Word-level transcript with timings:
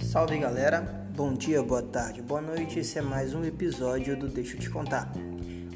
Salve 0.00 0.38
galera, 0.38 0.80
bom 1.14 1.34
dia, 1.34 1.62
boa 1.62 1.82
tarde, 1.82 2.22
boa 2.22 2.40
noite. 2.40 2.78
Esse 2.78 2.98
é 2.98 3.02
mais 3.02 3.34
um 3.34 3.44
episódio 3.44 4.16
do 4.16 4.26
Deixa 4.28 4.56
eu 4.56 4.60
te 4.60 4.70
contar. 4.70 5.12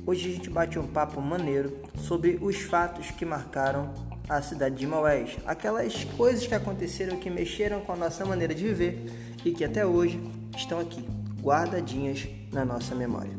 Hoje 0.06 0.30
a 0.30 0.32
gente 0.32 0.48
bate 0.48 0.78
um 0.78 0.86
papo 0.86 1.20
maneiro 1.20 1.76
sobre 1.98 2.38
os 2.40 2.56
fatos 2.56 3.10
que 3.10 3.24
marcaram 3.24 3.92
a 4.28 4.40
cidade 4.40 4.76
de 4.76 4.86
Maués, 4.86 5.36
aquelas 5.44 6.04
coisas 6.16 6.46
que 6.46 6.54
aconteceram 6.54 7.18
que 7.18 7.28
mexeram 7.28 7.80
com 7.82 7.92
a 7.92 7.96
nossa 7.96 8.24
maneira 8.24 8.54
de 8.54 8.64
viver 8.64 9.12
e 9.44 9.52
que 9.52 9.64
até 9.64 9.84
hoje 9.84 10.18
estão 10.56 10.80
aqui, 10.80 11.04
guardadinhas 11.42 12.26
na 12.50 12.64
nossa 12.64 12.94
memória. 12.94 13.36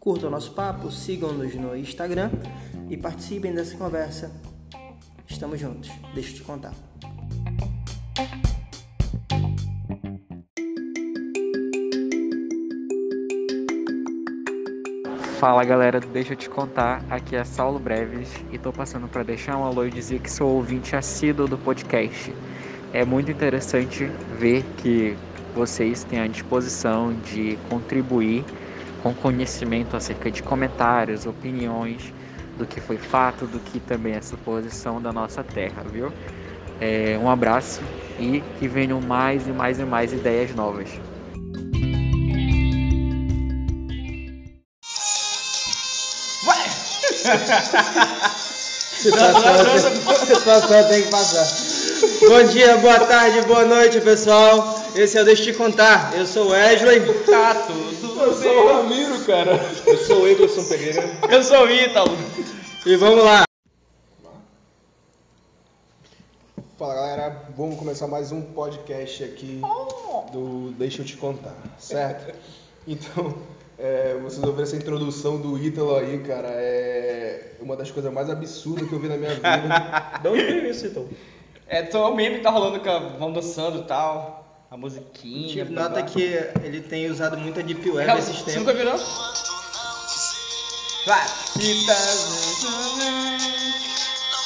Curtam 0.00 0.28
nosso 0.28 0.52
papo, 0.54 0.90
sigam-nos 0.90 1.54
no 1.54 1.76
Instagram 1.76 2.30
e 2.88 2.96
participem 2.96 3.52
dessa 3.52 3.76
conversa. 3.76 4.30
Estamos 5.28 5.60
juntos, 5.60 5.90
deixa 6.14 6.30
eu 6.30 6.34
te 6.36 6.42
contar. 6.42 6.72
Fala 15.38 15.64
galera, 15.64 16.00
deixa 16.00 16.32
eu 16.32 16.36
te 16.36 16.48
contar, 16.48 17.04
aqui 17.10 17.36
é 17.36 17.44
Saulo 17.44 17.78
Breves 17.78 18.32
e 18.50 18.58
tô 18.58 18.72
passando 18.72 19.06
para 19.06 19.22
deixar 19.22 19.58
um 19.58 19.64
alô 19.64 19.84
e 19.84 19.90
dizer 19.90 20.20
que 20.20 20.30
sou 20.30 20.48
ouvinte 20.48 20.96
assíduo 20.96 21.46
do 21.46 21.58
podcast. 21.58 22.32
É 22.92 23.04
muito 23.04 23.30
interessante 23.30 24.06
ver 24.38 24.64
que 24.78 25.14
vocês 25.54 26.04
têm 26.04 26.20
a 26.20 26.26
disposição 26.26 27.12
de 27.12 27.58
contribuir 27.68 28.44
com 29.02 29.12
conhecimento 29.12 29.94
acerca 29.94 30.30
de 30.30 30.42
comentários, 30.42 31.26
opiniões, 31.26 32.12
do 32.56 32.66
que 32.66 32.80
foi 32.80 32.96
fato, 32.96 33.46
do 33.46 33.60
que 33.60 33.78
também 33.80 34.14
é 34.14 34.20
suposição 34.20 35.00
da 35.00 35.12
nossa 35.12 35.44
terra, 35.44 35.82
viu? 35.90 36.12
É, 36.80 37.18
um 37.20 37.30
abraço 37.30 37.80
e 38.18 38.42
que 38.58 38.68
venham 38.68 39.00
mais 39.00 39.46
e 39.46 39.50
mais 39.50 39.78
e 39.78 39.84
mais 39.84 40.12
ideias 40.12 40.54
novas. 40.54 40.88
situação, 48.96 50.26
situação 50.26 50.88
tem 50.88 51.02
que 51.02 51.10
passar. 51.10 51.46
Bom 52.28 52.44
dia, 52.44 52.76
boa 52.78 53.00
tarde, 53.00 53.42
boa 53.42 53.64
noite, 53.64 54.00
pessoal. 54.00 54.75
Esse 54.96 55.18
é 55.18 55.20
o 55.20 55.24
Deixa 55.26 55.42
eu 55.42 55.52
te 55.52 55.58
contar. 55.58 56.16
Eu 56.16 56.24
sou 56.24 56.46
o 56.46 56.50
Wesley. 56.52 57.00
Tá 57.26 57.54
tudo 57.66 58.22
Eu 58.22 58.32
sou 58.32 58.64
o 58.64 58.72
Ramiro, 58.72 59.24
cara. 59.26 59.52
Eu 59.86 59.98
sou 59.98 60.22
o 60.22 60.26
Emerson 60.26 60.64
Pereira. 60.64 61.02
Eu 61.30 61.42
sou 61.42 61.66
o 61.66 61.70
Ítalo. 61.70 62.16
E 62.86 62.96
vamos 62.96 63.22
lá. 63.22 63.44
Fala 66.78 66.94
galera, 66.94 67.42
vamos 67.54 67.78
começar 67.78 68.06
mais 68.06 68.32
um 68.32 68.40
podcast 68.40 69.22
aqui 69.22 69.60
do 70.32 70.70
Deixa 70.78 71.02
eu 71.02 71.06
te 71.06 71.18
contar, 71.18 71.54
certo? 71.78 72.34
Então, 72.88 73.36
é, 73.78 74.14
vocês 74.22 74.42
ouviram 74.42 74.62
essa 74.62 74.76
introdução 74.76 75.38
do 75.38 75.62
Ítalo 75.62 75.94
aí, 75.96 76.20
cara, 76.20 76.48
é 76.48 77.52
uma 77.60 77.76
das 77.76 77.90
coisas 77.90 78.10
mais 78.10 78.30
absurdas 78.30 78.88
que 78.88 78.94
eu 78.94 78.98
vi 78.98 79.08
na 79.08 79.18
minha 79.18 79.34
vida. 79.34 80.20
De 80.22 80.28
onde 80.28 80.42
veio 80.42 80.70
isso, 80.70 80.86
então? 80.86 81.06
É, 81.68 81.82
então 81.82 82.02
é 82.02 82.08
o 82.08 82.14
meme 82.14 82.36
que 82.36 82.42
tá 82.42 82.50
rolando 82.50 82.80
que 82.80 82.88
vão 83.18 83.30
dançando 83.30 83.80
e 83.80 83.82
tal. 83.82 84.45
A 84.70 84.76
musiquinha. 84.76 85.48
Tipo, 85.64 85.72
blá, 85.72 85.82
nota 85.88 86.00
blá. 86.02 86.10
que 86.10 86.22
ele 86.62 86.80
tem 86.80 87.08
usado 87.10 87.36
muita 87.36 87.62
Deep 87.62 87.88
Web 87.88 88.06
Cara, 88.06 88.18
esses 88.18 88.36
Você 88.36 88.44
tempos. 88.44 88.60
nunca 88.62 88.74
viu, 88.74 88.84
não? 88.84 88.98
Vai. 91.06 91.26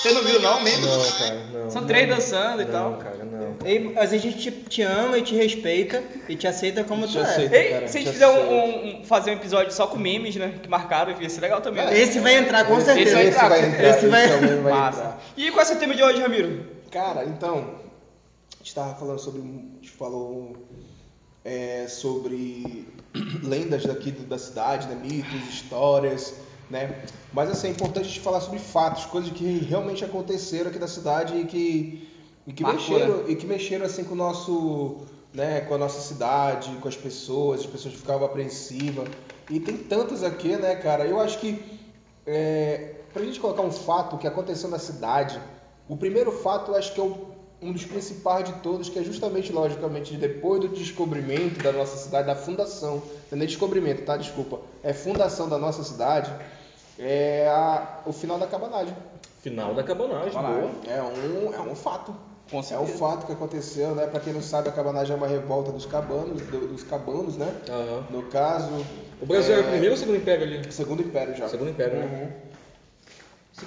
Você 0.03 0.13
não 0.13 0.23
viu, 0.23 0.41
não, 0.41 0.59
o 0.59 0.63
meme? 0.63 0.87
Não, 0.87 1.11
cara, 1.13 1.41
não. 1.53 1.71
São 1.71 1.81
não. 1.83 1.89
três 1.89 2.09
dançando 2.09 2.63
e 2.63 2.65
Não, 2.65 2.73
tal. 2.73 2.95
cara, 2.97 3.17
não. 3.25 3.57
E, 3.67 3.99
às 3.99 4.11
vezes 4.11 4.27
a 4.27 4.31
gente 4.31 4.39
te, 4.39 4.51
te 4.51 4.83
ama 4.83 5.19
e 5.19 5.23
te 5.23 5.35
respeita 5.35 6.03
e 6.29 6.35
te 6.37 6.47
aceita 6.47 6.85
como 6.85 7.07
Te 7.07 7.15
tu 7.15 7.21
aceita. 7.21 7.55
é. 7.57 7.65
Ei, 7.67 7.71
cara, 7.73 7.89
se 7.89 7.99
a 7.99 8.01
gente 8.01 8.13
fizer 8.13 8.29
um, 8.29 9.01
um- 9.01 9.05
fazer 9.05 9.31
um 9.31 9.35
episódio 9.35 9.73
só 9.73 9.87
com 9.87 9.99
memes, 9.99 10.37
né? 10.37 10.55
Que 10.63 10.69
marcaram, 10.69 11.15
ia 11.21 11.29
ser 11.29 11.41
legal 11.43 11.61
também. 11.61 11.85
né? 11.85 11.99
Esse 11.99 12.19
vai 12.19 12.37
entrar 12.37 12.65
com 12.65 12.77
Esse- 12.79 12.87
certeza. 12.87 13.15
vai 13.17 13.27
entrar, 13.29 13.41
Esse 13.47 13.49
vai 13.61 13.69
entrar, 13.69 13.89
Esse 13.91 14.07
vai- 14.07 14.25
esse 14.25 14.35
também 14.39 14.63
vai 14.63 14.73
Massa. 14.73 14.99
entrar. 15.01 15.19
E 15.37 15.51
qual 15.51 15.61
é 15.61 15.65
o 15.65 15.67
seu 15.67 15.79
tema 15.79 15.95
de 15.95 16.03
hoje, 16.03 16.21
Ramiro? 16.23 16.67
Cara, 16.91 17.25
então, 17.25 17.59
a 17.59 17.80
gente 18.63 18.75
tava 18.75 18.95
falando 18.95 19.19
sobre. 19.19 19.41
A 19.41 19.45
gente 19.45 19.91
falou 19.91 20.57
é, 21.45 21.87
sobre 21.89 22.87
lendas 23.43 23.85
daqui 23.85 24.11
da 24.13 24.39
cidade, 24.39 24.87
né? 24.87 24.95
mitos, 24.95 25.49
histórias, 25.49 26.35
né? 26.71 27.03
Mas 27.33 27.51
assim, 27.51 27.69
é 27.69 27.71
importante 27.71 28.05
a 28.07 28.09
gente 28.09 28.21
falar 28.21 28.41
sobre 28.41 28.59
fatos, 28.59 29.07
coisas 29.07 29.31
que 29.33 29.59
realmente 29.61 30.05
aconteceram 30.05 30.71
aqui 30.71 30.79
da 30.79 30.89
cidade 30.89 31.37
e 31.37 31.45
que, 31.45 32.09
e 32.47 32.53
que 32.53 32.63
Marcou, 32.63 32.99
mexeram, 32.99 33.29
e 33.29 33.37
que 33.37 33.47
mexeram 33.47 33.87
assim 33.87 34.05
com 34.05 34.15
o 34.15 34.17
nosso. 34.17 34.99
Né, 35.33 35.61
com 35.61 35.75
a 35.75 35.79
nossa 35.79 36.01
cidade, 36.01 36.75
com 36.81 36.89
as 36.89 36.97
pessoas, 36.97 37.61
as 37.61 37.67
pessoas 37.67 37.95
ficavam 37.95 38.27
apreensivas. 38.27 39.09
E 39.49 39.61
tem 39.61 39.77
tantos 39.77 40.25
aqui, 40.25 40.57
né, 40.57 40.75
cara? 40.75 41.07
Eu 41.07 41.21
acho 41.21 41.39
que 41.39 41.63
é, 42.27 42.97
pra 43.13 43.25
gente 43.25 43.39
colocar 43.39 43.63
um 43.63 43.71
fato 43.71 44.19
que 44.19 44.27
aconteceu 44.27 44.69
na 44.69 44.79
cidade, 44.81 45.41
o 45.89 45.97
primeiro 45.97 46.33
fato 46.33 46.73
eu 46.73 46.77
acho 46.77 46.93
que 46.93 47.01
é 47.01 47.05
o- 47.05 47.30
um 47.63 47.73
dos 47.73 47.85
principais 47.85 48.45
de 48.45 48.53
todos, 48.61 48.89
que 48.89 48.99
é 48.99 49.03
justamente, 49.03 49.53
logicamente, 49.53 50.17
depois 50.17 50.61
do 50.61 50.69
descobrimento 50.69 51.63
da 51.63 51.73
nossa 51.73 51.97
cidade, 51.97 52.27
da 52.27 52.35
fundação, 52.35 52.97
não 52.97 53.03
é 53.33 53.37
nem 53.37 53.47
descobrimento, 53.47 54.03
tá? 54.03 54.17
Desculpa. 54.17 54.61
É 54.83 54.93
fundação 54.93 55.49
da 55.49 55.59
nossa 55.59 55.83
cidade, 55.85 56.33
é 56.99 57.47
a- 57.49 58.01
o 58.07 58.13
final 58.13 58.39
da 58.39 58.47
cabanagem. 58.47 58.95
Final 59.43 59.75
da 59.75 59.83
cabanagem, 59.83 60.33
Cabanagem. 60.33 60.69
boa. 60.71 60.95
É 60.95 61.03
um, 61.03 61.55
é 61.55 61.61
um 61.61 61.75
fato. 61.75 62.15
Com 62.51 62.59
É 62.59 62.79
um 62.81 62.87
fato 62.87 63.27
que 63.27 63.33
aconteceu, 63.33 63.95
né? 63.95 64.07
Pra 64.09 64.19
quem 64.19 64.33
não 64.33 64.43
sabe, 64.43 64.69
a 64.69 64.73
cabanagem 64.73 65.15
é 65.15 65.17
uma 65.17 65.29
revolta 65.29 65.71
dos 65.71 65.87
cabanos, 65.87 66.41
do- 66.43 66.67
dos 66.67 66.83
cabanos, 66.83 67.37
né? 67.37 67.55
Aham. 67.69 68.07
No 68.11 68.23
caso... 68.25 68.85
O 69.23 69.27
Brasil 69.27 69.53
era 69.55 69.63
o 69.63 69.67
é, 69.67 69.71
primeiro 69.71 69.91
ou 69.95 69.97
o 69.97 69.99
segundo 69.99 70.17
império 70.17 70.45
ali? 70.45 70.73
Segundo 70.73 71.03
Império 71.03 71.37
já. 71.37 71.47
Segundo 71.49 71.71
império, 71.71 71.99
né? 71.99 72.05
Uhum. 72.07 72.19
Segundo 72.19 72.50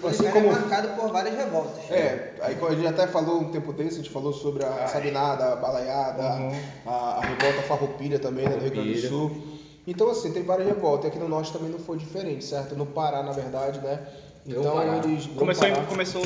Assim 0.03 0.25
Império 0.27 0.31
como- 0.33 0.47
é 0.47 0.59
marcado 0.59 0.87
por 0.99 1.11
várias 1.11 1.35
revoltas. 1.35 1.91
É, 1.91 2.33
aí 2.41 2.55
quando 2.55 2.73
a 2.73 2.75
gente 2.75 2.87
até 2.87 3.07
falou 3.07 3.41
um 3.41 3.51
tempo 3.51 3.71
desse, 3.73 3.95
a 3.99 4.03
gente 4.03 4.09
falou 4.09 4.33
sobre 4.33 4.63
a 4.65 4.87
sabinada, 4.87 5.53
a 5.53 5.55
balaiada, 5.55 6.23
a, 6.85 6.91
a 6.91 7.21
revolta 7.21 7.61
farroupilha 7.67 8.19
também, 8.19 8.47
né, 8.47 8.55
do 8.55 8.61
Rio 8.63 8.71
Grande 8.71 8.93
do. 9.01 9.07
Sul. 9.07 9.31
Então, 9.85 10.09
assim, 10.09 10.31
tem 10.31 10.43
várias 10.43 10.67
revoltas. 10.67 11.05
E 11.05 11.07
aqui 11.09 11.19
no 11.19 11.27
Norte 11.27 11.51
também 11.51 11.69
não 11.69 11.79
foi 11.79 11.97
diferente, 11.97 12.45
certo? 12.45 12.73
No 12.75 12.85
Pará, 12.85 13.21
na 13.21 13.33
verdade, 13.33 13.79
né? 13.81 13.99
Então, 14.45 14.75
Pará. 14.75 15.01
eles... 15.03 15.27
Começou, 15.27 15.67
em, 15.67 15.71
Pará- 15.73 15.85
começou 15.85 16.23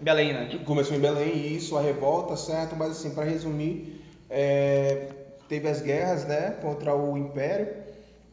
em 0.00 0.04
Belém, 0.04 0.32
né? 0.32 0.60
Começou 0.64 0.96
em 0.96 1.00
Belém, 1.00 1.52
isso, 1.54 1.76
a 1.76 1.80
revolta, 1.80 2.36
certo? 2.36 2.76
Mas, 2.76 2.92
assim, 2.92 3.10
para 3.10 3.24
resumir, 3.24 4.00
é, 4.30 5.08
teve 5.48 5.68
as 5.68 5.80
guerras, 5.80 6.24
né, 6.26 6.54
contra 6.62 6.94
o 6.94 7.18
Império. 7.18 7.83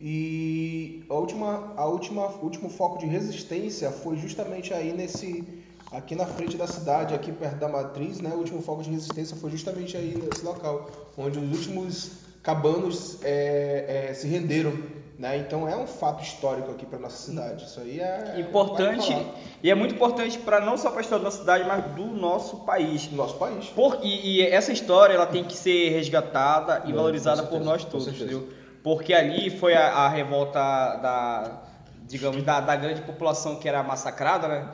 E 0.04 1.04
a 1.10 1.14
última, 1.14 1.74
a 1.78 1.86
última, 1.86 2.26
o 2.28 2.44
último 2.44 2.70
foco 2.70 2.98
de 2.98 3.06
resistência 3.06 3.92
foi 3.92 4.18
justamente 4.18 4.74
aí 4.74 4.92
nesse, 4.94 5.44
aqui 5.92 6.16
na 6.16 6.26
frente 6.26 6.58
da 6.58 6.66
cidade, 6.66 7.14
aqui 7.14 7.32
perto 7.32 7.58
da 7.58 7.68
matriz, 7.68 8.20
né? 8.20 8.32
O 8.34 8.40
último 8.40 8.62
foco 8.64 8.82
de 8.82 8.90
resistência 8.90 9.38
foi 9.38 9.52
justamente 9.52 9.96
aí 9.96 10.18
nesse 10.22 10.44
local, 10.44 10.90
onde 11.16 11.38
os 11.38 11.52
últimos 11.56 12.12
cabanos 12.42 13.20
é, 13.24 14.08
é, 14.10 14.14
se 14.16 14.28
renderam, 14.28 14.74
né? 15.20 15.38
Então 15.38 15.70
é 15.70 15.78
um 15.78 15.86
fato 15.86 16.24
histórico 16.24 16.72
aqui 16.72 16.84
para 16.88 16.98
nossa 16.98 17.18
cidade. 17.30 17.66
Isso 17.66 17.80
aí 17.80 18.00
é 18.00 18.40
Importante, 18.40 19.12
vale 19.14 19.24
falar. 19.26 19.40
e 19.62 19.70
é 19.70 19.76
muito 19.76 19.94
importante 19.94 20.40
para 20.40 20.60
não 20.60 20.78
só 20.78 20.90
para 20.90 21.02
a 21.02 21.04
história 21.04 21.24
da 21.24 21.30
cidade, 21.30 21.64
mas 21.68 21.86
do 21.94 22.06
nosso 22.08 22.58
país. 22.66 23.06
do 23.06 23.16
nosso 23.16 23.36
país. 23.36 23.68
Por, 23.68 24.00
e, 24.02 24.38
e 24.38 24.42
essa 24.42 24.72
história 24.74 25.14
ela 25.14 25.28
tem 25.28 25.44
que 25.44 25.56
ser 25.56 25.90
resgatada 25.92 26.82
e 26.88 26.92
É, 26.92 26.96
valorizada 26.96 27.44
com 27.44 27.50
por 27.50 27.64
certeza, 27.64 27.70
nós 27.72 27.86
todos, 27.86 28.06
certeza. 28.06 28.26
entendeu? 28.26 28.61
Porque 28.84 29.14
ali 29.14 29.50
foi 29.50 29.74
a, 29.74 29.88
a 29.88 30.10
revolta 30.10 30.60
da, 30.60 31.62
digamos, 32.04 32.44
da, 32.44 32.60
da 32.60 32.76
grande 32.76 33.02
população 33.02 33.56
que 33.58 33.68
era 33.70 33.84
massacrada, 33.84 34.48
né? 34.48 34.70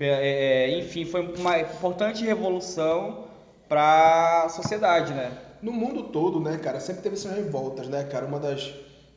É, 0.00 0.70
é, 0.70 0.78
enfim, 0.78 1.04
foi 1.04 1.34
uma 1.38 1.58
importante 1.58 2.24
revolução 2.24 3.24
para 3.68 4.44
a 4.44 4.48
sociedade, 4.48 5.12
né? 5.12 5.32
No 5.62 5.72
mundo 5.72 6.04
todo, 6.04 6.40
né, 6.40 6.58
cara, 6.58 6.78
sempre 6.78 7.02
teve 7.02 7.16
essas 7.16 7.34
revoltas, 7.34 7.88
né, 7.88 8.04
cara? 8.04 8.26
Uma 8.26 8.38
das, 8.38 8.72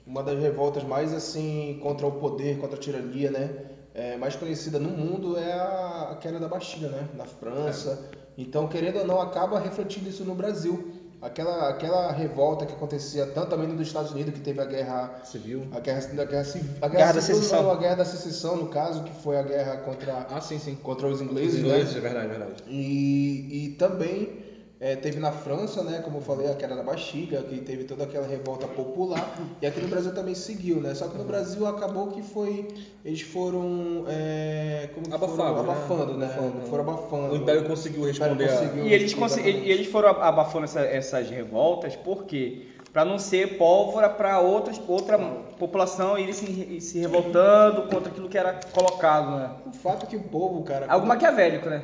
uma 0.08 0.24
das 0.24 0.40
revoltas 0.40 0.84
mais, 0.84 1.14
assim, 1.14 1.80
contra 1.84 2.08
o 2.08 2.14
poder, 2.14 2.58
contra 2.58 2.78
a 2.78 2.80
tirania, 2.80 3.30
né? 3.30 3.50
É, 3.94 4.16
mais 4.16 4.36
conhecida 4.36 4.80
no 4.80 4.90
mundo 4.90 5.38
é 5.38 5.52
a, 5.52 6.10
a 6.12 6.16
queda 6.16 6.40
da 6.40 6.48
Bastilha, 6.48 6.90
né? 6.90 7.08
Na 7.16 7.26
França. 7.26 8.10
Então, 8.38 8.68
querendo 8.68 9.00
ou 9.00 9.06
não, 9.06 9.22
acaba 9.22 9.60
refletindo 9.60 10.10
isso 10.10 10.24
no 10.24 10.34
Brasil. 10.34 11.01
Aquela, 11.22 11.70
aquela 11.70 12.12
revolta 12.12 12.66
que 12.66 12.74
acontecia 12.74 13.28
tanto 13.28 13.52
também 13.52 13.68
nos 13.68 13.80
Estados 13.86 14.12
Unidos, 14.12 14.34
que 14.34 14.40
teve 14.40 14.60
a 14.60 14.66
guerra 14.66 15.22
Civil. 15.24 15.68
a 15.72 15.80
guerra, 15.80 16.00
a 16.00 16.26
guerra, 16.26 16.46
a 16.82 16.88
Guerra 16.88 17.12
da 17.14 17.22
civil, 17.22 17.42
Secessão. 17.42 17.64
não, 17.64 17.72
a 17.72 17.76
guerra 17.78 17.96
da 17.96 18.06
secessão, 18.06 18.56
no 18.58 18.68
caso, 18.70 19.04
que 19.04 19.14
foi 19.22 19.38
a 19.38 19.44
guerra 19.44 19.78
contra, 19.78 20.26
Ah, 20.32 20.42
sim, 20.42 20.58
sim. 20.58 20.76
contra 20.82 21.08
os 21.08 21.16
Os 21.16 21.22
ingleses, 21.22 21.60
ingleses, 21.60 21.92
né? 21.94 21.98
é 22.00 22.02
verdade, 22.02 22.26
é 22.26 22.30
verdade. 22.30 22.64
E, 22.68 23.66
e 23.66 23.70
também 23.78 24.41
É, 24.84 24.96
teve 24.96 25.20
na 25.20 25.32
França, 25.32 25.84
né, 25.84 26.02
como 26.04 26.18
eu 26.18 26.22
falei, 26.22 26.50
a 26.50 26.56
queda 26.56 26.76
da 26.76 26.82
Bastilha, 26.82 27.44
que 27.44 27.60
teve 27.62 27.84
toda 27.84 28.04
aquela 28.04 28.26
revolta 28.26 28.68
popular, 28.68 29.38
e 29.62 29.68
aqui 29.68 29.80
no 29.80 29.88
Brasil 29.88 30.12
também 30.12 30.34
seguiu, 30.34 30.82
né? 30.82 30.96
Só 30.96 31.08
que 31.08 31.16
no 31.20 31.24
Brasil 31.24 31.68
acabou 31.68 32.08
que 32.08 32.24
foi, 32.24 32.68
eles 33.06 33.22
foram, 33.22 34.06
é, 34.08 34.90
como 34.92 35.06
Abafado, 35.14 35.36
foram? 35.38 35.54
né? 35.54 35.60
abafando, 35.62 36.18
né? 36.18 36.26
Abafando. 36.26 36.62
Foram 36.68 36.84
abafando. 36.84 37.34
O 37.34 37.36
Império 37.38 37.64
conseguiu 37.66 38.06
responder 38.06 38.46
a... 38.50 38.58
conseguiu. 38.58 38.88
E 38.88 38.92
eles, 38.92 39.14
Exatamente. 39.16 39.60
e 39.68 39.72
eles 39.72 39.86
foram 39.86 40.10
abafando 40.10 40.64
essa- 40.66 40.82
essas 40.82 41.30
revoltas 41.30 41.96
por 41.96 42.24
quê? 42.26 42.66
Para 42.92 43.06
não 43.06 43.20
ser 43.20 43.60
pólvora 43.60 44.10
para 44.10 44.40
outras 44.40 44.82
outra 44.88 45.20
população 45.60 46.18
ir 46.18 46.34
se, 46.34 46.82
se 46.82 46.98
revoltando 46.98 47.84
contra 47.84 48.10
aquilo 48.12 48.28
que 48.28 48.38
era 48.38 48.60
colocado, 48.74 49.38
né? 49.38 49.52
O 49.68 49.72
fato 49.72 50.08
é 50.08 50.10
que 50.10 50.16
o 50.18 50.24
povo, 50.24 50.64
cara... 50.64 50.88
Algo 50.90 51.06
maquiavélico, 51.06 51.70
né? 51.70 51.84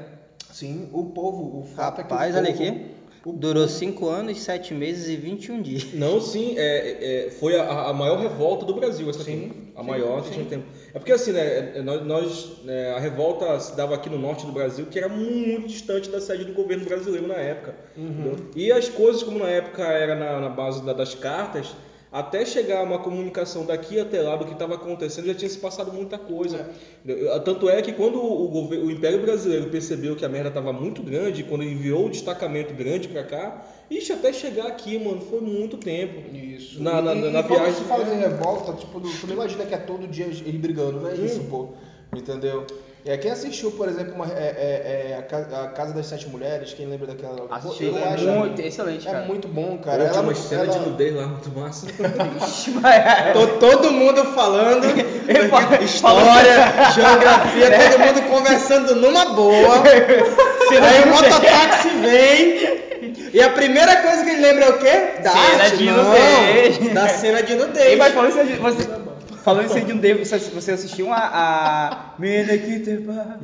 Sim, 0.52 0.90
o 0.94 1.06
povo, 1.06 1.60
o 1.60 1.64
fato 1.76 2.02
Rapaz, 2.02 2.36
é 2.36 2.42
que 2.42 2.48
olha 2.48 2.50
o 2.52 2.58
povo, 2.58 2.70
aqui. 2.72 2.98
Durou 3.40 3.68
5 3.68 4.08
anos, 4.08 4.40
7 4.42 4.74
meses 4.74 5.10
e 5.10 5.18
21 5.18 5.62
dias. 5.62 5.92
Não, 5.94 6.22
sim, 6.22 6.54
é, 6.58 7.26
é- 7.28 7.32
foi 7.32 7.60
a, 7.60 7.90
a 7.90 7.94
maior 7.94 8.18
revolta 8.20 8.66
do 8.66 8.74
Brasil 8.74 9.10
essa 9.10 9.22
Sim, 9.24 9.48
aqui. 9.48 9.68
A 9.76 9.82
sim, 9.82 9.88
maior 9.88 10.22
que 10.22 10.30
sim. 10.30 10.34
tinha 10.36 10.46
tempo. 10.46 10.66
É 10.94 10.98
porque 10.98 11.12
assim, 11.12 11.34
né, 11.34 11.74
é- 11.76 11.82
nós, 11.82 12.06
nós, 12.06 12.62
né, 12.64 12.92
a 12.92 13.00
revolta 13.00 13.60
se 13.60 13.76
dava 13.76 13.96
aqui 13.96 14.10
no 14.10 14.18
norte 14.18 14.46
do 14.46 14.52
Brasil, 14.54 14.86
que 14.86 14.98
era 14.98 15.10
muito 15.10 15.68
distante 15.68 16.10
da 16.10 16.22
sede 16.22 16.46
do 16.46 16.54
governo 16.54 16.86
brasileiro 16.86 17.28
na 17.28 17.36
época. 17.36 17.76
entendeu? 17.98 18.38
E 18.56 18.72
as 18.72 18.88
coisas, 18.88 19.22
como 19.24 19.40
na 19.40 19.50
época 19.50 19.84
era 19.84 20.16
na, 20.16 20.40
na 20.40 20.50
base 20.50 20.82
da- 20.86 20.94
das 20.94 21.14
cartas, 21.14 21.68
até 22.20 22.46
chegar 22.46 22.84
uma 22.84 23.00
comunicação 23.00 23.66
daqui 23.66 24.00
até 24.00 24.22
lá 24.22 24.36
do 24.36 24.46
que 24.46 24.54
estava 24.54 24.76
acontecendo, 24.76 25.26
já 25.28 25.34
tinha 25.34 25.50
se 25.50 25.58
passado 25.58 25.92
muita 25.94 26.18
coisa. 26.18 26.70
Entendeu? 27.04 27.40
Tanto 27.44 27.70
é 27.70 27.82
que 27.82 27.92
quando 27.94 28.22
o, 28.22 28.48
gover- 28.48 28.80
o 28.80 28.90
Império 28.92 29.22
Brasileiro 29.22 29.70
percebeu 29.70 30.16
que 30.16 30.26
a 30.26 30.30
merda 30.30 30.50
estava 30.50 30.72
muito 30.74 31.02
grande, 31.04 31.44
quando 31.44 31.64
enviou 31.64 32.06
o 32.06 32.10
destacamento 32.10 32.74
grande 32.74 33.08
para 33.08 33.24
cá, 33.24 33.66
ixi, 33.90 34.12
até 34.14 34.32
chegar 34.34 34.68
aqui, 34.68 34.98
mano, 34.98 35.22
foi 35.22 35.42
muito 35.42 35.78
tempo. 35.78 36.36
Isso. 36.36 36.82
Na- 36.82 37.02
na- 37.02 37.14
e, 37.14 37.32
na 37.32 37.40
e 37.40 37.44
quando 37.44 37.60
viagem- 37.60 37.76
se 37.76 37.84
fala 37.84 38.04
de 38.06 38.16
revolta, 38.16 38.74
tipo, 38.74 39.00
tu 39.00 39.28
não 39.28 39.34
imagina 39.34 39.66
que 39.66 39.74
é 39.74 39.78
todo 39.78 40.08
dia 40.08 40.26
ele 40.26 40.58
brigando, 40.58 41.02
não 41.02 41.10
é 41.10 41.16
isso, 41.16 41.42
Hum. 41.42 41.48
pô. 41.50 41.68
Entendeu? 42.16 42.66
É, 43.06 43.16
quem 43.16 43.32
assistiu, 43.32 43.72
por 43.72 43.88
exemplo, 43.88 44.14
uma- 44.16 44.26
é, 44.26 44.28
é- 44.38 45.12
é 45.12 45.18
a, 45.18 45.22
Ca- 45.22 45.64
a 45.64 45.68
Casa 45.70 45.94
das 45.94 46.08
Sete 46.08 46.28
Mulheres, 46.28 46.74
quem 46.74 46.88
lembra 46.88 47.08
daquela? 47.08 47.48
Assisti, 47.50 47.86
eu 47.86 47.98
é 47.98 48.04
acho 48.14 48.26
muito 48.26 48.62
excelente, 48.62 49.08
é 49.08 49.12
cara. 49.12 49.24
muito 49.26 49.48
bom, 49.48 49.78
Cara, 49.78 50.04
Ela- 50.04 50.22
uma 50.22 50.36
cena 50.36 50.64
ela- 50.64 50.74
de 50.74 50.80
nudez 50.80 51.16
lá 51.16 51.26
muito 51.28 51.50
massa. 51.58 51.86
Tô 53.34 53.48
todo 53.60 53.92
mundo 53.92 54.26
falando 54.34 54.84
história, 55.82 56.92
geografia, 56.94 57.90
todo 57.92 58.00
mundo 58.00 58.22
conversando 58.30 58.96
numa 58.96 59.26
boa. 59.26 59.84
Aí 59.88 61.04
o 61.04 61.08
mototáxi 61.08 61.90
vem. 62.02 62.88
E 63.34 63.42
a 63.42 63.50
primeira 63.52 63.96
coisa 64.02 64.24
que 64.24 64.30
ele 64.32 64.42
lembra 64.42 64.66
é 64.66 64.70
o 64.70 64.78
quê? 64.80 65.22
Da 65.24 65.32
Cena 65.32 65.64
arte, 65.64 65.78
de 65.78 65.86
não, 65.86 66.04
nudez. 66.04 66.94
Da 66.94 67.08
cena 67.08 67.44
de 67.44 67.56
nudez. 67.56 67.98
mas 67.98 68.14
falando 68.14 68.32
isso, 68.52 68.62
você, 68.62 68.84
falando 69.48 69.68
isso 69.68 69.78
aí 69.78 69.86
de 69.86 69.94
um 69.94 69.98
Dave, 69.98 70.26
você, 70.26 70.38
você 70.38 70.72
assistiu 70.72 71.14
a. 71.14 71.16
a... 71.18 72.20
Mina 72.20 72.58
que 72.58 72.82
te 72.82 72.98
pá. 72.98 73.38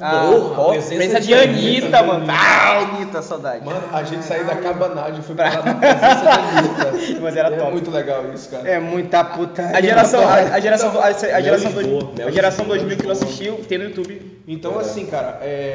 Ah, 0.00 0.30
Porra, 0.30 0.54
pô, 0.54 0.62
a 0.62 0.70
presença 0.70 0.94
presença 0.94 1.20
de 1.20 1.26
de 1.26 1.34
Anitta, 1.34 1.86
Anitta, 1.86 2.02
mano. 2.04 2.26
Ah, 2.28 2.78
Anitta, 2.78 3.22
saudade. 3.22 3.64
Mano, 3.64 3.82
a 3.92 4.04
gente 4.04 4.24
saiu 4.24 4.44
da 4.44 4.54
cabanagem, 4.54 5.22
foi 5.22 5.34
pra 5.34 5.48
lá 5.48 5.62
na 5.64 5.74
presença 5.80 6.24
da 6.24 6.34
Anitta. 6.34 7.20
Mas 7.20 7.36
era 7.36 7.48
é 7.48 7.58
top. 7.58 7.72
muito 7.72 7.90
legal 7.90 8.32
isso, 8.32 8.48
cara. 8.48 8.68
É 8.68 8.78
muita 8.78 9.24
puta. 9.24 9.72
A 9.74 9.80
geração, 9.80 10.20
a, 10.20 10.34
a 10.34 10.60
geração, 10.60 11.00
a, 11.00 11.06
a 11.06 11.12
geração, 11.12 11.80
a 12.26 12.30
geração 12.30 12.64
Lisboa, 12.66 12.78
2000 12.78 12.96
que 12.96 13.04
não 13.04 13.12
assistiu, 13.12 13.56
tem 13.68 13.78
no 13.78 13.84
YouTube. 13.84 14.42
Então, 14.46 14.78
assim, 14.78 15.06
cara, 15.06 15.40
é, 15.42 15.74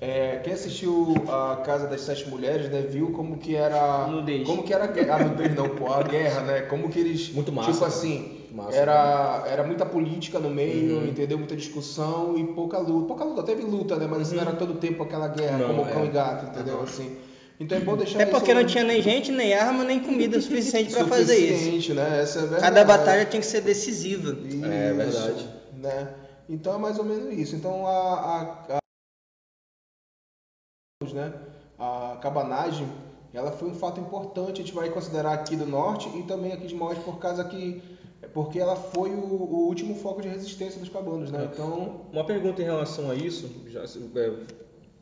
é, 0.00 0.40
quem 0.42 0.52
assistiu 0.54 1.14
a 1.28 1.62
Casa 1.64 1.86
das 1.86 2.00
Sete 2.00 2.28
Mulheres, 2.28 2.68
né, 2.68 2.84
viu 2.88 3.12
como 3.12 3.38
que 3.38 3.54
era. 3.54 4.08
Nudez. 4.08 4.44
Como 4.44 4.64
que 4.64 4.74
era 4.74 4.84
a 4.84 4.88
guerra. 4.88 5.14
A 5.14 5.18
nudez 5.20 5.54
não, 5.54 5.68
pô, 5.68 5.92
a 5.92 6.02
guerra, 6.02 6.40
né? 6.40 6.60
Como 6.62 6.88
que 6.88 6.98
eles. 6.98 7.32
Muito 7.32 7.52
massa, 7.52 7.68
Tipo 7.70 7.84
cara. 7.84 7.92
assim, 7.92 8.43
Massa. 8.54 8.76
era, 8.76 9.44
era 9.48 9.64
muita 9.64 9.84
política 9.84 10.38
no 10.38 10.48
meio, 10.48 10.98
Uhum. 10.98 11.06
entendeu? 11.08 11.36
Muita 11.36 11.56
discussão 11.56 12.38
e 12.38 12.44
pouca 12.54 12.78
luta. 12.78 13.08
Pouca 13.08 13.24
luta, 13.24 13.42
teve 13.42 13.62
luta, 13.64 13.96
né? 13.96 14.06
Mas 14.08 14.22
assim, 14.22 14.36
não 14.36 14.42
era 14.42 14.52
todo 14.52 14.74
tempo 14.74 15.02
aquela 15.02 15.26
guerra, 15.26 15.58
Não, 15.58 15.66
como 15.68 15.88
é. 15.88 15.92
cão 15.92 16.04
e 16.04 16.08
gato, 16.08 16.46
entendeu? 16.46 16.80
Assim. 16.80 17.18
Então 17.58 17.76
é 17.78 17.80
bom 17.80 17.96
deixar 17.96 18.20
Até 18.22 18.30
porque 18.30 18.52
isso 18.52 18.60
não 18.60 18.66
tinha 18.66 18.84
nem 18.84 19.02
gente, 19.02 19.32
nem 19.32 19.54
arma, 19.54 19.82
nem 19.84 19.98
comida 20.00 20.40
suficiente 20.40 20.92
pra 20.92 21.04
fazer 21.06 21.36
isso. 21.36 21.54
suficiente, 21.58 21.94
né? 21.94 22.20
Essa 22.22 22.38
é 22.38 22.42
verdade. 22.42 22.62
Cada 22.62 22.84
batalha 22.84 23.24
tinha 23.24 23.40
que 23.40 23.46
ser 23.46 23.60
decisiva. 23.60 24.30
É 24.30 24.92
verdade. 24.92 25.48
Né? 25.72 26.14
Então 26.48 26.74
é 26.74 26.78
mais 26.78 26.98
ou 26.98 27.04
menos 27.04 27.32
isso. 27.36 27.56
Então 27.56 27.86
a, 27.86 27.90
a, 27.90 28.76
a, 31.02 31.12
né? 31.12 31.32
a 31.78 32.18
cabanagem 32.20 32.86
ela 33.32 33.50
foi 33.50 33.68
um 33.68 33.74
fato 33.74 34.00
importante, 34.00 34.62
a 34.62 34.64
gente 34.64 34.72
vai 34.74 34.88
considerar 34.90 35.32
aqui 35.32 35.56
do 35.56 35.66
norte 35.66 36.08
e 36.16 36.22
também 36.22 36.52
aqui 36.52 36.68
de 36.68 36.74
Maués 36.74 36.98
por 37.00 37.18
causa 37.18 37.42
que 37.44 37.82
porque 38.34 38.58
ela 38.58 38.76
foi 38.76 39.10
o, 39.10 39.14
o 39.24 39.66
último 39.68 39.94
foco 39.94 40.20
de 40.20 40.28
resistência 40.28 40.78
dos 40.80 40.88
cabanos, 40.90 41.30
né? 41.30 41.48
Então, 41.52 42.00
Uma 42.12 42.24
pergunta 42.24 42.60
em 42.60 42.64
relação 42.64 43.10
a 43.10 43.14
isso, 43.14 43.48
já, 43.68 43.82
é, 44.20 44.32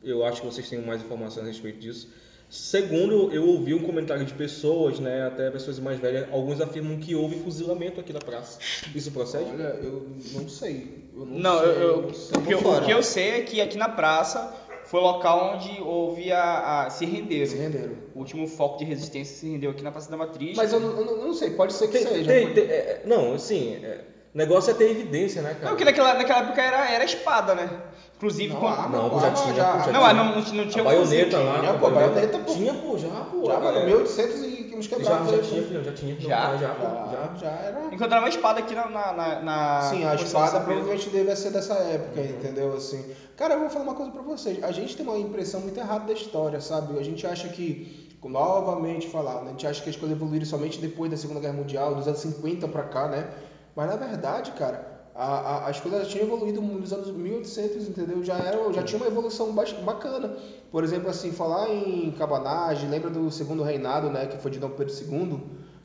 eu 0.03 0.23
acho 0.23 0.41
que 0.41 0.47
vocês 0.47 0.69
têm 0.69 0.79
mais 0.81 1.01
informações 1.01 1.43
a 1.45 1.47
respeito 1.47 1.79
disso. 1.79 2.07
Segundo, 2.49 3.31
eu 3.33 3.47
ouvi 3.47 3.73
um 3.73 3.81
comentário 3.81 4.23
de 4.23 4.33
pessoas, 4.33 4.99
né, 4.99 5.25
até 5.25 5.49
pessoas 5.49 5.79
mais 5.79 5.99
velhas, 5.99 6.27
alguns 6.31 6.61
afirmam 6.61 6.97
que 6.97 7.15
houve 7.15 7.37
fuzilamento 7.39 7.99
aqui 7.99 8.13
na 8.13 8.19
praça. 8.19 8.59
Isso 8.93 9.09
procede? 9.11 9.45
olha, 9.49 9.75
eu 9.81 10.05
não 10.33 10.47
sei. 10.47 11.03
Eu 11.15 11.25
não, 11.25 11.39
Não, 11.39 11.59
sei, 11.59 11.69
eu, 11.69 11.73
eu- 11.81 12.01
não 12.03 12.13
sei. 12.13 12.37
o, 12.37 12.41
que 12.45 12.53
eu, 12.53 12.59
o 12.59 12.85
que 12.85 12.91
eu 12.91 13.01
sei 13.03 13.29
é 13.29 13.41
que 13.41 13.59
aqui 13.59 13.75
na 13.77 13.89
praça 13.89 14.53
foi 14.85 14.99
o 14.99 15.03
local 15.03 15.53
onde 15.55 15.81
houve 15.81 16.31
a, 16.31 16.83
a 16.85 16.89
se 16.89 17.05
renderam. 17.05 17.45
Se 17.45 17.57
renderam. 17.57 17.93
O 18.15 18.19
último 18.19 18.47
foco 18.47 18.77
de 18.77 18.85
resistência 18.85 19.35
se 19.35 19.49
rendeu 19.49 19.71
aqui 19.71 19.83
na 19.83 19.91
Praça 19.91 20.09
da 20.11 20.17
Matriz. 20.17 20.55
Mas 20.57 20.71
eu 20.73 20.79
não, 20.79 20.89
eu 20.99 21.05
não- 21.05 21.11
eu 21.17 21.25
não 21.27 21.33
sei, 21.33 21.51
pode 21.51 21.73
ser 21.73 21.87
que 21.87 21.97
Tem- 21.97 22.07
seja. 22.07 22.29
tem- 22.31 22.53
tem- 22.53 22.63
é, 22.65 23.01
não, 23.05 23.33
assim, 23.33 23.75
é, 23.83 24.01
o 24.33 24.37
negócio 24.37 24.71
é 24.71 24.73
ter 24.73 24.89
evidência, 24.91 25.41
né, 25.41 25.49
cara? 25.53 25.63
Não, 25.65 25.69
porque 25.71 25.85
naquela, 25.85 26.13
naquela 26.15 26.39
época 26.39 26.61
era, 26.61 26.89
era 26.91 27.03
espada, 27.03 27.55
né? 27.55 27.69
Inclusive, 28.15 28.53
Não, 28.53 28.59
quando... 28.61 28.73
arma, 28.79 28.97
Não, 28.97 29.09
já 29.19 29.25
arma, 29.27 29.31
tinha, 29.41 29.53
já- 29.55 29.63
já 29.63 29.73
não, 29.73 29.83
tinha. 29.83 29.99
ah, 29.99 30.13
não, 30.13 30.25
não, 30.25 30.41
não 30.53 30.67
tinha 30.67 30.81
a 30.81 30.85
baioneta 30.85 31.37
lá. 31.39 31.69
a 31.69 31.73
pô, 31.73 31.87
a 31.87 31.89
baioneta, 31.89 32.39
pô. 32.39 32.53
Tinha, 32.53 32.73
pô, 32.73 32.97
já, 32.97 33.09
pô. 33.09 33.45
Já, 33.47 33.59
mano, 33.59 33.85
1800 33.85 34.43
e 34.43 34.52
uns 34.85 35.05
Já, 35.05 35.17
quebrados. 35.17 35.31
já 35.31 35.41
tinha, 35.41 35.63
filhão, 35.63 35.83
já 35.83 35.93
tinha. 35.93 36.19
Já? 36.19 36.57
Já, 36.57 36.57
Já, 36.57 36.75
já. 37.11 37.35
já 37.35 37.49
era. 37.49 37.85
Encontraram 37.93 38.23
uma 38.23 38.29
espada 38.29 38.59
aqui 38.59 38.75
na... 38.75 38.87
na, 38.87 39.41
na, 39.41 39.81
Sim, 39.81 40.05
a 40.05 40.15
espada 40.15 40.59
provavelmente 40.61 41.09
deve 41.09 41.35
ser 41.35 41.51
dessa 41.51 41.73
época, 41.75 42.21
entendeu? 42.21 42.73
Assim, 42.73 43.03
cara, 43.35 43.55
eu 43.55 43.59
vou 43.61 43.69
falar 43.69 43.85
uma 43.85 43.95
coisa 43.95 44.11
pra 44.11 44.21
vocês. 44.21 44.63
A 44.63 44.71
gente 44.71 44.95
tem 44.95 45.05
uma 45.05 45.17
impressão 45.17 45.61
muito 45.61 45.79
errada 45.79 46.05
da 46.05 46.13
história, 46.13 46.59
sabe? 46.61 46.97
A 46.99 47.03
gente 47.03 47.25
acha 47.25 47.47
que, 47.49 48.09
novamente 48.23 49.07
falar, 49.09 49.41
né? 49.41 49.47
a 49.47 49.51
gente 49.51 49.67
acha 49.67 49.81
que 49.81 49.89
as 49.89 49.95
coisas 49.95 50.15
evoluíram 50.15 50.45
somente 50.45 50.79
depois 50.79 51.11
da 51.11 51.17
Segunda 51.17 51.39
Guerra 51.39 51.53
Mundial, 51.53 51.95
dos 51.95 52.07
anos 52.07 52.19
50 52.19 52.67
pra 52.67 52.83
cá, 52.83 53.07
né? 53.07 53.27
Mas 53.75 53.89
na 53.89 53.95
verdade, 53.95 54.51
cara, 54.51 54.92
a, 55.15 55.25
a- 55.25 55.67
as 55.69 55.79
coisas 55.79 56.03
já 56.03 56.09
tinham 56.09 56.25
evoluído 56.27 56.61
nos 56.61 56.91
anos 56.91 57.11
1800, 57.11 57.87
entendeu? 57.87 58.23
Já, 58.23 58.37
era, 58.37 58.71
já 58.73 58.81
tinha 58.83 58.97
uma 58.99 59.07
evolução 59.07 59.51
ba- 59.53 59.63
bacana. 59.83 60.35
Por 60.71 60.83
exemplo, 60.83 61.09
assim, 61.09 61.31
falar 61.31 61.69
em 61.69 62.11
cabanagem, 62.11 62.89
lembra 62.89 63.09
do 63.09 63.29
segundo 63.31 63.61
reinado, 63.63 64.09
né? 64.09 64.25
Que 64.25 64.37
foi 64.37 64.49
de 64.51 64.59
Dom 64.59 64.69
Pedro 64.71 64.93
II, 64.93 65.39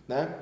né? 0.08 0.34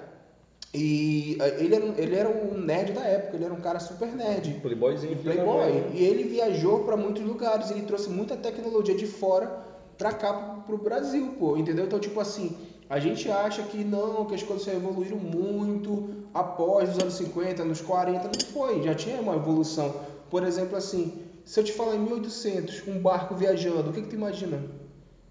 E 0.75 1.37
eh, 1.41 1.57
ele 1.65 1.75
era, 1.75 1.85
um- 1.85 1.95
ele 1.97 2.17
era 2.17 2.29
um 2.29 2.59
nerd 2.59 2.93
da 2.93 3.03
época, 3.03 3.37
ele 3.37 3.45
era 3.45 3.55
um 3.55 3.61
cara 3.61 3.81
super 3.81 4.09
nerd. 4.15 4.61
Playboyzinho, 4.61 5.17
Playboy. 5.19 5.73
mãe. 5.73 5.91
E 5.95 6.05
ele 6.05 6.25
viajou 6.25 6.81
para 6.85 6.97
muitos 6.97 7.23
lugares, 7.25 7.71
ele 7.71 7.83
trouxe 7.83 8.11
muita 8.11 8.37
tecnologia 8.37 8.95
de 8.95 9.07
fora 9.07 9.65
pra 9.97 10.13
cá, 10.13 10.33
pro, 10.33 10.77
pro 10.77 10.79
Brasil, 10.79 11.35
pô, 11.39 11.57
entendeu? 11.57 11.87
Então, 11.87 11.99
tipo 11.99 12.21
assim, 12.21 12.55
a 12.89 12.99
gente 13.01 13.31
acha 13.31 13.63
que 13.63 13.79
não, 13.85 14.25
que 14.25 14.35
as 14.35 14.43
coisas 14.43 14.67
evoluíram 14.69 15.17
muito 15.17 16.09
após 16.33 16.91
os 16.91 16.99
anos 16.99 17.15
50, 17.15 17.65
nos 17.65 17.81
40, 17.81 18.25
não 18.29 18.53
foi, 18.53 18.83
já 18.83 18.95
tinha 18.95 19.21
uma 19.21 19.35
evolução. 19.37 19.95
Por 20.31 20.45
exemplo, 20.45 20.77
assim, 20.77 21.13
se 21.45 21.59
eu 21.61 21.65
te 21.65 21.73
falar 21.73 21.97
em 21.97 22.01
1800, 22.01 22.85
um 22.87 22.99
barco 22.99 23.35
viajando, 23.35 23.91
o 23.91 23.93
que 23.93 24.03
que 24.03 24.09
tu 24.09 24.15
imagina? 24.17 24.61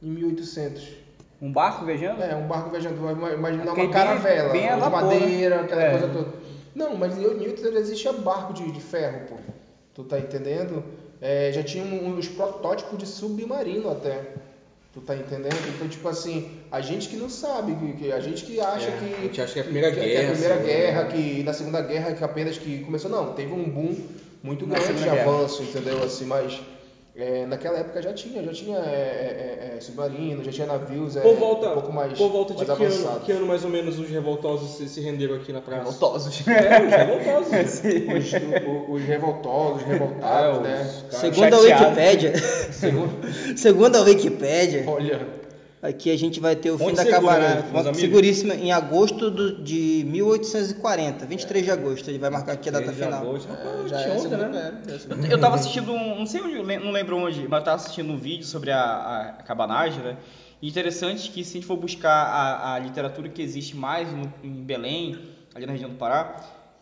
Em 0.02 0.08
1800? 0.10 0.84
Um 1.42 1.52
barco 1.52 1.86
viajando? 1.86 2.24
É, 2.24 2.36
um 2.36 2.48
barco 2.48 2.70
viajando, 2.70 2.96
vai 3.02 3.14
vai 3.14 3.34
imaginar 3.36 3.66
Porque 3.66 3.82
uma 3.82 3.88
bem- 3.88 3.94
caravela, 3.94 4.50
bem 4.50 4.70
a 4.70 4.76
de 4.76 4.82
vapor, 4.82 5.02
madeira, 5.04 5.58
né? 5.58 5.64
aquela 5.64 5.82
É. 5.84 5.92
coisa 5.92 6.08
toda. 6.10 6.28
Não, 6.74 6.96
mas 6.98 7.16
em 7.18 7.22
1800 7.22 7.76
existia 7.82 8.12
barco 8.14 8.54
de, 8.54 8.70
de 8.72 8.80
ferro, 8.82 9.28
pô. 9.30 9.36
Tu 9.94 10.04
tá 10.04 10.20
entendendo? 10.20 10.84
É, 11.22 11.52
já 11.54 11.64
tinha 11.64 11.84
uns 11.86 12.28
protótipos 12.28 12.98
de 12.98 13.06
submarino 13.06 13.90
até. 13.90 14.34
Tu 14.96 15.02
tá 15.02 15.14
entendendo? 15.14 15.58
Então, 15.76 15.90
tipo 15.90 16.08
assim, 16.08 16.50
a 16.72 16.80
gente 16.80 17.10
que 17.10 17.18
não 17.18 17.30
sabe, 17.30 17.76
que, 17.76 17.94
que- 18.06 18.12
a 18.14 18.20
gente 18.22 18.46
que 18.46 18.62
acha 18.62 18.88
É, 18.88 18.92
que. 18.98 19.14
a 19.14 19.22
gente 19.24 19.42
acha 19.42 19.52
que 19.54 19.60
é 19.60 19.62
a 19.62 19.66
Primeira 19.66 19.92
que- 19.92 20.00
que 20.00 20.06
Guerra, 20.06 20.22
é 20.24 20.26
a 20.28 20.32
Primeira 20.32 20.56
assim, 20.56 20.66
Guerra, 20.66 21.04
né? 21.04 21.10
que 21.12 21.44
na 21.44 21.54
Segunda 21.54 21.82
Guerra 21.82 22.14
que 22.14 22.24
apenas 22.24 22.58
que 22.58 22.80
começou. 22.80 23.12
Não, 23.12 23.34
teve 23.34 23.52
um 23.52 23.70
boom 23.70 23.94
muito 24.42 24.66
Na 24.66 24.80
grande 24.80 25.04
de 25.04 25.10
avanço, 25.10 25.64
entendeu? 25.64 26.02
Assim, 26.02 26.24
mas. 26.26 26.62
É, 27.18 27.46
naquela 27.46 27.80
época 27.80 28.02
já 28.02 28.12
tinha, 28.14 28.44
já 28.44 28.52
tinha 28.52 28.78
é, 28.78 28.82
é, 29.72 29.78
é, 29.78 29.80
submarino, 29.82 30.44
já 30.44 30.52
tinha 30.52 30.68
navios 30.68 31.16
é, 31.16 31.22
Por 31.22 31.36
volta, 31.36 31.70
um 31.70 31.74
pouco 31.74 31.94
mais, 31.94 32.18
por 32.18 32.30
volta 32.30 32.54
de 32.54 32.66
mais 32.66 32.78
que 32.78 32.84
ano, 32.86 33.20
que 33.22 33.32
ano 33.32 33.46
mais 33.46 33.64
ou 33.64 33.70
menos 33.70 33.98
os 34.00 34.10
revoltosos 34.10 34.76
se, 34.78 34.90
se 34.90 35.00
renderam 35.02 35.36
aqui 35.36 35.54
na 35.54 35.62
praça? 35.62 35.84
Revoltosos. 35.84 36.46
É, 36.48 36.84
os 36.84 36.92
revoltosos. 36.92 37.82
Os, 38.16 38.34
o- 38.68 38.92
os 38.92 39.02
revoltosos, 39.04 39.82
os 39.82 39.88
revoltados, 39.88 40.58
Ah, 40.58 40.62
né? 40.62 40.82
os 40.82 41.04
caras 41.04 41.36
Segundo 41.36 41.54
a. 41.56 41.60
Wikipédia, 41.60 42.34
Segundo, 42.72 43.12
segundo 43.58 43.96
a 43.96 44.02
Wikipédia, 44.02 44.84
olha, 44.88 45.28
Aqui 45.88 46.10
a 46.12 46.18
gente 46.18 46.40
vai 46.40 46.56
ter 46.56 46.72
o 46.72 46.78
fim 46.78 46.94
da 46.94 47.04
segura, 47.04 47.64
Fonte 47.72 47.98
seguríssima 47.98 48.56
em 48.56 48.72
agosto 48.72 49.30
do- 49.30 49.62
de 49.64 50.04
1840, 50.08 51.26
23 51.26 51.64
de 51.66 51.72
agosto. 51.72 52.10
Ele 52.10 52.18
vai 52.18 52.30
marcar 52.30 52.54
aqui 52.54 52.70
a 52.70 52.72
data 52.72 52.86
3 52.86 52.98
de 52.98 53.04
final. 53.04 53.22
agosto. 53.22 53.48
Rapaz, 53.50 53.90
Já 53.90 54.02
é 54.02 54.08
né? 54.38 54.46
era, 54.88 55.30
é. 55.30 55.34
Eu 55.34 55.40
assistindo 55.56 55.92
um, 55.92 56.20
não 56.20 56.26
sei 56.26 56.42
onde, 56.42 56.56
eu 56.56 56.80
não 56.80 56.92
lembro 56.92 57.18
onde, 57.18 57.48
mas 57.48 57.60
eu 57.60 57.66
tava 57.66 57.76
assistindo 57.76 58.12
um 58.12 58.18
vídeo 58.18 58.46
sobre 58.46 58.72
a, 58.72 59.36
a 59.40 59.44
cabanagem, 59.44 60.02
né? 60.04 60.18
E 60.62 60.68
interessante 60.70 61.30
que 61.30 61.44
se 61.44 61.52
a 61.52 61.54
gente 61.56 61.68
for 61.68 61.78
buscar 61.78 62.10
a, 62.12 62.74
a 62.76 62.80
literatura 62.80 63.30
que 63.30 63.42
existe 63.42 63.76
mais 63.76 64.12
no- 64.12 64.34
em 64.44 64.64
Belém, 64.64 65.18
ali 65.54 65.66
na 65.66 65.74
região 65.74 65.90
do 65.90 65.98
Pará, 65.98 66.38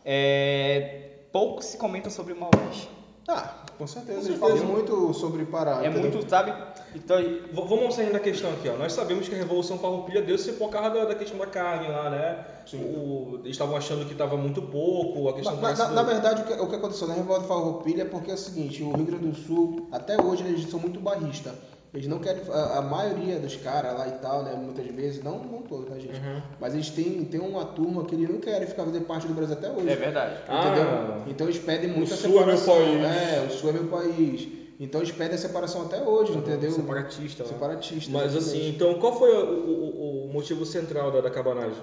é, 0.05 1.10
pouco 1.31 1.62
se 1.62 1.77
comenta 1.77 2.10
sobre 2.10 2.33
o 2.33 2.39
Maués. 2.39 2.88
Ah, 3.27 3.62
com 3.77 3.88
certeza. 3.88 4.20
Com 4.20 4.25
Ele 4.27 4.38
certeza. 4.38 4.58
fala 4.58 4.72
muito 4.74 5.13
sobre 5.13 5.46
Pará. 5.46 5.84
É 5.84 5.88
entendeu? 5.89 6.12
muito, 6.12 6.30
sabe? 6.30 6.53
Então, 6.96 7.18
Vamos 7.53 7.96
sair 7.96 8.12
da 8.12 8.20
questão 8.20 8.51
aqui, 8.51 8.70
ó. 8.70 8.77
Nós 8.77 8.94
sabemos 8.94 9.27
que 9.27 9.36
a 9.36 9.38
Revolução 9.38 9.77
Farroupilha 9.80 10.22
deu-se 10.22 10.51
por 10.53 10.70
causa 10.70 10.89
da, 10.92 11.06
da 11.06 11.15
questão 11.15 11.38
da 11.39 11.48
carne 11.48 11.88
lá, 11.88 12.10
né? 12.10 12.46
O- 12.74 13.38
eles 13.44 13.51
estavam 13.51 13.75
achando 13.75 14.06
que 14.06 14.12
estava 14.13 14.38
muito 14.38 14.62
pouco, 14.62 15.27
a 15.30 15.34
questão 15.34 15.58
parece 15.58 15.82
na- 15.82 15.88
do- 15.89 15.96
na 15.96 16.03
verdade, 16.03 16.42
o 16.42 16.46
que, 16.46 16.53
o 16.53 16.68
que 16.68 16.75
aconteceu 16.75 17.08
na 17.08 17.13
Revolta 17.15 17.46
Farroupilha 17.46 18.03
é 18.03 18.06
porque 18.06 18.32
é 18.32 18.34
o 18.36 18.38
seguinte, 18.38 18.82
o 18.84 18.92
Rio 18.96 19.06
Grande 19.06 19.27
do 19.27 19.36
Sul, 19.36 19.88
até 19.92 20.22
hoje, 20.22 20.44
eles 20.44 20.70
são 20.70 20.80
muito 20.80 21.00
barristas. 21.00 21.53
Eles 21.93 22.07
não 22.07 22.17
querem, 22.17 22.41
a, 22.51 22.79
a 22.79 22.81
maioria 22.81 23.39
dos 23.39 23.55
caras 23.57 23.93
lá 23.95 24.07
e 24.07 24.12
tal, 24.13 24.41
né, 24.43 24.53
muitas 24.55 24.85
vezes, 24.88 25.23
não, 25.23 25.38
não 25.38 25.62
todos, 25.62 25.89
tá, 25.89 25.95
gente? 26.00 26.19
Uhum. 26.19 26.41
Mas 26.59 26.73
eles 26.73 26.89
têm, 26.89 27.23
têm 27.25 27.39
uma 27.39 27.65
turma 27.65 28.03
que 28.05 28.15
eles 28.15 28.27
não 28.29 28.39
querem 28.39 28.67
ficar 28.67 28.83
fazer 28.83 29.01
parte 29.01 29.27
do 29.27 29.33
Brasil 29.35 29.55
até 29.55 29.69
hoje. 29.69 29.89
é 29.89 29.95
verdade. 29.95 30.33
Entendeu? 30.41 30.83
Ah. 30.83 31.23
então 31.27 31.47
eles 31.47 31.59
pedem 31.59 31.89
muito 31.91 32.09
O 32.09 32.13
a 32.13 32.17
Sul 32.17 32.41
é 32.41 32.45
meu 32.47 32.57
separação. 32.57 33.00
país. 33.00 33.03
É, 33.05 33.45
o 33.47 33.51
Sul 33.51 33.69
é 33.69 33.73
meu 33.73 33.85
país. 33.88 34.47
Então 34.79 35.01
eles 35.01 35.12
pedem 35.13 35.35
a 35.35 35.38
separação 35.38 35.83
até 35.83 36.01
hoje, 36.01 36.35
entendeu? 36.35 36.71
Separatista. 36.71 37.43
lá. 37.43 37.50
Separatista. 37.50 38.12
Mas 38.12 38.35
exatamente. 38.35 38.59
assim, 38.62 38.69
então 38.75 38.95
qual 39.00 39.17
foi 39.19 39.31
o, 39.31 39.45
o- 39.69 40.25
o 40.29 40.33
motivo 40.33 40.65
central 40.65 41.12
da, 41.12 41.21
da 41.21 41.29
cabanagem? 41.29 41.77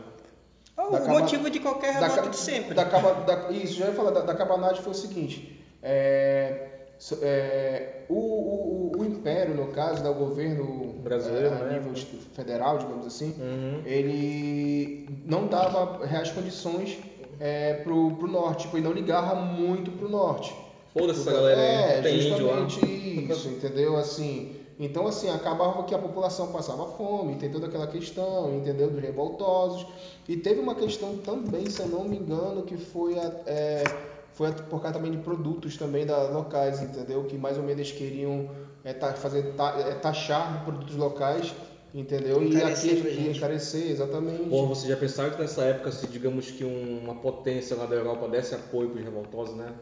O 0.76 0.90
Da 0.90 0.98
caba- 1.00 1.20
motivo 1.20 1.48
de 1.48 1.60
qualquer 1.60 1.94
da 1.94 2.00
revolta 2.08 2.22
ca- 2.24 2.28
de 2.30 2.36
sempre. 2.36 2.74
Da, 2.74 2.84
caba- 2.84 3.12
da- 3.24 3.50
isso, 3.52 3.74
já 3.74 3.86
ia 3.86 3.92
falar, 3.92 4.10
da, 4.10 4.22
da 4.22 4.34
cabanagem 4.34 4.82
foi 4.82 4.90
o 4.92 4.96
seguinte, 4.96 5.64
é, 5.80 6.69
é, 7.22 8.02
o, 8.08 8.14
o, 8.14 8.92
o 8.98 9.04
Império, 9.04 9.54
no 9.54 9.68
caso, 9.68 10.02
né, 10.02 10.10
o 10.10 10.14
governo 10.14 10.94
Brasileiro, 11.02 11.46
é, 11.46 11.58
a 11.60 11.64
né? 11.64 11.78
nível 11.78 11.94
federal, 12.34 12.78
digamos 12.78 13.06
assim, 13.06 13.34
Uhum. 13.38 13.82
ele 13.86 15.08
não 15.24 15.46
dava 15.46 16.04
reais 16.04 16.30
condições 16.30 16.98
é, 17.38 17.74
pro, 17.74 18.16
pro 18.16 18.28
norte, 18.28 18.62
tipo, 18.64 18.76
ele 18.76 18.84
não 18.84 18.92
ligava 18.92 19.34
muito 19.34 19.90
pro 19.92 20.08
norte. 20.08 20.54
Foda-se 20.92 21.20
essa 21.20 21.32
galera 21.32 21.60
é, 21.60 21.96
aí, 21.96 22.02
tem 22.02 22.16
índio 22.16 22.36
justamente 22.36 23.32
isso, 23.32 23.48
entendeu? 23.48 23.96
Assim, 23.96 24.56
então 24.78 25.06
assim, 25.06 25.30
acabava 25.30 25.84
que 25.84 25.94
a 25.94 25.98
população 25.98 26.48
passava 26.48 26.84
fome, 26.86 27.36
tem 27.36 27.50
toda 27.50 27.66
aquela 27.66 27.86
questão, 27.86 28.56
entendeu? 28.56 28.90
Dos 28.90 29.00
revoltosos. 29.00 29.86
E 30.28 30.36
teve 30.36 30.60
uma 30.60 30.74
questão 30.74 31.16
também, 31.18 31.70
se 31.70 31.80
eu 31.80 31.88
não 31.88 32.04
me 32.04 32.16
engano, 32.16 32.62
que 32.62 32.76
foi 32.76 33.18
a, 33.18 33.32
é, 33.46 33.84
foi 34.32 34.52
por 34.52 34.80
causa 34.80 34.96
também 34.98 35.10
de 35.12 35.18
produtos 35.18 35.76
também 35.76 36.06
da, 36.06 36.28
locais, 36.28 36.80
entendeu? 36.82 37.24
Que 37.24 37.36
mais 37.36 37.56
ou 37.56 37.62
menos 37.62 37.80
eles 37.80 37.92
queriam 37.92 38.48
é, 38.84 38.92
ta- 38.92 39.12
fazer 39.14 39.52
ta- 39.56 39.74
é, 39.78 39.94
taxar 39.94 40.64
produtos 40.64 40.96
locais, 40.96 41.52
entendeu? 41.94 42.42
Encarecer 42.42 42.94
e 42.94 43.00
aqui 43.00 43.28
encarecer, 43.36 43.90
exatamente. 43.90 44.48
Porra, 44.48 44.68
vocês 44.68 44.88
já 44.88 44.96
pensaram 44.96 45.30
que 45.30 45.40
nessa 45.40 45.62
época, 45.64 45.92
se 45.92 46.06
digamos 46.06 46.50
que 46.50 46.64
um- 46.64 47.00
uma 47.02 47.14
potência 47.16 47.76
lá 47.76 47.86
da 47.86 47.96
Europa 47.96 48.28
desse 48.28 48.54
apoio 48.54 48.88
para 48.90 48.98
os 48.98 49.04
revoltosos, 49.04 49.56
né? 49.56 49.72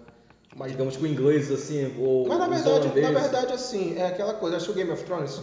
Mas- 0.56 0.72
digamos 0.72 0.96
que 0.96 1.04
o 1.04 1.06
inglês, 1.06 1.52
assim, 1.52 1.94
ou 2.00 2.26
Mas 2.26 2.38
na 2.38 2.48
verdade, 2.48 3.00
na 3.00 3.10
verdade, 3.20 3.52
assim, 3.52 3.96
é 3.96 4.06
aquela 4.06 4.34
coisa. 4.34 4.56
Assistiu 4.56 4.74
Game 4.74 4.90
of 4.90 5.04
Thrones? 5.04 5.40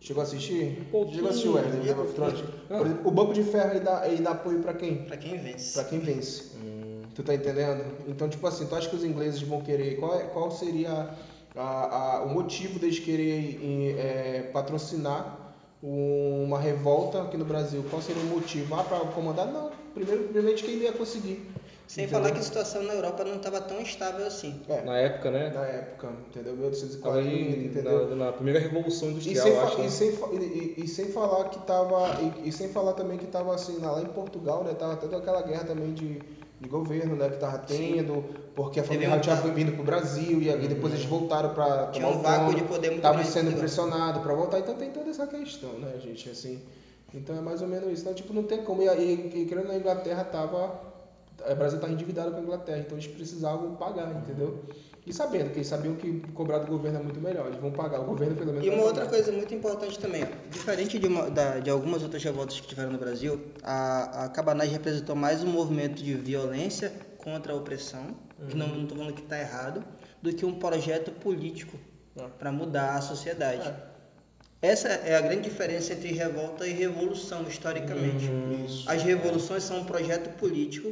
Chegou 0.00 0.20
a 0.20 0.24
assistir? 0.24 0.86
Pouquinho. 0.90 1.14
Chegou 1.14 1.28
a 1.28 1.30
assistir 1.30 1.48
Wesley, 1.48 1.80
Game 1.86 2.00
of 2.00 2.12
Thrones? 2.14 2.44
Ah. 2.68 2.76
Por 2.78 2.86
exemplo, 2.86 3.08
o 3.08 3.10
Banco 3.10 3.32
de 3.32 3.42
Ferro 3.44 3.70
ele 3.70 3.80
dá, 3.80 4.06
ele 4.08 4.22
dá 4.22 4.30
apoio 4.32 4.58
pra 4.60 4.74
quem? 4.74 5.04
Pra 5.04 5.16
quem 5.16 5.38
vence. 5.38 5.72
Pra 5.74 5.84
quem 5.84 5.98
vence. 6.00 6.52
Hum, 6.56 6.83
Tu 7.14 7.22
tá 7.22 7.34
entendendo? 7.34 7.84
Então, 8.08 8.28
tipo 8.28 8.46
assim, 8.46 8.66
tu 8.66 8.74
acha 8.74 8.88
que 8.88 8.96
os 8.96 9.04
ingleses 9.04 9.40
vão 9.42 9.60
querer. 9.60 9.96
Qual, 9.98 10.14
é- 10.18 10.24
qual 10.24 10.50
seria 10.50 11.10
a- 11.54 12.16
a- 12.18 12.22
o 12.24 12.28
motivo 12.30 12.78
deles 12.78 12.98
quererem 12.98 13.94
é, 13.96 14.50
patrocinar 14.52 15.38
uma 15.82 16.58
revolta 16.58 17.22
aqui 17.22 17.36
no 17.36 17.44
Brasil? 17.44 17.84
Qual 17.88 18.02
seria 18.02 18.22
o 18.22 18.26
motivo? 18.26 18.74
Ah, 18.74 18.82
pra 18.82 18.98
comandar? 19.00 19.46
Não. 19.46 19.70
Primeiro, 19.94 20.24
primeiramente, 20.24 20.64
quem 20.64 20.74
ia 20.78 20.92
conseguir. 20.92 21.48
Sem 21.86 22.04
Entendeu? 22.04 22.22
falar 22.22 22.32
que 22.34 22.40
a 22.40 22.42
situação 22.42 22.82
na 22.82 22.94
Europa 22.94 23.22
não 23.24 23.36
estava 23.36 23.60
tão 23.60 23.78
estável 23.80 24.26
assim. 24.26 24.58
É, 24.68 24.82
na 24.82 24.96
época, 24.96 25.30
né? 25.30 25.50
na 25.54 25.60
época, 25.66 26.08
entendeu? 26.30 26.54
Tava 26.54 26.56
1840, 26.62 27.18
aí 27.28 27.66
entendeu? 27.66 28.08
na, 28.16 28.24
na 28.26 28.32
primeira 28.32 28.58
revolução 28.58 29.08
E 29.08 29.12
industrial, 29.12 29.44
sem, 29.46 29.52
eu 29.54 29.60
fa- 29.60 29.66
acho. 29.66 29.78
e, 29.78 29.82
né? 29.82 29.88
sem, 29.90 30.12
fa- 30.12 30.28
e, 30.32 30.36
e- 30.36 30.74
e 30.84 30.88
sem 30.88 31.12
falar 31.12 31.50
que 31.50 31.58
tava. 31.60 32.08
E, 32.42 32.48
e 32.48 32.52
sem 32.52 32.70
falar 32.70 32.94
também 32.94 33.18
que 33.18 33.26
tava 33.26 33.54
assim, 33.54 33.78
lá 33.78 34.00
em 34.00 34.06
Portugal, 34.06 34.64
né? 34.64 34.72
Tava 34.72 34.96
toda 34.96 35.18
aquela 35.18 35.42
guerra 35.42 35.64
também 35.64 35.92
de, 35.92 36.22
de 36.64 36.68
governo, 36.68 37.14
né? 37.14 37.28
Que 37.28 37.36
tava 37.36 37.58
tendo, 37.58 38.24
porque 38.56 38.80
a 38.80 38.84
família 38.84 39.14
um 39.14 39.20
tinha 39.20 39.36
vindo 39.36 39.72
pro 39.72 39.84
Brasil 39.84 40.42
e, 40.42 40.50
aí 40.50 40.66
depois 40.66 40.94
eles 40.94 41.04
voltaram 41.04 41.54
para 41.54 41.88
Tinha 41.88 42.08
um 42.08 42.20
vácuo 42.20 42.54
de 42.54 42.62
poder 42.62 42.88
muito 42.88 43.04
Estavam 43.04 43.24
sendo 43.24 43.56
pressionados 43.56 44.22
para 44.22 44.34
voltar, 44.34 44.58
então 44.58 44.74
tem 44.74 44.90
toda 44.90 45.10
essa 45.10 45.26
questão, 45.26 45.72
né, 45.74 45.94
gente? 46.00 46.28
Assim. 46.28 46.60
Então 47.12 47.36
é 47.36 47.40
mais 47.40 47.62
ou 47.62 47.68
menos 47.68 47.92
isso. 47.92 48.02
Então, 48.02 48.14
tipo, 48.14 48.32
não 48.32 48.42
tem 48.42 48.64
como. 48.64 48.82
E, 48.82 48.86
e, 48.86 49.42
e 49.42 49.46
querendo 49.46 49.68
na 49.68 49.76
Inglaterra 49.76 50.24
tava. 50.24 50.92
O 51.38 51.54
Brasil 51.56 51.76
estava 51.76 51.92
endividado 51.92 52.30
com 52.30 52.38
a 52.38 52.40
Inglaterra, 52.40 52.78
então 52.78 52.96
eles 52.96 53.06
precisavam 53.08 53.74
pagar, 53.74 54.10
entendeu? 54.16 54.60
E 55.06 55.12
sabendo, 55.12 55.50
que 55.50 55.56
eles 55.58 55.66
sabiam 55.66 55.94
que 55.96 56.20
cobrar 56.32 56.58
do 56.60 56.66
governo 56.66 56.98
é 56.98 57.02
muito 57.02 57.20
melhor, 57.20 57.46
eles 57.48 57.60
vão 57.60 57.70
pagar, 57.70 58.00
o 58.00 58.04
governo 58.04 58.34
pelo 58.36 58.52
menos 58.52 58.66
E 58.66 58.70
uma 58.70 58.82
outra 58.84 59.04
pagar. 59.04 59.10
coisa 59.10 59.30
muito 59.32 59.52
importante 59.54 59.98
também, 59.98 60.22
ó. 60.24 60.26
diferente 60.50 60.98
de, 60.98 61.06
uma- 61.06 61.30
da- 61.30 61.58
de 61.60 61.68
algumas 61.68 62.02
outras 62.02 62.24
revoltas 62.24 62.58
que 62.58 62.66
tiveram 62.66 62.90
no 62.90 62.96
Brasil, 62.98 63.38
a, 63.62 64.24
a 64.24 64.28
cabanagem 64.30 64.72
representou 64.72 65.14
mais 65.14 65.44
um 65.44 65.48
movimento 65.48 66.02
de 66.02 66.14
violência 66.14 66.90
contra 67.18 67.52
a 67.52 67.56
opressão, 67.56 68.16
que 68.48 68.56
não 68.56 68.82
estou 68.82 68.96
falando 68.96 69.12
que 69.14 69.20
está 69.22 69.38
errado, 69.38 69.84
do 70.22 70.32
que 70.32 70.44
um 70.46 70.54
projeto 70.58 71.10
político 71.12 71.76
para 72.38 72.50
mudar 72.50 72.94
a 72.96 73.02
sociedade. 73.02 73.70
Essa 74.62 74.88
é 74.88 75.14
a 75.16 75.20
grande 75.20 75.42
diferença 75.42 75.92
entre 75.92 76.12
revolta 76.12 76.66
e 76.66 76.72
revolução, 76.72 77.42
historicamente. 77.46 78.24
Isso. 78.64 78.90
As 78.90 79.02
revoluções 79.02 79.62
são 79.64 79.80
um 79.80 79.84
projeto 79.84 80.30
político 80.38 80.90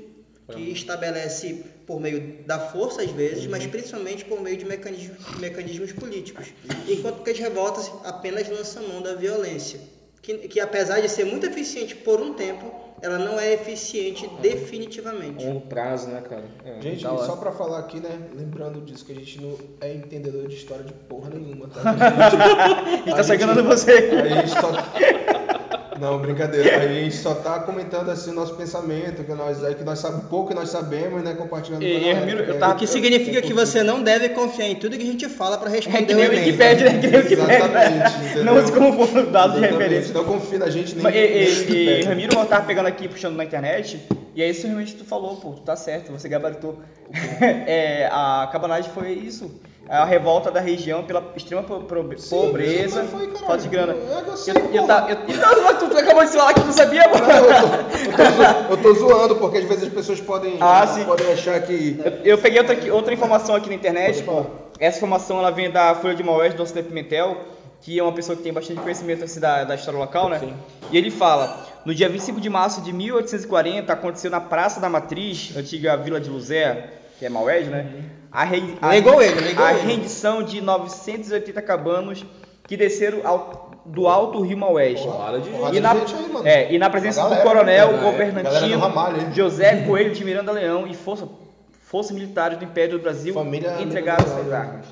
que 0.53 0.71
estabelece 0.71 1.65
por 1.87 2.01
meio 2.01 2.45
da 2.47 2.59
força 2.59 3.03
às 3.03 3.11
vezes, 3.11 3.47
mas 3.47 3.67
principalmente 3.67 4.25
por 4.25 4.41
meio 4.41 4.57
de 4.57 4.65
mecanismos, 4.65 5.19
mecanismos 5.39 5.93
políticos. 5.93 6.49
Enquanto 6.89 7.23
que 7.23 7.31
as 7.31 7.39
revoltas 7.39 7.91
apenas 8.05 8.49
lançam 8.49 8.87
mão 8.89 9.03
da 9.03 9.15
violência, 9.15 9.81
que, 10.21 10.39
que 10.49 10.61
apesar 10.61 11.01
de 11.01 11.09
ser 11.09 11.25
muito 11.25 11.47
eficiente 11.47 11.95
por 11.97 12.21
um 12.21 12.35
tempo, 12.35 12.73
ela 13.03 13.19
não 13.19 13.39
é 13.39 13.53
eficiente 13.55 14.31
definitivamente. 14.41 15.45
longo 15.45 15.63
prazo, 15.63 16.09
né, 16.09 16.21
cara? 16.21 16.45
É, 16.65 16.81
Gente, 16.81 17.05
hora. 17.05 17.27
só 17.27 17.35
pra 17.35 17.51
falar 17.51 17.81
aqui, 17.81 17.99
né? 17.99 18.17
Lembrando 18.33 18.81
disso, 18.81 19.05
que 19.05 19.11
a 19.11 19.15
gente 19.17 19.41
não 19.41 19.59
é 19.81 19.93
entendedor 19.93 20.47
de 20.47 20.55
história 20.55 20.85
de 20.85 20.93
porra 20.93 21.31
nenhuma, 21.31 21.67
tá? 21.67 21.81
A 21.83 22.97
gente, 22.97 23.09
E 23.09 23.11
tá 23.13 23.25
sacanando 23.25 23.65
você. 23.65 23.91
A 23.93 24.29
gente 24.29 24.51
só. 24.51 24.71
Não, 26.03 26.19
brincadeira. 26.19 26.79
A 26.79 26.89
gente 26.89 27.15
só 27.15 27.33
tá 27.33 27.61
comentando 27.61 28.11
assim 28.11 28.31
o 28.31 28.35
nosso 28.35 28.55
pensamento, 28.57 29.23
que 29.23 29.33
nós, 29.35 29.63
é 29.63 29.73
que 29.73 29.85
nós 29.85 30.01
sabemos 30.01 30.25
pouco 30.29 30.49
que 30.49 30.55
nós 30.55 30.69
sabemos, 30.69 31.23
né? 31.23 31.33
Compartilhando 31.35 31.85
E, 31.85 32.01
com 32.01 32.11
a 32.11 32.15
Ramiro, 32.15 32.41
eu 32.43 32.55
né? 32.55 32.59
tava- 32.59 32.73
O 32.75 32.77
que 32.77 32.89
significa 32.89 33.41
que 33.41 33.53
você 33.55 33.85
não 33.85 34.03
deve 34.03 34.31
confiar 34.31 34.67
em 34.67 34.75
tudo 34.75 34.97
que 34.97 35.05
a 35.05 35.07
gente 35.07 35.29
fala 35.29 35.57
para 35.59 35.71
responder 35.71 36.03
É 36.03 36.07
que 36.07 36.15
nem 36.15 36.27
o. 36.27 36.31
Wikipedia, 36.33 36.91
né? 36.93 36.99
Que 36.99 37.07
nem 37.07 37.21
o 37.21 37.23
Wikipedia. 37.23 37.55
Exatamente, 37.57 38.17
entendeu? 38.25 38.45
Não 38.45 38.57
use 38.65 38.73
como 38.73 38.91
dado 39.31 39.53
de 39.53 39.59
Exatamente. 39.59 39.71
referência. 39.71 40.15
Não 40.15 40.25
confia 40.25 40.59
na 40.59 40.71
gente 40.71 40.95
nem 40.95 41.03
Mas, 41.05 41.15
e, 41.15 41.19
e, 41.19 42.01
e. 42.01 42.03
Ramiro, 42.03 42.37
eu 42.37 42.47
tava 42.47 42.67
pegando 42.67 42.87
aqui, 42.87 43.07
puxando 43.07 43.37
na 43.37 43.45
internet, 43.45 44.01
e 44.35 44.43
aí 44.43 44.51
isso 44.51 44.67
realmente 44.67 44.95
tu 44.97 45.05
falou, 45.05 45.37
pô, 45.37 45.51
tu 45.53 45.63
tá 45.63 45.77
certo, 45.77 46.11
você 46.11 46.29
gabaritou. 46.29 46.81
É, 47.67 48.09
a 48.11 48.49
cabanagem 48.51 48.91
foi 48.93 49.13
isso. 49.13 49.61
A 49.89 50.05
revolta 50.05 50.51
da 50.51 50.61
região 50.61 51.03
pela 51.03 51.23
extrema 51.37 51.63
po- 51.63 51.83
Sim, 52.17 52.31
pobreza, 52.31 53.05
falta 53.05 53.59
de 53.59 53.69
grana. 53.69 53.93
É 53.95 54.23
eu 54.27 54.37
sei, 54.37 54.55
Eu, 54.55 54.61
eu, 54.75 54.81
pô. 54.83 54.87
tá- 54.87 55.07
eu, 55.11 55.17
mas 55.65 55.79
tu, 55.79 55.89
tu 55.91 55.99
acabou 55.99 56.25
de 56.25 56.31
falar 56.31 56.55
que 56.55 56.61
não 56.61 56.73
sabia, 56.73 57.03
mano. 57.09 57.27
Não, 57.27 57.37
eu, 57.37 57.47
tô, 57.47 58.13
eu, 58.13 58.17
tô 58.17 58.25
zo- 58.31 58.71
eu 58.71 58.77
tô 58.77 58.95
zoando, 58.95 59.37
porque 59.37 59.59
às 59.59 59.65
vezes 59.65 59.83
as 59.85 59.93
pessoas 59.93 60.21
podem, 60.21 60.57
Ah, 60.61 60.87
sim. 60.87 61.05
podem 61.05 61.31
achar 61.33 61.61
que. 61.63 62.01
Eu, 62.05 62.13
eu 62.33 62.39
peguei 62.39 62.61
outra, 62.61 62.95
outra 62.95 63.13
informação 63.13 63.55
aqui 63.55 63.69
na 63.69 63.75
internet. 63.75 64.25
Essa 64.79 64.97
informação 64.99 65.39
ela 65.39 65.51
vem 65.51 65.71
da 65.71 65.95
Folha 65.97 66.15
de 66.15 66.23
Maués, 66.23 66.55
do 66.55 66.63
Ocidente 66.63 66.89
Pimentel, 66.89 67.37
que 67.83 67.99
é 67.99 68.03
uma 68.03 68.13
pessoa 68.13 68.35
que 68.37 68.43
tem 68.43 68.53
bastante 68.53 68.81
conhecimento 68.81 69.25
assim, 69.25 69.41
da, 69.41 69.65
da 69.65 69.75
história 69.75 69.99
local, 69.99 70.29
né? 70.31 70.41
E 70.91 70.97
ele 70.97 71.11
fala: 71.11 71.67
no 71.85 71.95
dia 71.95 72.09
25 72.09 72.41
de 72.41 72.49
março 72.49 72.81
de 72.81 72.93
1840, 72.93 73.93
aconteceu 73.93 74.31
na 74.31 74.41
Praça 74.41 74.81
da 74.81 74.89
Matriz, 74.89 75.55
antiga 75.57 75.97
Vila 75.97 76.19
de 76.21 76.31
Luzé, 76.31 76.85
que 77.23 77.27
é 77.27 77.29
Maués, 77.29 77.69
né? 77.69 77.87
A, 78.33 78.43
re- 78.43 78.75
a- 78.83 78.89
Legou 78.89 79.23
ele, 79.23 79.57
a 79.57 79.73
ele. 79.75 79.87
rendição 79.87 80.43
de 80.43 80.61
980 80.61 81.63
cabanos 81.63 82.27
que 82.67 82.77
desceram 82.77 83.21
ao- 83.25 83.71
do 83.87 84.09
alto 84.09 84.41
rio 84.41 84.59
Maués. 84.59 84.99
E 85.73 85.79
na, 85.79 85.95
é, 86.45 86.73
e 86.75 86.79
na 86.81 86.91
presença 86.91 87.21
A 87.21 87.25
do 87.25 87.31
galera, 87.31 87.49
coronel 87.49 87.87
galera, 87.87 87.97
do 88.05 88.11
governantino 88.11 88.79
Ramalho? 88.81 89.33
José 89.35 89.85
Coelho 89.87 90.13
de 90.13 90.25
Miranda 90.25 90.51
Leão 90.51 90.85
e 90.89 90.95
força, 90.95 91.29
forças 91.85 92.11
militares 92.11 92.59
do 92.59 92.65
Império 92.65 92.99
do 92.99 93.03
Brasil 93.03 93.33
Família 93.35 93.81
entregaram 93.81 94.25
Leão. 94.45 94.53
armas. 94.61 94.87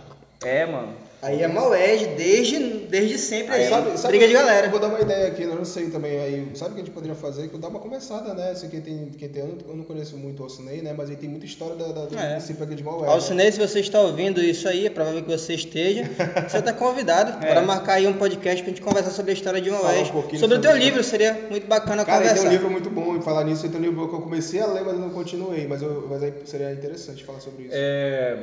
É, 0.44 0.66
mano. 0.66 0.92
Aí 1.22 1.42
é 1.42 1.48
Maués, 1.48 2.06
desde, 2.16 2.58
desde 2.88 3.18
sempre 3.18 3.54
aí, 3.54 3.68
Sabe- 3.68 3.98
sabe- 3.98 4.08
briga 4.16 4.26
de 4.26 4.32
Eu 4.32 4.40
galera. 4.40 4.68
vou 4.70 4.80
dar 4.80 4.88
uma 4.88 5.00
ideia 5.00 5.26
aqui, 5.28 5.42
eu 5.42 5.54
não 5.54 5.66
sei 5.66 5.90
também 5.90 6.18
aí. 6.18 6.50
Sabe 6.54 6.70
o 6.70 6.74
que 6.76 6.80
a 6.80 6.84
gente 6.84 6.94
poderia 6.94 7.14
fazer? 7.14 7.48
Que 7.48 7.54
eu 7.54 7.58
dar 7.60 7.68
uma 7.68 7.78
começada, 7.78 8.32
né? 8.32 8.52
Assim, 8.52 8.68
quem 8.70 8.80
tem, 8.80 9.10
quem 9.18 9.28
tem, 9.28 9.42
eu 9.42 9.48
não- 9.48 9.70
eu 9.70 9.76
não 9.76 9.84
conheço 9.84 10.16
muito 10.16 10.40
o 10.40 10.44
Alcinei, 10.44 10.80
né? 10.80 10.94
Mas 10.96 11.10
ele 11.10 11.18
tem 11.18 11.28
muita 11.28 11.44
história 11.44 11.76
da, 11.76 11.88
da, 11.92 12.06
do 12.06 12.18
É. 12.18 12.28
município 12.30 12.64
aqui 12.64 12.74
de 12.74 12.82
Maué. 12.82 13.06
né? 13.06 13.12
Alcinei, 13.12 13.52
se 13.52 13.58
você 13.58 13.80
está 13.80 14.00
ouvindo 14.00 14.40
isso 14.42 14.66
aí, 14.66 14.86
é 14.86 14.90
provável 14.90 15.22
que 15.22 15.28
você 15.28 15.52
esteja. 15.54 16.04
Você 16.48 16.56
está 16.58 16.72
convidado 16.72 17.38
para 17.46 17.60
marcar 17.60 17.94
aí 17.94 18.06
um 18.06 18.14
podcast 18.14 18.62
pra 18.62 18.70
gente 18.70 18.80
conversar 18.82 19.10
sobre 19.10 19.32
a 19.32 19.34
história 19.34 19.60
de 19.60 19.70
Maués. 19.70 20.08
um 20.08 20.12
pouquinho 20.12 20.40
sobre 20.40 20.56
o 20.56 20.62
sobre 20.62 20.68
teu 20.72 20.76
livro, 20.86 21.04
seria 21.04 21.34
muito 21.50 21.66
bacana 21.66 22.02
Cara, 22.04 22.18
conversar. 22.22 22.40
tem 22.40 22.48
um 22.48 22.52
livro 22.52 22.70
muito 22.70 22.88
bom 22.88 23.16
e 23.16 23.20
falar 23.22 23.44
nisso, 23.44 23.68
tem 23.68 23.78
um 23.78 23.84
livro 23.84 24.08
que 24.08 24.14
eu 24.14 24.20
comecei 24.22 24.60
a 24.60 24.66
ler, 24.66 24.82
mas 24.84 24.94
eu 24.94 25.00
não 25.00 25.10
continuei. 25.10 25.66
Mas, 25.66 25.82
eu, 25.82 26.06
mas 26.08 26.22
aí 26.22 26.32
seria 26.46 26.72
interessante 26.72 27.22
falar 27.24 27.40
sobre 27.40 27.64
isso. 27.64 27.72
É, 27.74 28.36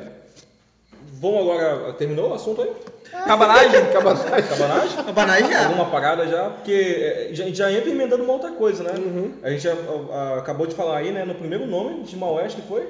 Vamos 1.12 1.40
agora. 1.42 1.92
Terminou 1.94 2.30
o 2.30 2.34
assunto 2.34 2.62
aí? 2.62 2.70
Cabanagem? 3.26 3.86
Cabanagem? 3.92 4.96
Cabanagem 5.04 5.50
já. 5.50 5.64
Alguma 5.66 5.86
parada 5.86 6.26
já? 6.26 6.50
Porque 6.50 6.72
é, 6.72 7.28
a 7.30 7.34
gente 7.34 7.56
já 7.56 7.72
entra 7.72 7.90
emendando 7.90 8.22
uma 8.22 8.34
outra 8.34 8.52
coisa, 8.52 8.82
né? 8.82 8.92
A 9.42 9.50
gente 9.50 9.62
já 9.62 9.72
a- 9.72 10.14
a- 10.14 10.38
acabou 10.38 10.66
de 10.66 10.74
falar 10.74 10.98
aí, 10.98 11.10
né? 11.10 11.24
No 11.24 11.34
primeiro 11.34 11.66
nome 11.66 12.02
de 12.02 12.16
Maués, 12.16 12.54
que 12.54 12.62
foi? 12.62 12.86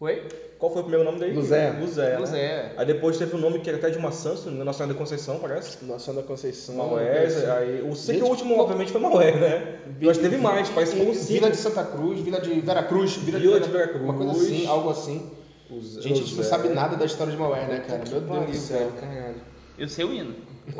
Oi? 0.00 0.22
Qual 0.58 0.72
foi 0.72 0.80
o 0.82 0.84
primeiro 0.84 1.04
nome 1.04 1.18
dele? 1.18 1.34
Luzé. 1.34 1.74
Luzé. 1.78 2.10
né? 2.10 2.18
Luzé. 2.18 2.72
Aí 2.76 2.86
depois 2.86 3.18
teve 3.18 3.34
um 3.36 3.38
nome 3.38 3.58
que 3.58 3.68
era 3.68 3.78
até 3.78 3.90
de 3.90 3.98
uma 3.98 4.12
Santos, 4.12 4.46
Nossa 4.46 4.78
Senhora 4.78 4.92
da 4.94 4.98
Conceição, 4.98 5.38
parece. 5.38 5.84
Nossa 5.84 6.04
Senhora 6.06 6.22
da 6.22 6.28
Conceição. 6.28 6.74
Maués, 6.76 7.48
aí, 7.48 7.82
o, 7.86 7.94
sei 7.94 8.16
que 8.16 8.22
o 8.22 8.26
Gente, 8.26 8.30
último, 8.30 8.58
obviamente, 8.60 8.92
foi 8.92 9.00
Maués, 9.00 9.34
né? 9.40 9.76
Eu 10.00 10.10
acho 10.10 10.20
que 10.20 10.28
teve 10.28 10.40
mais, 10.40 10.68
parece 10.70 10.92
que 10.92 10.98
foram 11.00 11.12
cinco. 11.14 11.26
Vila 11.26 11.50
de 11.50 11.56
Santa 11.56 11.84
Cruz, 11.84 12.20
Vila 12.20 12.40
de 12.40 12.60
Veracruz, 12.60 13.16
Vila, 13.16 13.38
Vila 13.38 13.60
de 13.60 13.66
de 13.66 13.72
Vera- 13.72 13.92
Uma 13.98 14.14
coisa 14.14 14.32
Veracruz. 14.32 14.52
assim, 14.52 14.66
algo 14.66 14.90
assim. 14.90 15.30
Os- 15.70 15.94
Gente, 16.02 16.12
a 16.12 16.16
gente 16.24 16.34
não 16.34 16.44
sabe 16.44 16.68
nada 16.68 16.96
da 16.96 17.04
história 17.06 17.32
de 17.32 17.38
Maué, 17.38 17.64
né, 17.66 17.82
cara? 17.86 18.02
Meu 18.10 18.20
Deus 18.20 18.46
do 18.46 18.56
céu. 18.56 18.90
Caralho. 19.00 19.36
Eu 19.78 19.88
sei 19.88 20.04
o 20.04 20.12
hino. 20.12 20.34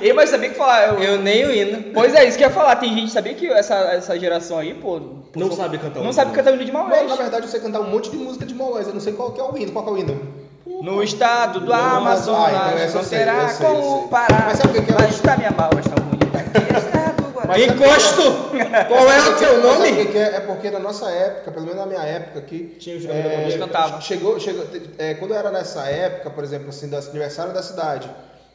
Ei, 0.00 0.12
mas 0.12 0.28
sabia 0.30 0.50
que 0.50 0.56
falar. 0.56 0.88
Eu... 0.88 0.98
Eu 1.02 1.18
nem 1.22 1.44
o 1.46 1.52
hino. 1.54 1.92
Pois 1.94 2.14
é, 2.14 2.26
isso 2.26 2.36
que 2.36 2.44
eu 2.44 2.48
ia 2.48 2.54
falar. 2.54 2.76
Tem 2.76 2.92
gente, 2.94 3.10
sabia 3.12 3.34
que 3.34 3.46
essa, 3.46 3.74
essa 3.74 4.18
geração 4.18 4.58
aí, 4.58 4.74
pô. 4.74 5.00
Não 5.36 5.50
só- 5.50 5.56
sabe 5.62 5.78
cantar 5.78 5.94
o 6.00 6.02
Não 6.02 6.04
hino. 6.04 6.12
sabe 6.12 6.32
cantar 6.32 6.52
o 6.52 6.56
hino 6.56 6.64
de 6.64 6.72
Maués. 6.72 7.08
na 7.08 7.16
verdade, 7.16 7.44
eu 7.46 7.50
sei 7.50 7.60
cantar 7.60 7.80
um 7.80 7.90
monte 7.90 8.10
de 8.10 8.16
música 8.16 8.44
de 8.44 8.54
Maués. 8.54 8.86
Eu 8.88 8.94
não 8.94 9.00
sei 9.00 9.12
qual 9.12 9.32
que 9.32 9.40
é 9.40 9.44
o 9.44 9.56
hino. 9.56 9.72
Qual 9.72 9.84
que 9.84 9.90
é 9.90 9.94
o 9.94 9.98
hino? 9.98 10.20
No 10.82 11.02
estado 11.02 11.60
do 11.60 11.72
Ah, 11.72 11.96
Amazonas, 11.98 12.50
então 12.50 12.68
essa 12.78 12.98
eu 12.98 13.04
sei, 13.04 13.18
fronteira 13.20 13.32
eu 13.42 13.48
sei, 13.48 13.66
eu 13.66 13.74
com 13.74 13.82
sei. 13.82 13.90
o 14.04 14.08
Pará. 14.08 14.44
Mas 14.46 14.58
sabe 14.58 14.78
o 14.78 14.82
que 14.84 14.92
é? 14.92 14.94
Lá 14.94 15.08
está 15.08 15.36
minha 15.36 15.50
Maués, 15.50 15.86
tão 15.86 16.04
bonita 16.04 17.13
Mas 17.46 17.62
Encosto! 17.62 18.22
Qual 18.88 19.10
é 19.10 19.28
o 19.28 19.36
teu 19.38 19.62
Mas 19.62 19.76
sabe 19.76 19.90
o 19.90 19.94
nome? 19.96 20.06
que 20.06 20.18
é? 20.18 20.36
É 20.36 20.40
porque 20.40 20.70
na 20.70 20.78
nossa 20.78 21.10
época, 21.10 21.50
pelo 21.52 21.66
menos 21.66 21.80
na 21.80 21.86
minha 21.86 22.02
época 22.02 22.38
aqui, 22.38 22.76
Tinha 22.78 22.96
o 22.96 23.00
jogador 23.00 23.22
da 23.22 23.28
bandeira. 23.28 23.58
cantava. 23.58 24.00
Chegou, 24.00 24.38
chegou, 24.40 24.64
é, 24.98 25.14
quando 25.14 25.34
era 25.34 25.50
nessa 25.50 25.84
época, 25.88 26.30
por 26.30 26.42
exemplo, 26.44 26.68
assim, 26.68 26.88
do 26.88 26.96
aniversário 26.96 27.52
da 27.52 27.62
cidade, 27.62 28.10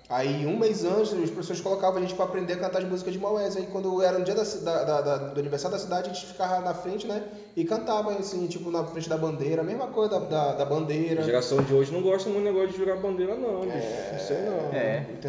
aí 0.10 0.46
um 0.48 0.58
mês 0.58 0.84
antes 0.84 1.12
os 1.12 1.30
professores 1.30 1.62
colocavam 1.62 1.98
a 1.98 2.02
gente 2.02 2.16
para 2.16 2.26
aprender 2.26 2.54
a 2.54 2.58
cantar 2.58 2.80
as 2.80 2.86
músicas 2.86 3.14
de 3.14 3.20
Maués. 3.20 3.56
Aí 3.56 3.68
quando 3.72 4.02
era 4.02 4.18
no 4.18 4.26
dia 4.26 4.34
da, 4.34 4.44
da- 4.84 5.02
da- 5.02 5.18
do 5.18 5.40
aniversário 5.40 5.78
da 5.78 5.84
cidade, 5.84 6.10
a 6.10 6.14
gente 6.14 6.26
ficava 6.26 6.60
na 6.62 6.74
frente, 6.74 7.06
né? 7.06 7.22
E 7.56 7.64
cantava 7.64 8.12
assim, 8.14 8.48
tipo, 8.48 8.72
na 8.72 8.84
frente 8.86 9.08
da 9.08 9.18
bandeira, 9.18 9.62
a 9.62 9.66
mesma 9.66 9.88
coisa 9.88 10.20
da, 10.20 10.26
da, 10.26 10.54
da 10.54 10.66
bandeira. 10.66 11.22
A 11.22 11.26
geração 11.26 11.62
de 11.62 11.74
hoje 11.74 11.92
não 11.94 12.02
gosta 12.02 12.28
muito 12.30 12.44
do 12.44 12.52
negócio 12.54 12.70
de 12.70 12.78
jurar 12.78 12.98
bandeira, 12.98 13.36
não, 13.36 13.62
bicho. 13.62 13.78
Não 14.14 14.20
sei 14.20 14.38
não. 14.38 14.78
É. 14.80 15.06
Muito 15.08 15.28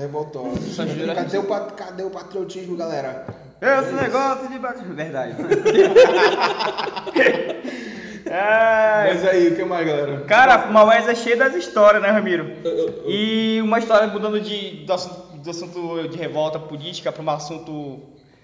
jura- 0.87 1.15
Cadê 1.15 1.39
o, 1.39 1.45
cadê 1.45 2.03
o 2.05 2.11
patriotismo, 2.11 2.77
galera? 2.77 3.27
Esse 3.61 3.93
negócio 3.93 4.49
de 4.49 4.59
bate. 4.59 4.83
Verdade. 4.89 5.35
Ai, 8.33 9.09
Mas 9.15 9.25
aí, 9.27 9.49
o 9.49 9.57
que 9.57 9.65
mais, 9.65 9.87
galera? 9.87 10.21
Cara, 10.21 10.67
Maués 10.71 11.09
é 11.09 11.15
cheio 11.15 11.37
das 11.39 11.55
histórias, 11.55 12.01
né, 12.03 12.11
Ramiro? 12.11 12.53
Eu- 12.65 12.71
eu- 12.71 12.89
eu- 12.89 13.05
E 13.11 13.61
uma 13.63 13.79
história 13.79 14.07
mudando 14.07 14.41
de, 14.41 14.85
do, 14.85 14.93
assunto, 14.93 15.37
do 15.39 15.51
assunto 15.51 16.09
de 16.09 16.17
revolta 16.17 16.59
política 16.59 17.11
para 17.11 17.23
um 17.23 17.31
assunto 17.31 18.01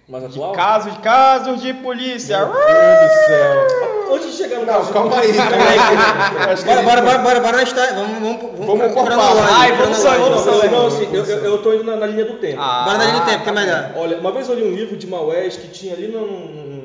Mais 0.08 0.22
de 0.22 0.38
atual? 0.38 0.52
casos, 0.52 0.92
de 0.92 0.98
casos 1.00 1.60
de 1.62 1.75
polícia. 1.75 2.38
Meu 2.38 2.54
Deus 2.54 3.10
do 3.10 3.26
céu. 3.26 4.14
Antes 4.14 4.30
de 4.30 4.36
chegar 4.36 4.60
no 4.60 4.66
Não, 4.66 4.86
calma 4.86 5.18
aí, 5.18 5.32
calma 5.34 5.56
aí. 5.56 6.52
Acho 6.52 6.62
que 6.62 6.68
Bora, 6.68 6.82
bora, 6.82 7.02
bora, 7.02 7.18
bora, 7.18 7.40
bora. 7.40 7.64
Vamos, 7.64 8.20
vamos, 8.20 8.66
vamos, 8.66 8.94
Vamos. 8.94 9.40
Ai, 9.50 9.72
vamos 9.72 9.98
cronológico. 9.98 10.22
vamos 10.22 10.42
só. 10.44 10.66
Não, 10.66 10.70
não, 10.70 10.86
assim, 10.86 11.08
eu, 11.12 11.25
eu, 11.25 11.38
eu 11.44 11.58
tô 11.58 11.72
indo 11.75 11.82
na, 11.84 11.96
na 11.96 12.06
linha 12.06 12.25
do 12.25 12.34
tempo. 12.34 12.60
Ah, 12.60 12.84
Bora 12.84 12.98
na 12.98 13.04
linha 13.04 13.20
do 13.20 13.26
tempo, 13.26 13.42
que 13.42 13.48
é 13.48 13.52
melhor. 13.52 13.90
Olha, 13.96 14.18
uma 14.18 14.31
vez 14.31 14.48
eu 14.48 14.54
li 14.54 14.62
um 14.62 14.74
livro 14.74 14.96
de 14.96 15.07
Maués 15.09 15.57
que 15.57 15.66
tinha 15.68 15.94
ali 15.94 16.14
um 16.16 16.75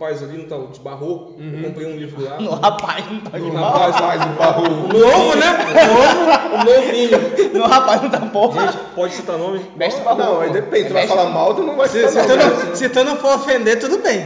rapaz 0.00 0.22
ali 0.22 0.38
no 0.38 0.44
tal 0.44 0.66
de 0.68 0.80
Barro. 0.80 1.34
Eu 1.38 1.62
comprei 1.68 1.86
um 1.86 1.96
livro 1.96 2.24
lá. 2.24 2.36
No 2.40 2.52
rapaz 2.52 3.04
não 3.10 3.20
tá 3.20 3.38
de 3.38 3.50
mal. 3.50 3.72
rapaz 3.72 4.26
um 4.26 4.34
barro. 4.34 4.62
Novo, 4.62 5.36
né? 5.36 5.58
Novo. 5.86 6.64
Novinho. 6.64 7.52
No 7.58 7.66
rapaz 7.66 8.02
não 8.02 8.08
tá 8.10 8.18
porra. 8.20 8.62
Gente, 8.66 8.78
pode 8.94 9.12
citar 9.14 9.36
nome? 9.36 9.60
Mestre 9.76 10.02
Barroco. 10.02 10.22
Não, 10.22 10.40
aí 10.40 10.50
depende. 10.50 10.84
Tu 10.88 10.90
É 10.90 10.92
vai 10.94 11.06
falar 11.06 11.26
mal, 11.28 11.54
tu 11.54 11.62
não 11.62 11.76
vai 11.76 11.86
Se, 11.88 12.08
se, 12.08 12.14
falar 12.14 12.26
tu 12.26 12.36
mal. 12.36 12.64
não, 12.66 12.74
se 12.76 12.88
tu 12.88 13.04
não 13.04 13.16
for 13.16 13.34
ofender, 13.34 13.78
tudo 13.78 13.98
bem. 13.98 14.24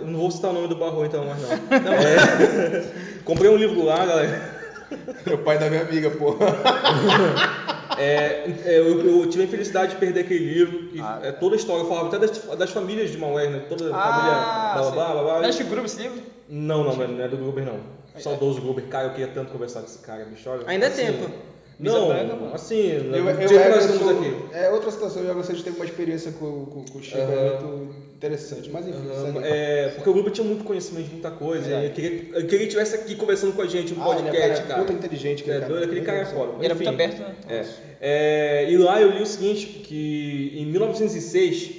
Eu 0.00 0.06
Não 0.06 0.18
vou 0.20 0.30
citar 0.30 0.50
o 0.50 0.54
nome 0.54 0.68
do 0.68 0.76
Barro 0.76 1.04
então, 1.04 1.24
mas 1.26 1.42
não. 1.42 1.92
É, 1.92 2.84
comprei 3.24 3.50
um 3.50 3.56
livro 3.56 3.84
lá, 3.84 3.98
galera. 4.06 4.54
Meu 5.26 5.38
pai 5.38 5.58
da 5.58 5.68
minha 5.68 5.82
amiga, 5.82 6.10
porra. 6.10 6.46
É, 7.98 8.44
é, 8.64 8.78
eu, 8.78 9.00
eu 9.22 9.28
tive 9.28 9.42
a 9.44 9.46
infelicidade 9.46 9.92
de 9.92 9.98
perder 9.98 10.20
aquele 10.20 10.44
livro. 10.52 10.88
E, 10.92 11.00
Ah. 11.00 11.20
é, 11.22 11.32
toda 11.32 11.54
a 11.54 11.58
história, 11.58 11.82
eu 11.82 11.88
falava 11.88 12.08
até 12.08 12.18
das, 12.18 12.38
das 12.38 12.70
famílias 12.70 13.10
de 13.10 13.18
Maués, 13.18 13.50
né? 13.50 13.62
Toda 13.68 13.94
a 13.94 13.96
Ah, 13.96 14.10
família. 14.12 14.34
Blá, 14.34 14.74
blá, 14.74 14.90
blá, 14.92 15.12
blá, 15.14 15.22
blá. 15.32 15.40
Não 15.42 15.48
é 15.48 15.52
Chico 15.52 15.70
Grupo 15.70 15.86
esse 15.86 16.02
livro? 16.02 16.22
Não, 16.48 16.84
não, 16.84 16.94
não 16.96 17.24
é 17.24 17.28
do 17.28 17.36
Gruber 17.36 17.64
não. 17.64 17.78
Saudoso 18.20 18.60
Gruber. 18.60 18.84
Cara, 18.86 19.06
eu 19.08 19.10
queria 19.10 19.28
tanto 19.28 19.50
conversar 19.50 19.80
com 19.80 19.86
esse 19.86 19.98
cara, 19.98 20.24
bicho. 20.24 20.48
Olha, 20.48 20.62
Ainda 20.66 20.86
é 20.86 20.88
assim, 20.88 21.06
tempo. 21.06 21.30
Não, 21.78 22.52
assim, 22.54 22.92
Eu, 22.92 23.14
eu, 23.28 23.36
que 23.36 23.54
nós 23.54 23.84
estamos 23.90 24.10
aqui. 24.18 24.34
É 24.56 24.70
outra 24.70 24.90
situação. 24.90 25.22
Eu 25.22 25.34
gostaria 25.34 25.58
de 25.62 25.64
ter 25.64 25.76
uma 25.76 25.84
experiência 25.84 26.32
com, 26.32 26.66
com, 26.66 26.84
com 26.84 26.98
o 26.98 27.02
Chico, 27.02 27.18
é 27.18 27.60
muito 27.60 27.94
interessante. 28.14 28.70
Mas 28.70 28.86
enfim, 28.86 29.00
segue. 29.24 29.38
é, 29.44 29.88
porque 29.96 30.08
o 30.08 30.12
Gruber 30.12 30.32
tinha 30.32 30.46
muito 30.46 30.62
conhecimento 30.64 31.06
de 31.06 31.12
muita 31.12 31.30
coisa. 31.32 31.68
e 31.68 31.86
eu 31.86 31.90
queria, 31.90 32.10
eu 32.10 32.20
queria 32.32 32.48
que 32.48 32.54
ele 32.54 32.64
estivesse 32.64 32.94
aqui 32.94 33.16
conversando 33.16 33.52
com 33.54 33.62
a 33.62 33.66
gente 33.66 33.92
no 33.92 34.02
Ah, 34.02 34.16
ele 34.18 34.28
é 34.28 34.30
podcast, 34.30 34.66
cara, 34.66 34.80
puta 34.82 34.92
inteligente, 34.92 35.40
aquele 35.42 35.56
É, 35.56 35.60
cara. 35.60 35.72
doido, 35.72 35.84
aquele 35.86 36.00
cara 36.02 36.18
é 36.18 36.24
foda. 36.26 36.52
céu. 36.52 36.58
Era 36.62 36.74
Enfim, 36.74 36.84
muito 36.84 36.94
aberto, 36.94 37.18
né? 37.20 37.34
É. 37.48 37.64
É, 38.00 38.70
e 38.70 38.76
lá 38.76 39.00
eu 39.00 39.10
li 39.10 39.22
o 39.22 39.26
seguinte, 39.26 39.66
que 39.66 40.52
em 40.56 40.66
1906, 40.66 41.70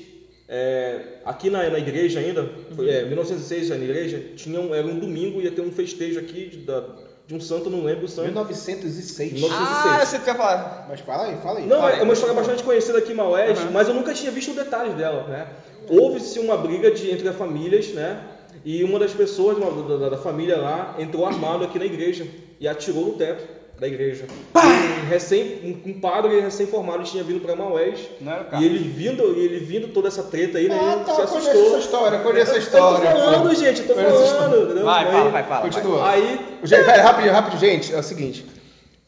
é, 0.48 1.00
aqui 1.24 1.50
na, 1.50 1.70
na 1.70 1.80
igreja 1.80 2.20
ainda, 2.20 2.48
foi, 2.76 2.90
é, 2.90 3.06
1906 3.06 3.68
já 3.68 3.76
na 3.76 3.84
igreja, 3.84 4.22
tinha 4.36 4.60
um, 4.60 4.74
era 4.76 4.86
um 4.86 5.00
domingo, 5.00 5.42
ia 5.42 5.52
ter 5.52 5.62
um 5.62 5.72
festejo 5.72 6.20
aqui 6.20 6.48
de, 6.50 6.58
da- 6.58 6.86
de 7.28 7.34
um 7.34 7.40
santo, 7.40 7.70
não 7.70 7.84
lembro 7.84 8.06
o 8.06 8.08
santo. 8.08 8.26
1906. 8.26 9.34
1906. 9.34 9.52
Ah, 9.52 10.00
eu 10.02 10.06
sei 10.06 10.20
o 10.20 10.22
que 10.22 10.30
eu 10.30 10.34
ia 10.34 10.38
falar. 10.38 10.86
Mas 10.88 11.00
fala 11.00 11.24
aí, 11.26 11.38
fala 11.38 11.60
aí. 11.60 11.66
Não, 11.66 11.78
fala 11.78 11.92
é 11.92 11.96
aí. 11.96 12.02
uma 12.04 12.14
história 12.14 12.36
bastante 12.36 12.64
conhecida 12.64 12.98
aqui 13.00 13.12
em 13.12 13.16
Maués, 13.16 13.58
Aham. 13.60 13.72
mas 13.72 13.88
eu 13.88 13.94
nunca 13.94 14.14
tinha 14.14 14.32
visto 14.32 14.54
detalhes 14.54 14.94
dela, 14.96 15.24
né? 15.28 15.48
Houve-se 15.90 16.40
uma 16.40 16.58
briga 16.58 16.90
de, 16.92 17.12
entre 17.12 17.28
as 17.28 17.36
famílias, 17.36 17.94
né? 17.94 18.20
E 18.64 18.84
uma 18.84 18.98
das 19.00 19.12
pessoas 19.14 19.58
da, 19.60 19.98
da- 19.98 20.10
da 20.10 20.18
família 20.18 20.58
lá 20.58 20.96
entrou 20.98 21.26
armado 21.26 21.64
aqui 21.64 21.78
na 21.78 21.86
igreja 21.86 22.28
e 22.60 22.68
atirou 22.68 23.06
no 23.06 23.14
teto 23.14 23.44
da 23.80 23.88
igreja. 23.88 24.26
Um, 24.56 25.10
recém, 25.10 25.82
um, 25.86 25.90
um 25.92 26.00
padre 26.00 26.40
recém-formado 26.40 27.04
tinha 27.04 27.24
vindo 27.24 27.42
para 27.42 27.56
Maués 27.56 28.00
e 28.60 28.64
ele 28.66 28.80
vindo, 28.80 29.36
e 29.38 29.40
ele 29.46 29.60
vindo 29.60 29.90
toda 29.90 30.08
essa 30.08 30.24
treta 30.24 30.58
aí, 30.58 30.70
né? 30.70 30.78
Ah, 30.82 30.94
ele 30.96 31.04
tá, 31.06 31.14
se 31.16 31.22
eu 31.22 31.28
conheço 31.28 31.50
essa 31.50 31.60
assustou. 31.60 31.80
história, 31.80 32.16
eu 32.18 32.24
conheço 32.24 32.52
essa 32.52 32.52
Eu 32.52 32.62
tô 32.62 32.68
história. 32.96 33.12
falando, 33.12 33.50
pô. 33.50 33.56
gente, 33.56 33.82
eu 33.82 33.88
tô 33.88 33.94
Conheço 33.94 34.24
essa 34.24 34.36
falando. 34.36 34.64
entendeu? 34.66 34.86
Vai, 34.86 35.06
Aí- 35.06 35.12
fala, 35.12 35.30
vai, 35.30 35.44
fala. 35.44 35.62
Continua. 35.62 36.10
Aí, 36.10 36.40
Gente, 36.64 36.84
pera, 36.86 37.04
rapidinho, 37.04 37.34
rapidinho, 37.34 37.60
gente. 37.60 37.94
É 37.94 38.00
o 38.00 38.04
seguinte. 38.04 38.46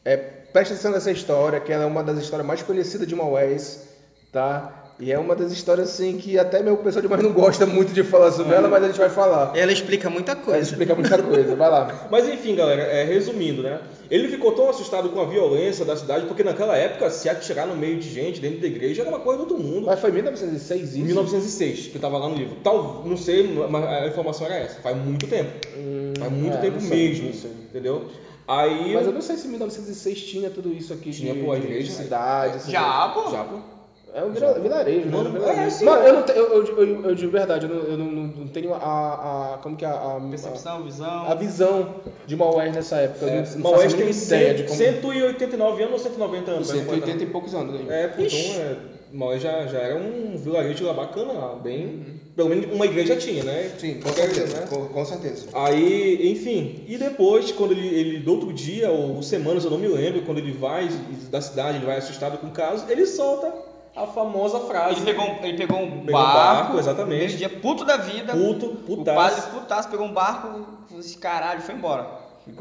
É, 0.04 0.16
presta 0.16 0.74
atenção 0.74 0.92
nessa 0.92 1.10
história, 1.10 1.58
que 1.60 1.72
ela 1.72 1.84
é 1.84 1.86
uma 1.86 2.02
das 2.04 2.18
histórias 2.18 2.46
mais 2.46 2.62
conhecidas 2.62 3.06
de 3.08 3.14
Maués, 3.16 3.88
tá? 4.32 4.84
E 5.00 5.12
é 5.12 5.18
uma 5.18 5.36
das 5.36 5.52
histórias, 5.52 5.90
assim, 5.90 6.18
que 6.18 6.36
até 6.36 6.60
meu 6.60 6.76
pessoal 6.78 7.02
de 7.02 7.08
mais 7.08 7.22
não 7.22 7.32
gosta 7.32 7.64
muito 7.64 7.92
de 7.92 8.02
falar 8.02 8.32
sobre 8.32 8.56
ela, 8.56 8.66
mas 8.68 8.82
a 8.82 8.88
gente 8.88 8.98
vai 8.98 9.08
falar. 9.08 9.56
Ela 9.56 9.70
explica 9.70 10.10
muita 10.10 10.34
coisa. 10.34 10.60
explicar 10.60 10.96
muita 10.96 11.22
coisa, 11.22 11.54
vai 11.54 11.70
lá. 11.70 12.06
Mas 12.10 12.28
enfim, 12.28 12.56
galera, 12.56 12.82
é, 12.82 13.04
resumindo, 13.04 13.62
né? 13.62 13.80
Ele 14.10 14.26
ficou 14.26 14.50
tão 14.52 14.68
assustado 14.68 15.10
com 15.10 15.20
a 15.20 15.24
violência 15.24 15.84
da 15.84 15.96
cidade, 15.96 16.26
porque 16.26 16.42
naquela 16.42 16.76
época, 16.76 17.10
se 17.10 17.28
atirar 17.28 17.64
no 17.68 17.76
meio 17.76 18.00
de 18.00 18.10
gente 18.10 18.40
dentro 18.40 18.60
da 18.60 18.66
igreja 18.66 19.02
era 19.02 19.10
uma 19.10 19.20
coisa 19.20 19.44
do 19.44 19.52
outro 19.54 19.58
mundo. 19.64 19.86
Mas 19.86 20.00
foi 20.00 20.10
em 20.10 20.14
1906 20.14 20.80
Em 20.80 20.84
isso? 20.98 21.06
1906, 21.06 21.86
que 21.88 21.98
tava 22.00 22.18
lá 22.18 22.28
no 22.28 22.34
livro. 22.34 22.56
Tal, 22.64 23.04
não 23.06 23.16
sei, 23.16 23.46
mas 23.70 23.84
a 23.84 24.06
informação 24.08 24.46
era 24.46 24.56
essa. 24.56 24.80
Faz 24.80 24.96
muito 24.96 25.28
tempo. 25.28 25.50
Faz 26.18 26.32
muito 26.32 26.56
é, 26.56 26.60
tempo 26.60 26.82
mesmo, 26.82 27.28
entendeu? 27.70 28.08
Aí... 28.48 28.94
Mas 28.94 29.06
eu 29.06 29.12
não 29.12 29.20
sei 29.22 29.36
se 29.36 29.46
em 29.46 29.50
1906 29.50 30.22
tinha 30.22 30.50
tudo 30.50 30.72
isso 30.72 30.92
aqui 30.92 31.10
Tinha, 31.10 31.34
de, 31.34 31.40
pô, 31.40 31.52
a 31.52 31.56
de- 31.58 31.66
igreja. 31.66 31.86
de 31.88 31.92
cidade. 31.92 32.72
Já, 32.72 33.08
pô. 33.10 33.30
Já, 33.30 33.44
pô. 33.44 33.77
É 34.14 34.24
um 34.24 34.30
vila- 34.30 34.58
vilarejo, 34.58 35.06
né? 35.08 35.66
É, 35.66 35.70
sim, 35.70 35.84
Mano, 35.84 36.02
é. 36.02 36.08
eu, 36.08 36.12
não 36.14 36.22
te- 36.22 36.32
eu, 36.32 36.52
eu, 36.54 36.78
eu, 36.82 37.04
eu 37.10 37.14
de 37.14 37.26
verdade, 37.26 37.66
eu 37.66 37.74
não, 37.74 37.82
eu 37.84 37.98
não, 37.98 38.06
não- 38.06 38.48
tenho 38.48 38.72
a, 38.74 39.54
a. 39.54 39.58
Como 39.62 39.76
que 39.76 39.84
é 39.84 39.88
a. 39.88 39.92
a 40.16 40.20
Percepção, 40.30 40.82
visão. 40.82 41.08
A, 41.26 41.32
a 41.32 41.34
visão 41.34 41.94
de 42.26 42.34
Maués 42.36 42.74
nessa 42.74 42.96
época. 42.96 43.26
Eu 43.26 43.42
não, 43.42 43.50
não 43.52 43.60
Maués 43.70 43.92
a 43.92 43.96
tem 43.96 44.08
ideia 44.10 44.54
de 44.54 44.60
100, 44.60 44.66
como. 44.66 44.78
189 45.12 45.82
anos 45.82 45.92
ou 45.94 45.98
190 45.98 46.50
anos? 46.50 46.68
180 46.68 47.22
e 47.22 47.26
poucos 47.26 47.54
anos 47.54 47.74
aí. 47.78 47.86
É, 47.88 48.14
então 48.18 48.62
é, 48.62 48.76
Maués 49.12 49.42
já, 49.42 49.66
já 49.66 49.78
era 49.78 49.96
um 49.96 50.36
vilarejo 50.38 50.84
lá 50.86 50.92
bacana 50.94 51.32
lá, 51.32 51.54
bem... 51.56 52.18
Pelo 52.34 52.50
menos 52.50 52.72
uma 52.72 52.86
igreja 52.86 53.16
tinha, 53.16 53.42
né? 53.42 53.68
Sim, 53.78 53.94
com 53.94 54.02
Qualquer, 54.02 54.30
certeza. 54.32 54.60
né? 54.60 54.66
Com, 54.70 54.86
com 54.86 55.04
certeza. 55.04 55.46
Aí, 55.52 56.30
enfim, 56.30 56.84
e 56.86 56.96
depois, 56.96 57.50
quando 57.50 57.72
ele, 57.72 57.88
ele 57.88 58.18
do 58.20 58.30
outro 58.32 58.52
dia, 58.52 58.88
ou 58.92 59.20
semanas, 59.24 59.64
eu 59.64 59.70
não 59.72 59.78
me 59.78 59.88
lembro, 59.88 60.22
quando 60.22 60.38
ele 60.38 60.52
vai 60.52 60.88
da 61.32 61.40
cidade, 61.40 61.78
ele 61.78 61.86
vai 61.86 61.96
assustado 61.98 62.38
com 62.38 62.46
o 62.46 62.50
caso, 62.52 62.84
ele 62.88 63.04
solta 63.06 63.52
a 63.96 64.06
famosa 64.06 64.60
frase. 64.60 64.96
Ele 64.96 65.04
pegou, 65.04 65.24
um- 65.26 65.44
ele 65.44 65.56
pegou 65.58 65.78
um 65.78 66.04
Pegou 66.04 66.20
um 66.20 66.24
barco, 66.24 66.62
barco, 66.64 66.78
exatamente. 66.78 67.22
Nesse 67.24 67.36
dia 67.36 67.48
puto 67.48 67.84
da 67.84 67.96
vida. 67.96 68.32
Puto, 68.32 68.66
O 68.66 68.76
putaço. 68.76 69.16
padre 69.16 69.42
putaço, 69.60 69.88
pegou 69.88 70.06
um 70.06 70.12
barco, 70.12 70.48
falou 70.88 71.00
assim, 71.00 71.18
caralho, 71.18 71.60
foi 71.60 71.74
embora. 71.74 72.06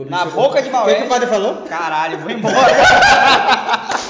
Na 0.09 0.25
chegou- 0.25 0.43
boca 0.43 0.61
de 0.61 0.67
O 0.67 0.71
que, 0.71 0.77
Maués. 0.77 0.97
que 0.97 1.03
o 1.03 1.07
padre 1.09 1.27
falou? 1.27 1.55
Caralho, 1.63 2.19
vou 2.19 2.29
embora. 2.29 2.55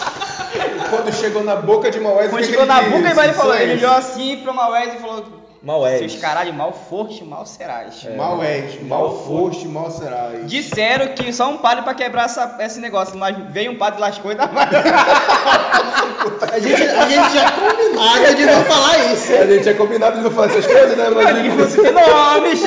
Quando 0.90 1.14
chegou 1.14 1.44
na 1.44 1.56
boca 1.58 1.92
de 1.92 2.00
Maués, 2.00 2.30
Quando 2.32 2.44
o 2.44 2.46
chegou 2.46 2.66
na 2.66 2.82
boca, 2.82 3.10
disse? 3.10 3.20
ele 3.20 3.34
falou, 3.34 3.54
ele 3.56 3.64
Silêncio. 3.66 3.88
olhou 3.88 3.98
assim 3.98 4.38
pro 4.38 4.54
Maués 4.54 4.94
e 4.94 4.98
falou: 4.98 5.26
Maués. 5.62 6.00
Seus 6.00 6.16
caralho, 6.22 6.54
mal 6.54 6.72
foste, 6.72 7.24
mal 7.24 7.46
serás. 7.46 8.06
Maués, 8.16 8.82
mal 8.84 9.24
foste, 9.26 9.68
mal 9.68 9.90
serás. 9.92 10.50
Disseram 10.50 11.08
que 11.14 11.34
só 11.34 11.50
um 11.50 11.58
padre 11.58 11.84
pra 11.84 11.94
quebrar 11.94 12.26
essa, 12.26 12.58
esse 12.60 12.80
negócio, 12.80 13.18
mas 13.18 13.36
veio 13.52 13.72
um 13.72 13.78
padre 13.78 14.00
lascou 14.00 14.32
e 14.32 14.36
dá 14.36 14.48
mais. 14.48 14.70
A 16.52 16.60
gente, 16.60 16.82
a 16.82 17.08
gente 17.08 17.34
já 17.34 17.52
combinado 17.52 18.36
de 18.36 18.46
não 18.46 18.64
falar 18.66 19.14
isso. 19.14 19.34
A 19.34 19.46
gente 19.46 19.64
tinha 19.64 19.76
combinado 19.76 20.18
de 20.18 20.24
não 20.24 20.32
fazer 20.32 20.60
essas 20.60 20.68
coisas, 20.68 20.98
né? 20.98 21.10
Mas 21.10 21.26
Aqui 21.28 21.48
não 21.50 21.70
cita 21.70 21.92
nomes. 21.92 22.64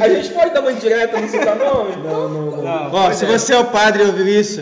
A 0.00 0.08
gente 0.08 0.28
pode 0.30 0.50
dar 0.54 0.60
uma 0.60 0.72
indireta, 0.72 1.20
não 1.20 1.28
citar 1.28 1.56
nome? 1.56 1.96
Não, 1.96 2.28
não, 2.28 2.50
não. 2.50 2.62
Não, 2.62 2.94
Ó, 2.94 3.12
se 3.12 3.24
é. 3.24 3.28
você 3.28 3.54
é 3.54 3.58
o 3.58 3.64
padre 3.64 4.02
e 4.02 4.06
ouviu 4.06 4.28
isso, 4.28 4.60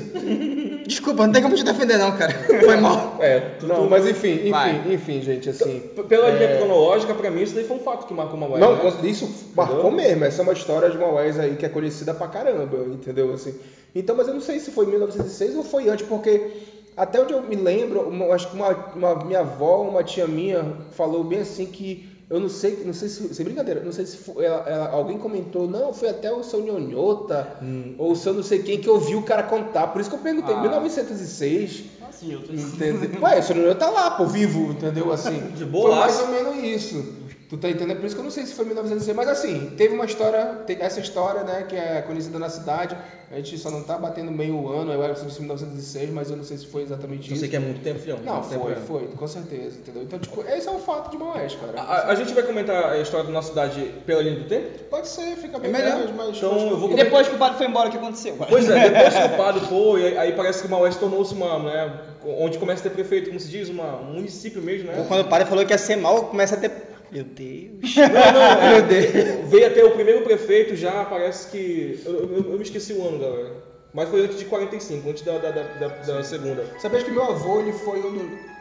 desculpa, 0.87 1.27
não 1.27 1.33
tem 1.33 1.43
como 1.43 1.55
te 1.55 1.65
defender 1.65 1.99
não, 1.99 2.13
cara. 2.13 2.33
Foi 2.65 2.77
mal. 2.77 3.17
É, 3.19 3.41
tu, 3.59 3.67
Não, 3.67 3.85
tu- 3.85 3.91
mas 3.91 4.07
enfim, 4.07 4.35
enfim, 4.35 4.51
Vai. 4.51 4.83
enfim, 4.93 5.21
gente, 5.23 5.49
assim. 5.51 5.81
pela 6.09 6.31
linha 6.31 6.57
cronológica, 6.57 7.15
pra 7.15 7.31
mim, 7.31 7.43
isso 7.43 7.55
daí 7.55 7.65
foi 7.65 7.77
um 7.77 7.81
fato 7.81 8.07
que 8.07 8.15
marcou 8.15 8.39
Maués. 8.39 8.61
Não, 8.61 8.77
né? 8.77 8.93
isso 9.09 9.29
marcou 9.55 9.91
mesmo. 9.91 10.25
Essa 10.25 10.41
é 10.41 10.45
uma 10.45 10.53
história 10.53 10.91
de 10.91 10.99
Maués 10.99 11.39
aí 11.39 11.57
que 11.57 11.65
é 11.67 11.69
conhecida 11.69 12.13
pra 12.15 12.29
caramba, 12.29 12.79
entendeu? 12.87 13.33
Assim. 13.33 13.55
Então, 13.95 14.17
mas 14.17 14.27
eu 14.29 14.35
não 14.35 14.41
sei 14.41 14.59
se 14.59 14.71
foi 14.71 14.87
em 14.87 14.91
1906 14.91 15.57
ou 15.57 15.63
foi 15.65 15.89
antes, 15.89 16.07
porque 16.07 16.51
até 16.97 17.21
onde 17.21 17.33
eu 17.33 17.43
me 17.43 17.57
lembro, 17.57 18.01
uma- 18.09 18.35
acho 18.35 18.49
que 18.51 18.57
uma, 18.57 18.71
uma 18.95 19.15
minha 19.25 19.41
avó, 19.41 19.83
uma 19.83 20.03
tia 20.05 20.27
minha, 20.27 20.65
falou 20.93 21.25
bem 21.25 21.41
assim 21.41 21.67
que 21.67 22.12
eu 22.31 22.41
não 22.41 22.49
sei, 22.49 22.83
não 22.85 22.93
sei 22.95 23.09
se, 23.09 23.35
sem 23.35 23.45
brincadeira, 23.45 23.83
não 23.85 23.93
sei 23.93 24.07
se 24.07 24.17
foi- 24.17 24.45
ela- 24.45 24.65
ela- 24.69 24.89
alguém 24.91 25.19
comentou, 25.19 25.69
não, 25.69 25.93
foi 25.93 26.09
até 26.09 26.33
o 26.33 26.43
seu 26.43 26.61
Nhonhota, 26.61 27.57
ou 27.99 28.13
o 28.13 28.17
seu 28.17 28.33
não 28.33 28.43
sei 28.43 28.63
quem 28.63 28.79
que 28.81 28.89
ouviu 28.89 29.19
o 29.19 29.23
cara 29.23 29.43
contar. 29.43 29.89
Por 29.89 30.01
isso 30.01 30.09
que 30.11 30.17
eu 30.17 30.21
perguntei, 30.21 30.55
Ah. 30.55 30.61
1906. 30.63 31.85
Nossa. 32.01 32.25
Entendeu? 32.25 33.21
Ué, 33.23 33.39
o 33.39 33.43
seu 33.43 33.57
Nhonhota 33.57 33.81
tá 33.81 33.91
lá, 33.91 34.11
pô, 34.13 34.27
vivo, 34.27 34.73
entendeu? 34.73 35.13
Assim, 35.13 35.39
De 35.51 35.59
foi 35.59 35.67
boa. 35.67 35.97
mais 35.97 36.19
ou 36.21 36.29
menos 36.29 36.57
isso. 36.65 37.05
Tu 37.53 37.59
tá 37.59 37.69
entendendo? 37.69 37.99
Por 37.99 38.07
isso 38.07 38.15
que 38.15 38.21
eu 38.21 38.25
não 38.25 38.31
sei 38.31 38.47
se 38.47 38.55
foi 38.55 38.65
1906, 38.65 39.15
mas 39.15 39.29
assim, 39.29 39.75
teve 39.77 39.93
uma 39.95 40.07
história, 40.07 40.63
essa 40.81 41.01
história, 41.01 41.43
né, 41.43 41.67
que 41.69 41.77
é 41.77 42.01
conhecida 42.01 42.39
na 42.39 42.49
cidade. 42.49 42.97
A 43.31 43.37
gente 43.37 43.59
só 43.59 43.71
não 43.71 43.83
tá 43.83 43.99
batendo 43.99 44.31
meio 44.33 44.57
o 44.57 44.71
ano, 44.73 44.91
eu 44.91 45.03
acho 45.05 45.23
que 45.25 45.31
foi 45.31 45.41
1906, 45.41 46.11
mas 46.11 46.31
eu 46.31 46.37
não 46.39 46.45
sei 46.45 46.57
se 46.57 46.67
foi 46.67 46.81
exatamente 46.81 47.29
Eu 47.29 47.33
isso. 47.33 47.41
sei 47.41 47.51
que 47.51 47.57
é 47.57 47.59
muito 47.59 47.83
tempo, 47.83 47.99
filhão. 47.99 48.19
Não, 48.25 48.37
muito 48.37 48.49
tempo, 48.49 48.63
foi, 48.65 48.73
é. 48.73 48.77
foi, 48.77 49.07
com 49.09 49.29
certeza, 49.29 49.77
entendeu? 49.79 50.03
Então, 50.03 50.19
tipo, 50.19 50.43
esse 50.49 50.67
é 50.67 50.71
o 50.71 50.79
fato 50.79 51.11
de 51.11 51.19
Maués, 51.19 51.55
cara. 51.57 51.79
A, 51.79 52.11
a 52.11 52.15
gente 52.15 52.33
vai 52.33 52.43
comentar 52.43 52.91
a 52.93 52.99
história 52.99 53.27
da 53.27 53.33
nossa 53.33 53.49
cidade 53.51 53.83
pela 54.07 54.23
linha 54.23 54.37
do 54.37 54.45
tempo? 54.49 54.85
Pode 54.91 55.09
ser, 55.09 55.37
fica 55.37 55.59
bem 55.59 55.69
É 55.69 55.73
melhor. 55.75 56.09
mas 56.17 56.37
Então, 56.39 56.71
eu 56.71 56.79
vou 56.79 56.91
E 56.91 56.95
depois 56.95 57.29
que 57.29 57.35
o 57.35 57.39
padre 57.39 57.59
foi 57.59 57.67
embora, 57.67 57.89
o 57.89 57.93
que 57.93 57.99
aconteceu? 57.99 58.35
Pois 58.49 58.67
é, 58.71 58.89
depois 58.89 59.15
que 59.15 59.25
o 59.25 59.37
padre 59.37 59.61
foi, 59.67 60.07
aí- 60.07 60.17
aí 60.19 60.33
parece 60.33 60.63
que 60.63 60.69
Maués 60.69 60.97
tornou-se 60.97 61.35
uma, 61.35 61.59
né, 61.59 62.01
onde 62.25 62.57
começa 62.59 62.81
a 62.81 62.85
ter 62.85 62.95
prefeito, 62.95 63.29
como 63.29 63.39
se 63.41 63.49
diz, 63.49 63.69
uma, 63.69 63.97
um 63.97 64.15
município 64.15 64.63
mesmo, 64.63 64.89
né? 64.91 65.05
Quando 65.07 65.21
o 65.21 65.29
padre 65.29 65.47
falou 65.47 65.67
que 65.67 65.73
ia 65.75 65.79
ser 65.79 65.97
mal, 65.97 66.25
começa 66.29 66.55
a 66.55 66.59
ter. 66.59 66.92
Meu 67.13 67.25
Deus. 67.25 67.95
Não, 67.97 68.33
não, 68.33 68.63
Meu 68.73 68.83
Deus. 68.83 69.51
veio 69.51 69.67
até 69.67 69.85
o 69.85 69.91
primeiro 69.91 70.23
prefeito 70.23 70.75
já, 70.75 71.05
parece 71.05 71.49
que, 71.49 72.01
eu, 72.07 72.13
eu- 72.13 72.53
eu 72.53 72.57
me 72.57 72.63
esqueci 72.63 72.93
o 72.95 73.07
ano, 73.07 73.19
galera, 73.19 73.53
mas 73.93 74.09
foi 74.09 74.25
antes 74.25 74.39
de 74.39 74.47
45, 74.47 75.11
antes 75.11 75.23
da, 75.23 75.37
da, 75.39 75.51
da, 75.51 75.63
da- 75.63 75.89
da 75.89 76.25
segunda. 76.25 76.65
Sabia 76.81 77.03
que 77.03 77.11
meu 77.11 77.23
avô, 77.25 77.61
ele 77.61 77.73
foi 77.75 77.99
um 78.01 78.13
do... 78.13 78.53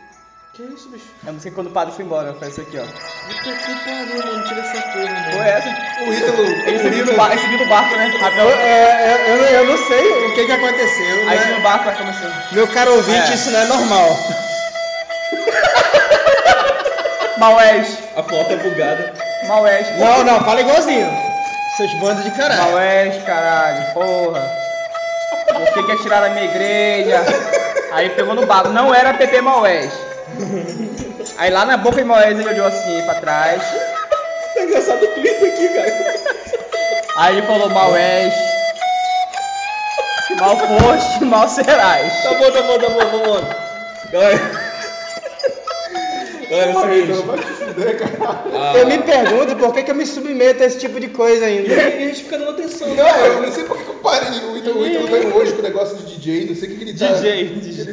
Que 0.53 0.63
isso, 0.63 0.89
bicho? 0.89 1.05
É 1.25 1.31
música 1.31 1.55
quando 1.55 1.67
o 1.67 1.71
padre 1.71 1.93
foi 1.95 2.03
embora, 2.03 2.33
foi 2.33 2.49
isso 2.49 2.59
aqui, 2.59 2.77
ó. 2.77 2.83
Puta 2.83 3.53
que 3.55 3.73
pariu, 3.85 4.25
mano, 4.25 4.43
tira 4.49 4.59
essa 4.59 4.81
porra, 4.81 5.05
mano. 5.05 5.31
Foi 5.31 5.45
essa. 5.47 5.69
O 6.03 6.13
Ítalo... 6.13 6.43
Ele 6.67 6.79
subiu 6.79 7.05
no 7.05 7.13
barco, 7.15 7.33
ele 7.33 7.41
subiu 7.41 7.59
no 7.59 7.65
barco, 7.69 7.95
né? 7.95 8.11
Eu, 8.13 8.19
Rapel. 8.19 8.49
é, 8.49 9.13
eu, 9.31 9.35
eu 9.35 9.37
não- 9.37 9.47
eu 9.47 9.65
não 9.67 9.87
sei 9.87 10.11
o 10.11 10.35
que, 10.35 10.45
que 10.45 10.51
aconteceu. 10.51 11.15
Aí 11.29 11.37
né? 11.37 11.41
subiu 11.41 11.55
no 11.55 11.63
barco, 11.63 11.85
vai 11.85 11.97
começando. 11.97 12.51
Meu 12.51 12.67
caro 12.67 12.91
ouvinte, 12.97 13.31
É. 13.31 13.33
isso 13.33 13.49
não 13.49 13.59
é 13.61 13.65
normal. 13.65 14.09
Maués. 17.41 17.97
A 18.15 18.21
foto 18.21 18.54
é 18.54 18.56
bugada. 18.58 19.13
Maués. 19.47 19.97
Não, 19.97 20.23
não, 20.23 20.39
fala 20.41 20.62
igualzinho. 20.62 21.10
Seus 21.75 21.91
bandos 21.95 22.23
de 22.23 22.30
caralho. 22.30 22.62
Maués, 22.62 23.23
caralho, 23.23 23.93
porra. 23.95 24.47
Por 25.47 25.73
que 25.73 25.84
que 25.84 25.91
atiraram 25.93 26.27
a 26.27 26.30
minha 26.30 26.45
igreja? 26.45 27.19
Aí 27.93 28.12
pegou 28.12 28.36
no 28.36 28.45
barco. 28.45 28.69
Não 28.69 28.93
era 28.93 29.15
PP 29.15 29.41
Maués. 29.41 29.91
Aí 31.39 31.49
lá 31.49 31.65
na 31.65 31.77
boca 31.77 31.95
de 31.95 32.04
Maués 32.04 32.39
ele 32.39 32.47
olhou 32.47 32.67
assim 32.67 33.01
pra 33.06 33.15
trás. 33.15 33.63
É 34.56 34.63
engraçado 34.63 35.04
o 35.04 35.13
clipe 35.15 35.47
aqui, 35.47 35.69
cara. 35.69 36.13
Aí 37.17 37.38
ele 37.39 37.47
falou, 37.47 37.69
Maués. 37.71 38.36
Mal 40.39 40.58
foste, 40.58 41.25
mal 41.25 41.49
serás. 41.49 42.21
Tá 42.21 42.34
bom, 42.36 42.51
tá 42.51 42.62
bom, 42.62 42.77
tá 42.77 42.89
bom, 42.89 43.10
vamos 43.10 43.41
lá. 43.41 43.56
Galera. 44.12 44.61
Ah, 48.53 48.73
Eu 48.77 48.87
me 48.87 48.97
pergunto 48.99 49.55
por 49.55 49.73
que, 49.73 49.83
que 49.83 49.91
eu 49.91 49.95
me 49.95 50.05
submeto 50.05 50.63
a 50.63 50.65
esse 50.65 50.79
tipo 50.79 50.99
de 50.99 51.07
coisa 51.09 51.49
E 51.49 51.59
ainda. 51.59 51.73
a 51.75 51.89
gente 51.91 52.23
fica 52.23 52.37
dando 52.37 52.51
atenção, 52.51 52.87
né? 52.89 52.95
Não, 52.95 53.25
eu 53.25 53.41
não 53.41 53.51
sei 53.51 53.63
por 53.63 53.77
que 53.77 53.87
eu 53.89 53.95
parei. 53.95 54.29
O 54.39 54.57
Ítalo, 54.57 54.81
veio 55.07 55.35
hoje 55.35 55.53
com 55.53 55.59
o 55.59 55.63
negócio 55.63 55.97
de 55.97 56.15
DJ, 56.17 56.45
não 56.47 56.55
sei 56.55 56.69
o 56.69 56.77
que, 56.77 56.83
ele 56.83 56.97
tá... 56.97 57.07
DJ, 57.13 57.45
DJ. 57.55 57.85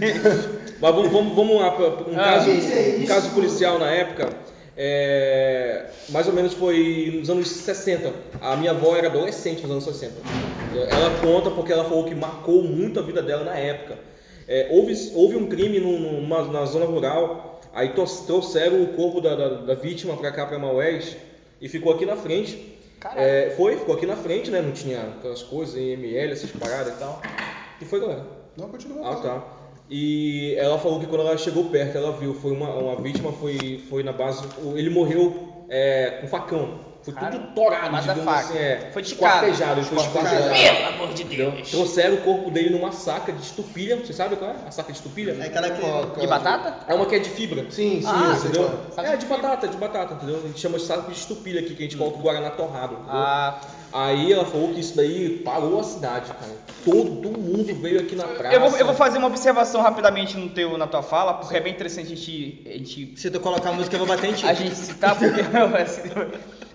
Mas 0.81 0.95
vamos, 0.95 1.11
vamos, 1.13 1.35
vamos 1.35 1.57
lá, 1.61 1.77
um, 1.77 2.19
Ah, 2.19 2.25
caso, 2.35 2.51
um 2.51 3.07
caso 3.07 3.31
policial 3.31 3.79
na 3.79 3.91
época, 3.91 4.29
é, 4.77 5.87
mais 6.11 6.27
ou 6.29 6.33
menos 6.33 6.55
foi 6.55 7.17
nos 7.19 7.29
anos 7.31 7.49
60. 7.49 8.13
A 8.41 8.57
minha 8.57 8.71
avó 8.71 8.97
era 8.97 9.09
adolescente 9.09 9.63
nos 9.63 9.71
anos 9.73 9.85
60. 9.85 10.13
Ela 10.91 11.11
conta 11.21 11.51
porque 11.51 11.73
ela 11.73 11.85
falou 11.85 12.05
que 12.05 12.15
marcou 12.15 12.63
muito 12.63 13.01
a 13.01 13.03
vida 13.03 13.21
dela 13.23 13.43
na 13.45 13.57
época. 13.57 13.97
É, 14.47 14.69
houve, 14.71 14.95
houve 15.15 15.37
um 15.37 15.47
crime 15.47 15.81
num- 15.81 16.21
numa, 16.21 16.43
na 16.45 16.65
zona 16.65 16.85
rural, 16.87 17.58
aí 17.73 17.93
trouxeram 18.27 18.83
o 18.83 18.89
corpo 18.95 19.21
da, 19.21 19.35
da, 19.35 19.49
da 19.49 19.75
vítima 19.75 20.17
para 20.17 20.33
cá, 20.33 20.47
para 20.47 20.59
Maués, 20.59 21.17
e 21.61 21.69
ficou 21.69 21.93
aqui 21.93 22.07
na 22.07 22.17
frente. 22.17 22.77
Caralho. 23.01 23.21
É, 23.21 23.51
foi, 23.51 23.77
ficou 23.77 23.95
aqui 23.95 24.07
na 24.07 24.17
frente, 24.17 24.51
né? 24.51 24.61
Não 24.61 24.73
tinha 24.73 25.01
aquelas 25.01 25.43
coisas, 25.43 25.77
IML, 25.77 26.33
essas 26.33 26.51
paradas 26.51 26.95
e 26.95 26.99
tal. 26.99 27.23
E 27.81 27.85
foi, 27.85 28.01
galera. 28.01 28.27
Não, 28.57 28.69
continua. 28.69 29.13
Ah, 29.13 29.17
tá. 29.17 29.59
E 29.91 30.55
ela 30.59 30.79
falou 30.79 31.01
que 31.01 31.07
quando 31.07 31.23
ela 31.23 31.39
chegou 31.39 31.65
perto, 31.71 31.97
ela 31.97 32.13
viu, 32.13 32.35
foi 32.35 32.53
uma, 32.53 32.75
uma 32.75 32.97
vítima, 32.97 33.33
foi, 33.33 33.83
foi 33.89 34.03
na 34.03 34.13
base. 34.13 34.47
Ele 34.75 34.91
morreu 34.91 35.65
é, 35.69 36.19
com 36.21 36.27
facão. 36.27 36.88
Foi 37.03 37.15
Cara, 37.15 37.31
tudo 37.33 37.47
torado, 37.55 37.93
da 37.93 38.01
digamos 38.01 38.25
faca. 38.25 38.39
assim. 38.41 38.59
É, 38.59 38.91
Foi 38.93 39.03
esquartejado, 39.03 39.81
Esquartejado. 39.81 40.51
Pelo 40.51 40.89
amor 40.89 41.15
de? 41.15 41.25
Deus. 41.25 41.71
Trouxeram 41.71 42.15
o 42.17 42.21
corpo 42.23 42.51
dele 42.51 42.71
numa 42.71 42.93
saca 42.93 43.33
de 43.33 43.41
estupilha. 43.41 43.97
Você 43.97 44.13
sabe 44.13 44.37
qual 44.37 44.51
é? 44.51 44.55
A 44.67 44.71
saca 44.71 44.93
de 44.93 44.99
estupilha? 44.99 45.37
É 45.41 45.47
aquela 45.47 45.71
que. 45.71 46.21
De 46.21 46.27
batata? 46.27 46.75
É 46.87 46.95
uma 46.95 47.07
que 47.07 47.15
é 47.15 47.19
de 47.19 47.31
fibra. 47.31 47.63
Sim, 47.71 48.01
sim, 48.03 48.07
Ah, 48.07 48.37
Entendeu? 48.39 48.71
é. 48.97 49.13
É, 49.13 49.17
de 49.17 49.27
batata, 49.27 49.69
de 49.69 49.77
batata, 49.77 50.15
entendeu? 50.15 50.37
A 50.45 50.47
gente 50.49 50.59
chama 50.61 50.77
de 50.79 50.85
saco 50.85 51.11
de 51.11 51.17
estupilha 51.17 51.61
aqui, 51.61 51.75
que 51.75 51.83
a 51.83 51.87
gente 51.87 51.97
coloca 51.97 52.19
o 52.19 52.21
Guaraná 52.21 52.51
torrado. 52.51 52.95
entendeu? 52.95 53.13
Ah, 53.13 53.61
Aí 53.91 54.31
ela 54.31 54.45
falou 54.45 54.75
que 54.75 54.81
isso 54.81 54.95
daí 54.95 55.39
parou 55.43 55.81
a 55.81 55.83
cidade, 55.83 56.27
cara. 56.27 56.53
Todo 56.85 57.31
mundo 57.39 57.75
veio 57.81 58.01
aqui 58.01 58.15
na 58.15 58.25
praça. 58.25 58.55
eu 58.55 58.61
vou, 58.61 58.79
eu 58.79 58.85
vou 58.85 58.95
fazer 58.95 59.17
uma 59.17 59.29
observação 59.29 59.81
rapidamente 59.81 60.37
no 60.37 60.51
teu, 60.51 60.77
na 60.77 60.87
tua 60.87 61.03
fala, 61.03 61.33
porque 61.35 61.57
é 61.57 61.61
bem 61.61 61.73
interessante 61.73 62.13
a 62.13 62.17
gente, 62.17 62.63
a 62.67 62.73
gente 62.77 63.19
Se 63.19 63.31
tu 63.31 63.41
colocar 63.41 63.71
a 63.71 63.73
música, 63.73 63.97
eu 63.97 64.01
vou 64.01 64.07
bater 64.09 64.29
em 64.29 64.35
ti. 64.35 64.47
a 64.47 64.53
gente 64.53 64.75
citar 64.75 65.17
porque 65.19 65.41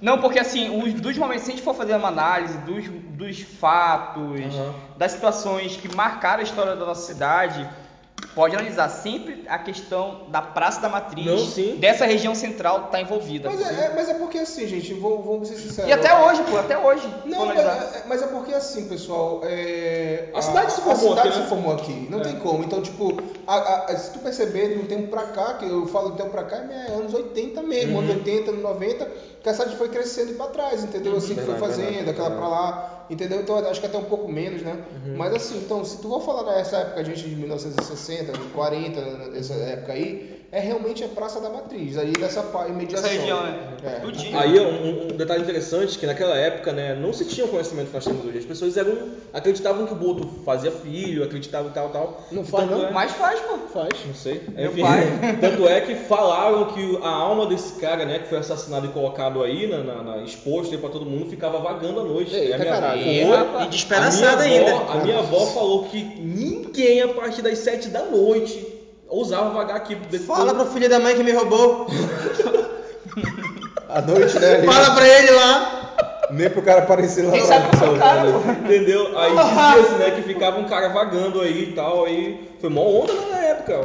não 0.03 0.19
porque 0.19 0.37
assim 0.37 0.83
os 0.83 0.93
dos 0.95 1.17
momentos 1.17 1.45
se 1.45 1.51
a 1.51 1.55
gente 1.55 1.63
for 1.63 1.73
fazer 1.73 1.95
uma 1.95 2.09
análise 2.09 2.57
dos, 2.57 2.89
dos 2.89 3.39
fatos 3.39 4.53
Aham. 4.53 4.73
das 4.97 5.13
situações 5.13 5.77
que 5.77 5.95
marcaram 5.95 6.41
a 6.41 6.43
história 6.43 6.75
da 6.75 6.85
nossa 6.85 7.07
cidade 7.07 7.65
pode 8.27 8.55
analisar 8.55 8.89
sempre 8.89 9.43
a 9.47 9.57
questão 9.59 10.21
da 10.29 10.41
Praça 10.41 10.81
da 10.81 10.89
Matriz, 10.89 11.25
Não, 11.25 11.37
sim. 11.37 11.75
dessa 11.77 12.05
região 12.05 12.33
central 12.35 12.87
tá 12.91 12.99
envolvida. 13.01 13.49
Mas 13.49 13.61
é, 13.61 13.85
é- 13.85 13.93
mas 13.95 14.09
é 14.09 14.13
porque 14.15 14.37
assim, 14.39 14.67
gente, 14.67 14.93
vou- 14.93 15.21
vamos 15.21 15.47
ser 15.47 15.55
sinceros. 15.55 15.89
E 15.89 15.93
até 15.93 16.17
hoje, 16.25 16.43
pô, 16.43 16.57
até 16.57 16.77
hoje. 16.77 17.07
Não, 17.25 17.37
vou 17.39 17.45
mas 17.47 17.59
analisar. 17.59 17.97
é, 17.97 18.03
mas 18.07 18.21
é 18.21 18.27
porque 18.27 18.53
assim, 18.53 18.87
pessoal, 18.87 19.41
é, 19.43 20.29
A 20.33 20.41
cidade 20.41 20.71
se 20.73 20.81
formou 20.81 21.13
a 21.13 21.15
cidade 21.17 21.27
aqui, 21.27 21.37
se 21.37 21.41
né? 21.43 21.47
formou 21.49 21.73
aqui, 21.73 22.07
não 22.09 22.19
É. 22.19 22.23
tem 22.23 22.35
como. 22.39 22.63
Então, 22.63 22.81
tipo, 22.81 23.17
a- 23.47 23.55
a- 23.55 23.85
a- 23.91 23.97
se 23.97 24.11
tu 24.11 24.19
perceber, 24.19 24.69
de 24.75 24.79
um 24.79 24.85
tempo 24.85 25.07
pra 25.09 25.23
cá, 25.23 25.53
que 25.55 25.65
eu 25.67 25.85
falo 25.87 26.07
de 26.09 26.13
um 26.13 26.17
tempo 26.17 26.29
pra 26.31 26.43
cá, 26.43 26.57
é 26.57 26.91
anos 26.93 27.13
80 27.13 27.61
mesmo, 27.61 27.93
Uhum. 27.93 27.99
anos 27.99 28.15
80, 28.15 28.51
anos 28.51 28.61
90, 28.63 29.09
que 29.41 29.49
a 29.49 29.53
cidade 29.53 29.75
foi 29.75 29.89
crescendo 29.89 30.33
pra 30.35 30.47
trás, 30.47 30.83
entendeu? 30.83 31.15
Assim, 31.17 31.35
que 31.35 31.41
foi 31.41 31.53
Verdade, 31.55 31.59
fazendo, 31.73 31.93
verdade. 31.95 32.09
aquela 32.11 32.29
É. 32.33 32.37
pra 32.37 32.47
lá, 32.47 33.05
entendeu? 33.09 33.41
Então, 33.41 33.57
acho 33.57 33.79
que 33.79 33.85
até 33.85 33.97
um 33.97 34.03
pouco 34.05 34.31
menos, 34.31 34.61
né? 34.61 34.77
Uhum. 35.05 35.15
Mas 35.17 35.33
assim, 35.35 35.57
então, 35.57 35.83
se 35.83 35.97
tu 35.97 36.07
for 36.09 36.21
falar 36.21 36.55
nessa 36.55 36.77
época, 36.77 37.03
gente, 37.03 37.27
de 37.27 37.35
1960, 37.35 38.12
40, 38.53 38.99
essa 39.37 39.53
época 39.53 39.93
aí, 39.93 40.42
é 40.55 40.59
realmente 40.59 41.03
a 41.03 41.07
Praça 41.07 41.39
da 41.41 41.49
Matriz, 41.49 41.97
aí 41.97 42.11
dessa 42.11 42.45
imediação. 42.69 43.09
Essa 43.09 43.19
região, 43.19 43.41
né? 43.43 43.59
É. 43.83 43.89
Tudinho. 44.01 44.39
Aí 44.39 44.59
um, 44.59 45.03
um 45.13 45.17
detalhe 45.17 45.41
interessante 45.41 45.97
que 45.97 46.05
naquela 46.05 46.37
época, 46.37 46.71
né, 46.71 46.93
não 46.95 47.11
se 47.11 47.25
tinha 47.25 47.45
o 47.45 47.49
conhecimento 47.49 47.87
que 47.87 47.93
nós 47.95 48.05
temos 48.05 48.23
hoje. 48.23 48.37
As 48.37 48.45
pessoas 48.45 48.77
eram, 48.77 48.95
acreditavam 49.33 49.87
que 49.87 49.93
o 49.93 49.95
Boto 49.95 50.27
fazia 50.45 50.71
filho, 50.71 51.23
acreditavam 51.23 51.71
tal, 51.71 51.89
tal. 51.89 52.21
Não 52.31 52.45
faz, 52.45 52.69
não? 52.69 52.85
é- 52.85 52.91
Mas 52.91 53.11
faz, 53.13 53.39
pô. 53.39 53.57
Faz. 53.73 53.89
Não 54.05 54.13
sei. 54.13 54.41
Meu 54.55 54.71
Enfim, 54.71 54.81
pai. 54.83 55.03
tanto 55.41 55.67
é 55.67 55.81
que 55.81 55.95
falaram 55.95 56.65
que 56.73 56.99
a 57.01 57.09
alma 57.09 57.47
desse 57.47 57.79
cara, 57.79 58.05
né, 58.05 58.19
que 58.19 58.27
foi 58.29 58.37
assassinado 58.37 58.85
e 58.85 58.89
colocado 58.89 59.41
aí, 59.43 59.65
na, 59.67 59.79
na, 59.83 60.03
na- 60.03 60.17
exposto 60.23 60.71
aí 60.73 60.77
pra 60.79 60.89
todo 60.91 61.03
mundo, 61.05 61.29
ficava 61.31 61.57
vagando 61.57 61.99
à 61.99 62.03
noite. 62.03 62.35
Eita, 62.35 62.55
a 62.55 62.57
minha 62.59 62.71
caralho. 62.71 63.01
avó- 63.33 63.59
E, 63.61 63.65
E 63.65 63.69
despedaçada 63.69 64.43
a 64.43 64.47
minha 64.47 64.59
ainda. 64.59 64.71
avó- 64.71 64.91
a 64.91 64.95
minha 65.03 65.17
avó 65.19 65.45
falou 65.47 65.85
que 65.85 66.03
ninguém 66.03 67.01
a 67.01 67.07
partir 67.07 67.41
das 67.41 67.57
sete 67.57 67.89
da 67.89 68.03
noite 68.05 68.72
ousava 69.17 69.49
vagar 69.51 69.77
aqui. 69.77 69.95
desse- 69.95 70.25
Fala 70.25 70.53
pro 70.53 70.65
filho 70.65 70.89
da 70.89 70.99
mãe 70.99 71.15
que 71.15 71.23
me 71.23 71.31
roubou. 71.31 71.87
À 73.89 74.01
noite, 74.01 74.39
né? 74.39 74.55
ali. 74.55 74.65
Fala 74.65 74.91
pra 74.95 75.07
ele 75.07 75.31
lá. 75.31 75.79
Nem 76.31 76.49
pro 76.49 76.61
cara 76.63 76.79
aparecer 76.81 77.25
lá. 77.25 77.31
Quem 77.33 77.41
sabe 77.45 77.69
que 77.69 77.83
o 77.85 77.99
cara. 77.99 78.27
Entendeu? 78.63 79.17
Aí 79.19 79.31
dizia-se, 79.75 79.93
né, 79.99 80.11
que 80.15 80.21
ficava 80.23 80.59
um 80.59 80.63
cara 80.63 80.89
vagando 80.89 81.41
aí 81.41 81.69
e 81.69 81.73
tal, 81.73 82.05
aí 82.05 82.49
foi 82.59 82.69
mó 82.71 82.81
onda 82.81 83.13
na 83.13 83.37
época. 83.37 83.81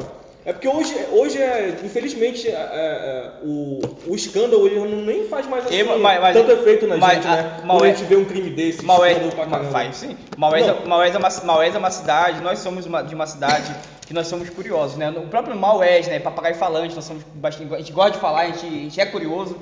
É 0.48 0.52
porque 0.54 0.66
hoje, 0.66 0.94
hoje 1.12 1.36
é, 1.36 1.78
infelizmente, 1.84 2.48
é, 2.48 2.52
é, 2.52 3.30
o, 3.44 3.80
o 4.06 4.14
escândalo 4.14 4.66
ele 4.66 4.78
não 4.80 5.02
nem 5.02 5.28
faz 5.28 5.46
mais 5.46 5.66
assim, 5.66 5.74
mas- 5.98 6.20
mas- 6.22 6.32
tanto 6.34 6.50
efeito 6.52 6.86
na 6.86 6.96
mas 6.96 7.16
gente, 7.16 7.26
a- 7.28 7.36
né? 7.36 7.60
Maué- 7.64 7.80
Quando 7.80 7.84
a 7.84 7.94
gente 7.94 8.04
vê 8.08 8.16
um 8.16 8.24
crime 8.24 8.48
desse, 8.48 8.82
Maués, 8.82 9.18
pra 9.34 9.44
caramba. 9.46 9.70
faz, 9.70 9.96
sim. 9.96 10.16
Maués, 10.38 10.66
é-. 10.66 10.86
Maués, 10.86 11.14
é 11.14 11.18
uma, 11.18 11.28
Maués 11.44 11.74
é 11.74 11.78
uma 11.78 11.90
cidade, 11.90 12.40
nós 12.40 12.60
somos 12.60 12.86
uma- 12.86 13.02
de 13.02 13.14
uma 13.14 13.26
cidade 13.26 13.74
que 14.06 14.14
nós 14.14 14.26
somos 14.26 14.48
curiosos, 14.48 14.96
né? 14.96 15.10
O 15.10 15.28
próprio 15.28 15.54
Maués, 15.54 16.08
né? 16.08 16.18
Papagaio 16.18 16.54
falante, 16.54 16.94
nós 16.94 17.04
somos 17.04 17.22
bastante, 17.34 17.74
a 17.74 17.76
gente 17.76 17.92
gosta 17.92 18.12
de 18.12 18.18
falar, 18.18 18.40
a 18.40 18.46
gente, 18.46 18.64
a 18.66 18.70
gente 18.70 19.00
é 19.02 19.04
curioso. 19.04 19.54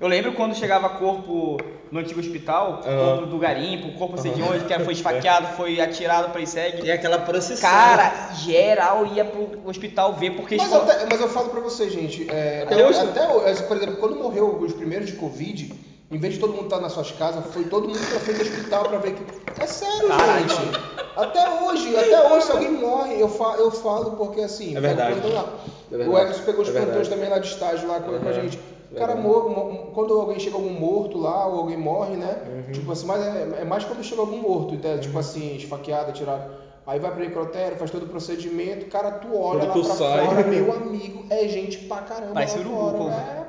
Eu 0.00 0.06
lembro 0.06 0.32
quando 0.34 0.54
chegava 0.54 0.88
corpo 0.90 1.56
no 1.90 1.98
antigo 1.98 2.20
hospital, 2.20 2.82
Aham. 2.86 3.16
corpo 3.16 3.26
do 3.26 3.38
garimpo, 3.38 3.98
corpo 3.98 4.16
sei 4.20 4.32
de 4.32 4.42
onde, 4.42 4.64
que 4.64 4.72
era- 4.72 4.84
foi 4.84 4.92
esfaqueado, 4.94 5.46
foi 5.56 5.80
atirado 5.80 6.30
para 6.30 6.44
segue. 6.46 6.86
E 6.86 6.90
aquela 6.92 7.18
procissão. 7.18 7.68
Cara, 7.68 8.30
geral 8.34 9.06
ia 9.06 9.24
pro 9.24 9.48
hospital 9.68 10.12
ver, 10.12 10.36
porque 10.36 10.56
Mas, 10.56 10.72
até- 10.72 11.06
mas 11.10 11.20
eu 11.20 11.28
falo 11.28 11.48
pra 11.48 11.60
você, 11.60 11.90
gente, 11.90 12.30
é, 12.30 12.62
Até 12.62 12.74
até, 12.76 12.86
hoje- 12.86 13.00
hoje, 13.00 13.62
por 13.64 13.76
exemplo, 13.76 13.96
quando 13.96 14.16
morreu 14.16 14.56
os 14.60 14.72
primeiros 14.72 15.06
de 15.08 15.14
Covid, 15.14 15.74
em 16.12 16.18
vez 16.18 16.34
de 16.34 16.40
todo 16.40 16.52
mundo 16.52 16.64
estar 16.66 16.80
nas 16.80 16.92
suas 16.92 17.10
casas, 17.10 17.44
foi 17.52 17.64
todo 17.64 17.88
mundo 17.88 17.98
pra 17.98 18.20
frente 18.20 18.38
do 18.38 18.42
hospital 18.44 18.84
pra 18.84 18.98
ver 18.98 19.14
que. 19.14 19.22
É 19.60 19.66
sério, 19.66 20.08
Caralho. 20.08 20.48
gente. 20.48 20.78
Até 21.16 21.48
hoje, 21.64 21.96
até 21.96 22.32
hoje, 22.32 22.46
se 22.46 22.52
alguém 22.52 22.70
morre, 22.70 23.20
eu 23.20 23.28
falo, 23.28 23.56
eu 23.56 23.70
falo 23.72 24.12
porque 24.12 24.42
assim. 24.42 24.76
É 24.76 24.80
verdade. 24.80 25.18
lá. 25.28 25.44
É 25.92 25.96
verdade. 25.96 26.10
O 26.10 26.28
Edson 26.28 26.42
pegou 26.44 26.62
os 26.62 26.68
É 26.68 26.72
também 27.08 27.28
lá 27.28 27.38
de 27.40 27.48
estágio 27.48 27.88
lá 27.88 27.98
com, 27.98 28.16
com 28.16 28.28
a 28.28 28.30
Uhum. 28.30 28.32
gente. 28.34 28.58
O 28.90 28.94
cara, 28.94 29.14
Verdade. 29.14 29.28
mor- 29.28 29.50
mo- 29.50 29.90
quando 29.94 30.18
alguém 30.18 30.38
chega 30.40 30.56
algum 30.56 30.70
morto 30.70 31.18
lá, 31.18 31.46
ou 31.46 31.58
alguém 31.60 31.76
morre, 31.76 32.16
né? 32.16 32.36
Uhum. 32.66 32.72
Tipo 32.72 32.90
assim, 32.92 33.06
mas 33.06 33.20
é, 33.22 33.58
é 33.60 33.64
mais 33.64 33.84
quando 33.84 34.02
chega 34.02 34.20
algum 34.22 34.38
morto, 34.38 34.74
então, 34.74 34.98
tipo 34.98 35.18
assim, 35.18 35.56
esfaqueado, 35.56 36.10
atirado. 36.10 36.50
Aí 36.86 36.98
vai 36.98 37.10
pro 37.10 37.20
necrotério, 37.20 37.76
faz 37.76 37.90
todo 37.90 38.04
o 38.04 38.08
procedimento, 38.08 38.86
cara, 38.86 39.10
tu 39.10 39.28
olha 39.38 39.58
Quando 39.60 39.68
lá 39.68 39.74
tu 39.74 39.84
pra 39.84 39.94
sai. 39.94 40.26
fora, 40.26 40.42
meu 40.48 40.72
amigo, 40.72 41.24
é 41.28 41.46
gente 41.48 41.76
pra 41.80 41.98
caramba 41.98 42.32
Parece 42.32 42.58
lá 42.58 42.64
urubu, 42.64 42.78
fora. 42.78 42.96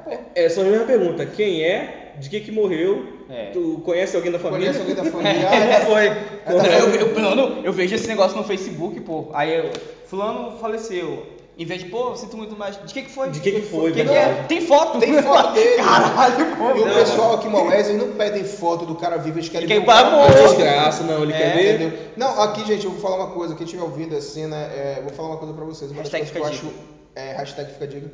pô. 0.03 0.11
É, 0.11 0.17
pô. 0.17 0.23
É 0.35 0.45
a 0.45 0.71
mesma 0.71 0.85
pergunta. 0.85 1.25
Quem 1.25 1.63
é? 1.63 2.15
De 2.19 2.29
que 2.29 2.41
que 2.41 2.51
morreu? 2.51 3.01
É. 3.29 3.51
Tu 3.51 3.81
conhece 3.85 4.13
alguém 4.17 4.29
da 4.33 4.39
família? 4.39 4.73
Conhece 4.73 4.79
alguém 4.81 4.95
da 4.95 5.05
família? 5.09 5.47
É, 5.47 5.85
foi. 5.85 6.07
É 6.07 6.81
eu, 6.81 7.63
eu 7.63 7.71
vejo 7.71 7.95
esse 7.95 8.07
negócio 8.09 8.35
no 8.37 8.43
Facebook, 8.43 8.99
pô. 8.99 9.27
Aí 9.31 9.55
eu, 9.55 9.69
fulano 10.05 10.57
faleceu. 10.57 11.23
Em 11.59 11.65
vez 11.65 11.83
de, 11.83 11.89
pô, 11.89 12.15
sinto 12.15 12.37
muito 12.37 12.55
mais. 12.57 12.77
De 12.85 12.93
que 12.93 13.01
que 13.03 13.09
foi? 13.11 13.29
De 13.31 13.41
que 13.41 13.51
que 13.51 13.61
foi, 13.63 13.91
Que 13.91 14.05
que 14.05 14.09
é? 14.15 14.45
Tem 14.47 14.61
foto. 14.61 14.97
Tem 14.97 15.21
foto 15.21 15.51
dele. 15.53 15.75
Caralho, 15.83 16.55
pô. 16.55 16.69
E 16.69 16.79
o 16.81 16.85
Não, 16.87 16.95
pessoal 16.95 17.33
aqui 17.35 17.47
em 17.47 17.51
Maués, 17.51 17.89
eles 17.89 18.01
não 18.01 18.13
pedem 18.13 18.45
foto 18.45 18.85
do 18.85 18.95
cara 18.95 19.17
vivo, 19.17 19.37
eles 19.39 19.49
querem 19.49 19.67
Quem 19.67 19.79
ver 19.79 19.83
o 19.83 19.85
vai 19.85 20.01
cara 20.03 20.15
morto. 20.15 20.33
Desgraça, 20.37 21.03
não, 21.03 21.21
ele 21.23 21.33
É, 21.33 21.37
quer 21.37 21.53
ver. 21.57 21.75
Entendeu? 21.81 21.99
Não, 22.15 22.41
aqui, 22.41 22.65
gente, 22.65 22.85
eu 22.85 22.91
vou 22.91 23.01
falar 23.01 23.17
uma 23.25 23.31
coisa. 23.33 23.55
Quem 23.55 23.65
estiver 23.65 23.83
ouvindo 23.83 24.15
a 24.15 24.21
cena, 24.21 24.55
é, 24.55 25.01
vou 25.03 25.11
falar 25.11 25.29
uma 25.31 25.37
coisa 25.37 25.53
pra 25.53 25.65
vocês. 25.65 25.91
Uma 25.91 26.01
das 26.01 26.11
Hashtag 26.13 26.31
coisas 26.31 26.59
que 26.59 26.65
eu 26.65 26.69
fica 26.69 26.77
acho. 26.79 27.27
É, 27.29 27.33
hashtag 27.33 27.73
fica 27.73 27.87
dica. 27.87 28.09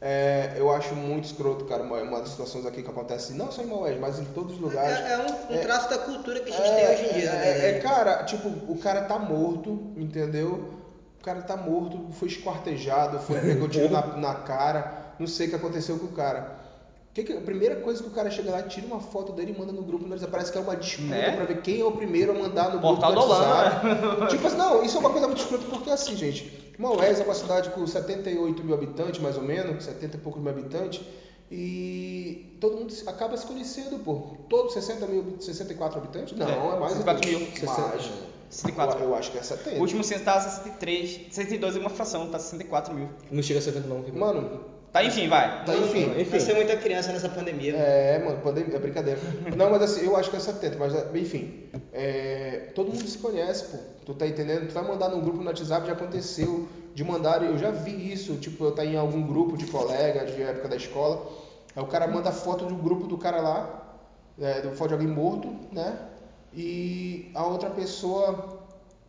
É, 0.00 0.52
eu 0.56 0.70
acho 0.70 0.94
muito 0.94 1.24
escroto, 1.24 1.64
cara, 1.64 1.82
uma, 1.82 1.96
uma 2.02 2.20
das 2.20 2.28
situações 2.30 2.64
aqui 2.66 2.82
que 2.82 2.88
acontece, 2.90 3.32
não 3.32 3.50
só 3.50 3.62
em 3.62 3.66
Maués, 3.66 3.98
mas 3.98 4.18
em 4.18 4.24
todos 4.26 4.54
os 4.54 4.60
lugares. 4.60 4.98
É, 5.06 5.12
é 5.12 5.18
um, 5.18 5.54
um 5.54 5.58
É- 5.58 5.62
traço 5.62 5.88
da 5.88 5.98
cultura 5.98 6.40
que 6.40 6.50
a 6.52 6.56
gente 6.56 6.74
tem 6.74 6.84
hoje 6.94 7.04
em 7.10 7.18
dia, 7.20 7.30
é, 7.30 7.32
né? 7.32 7.66
é, 7.66 7.70
é, 7.70 7.78
cara, 7.80 8.22
tipo, 8.24 8.48
o 8.68 8.76
cara 8.78 9.02
tá 9.02 9.18
morto, 9.18 9.92
entendeu? 9.96 10.75
O 11.26 11.28
cara 11.28 11.42
tá 11.42 11.56
morto, 11.56 11.98
foi 12.12 12.28
esquartejado, 12.28 13.18
foi 13.18 13.40
pegou 13.42 13.66
tiro 13.68 13.90
na, 13.90 14.00
na 14.16 14.32
cara, 14.36 15.12
não 15.18 15.26
sei 15.26 15.48
o 15.48 15.50
que 15.50 15.56
aconteceu 15.56 15.98
com 15.98 16.06
o 16.06 16.12
cara. 16.12 16.54
Que 17.12 17.24
que- 17.24 17.32
a 17.32 17.40
primeira 17.40 17.74
coisa 17.80 18.00
que 18.00 18.08
o 18.08 18.12
cara 18.12 18.30
chega 18.30 18.52
lá, 18.52 18.62
tira 18.62 18.86
uma 18.86 19.00
foto 19.00 19.32
dele 19.32 19.52
e 19.52 19.58
manda 19.58 19.72
no 19.72 19.82
grupo, 19.82 20.06
né? 20.06 20.16
parece 20.30 20.52
que 20.52 20.58
é 20.58 20.60
uma 20.60 20.76
disputa 20.76 21.08
Né? 21.08 21.32
pra 21.34 21.44
ver 21.46 21.62
quem 21.62 21.80
é 21.80 21.84
o 21.84 21.90
primeiro 21.90 22.30
a 22.30 22.34
mandar 22.36 22.72
no 22.72 22.80
Portal 22.80 23.10
grupo 23.10 23.26
do 23.26 23.32
WhatsApp. 23.32 23.86
Tipo 24.30 24.46
assim, 24.46 24.56
não, 24.56 24.84
isso 24.84 24.96
é 24.96 25.00
uma 25.00 25.10
coisa 25.10 25.26
muito 25.26 25.40
escrota 25.40 25.64
porque 25.68 25.90
assim, 25.90 26.14
gente, 26.14 26.72
Maués 26.78 27.18
é 27.18 27.24
uma 27.24 27.34
cidade 27.34 27.70
com 27.70 27.84
78 27.84 28.62
mil 28.62 28.74
habitantes, 28.76 29.18
mais 29.20 29.36
ou 29.36 29.42
menos, 29.42 29.82
70 29.82 30.18
e 30.18 30.20
poucos 30.20 30.40
mil 30.40 30.52
habitantes, 30.52 31.00
e 31.50 32.56
todo 32.60 32.76
mundo 32.76 32.94
acaba 33.08 33.36
se 33.36 33.46
conhecendo, 33.46 33.98
pô. 33.98 34.36
Todos 34.48 34.74
60 34.74 35.06
mil, 35.08 35.38
64 35.40 35.98
habitantes? 35.98 36.38
Não, 36.38 36.46
é, 36.46 36.78
mais. 36.78 36.92
64 36.92 37.28
mil. 37.28 37.40
Mais. 37.64 38.12
64. 38.50 39.00
Eu, 39.00 39.08
eu 39.10 39.14
acho 39.16 39.30
que 39.32 39.38
é 39.38 39.42
70. 39.42 39.76
O 39.76 39.80
último 39.80 40.04
censo 40.04 40.24
tava 40.24 40.40
63, 40.40 41.26
62 41.30 41.76
é 41.76 41.78
uma 41.78 41.90
fração, 41.90 42.28
tá 42.28 42.38
64 42.38 42.94
mil. 42.94 43.08
Não 43.30 43.42
chega 43.42 43.58
a 43.58 43.62
70 43.62 43.88
não. 43.88 44.04
Mano, 44.14 44.60
Tá, 44.96 45.04
enfim, 45.04 45.28
vai. 45.28 45.62
tá, 45.66 45.76
enfim. 45.76 46.06
Nasceu 46.32 46.54
muita 46.54 46.74
criança 46.74 47.12
nessa 47.12 47.28
pandemia. 47.28 47.76
É, 47.76 48.18
mano, 48.18 48.40
pandemia, 48.40 48.76
é 48.76 48.78
brincadeira. 48.78 49.20
Não, 49.54 49.70
mas 49.70 49.82
assim, 49.82 50.06
eu 50.06 50.16
acho 50.16 50.30
que 50.30 50.36
é 50.36 50.40
70, 50.40 50.78
mas 50.78 50.94
enfim. 51.14 51.64
é, 51.92 52.70
todo 52.74 52.88
mundo 52.88 53.06
se 53.06 53.18
conhece, 53.18 53.64
pô. 53.64 53.76
Tu 54.06 54.14
tá 54.14 54.26
entendendo? 54.26 54.68
Tu 54.68 54.72
vai 54.72 54.82
mandar 54.82 55.10
num 55.10 55.20
grupo 55.20 55.38
no 55.40 55.46
WhatsApp, 55.48 55.86
já 55.86 55.92
aconteceu. 55.92 56.66
De 56.94 57.04
mandar, 57.04 57.44
eu 57.44 57.58
já 57.58 57.70
vi 57.70 58.10
isso, 58.10 58.36
tipo, 58.36 58.64
eu 58.64 58.72
tá 58.72 58.86
em 58.86 58.96
algum 58.96 59.20
grupo 59.20 59.54
de 59.58 59.66
colega, 59.66 60.24
de 60.24 60.40
época 60.40 60.66
da 60.66 60.76
escola. 60.76 61.30
Aí 61.74 61.82
o 61.82 61.86
cara 61.86 62.06
manda 62.06 62.32
foto 62.32 62.64
do 62.64 62.74
grupo 62.74 63.06
do 63.06 63.18
cara 63.18 63.42
lá, 63.42 63.98
é, 64.40 64.62
do 64.62 64.70
foto 64.70 64.88
de 64.88 64.94
alguém 64.94 65.08
morto, 65.08 65.54
né? 65.72 65.94
E 66.56 67.30
a 67.34 67.44
outra 67.44 67.68
pessoa 67.68 68.48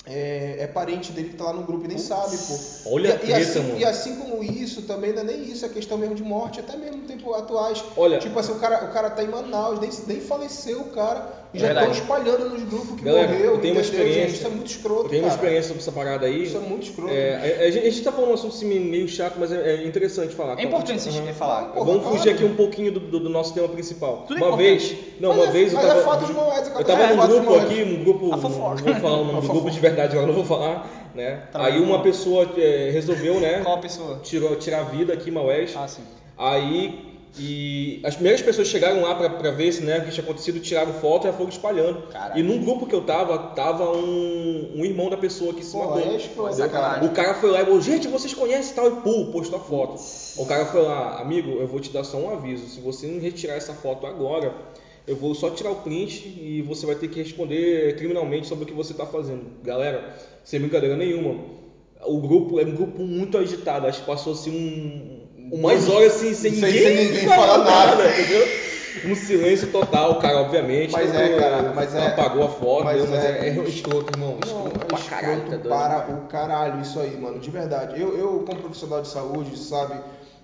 é, 0.06 0.58
é 0.60 0.68
parente 0.68 1.12
dele 1.14 1.30
que 1.30 1.36
tá 1.36 1.46
lá 1.46 1.54
no 1.54 1.64
grupo 1.64 1.86
e 1.86 1.88
nem 1.88 1.98
sabe, 1.98 2.36
pô. 2.38 2.92
Olha 2.92 3.08
e, 3.10 3.12
a 3.12 3.16
e 3.16 3.20
treta, 3.20 3.38
assim, 3.42 3.60
mano. 3.62 3.78
e 3.80 3.86
assim 3.86 4.16
como 4.18 4.44
isso, 4.44 4.82
também 4.84 5.14
não 5.14 5.22
é 5.22 5.26
nem 5.26 5.44
isso, 5.50 5.66
é 5.66 5.70
questão 5.70 5.98
mesmo 5.98 6.16
de 6.16 6.24
morte, 6.24 6.60
até 6.60 6.76
mesmo 6.76 6.98
no 6.98 7.04
tempo 7.08 7.34
atuais. 7.34 7.84
Olha- 7.96 8.20
Tipo 8.20 8.38
assim, 8.40 8.52
o 8.52 8.60
cara, 8.60 8.84
o 8.86 8.92
cara 8.92 9.10
tá 9.10 9.24
em 9.24 9.28
Manaus, 9.30 9.80
nem, 9.80 9.90
nem 10.08 10.20
faleceu 10.22 10.82
o 10.82 10.90
cara, 10.90 11.47
e 11.54 11.58
É 11.58 11.62
já 11.62 11.68
estão 11.74 11.92
espalhando 11.92 12.50
nos 12.50 12.64
grupos 12.64 12.98
que 13.00 13.06
Galera, 13.06 13.28
morreu, 13.30 13.54
eu 13.56 13.58
tenho 13.60 13.74
uma 13.74 13.82
entendeu, 13.82 13.84
gente? 13.84 14.10
experiência- 14.10 14.36
Isso 14.38 14.46
é 14.48 14.50
muito 14.50 14.68
escroto, 14.68 15.04
Eu 15.06 15.10
tenho 15.10 15.22
uma 15.24 15.30
cara. 15.30 15.36
experiência 15.42 15.68
sobre 15.70 15.82
essa 15.82 15.92
parada 15.92 16.26
aí. 16.26 16.44
Isso 16.44 16.58
é 16.58 16.60
muito 16.60 16.84
escroto. 16.84 17.14
É, 17.14 17.36
a, 17.62 17.66
a 17.68 17.72
gente, 17.72 17.88
a 17.88 17.90
gente 17.90 18.04
tá 18.04 18.12
falando 18.12 18.32
um 18.32 18.34
assunto 18.34 18.56
assim, 18.56 18.66
meio 18.80 19.08
chato, 19.08 19.36
mas 19.40 19.52
é, 19.52 19.76
é 19.76 19.88
interessante 19.88 20.36
falar. 20.36 20.60
É 20.60 20.64
importante 20.64 21.02
vocês 21.02 21.16
Uhum. 21.16 21.34
falar. 21.34 21.66
Pô, 21.74 21.86
Vamos 21.86 22.02
claro. 22.04 22.18
fugir 22.18 22.30
aqui 22.32 22.44
um 22.44 22.56
pouquinho 22.56 22.92
do, 22.92 23.00
do- 23.00 23.20
do 23.22 23.30
nosso 23.30 23.54
tema 23.54 23.68
principal. 23.70 24.26
Tudo 24.28 24.40
é 24.40 24.44
uma 24.44 24.54
importante. 24.56 24.94
vez, 24.94 25.20
não, 25.22 25.30
Mas 25.30 25.38
uma 25.40 25.48
é- 25.48 25.52
vez 25.52 25.72
eu 25.72 25.76
mas 25.78 25.86
é 25.86 25.88
tava, 26.04 26.26
de 26.26 26.34
Moedas, 26.34 26.68
eu 26.68 26.86
tava 26.86 27.04
é 27.04 27.16
num 27.16 27.28
grupo 27.28 27.56
aqui, 27.56 27.84
um 27.84 28.04
grupo, 28.04 28.26
A 28.34 28.38
não 28.38 28.50
vou 28.50 28.52
falar 28.52 29.18
o 29.18 29.26
nome 29.26 29.38
A 29.38 29.42
do 29.42 29.48
grupo 29.48 29.72
de 29.72 29.80
verdade 29.80 30.12
agora, 30.14 30.28
não 30.28 30.34
vou 30.36 30.46
falar, 30.46 31.12
né? 31.16 31.44
Tá 31.52 31.64
Aí 31.66 31.80
uma 31.80 32.02
pessoa 32.02 32.48
é, 32.58 32.90
resolveu, 32.92 33.40
né, 33.40 33.62
Qual 33.64 33.76
a 33.78 33.80
pessoa? 33.80 34.20
tirou, 34.22 34.56
tirar 34.58 34.82
a 34.82 34.84
vida 34.84 35.14
aqui 35.14 35.30
em 35.30 35.34
Maués. 35.34 35.74
Ah, 35.76 35.88
sim. 35.88 36.04
Aí 36.38 37.07
e 37.40 38.00
as 38.04 38.16
primeiras 38.16 38.42
pessoas 38.42 38.68
chegaram 38.68 39.02
lá 39.02 39.16
pra, 39.16 39.30
pra 39.30 39.52
ver 39.52 39.72
se, 39.72 39.84
né, 39.84 40.00
o 40.00 40.06
que 40.06 40.12
tinha 40.12 40.24
acontecido, 40.24 40.60
tiraram 40.60 40.94
foto 40.94 41.26
e 41.26 41.32
já 41.32 41.34
foram 41.34 41.50
espalhando. 41.50 42.08
Caralho. 42.08 42.40
E 42.40 42.44
num 42.44 42.64
grupo 42.64 42.86
que 42.86 42.96
eu 42.96 43.02
tava, 43.02 43.38
tava 43.56 43.92
um, 43.92 44.72
um 44.76 44.86
irmão 44.86 45.10
da 45.10 45.18
pessoa 45.18 45.54
que 45.54 45.64
se 45.64 45.72
Pô, 45.72 45.80
matou. 45.80 46.02
é. 47.04 47.06
O 47.06 47.10
cara 47.10 47.36
foi 47.36 47.52
lá 47.52 47.62
e 47.62 47.66
falou, 47.66 47.82
gente, 47.82 48.08
vocês 48.08 48.34
conhecem 48.34 48.72
e 48.72 48.76
tal, 48.76 48.88
e 48.88 48.96
pô, 49.02 49.26
postou 49.32 49.60
a 49.60 49.62
foto. 49.62 50.02
O 50.38 50.46
cara 50.46 50.66
foi 50.66 50.82
lá, 50.82 51.20
amigo, 51.20 51.52
eu 51.52 51.68
vou 51.68 51.80
te 51.80 51.92
dar 51.92 52.04
só 52.04 52.18
um 52.18 52.30
aviso, 52.30 52.68
se 52.68 52.80
você 52.80 53.08
não 53.08 53.20
retirar 53.20 53.54
essa 53.56 53.74
foto 53.74 54.06
agora, 54.08 54.54
eu 55.06 55.16
vou 55.16 55.34
só 55.34 55.50
tirar 55.50 55.72
o 55.72 55.76
print 55.78 56.28
e 56.28 56.62
você 56.62 56.86
vai 56.86 56.96
ter 56.96 57.08
que 57.08 57.22
responder 57.22 57.96
criminalmente 57.96 58.48
sobre 58.48 58.66
o 58.66 58.68
que 58.68 58.74
você 58.74 58.94
tá 58.94 59.06
fazendo. 59.06 59.46
Galera, 59.64 60.14
sem 60.44 60.60
brincadeira 60.60 60.98
nenhuma, 60.98 61.40
o 62.06 62.20
grupo 62.20 62.60
é 62.60 62.64
um 62.64 62.76
grupo 62.76 63.04
muito 63.04 63.38
agitado. 63.38 63.88
Acho 63.88 64.02
que 64.02 64.06
passou 64.06 64.34
assim 64.34 64.52
um, 64.52 65.17
umas 65.52 65.88
horas 65.90 66.16
assim, 66.16 66.34
sem, 66.34 66.54
Sem- 66.54 66.62
ninguém, 66.62 66.84
sem 66.84 66.96
ninguém 67.08 67.28
falar 67.28 67.58
nada. 67.60 68.04
entendeu? 68.10 68.48
Um 69.06 69.14
silêncio 69.16 69.68
total, 69.68 70.20
cara, 70.20 70.40
obviamente. 70.40 70.92
Mas 70.92 71.14
é, 71.14 71.36
Eu- 71.36 71.40
cara, 71.40 71.72
mas 71.76 71.94
é- 71.94 72.08
Apagou 72.08 72.44
a 72.46 72.50
foto, 72.50 72.84
mas 72.86 73.08
mas, 73.10 73.24
é- 73.24 73.48
é, 73.48 73.50
é 73.50 73.64
escroto, 73.68 74.12
irmão. 74.12 74.32
Não, 74.34 74.40
Escroto 74.40 74.82
é 74.86 74.88
pra 74.90 75.00
caralho, 75.00 75.42
tá 75.42 75.48
doido? 75.58 75.68
para 75.70 76.12
o 76.16 76.28
caralho 76.28 76.82
isso 76.82 77.00
aí, 77.00 77.16
mano, 77.16 77.40
de 77.40 77.52
verdade. 77.52 78.02
Eu, 78.02 78.18
eu 78.18 78.40
como 78.46 78.60
profissional 78.62 79.02
de 79.02 79.08
saúde, 79.08 79.56
sabe, 79.58 80.00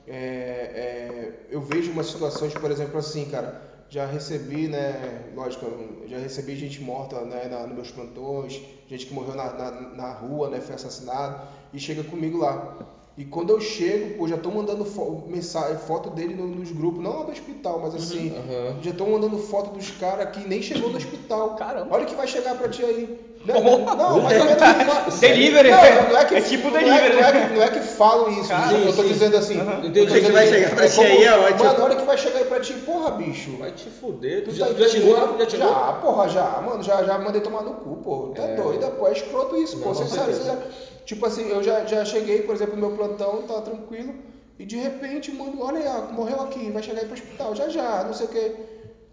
é, 0.08 0.12
é, 0.14 1.32
eu 1.50 1.62
vejo 1.62 1.92
umas 1.92 2.08
situações, 2.08 2.54
por 2.54 2.70
exemplo, 2.70 3.00
assim, 3.00 3.26
cara, 3.26 3.60
já 3.90 4.06
recebi, 4.06 4.68
né, 4.68 5.22
lógico, 5.36 5.66
já 6.08 6.18
recebi 6.18 6.56
gente 6.56 6.82
morta, 6.82 7.22
né, 7.22 7.48
na, 7.50 7.62
nos 7.66 7.76
meus 7.76 7.92
plantões, 7.92 8.62
gente 8.88 9.06
que 9.08 9.14
morreu 9.14 9.36
na, 9.36 9.52
na, 9.54 9.72
na 9.96 10.12
rua, 10.12 10.50
né, 10.50 10.60
foi 10.62 10.76
assassinado, 10.76 11.42
e 11.74 11.80
chega 11.80 12.04
comigo 12.04 12.38
lá. 12.38 12.78
E 13.16 13.24
quando 13.24 13.52
eu 13.52 13.60
chego, 13.60 14.10
pô, 14.10 14.28
já 14.28 14.36
estão 14.36 14.52
mandando 14.52 14.84
fo 14.84 15.22
mensagem, 15.28 15.78
foto 15.78 16.10
dele 16.10 16.34
no- 16.34 16.48
nos 16.48 16.72
grupos, 16.72 17.04
não 17.04 17.18
lá 17.18 17.24
do 17.24 17.32
hospital, 17.32 17.80
mas 17.80 17.94
assim, 17.94 18.32
Aham. 18.36 18.76
já 18.82 18.90
estão 18.90 19.06
mandando 19.08 19.38
foto 19.38 19.70
dos 19.70 19.92
caras 19.92 20.28
que 20.32 20.48
nem 20.48 20.64
chegou 20.64 20.90
no 20.90 20.98
hospital. 20.98 21.52
Caramba. 21.56 21.94
Olha 21.94 22.04
o 22.04 22.08
que 22.08 22.16
vai 22.16 22.26
chegar 22.28 22.56
pra 22.56 22.68
ti 22.70 22.84
aí. 22.84 23.10
Não, 23.46 23.62
não, 23.62 23.96
não, 23.98 24.22
mas 24.22 24.38
também 24.38 24.56
não 24.56 24.86
fa- 24.86 25.10
Delivery. 25.20 25.70
Não, 25.70 26.10
não 26.10 26.18
é, 26.18 26.24
que, 26.26 26.36
É 26.36 26.42
tipo 26.42 26.64
não 26.70 26.72
delivery, 26.72 27.18
É, 27.18 27.22
não, 27.22 27.28
é 27.28 27.32
né? 27.34 27.48
que, 27.50 27.54
não 27.56 27.62
é 27.62 27.70
que 27.72 27.80
falam 27.82 28.30
isso, 28.30 28.48
Cara, 28.48 28.78
eu 28.78 28.96
tô 28.96 29.02
sim. 29.02 29.08
dizendo 29.10 29.36
assim. 29.36 29.58
Eu 29.60 29.66
tô 29.66 29.88
Entendi. 29.88 30.22
que 30.22 30.32
vai 30.32 30.44
assim, 30.46 30.54
chegar 30.54 30.76
pra 30.76 30.88
ti 30.88 31.02
aí 31.02 31.24
é 31.26 31.38
ótimo. 31.38 31.66
Mano, 31.66 31.84
olha 31.84 31.96
que 31.98 32.06
vai 32.06 32.18
chegar 32.18 32.40
aí 32.40 32.46
pra 32.46 32.62
ti, 32.62 32.74
porra, 32.76 33.12
bicho. 33.12 33.58
Vai 33.58 33.72
te 33.74 33.90
fuder. 33.90 34.46
Tu 34.46 34.52
Tu 34.52 34.56
já, 34.56 34.68
tá 34.68 34.74
já 34.76 34.88
chegou? 34.88 35.18
Já 35.38 35.50
chegou? 35.50 35.68
Já, 35.68 35.94
porra, 36.02 36.30
já, 36.30 36.62
mano, 36.62 36.82
já, 36.82 37.04
já 37.04 37.18
mandei 37.20 37.42
tomar 37.42 37.64
no 37.64 37.74
cu, 37.74 37.98
pô. 37.98 38.32
Tá 38.34 38.44
É. 38.44 38.56
doida, 38.56 38.90
pô, 38.92 39.10
é 39.10 39.12
escroto 39.12 39.58
isso, 39.58 39.78
pô. 39.78 39.88
Não, 39.88 39.94
Você 39.94 40.04
com 40.06 40.10
sabe, 40.16 40.34
você 40.36 40.44
já- 40.46 40.58
tipo 41.06 41.26
assim, 41.26 41.48
eu 41.50 41.62
já, 41.64 41.86
já 41.86 42.04
cheguei, 42.06 42.42
por 42.42 42.56
exemplo, 42.56 42.76
no 42.76 42.88
meu 42.88 42.96
plantão, 42.98 43.42
tá 43.44 43.62
tranquilo, 43.62 44.14
e 44.60 44.66
de 44.66 44.78
repente, 44.78 45.32
mano, 45.32 45.62
olha 45.62 45.80
aí, 45.80 46.14
morreu 46.14 46.42
aqui, 46.42 46.70
vai 46.72 46.82
chegar 46.84 47.02
aí 47.02 47.06
pro 47.06 47.16
hospital, 47.16 47.56
já 47.56 47.70
já, 47.70 48.04
não 48.04 48.14
sei 48.14 48.26
o 48.28 48.30
quê. 48.30 48.52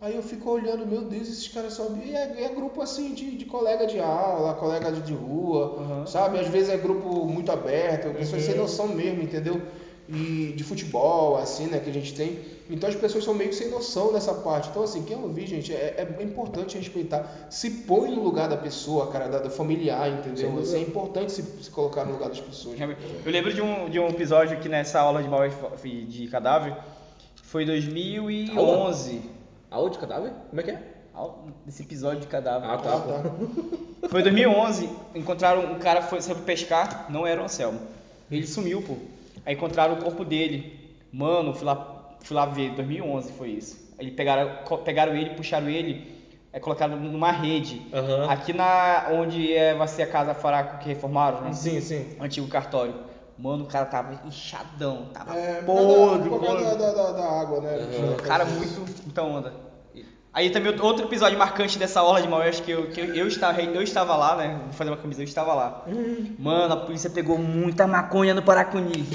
Aí 0.01 0.17
eu 0.17 0.23
fico 0.23 0.49
olhando, 0.51 0.87
meu 0.87 1.03
Deus, 1.03 1.29
esses 1.29 1.47
caras 1.49 1.75
só. 1.75 1.87
E 2.03 2.15
é, 2.15 2.45
é 2.45 2.49
grupo 2.49 2.81
assim 2.81 3.13
de, 3.13 3.37
de 3.37 3.45
colega 3.45 3.87
de 3.87 4.01
aula, 4.01 4.55
colega 4.55 4.91
de, 4.91 5.03
de 5.03 5.13
rua, 5.13 5.75
Uhum. 5.77 6.07
sabe? 6.07 6.39
Às 6.39 6.49
vezes 6.49 6.71
é 6.71 6.77
grupo 6.79 7.27
muito 7.27 7.53
aberto, 7.53 8.11
pessoas 8.15 8.43
sem 8.45 8.55
noção 8.55 8.89
mesmo, 8.89 9.23
entendeu? 9.23 9.61
E 10.13 10.53
de 10.57 10.65
futebol, 10.65 11.37
assim, 11.37 11.67
né, 11.67 11.79
que 11.79 11.89
a 11.89 11.93
gente 11.93 12.15
tem. 12.15 12.41
Então 12.69 12.89
as 12.89 12.97
pessoas 12.97 13.25
são 13.25 13.33
meio 13.33 13.51
que 13.51 13.55
sem 13.55 13.71
noção 13.71 14.13
nessa 14.13 14.35
parte. 14.35 14.69
Então, 14.69 14.83
assim, 14.83 15.05
quem 15.05 15.17
ouvir, 15.17 15.47
gente, 15.47 15.73
é, 15.73 16.07
é 16.19 16.23
importante 16.23 16.77
respeitar. 16.77 17.49
Se 17.49 17.71
põe 17.71 18.11
no 18.11 18.23
lugar 18.23 18.49
da 18.49 18.57
pessoa, 18.57 19.11
cara, 19.11 19.29
da, 19.29 19.39
do 19.39 19.51
familiar, 19.51 20.09
entendeu? 20.09 20.59
Assim, 20.59 20.77
é 20.77 20.81
importante 20.81 21.31
se, 21.33 21.43
se 21.43 21.71
colocar 21.71 22.05
no 22.05 22.13
lugar 22.13 22.29
das 22.29 22.41
pessoas. 22.41 22.77
Eu 22.81 23.31
lembro 23.31 23.53
de 23.53 23.63
um, 23.63 23.89
de 23.89 24.01
um 24.01 24.09
episódio 24.09 24.59
que 24.59 24.69
nessa 24.69 25.01
aula 25.01 25.23
de 25.23 25.29
mal 25.29 25.43
de 25.49 26.29
cadáver 26.29 26.77
foi 27.43 27.65
2011. 27.65 29.23
Aonde, 29.71 29.99
cadáver? 29.99 30.33
Como 30.49 30.61
é 30.61 30.65
que 30.65 30.71
é? 30.71 30.83
Esse 31.69 31.83
episódio 31.83 32.21
de 32.21 32.27
cadáver. 32.27 32.69
Ah, 32.69 32.79
tá. 32.79 32.99
tá. 32.99 33.23
Foi 34.09 34.23
2011, 34.23 34.89
encontraram 35.15 35.73
um 35.73 35.79
cara 35.79 36.01
foi 36.01 36.23
saiu 36.23 36.37
pra 36.37 36.45
pescar, 36.45 37.07
não 37.11 37.27
era 37.27 37.41
o 37.41 37.45
Anselmo. 37.45 37.79
Ele 38.31 38.47
sumiu, 38.47 38.83
pô. 38.83 38.97
Aí 39.45 39.55
encontraram 39.55 39.95
o 39.95 40.03
corpo 40.03 40.25
dele. 40.25 40.99
Mano, 41.13 41.55
fui 41.55 41.65
lá, 41.65 42.17
fui 42.21 42.37
lá 42.37 42.47
ver, 42.47 42.75
2011 42.75 43.33
foi 43.33 43.51
isso. 43.51 43.91
Aí 43.99 44.11
pegaram, 44.11 44.51
pegaram 44.85 45.15
ele, 45.15 45.31
puxaram 45.31 45.69
ele, 45.69 46.21
é, 46.53 46.61
colocaram 46.61 46.97
numa 46.97 47.31
rede. 47.31 47.89
Aham. 47.93 48.31
Aqui 48.31 48.53
na 48.53 49.07
onde 49.11 49.53
é, 49.53 49.75
vai 49.75 49.89
ser 49.89 50.03
a 50.03 50.07
casa 50.07 50.35
Faraco 50.35 50.79
que 50.79 50.89
reformaram, 50.89 51.41
né? 51.43 51.53
Sim, 51.53 51.81
sim. 51.81 52.17
O 52.19 52.23
antigo 52.23 52.49
cartório. 52.49 52.95
Mano, 53.37 53.65
o 53.65 53.67
cara 53.67 53.87
tava 53.87 54.21
inchadão, 54.27 55.09
tava 55.15 55.35
É, 55.35 55.63
podre, 55.63 56.29
por 56.29 56.41
causa 56.41 56.77
da, 56.77 56.93
da, 56.93 57.13
da 57.13 57.41
água, 57.41 57.61
né? 57.61 57.77
Uhum. 57.77 58.17
Cara, 58.19 58.45
muito, 58.45 58.85
muita 59.05 59.23
onda. 59.23 59.70
Aí 60.33 60.49
também 60.51 60.73
outro 60.81 61.07
episódio 61.07 61.37
marcante 61.37 61.77
dessa 61.77 61.99
aula 61.99 62.23
de 62.23 62.29
Maués 62.29 62.61
que 62.61 62.71
eu, 62.71 62.87
que 62.87 63.01
eu, 63.01 63.15
eu, 63.15 63.27
estava, 63.27 63.61
eu 63.61 63.83
estava 63.83 64.15
lá, 64.17 64.37
né? 64.37 64.61
Vou 64.65 64.73
fazer 64.73 64.91
uma 64.91 64.97
camisa, 64.97 65.21
eu 65.21 65.25
estava 65.25 65.53
lá. 65.55 65.85
Mano, 66.39 66.73
a 66.73 66.77
polícia 66.77 67.11
pegou 67.11 67.37
muita 67.37 67.85
maconha 67.87 68.33
no 68.33 68.43
Paracuni. 68.43 69.09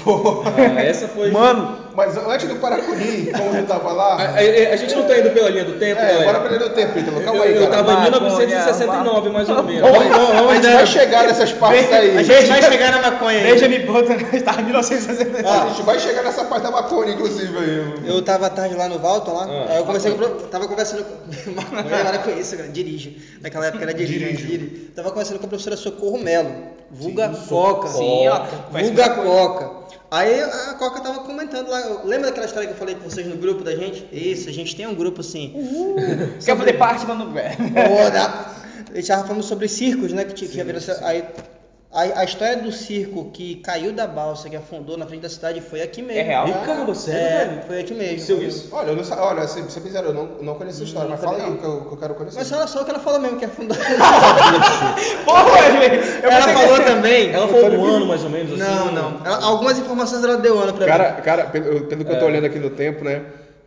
Ah, 0.76 0.80
essa 0.80 1.08
foi. 1.08 1.30
Mano, 1.30 1.85
Mas 1.96 2.14
antes 2.16 2.46
do 2.46 2.56
Paracuni, 2.56 3.32
como 3.32 3.56
eu 3.56 3.66
tava 3.66 3.90
lá. 3.92 4.16
A, 4.16 4.22
a- 4.34 4.72
a 4.74 4.76
gente 4.76 4.94
não 4.94 5.04
tá 5.04 5.18
indo 5.18 5.30
pela 5.30 5.48
linha 5.48 5.64
do 5.64 5.78
tempo, 5.78 5.98
É, 6.00 6.06
galera. 6.08 6.24
bora 6.26 6.40
perder 6.48 6.64
o 6.66 6.70
tempo, 6.70 6.98
Ítalo. 6.98 7.20
Calma 7.22 7.38
eu, 7.38 7.42
aí, 7.44 7.54
eu 7.56 7.62
cara. 7.70 7.76
tava 7.82 7.92
em 7.92 8.10
Maconha, 8.10 8.20
1969, 8.46 9.30
mais 9.30 9.48
ou 9.48 9.62
menos. 9.62 9.80
Vamos, 9.90 10.06
vamos, 10.08 10.50
a 10.50 10.54
gente 10.56 10.72
vai 10.74 10.86
chegar 10.86 11.22
nessas 11.26 11.52
partes 11.52 11.90
aí. 11.92 12.18
A 12.18 12.22
gente 12.22 12.46
vai 12.48 12.62
chegar 12.62 12.92
na 12.92 13.10
maconha 13.10 13.38
aí. 13.38 13.52
Benjamin 13.52 13.78
Button 13.86 14.14
estava 14.36 14.60
em 14.62 14.64
1960. 14.64 15.48
A 15.50 15.68
gente 15.68 15.82
vai 15.82 15.98
chegar 15.98 16.22
nessa 16.22 16.44
parte 16.44 16.64
da 16.64 16.70
maconha, 16.70 17.12
inclusive, 17.12 17.58
aí. 17.58 17.94
Eu 18.08 18.20
tava 18.22 18.46
à 18.46 18.50
tarde 18.50 18.74
lá 18.74 18.88
no 18.88 18.98
Valton, 18.98 19.32
lá, 19.32 19.44
Ah, 19.48 19.66
aí 19.70 19.76
eu 19.78 19.84
comecei 19.84 20.12
a, 20.12 20.48
tava 20.50 20.68
conversando 20.68 21.02
com... 21.04 21.16
Agora 21.78 22.18
com 22.18 22.30
isso, 22.30 22.56
cara, 22.56 22.68
dirijo. 22.68 23.12
Naquela 23.40 23.66
época 23.66 23.84
era. 23.84 23.94
Dirijo. 23.94 24.36
dirijo. 24.46 24.70
Tava 24.94 25.10
conversando 25.10 25.38
com 25.38 25.46
a 25.46 25.48
professora 25.48 25.76
Socorro 25.76 26.18
Melo, 26.18 26.50
vulga 26.90 27.28
Coca. 27.48 27.88
Sim, 27.88 28.26
conhece 28.70 28.90
vulga. 28.90 29.08
Coca. 29.10 29.85
Aí 30.10 30.40
a 30.40 30.74
Coca 30.78 31.00
tava 31.00 31.20
comentando 31.20 31.68
lá, 31.68 32.02
lembra 32.04 32.28
daquela 32.28 32.46
história 32.46 32.68
que 32.68 32.74
eu 32.74 32.78
falei 32.78 32.94
com 32.94 33.08
vocês 33.08 33.26
no 33.26 33.36
grupo 33.36 33.64
da 33.64 33.74
gente? 33.74 34.06
Isso, 34.12 34.48
a 34.48 34.52
gente 34.52 34.74
tem 34.76 34.86
um 34.86 34.94
grupo 34.94 35.20
assim. 35.20 35.52
Quer 36.44 36.56
fazer 36.56 36.72
parte, 36.74 37.06
mano? 37.06 37.26
Pô, 37.32 38.10
dá- 38.12 38.54
A 38.92 38.94
gente 38.96 39.08
tava 39.08 39.26
falando 39.26 39.42
sobre 39.42 39.68
circos, 39.68 40.12
né? 40.12 40.24
Que, 40.24 40.32
tinha- 40.34 40.50
que 40.50 40.60
havia 40.60 40.76
essa- 40.76 41.04
aí, 41.04 41.24
a, 41.96 42.20
a 42.20 42.24
história 42.24 42.58
do 42.58 42.70
circo 42.70 43.30
que 43.32 43.56
caiu 43.56 43.92
da 43.92 44.06
balsa, 44.06 44.48
que 44.50 44.54
afundou 44.56 44.96
na 44.98 45.06
frente 45.06 45.22
da 45.22 45.28
cidade, 45.28 45.60
foi 45.60 45.80
aqui 45.82 46.02
mesmo. 46.02 46.20
É 46.20 46.24
real? 46.24 46.46
Ih, 46.48 46.52
caramba, 46.66 46.94
sério, 46.94 47.20
É, 47.20 47.44
velho? 47.46 47.62
foi 47.66 47.80
aqui 47.80 47.94
mesmo. 47.94 48.18
Seu 48.20 48.42
isso? 48.42 48.68
Olha, 48.72 48.88
eu 48.90 48.96
não, 48.96 49.02
olha, 49.22 49.48
se 49.48 49.62
você 49.62 49.80
fizer, 49.80 50.04
eu 50.04 50.12
não, 50.12 50.26
não 50.42 50.54
conheço 50.54 50.76
essa 50.78 50.84
história, 50.84 51.08
mas 51.10 51.20
fala 51.20 51.38
aí 51.38 51.56
que 51.56 51.64
eu, 51.64 51.80
que 51.86 51.92
eu 51.94 51.96
quero 51.96 52.14
conhecer. 52.14 52.38
Mas 52.38 52.52
olha 52.52 52.66
só 52.66 52.82
o 52.82 52.84
que 52.84 52.90
ela 52.90 53.00
falou 53.00 53.18
mesmo, 53.20 53.38
que 53.38 53.44
afundou. 53.46 53.76
Porra, 55.24 55.58
eu 56.22 56.30
ela 56.30 56.48
falou 56.48 56.84
também. 56.84 57.30
Ela 57.32 57.48
falou 57.48 57.70
um 57.72 57.84
ano 57.86 58.06
mais 58.06 58.24
ou 58.24 58.30
menos 58.30 58.52
assim. 58.60 58.70
Não, 58.70 58.92
não. 58.92 59.20
Ela- 59.26 59.44
algumas 59.44 59.78
informações 59.78 60.22
ela 60.22 60.36
deu 60.36 60.58
ano 60.58 60.72
pra 60.74 60.86
Cara, 60.86 61.12
mim. 61.16 61.22
cara 61.22 61.44
pelo, 61.46 61.86
pelo 61.86 62.04
que 62.04 62.12
eu 62.12 62.18
tô 62.18 62.26
olhando 62.26 62.44
aqui 62.46 62.58
no 62.58 62.70
tempo, 62.70 63.04
né? 63.04 63.22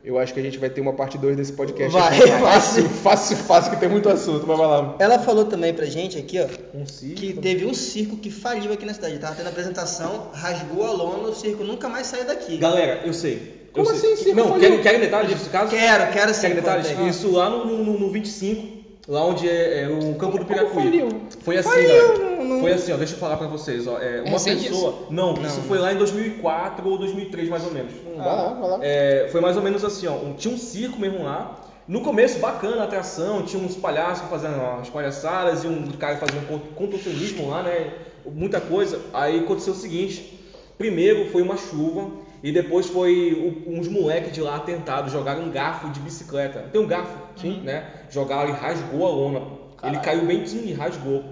Eu 0.09 0.17
acho 0.17 0.33
que 0.33 0.39
a 0.39 0.43
gente 0.43 0.57
vai 0.57 0.71
ter 0.71 0.81
uma 0.81 0.93
parte 0.93 1.19
2 1.19 1.37
desse 1.37 1.53
podcast. 1.53 1.93
Vai, 1.93 2.17
aqui. 2.17 2.31
vai. 2.31 2.39
Fácil, 2.53 2.89
fácil, 2.89 3.37
fácil, 3.37 3.71
que 3.71 3.77
tem 3.77 3.87
muito 3.87 4.09
assunto. 4.09 4.43
Mas 4.47 4.57
vai 4.57 4.65
lá. 4.67 4.95
Ela 4.97 5.19
falou 5.19 5.45
também 5.45 5.71
pra 5.71 5.85
gente 5.85 6.17
aqui, 6.17 6.39
ó, 6.39 6.47
Um 6.75 6.83
circo. 6.83 7.15
que 7.15 7.33
teve 7.33 7.63
um 7.67 7.75
circo 7.75 8.17
que 8.17 8.31
faliu 8.31 8.73
aqui 8.73 8.87
na 8.87 8.93
cidade. 8.95 9.19
Tava 9.19 9.35
tendo 9.35 9.49
apresentação, 9.49 10.29
rasgou 10.33 10.83
a 10.83 10.91
lona, 10.91 11.29
o 11.29 11.35
circo 11.35 11.63
nunca 11.63 11.87
mais 11.87 12.07
saiu 12.07 12.25
daqui. 12.25 12.57
Galera, 12.57 13.01
eu 13.05 13.13
sei. 13.13 13.69
Eu 13.75 13.83
Como 13.83 13.95
sei. 13.95 14.13
assim, 14.13 14.23
circo 14.23 14.35
Não, 14.39 14.59
querem, 14.59 14.81
querem 14.81 14.99
detalhes 14.99 15.29
disso, 15.29 15.47
caso? 15.51 15.69
Quero, 15.69 16.11
quero 16.11 16.33
sim. 16.33 16.41
Querem 16.41 16.55
detalhes? 16.55 16.87
Isso 17.07 17.31
lá 17.31 17.47
no, 17.51 17.65
no, 17.77 17.99
no 17.99 18.09
25, 18.11 18.78
lá 19.09 19.25
onde 19.25 19.49
é, 19.49 19.81
é 19.83 19.87
o 19.89 20.13
campo 20.15 20.37
do 20.37 20.45
Piracuí. 20.45 20.83
faliu? 20.83 21.09
Foi 21.41 21.57
assim, 21.57 21.69
Faliu, 21.69 21.87
galera. 21.89 22.17
não- 22.37 22.45
não- 22.45 22.59
Foi 22.61 22.71
assim, 22.73 22.93
ó, 22.93 22.97
deixa 22.97 23.15
eu 23.15 23.17
falar 23.17 23.37
pra 23.37 23.47
vocês, 23.47 23.87
ó. 23.87 23.97
É, 23.99 24.21
uma 24.21 24.29
recente 24.31 24.69
pessoa. 24.69 25.07
Não, 25.09 25.33
Não, 25.33 25.41
isso 25.43 25.57
não. 25.57 25.63
foi 25.63 25.77
lá 25.79 25.91
em 25.91 25.97
2004 25.97 26.87
ou 26.87 26.97
2003, 26.97 27.49
mais 27.49 27.65
ou 27.65 27.71
menos. 27.73 27.91
Vai 28.15 28.25
lá, 28.25 28.53
vai 28.53 28.69
lá. 28.69 28.79
É, 28.81 29.27
foi 29.31 29.41
mais 29.41 29.57
ou 29.57 29.63
menos 29.63 29.83
assim, 29.83 30.07
ó. 30.07 30.13
um- 30.13 30.33
tinha 30.33 30.53
um 30.53 30.57
circo 30.57 30.99
mesmo 30.99 31.23
lá. 31.23 31.59
No 31.87 32.01
começo, 32.01 32.37
bacana 32.37 32.81
a 32.81 32.83
atração, 32.83 33.41
tinha 33.41 33.61
uns 33.63 33.75
palhaços 33.75 34.29
fazendo 34.29 34.55
umas 34.59 34.89
palhaçadas 34.89 35.63
e 35.63 35.67
um 35.67 35.87
cara 35.93 36.17
fazendo 36.17 36.47
con- 36.47 36.59
contorcionismo 36.75 37.49
lá, 37.49 37.63
né? 37.63 37.91
Muita 38.31 38.61
coisa. 38.61 38.99
Aí 39.11 39.39
aconteceu 39.39 39.73
o 39.73 39.75
seguinte: 39.75 40.39
primeiro 40.77 41.25
foi 41.31 41.41
uma 41.41 41.57
chuva 41.57 42.11
e 42.43 42.51
depois 42.51 42.85
foi 42.87 43.63
uns 43.65 43.87
moleques 43.87 44.31
de 44.33 44.39
lá 44.41 44.59
tentados, 44.59 45.11
jogaram 45.11 45.41
um 45.43 45.49
garfo 45.49 45.89
de 45.89 45.99
bicicleta. 45.99 46.65
Tem 46.71 46.79
um 46.79 46.85
garfo, 46.87 47.15
sim, 47.35 47.59
né? 47.63 47.85
Jogaram 48.09 48.49
e 48.49 48.53
rasgou 48.53 49.05
a 49.05 49.09
lona. 49.09 49.41
Ele 49.83 49.97
caiu 49.99 50.25
bem 50.25 50.43
e 50.43 50.73
rasgou. 50.73 51.23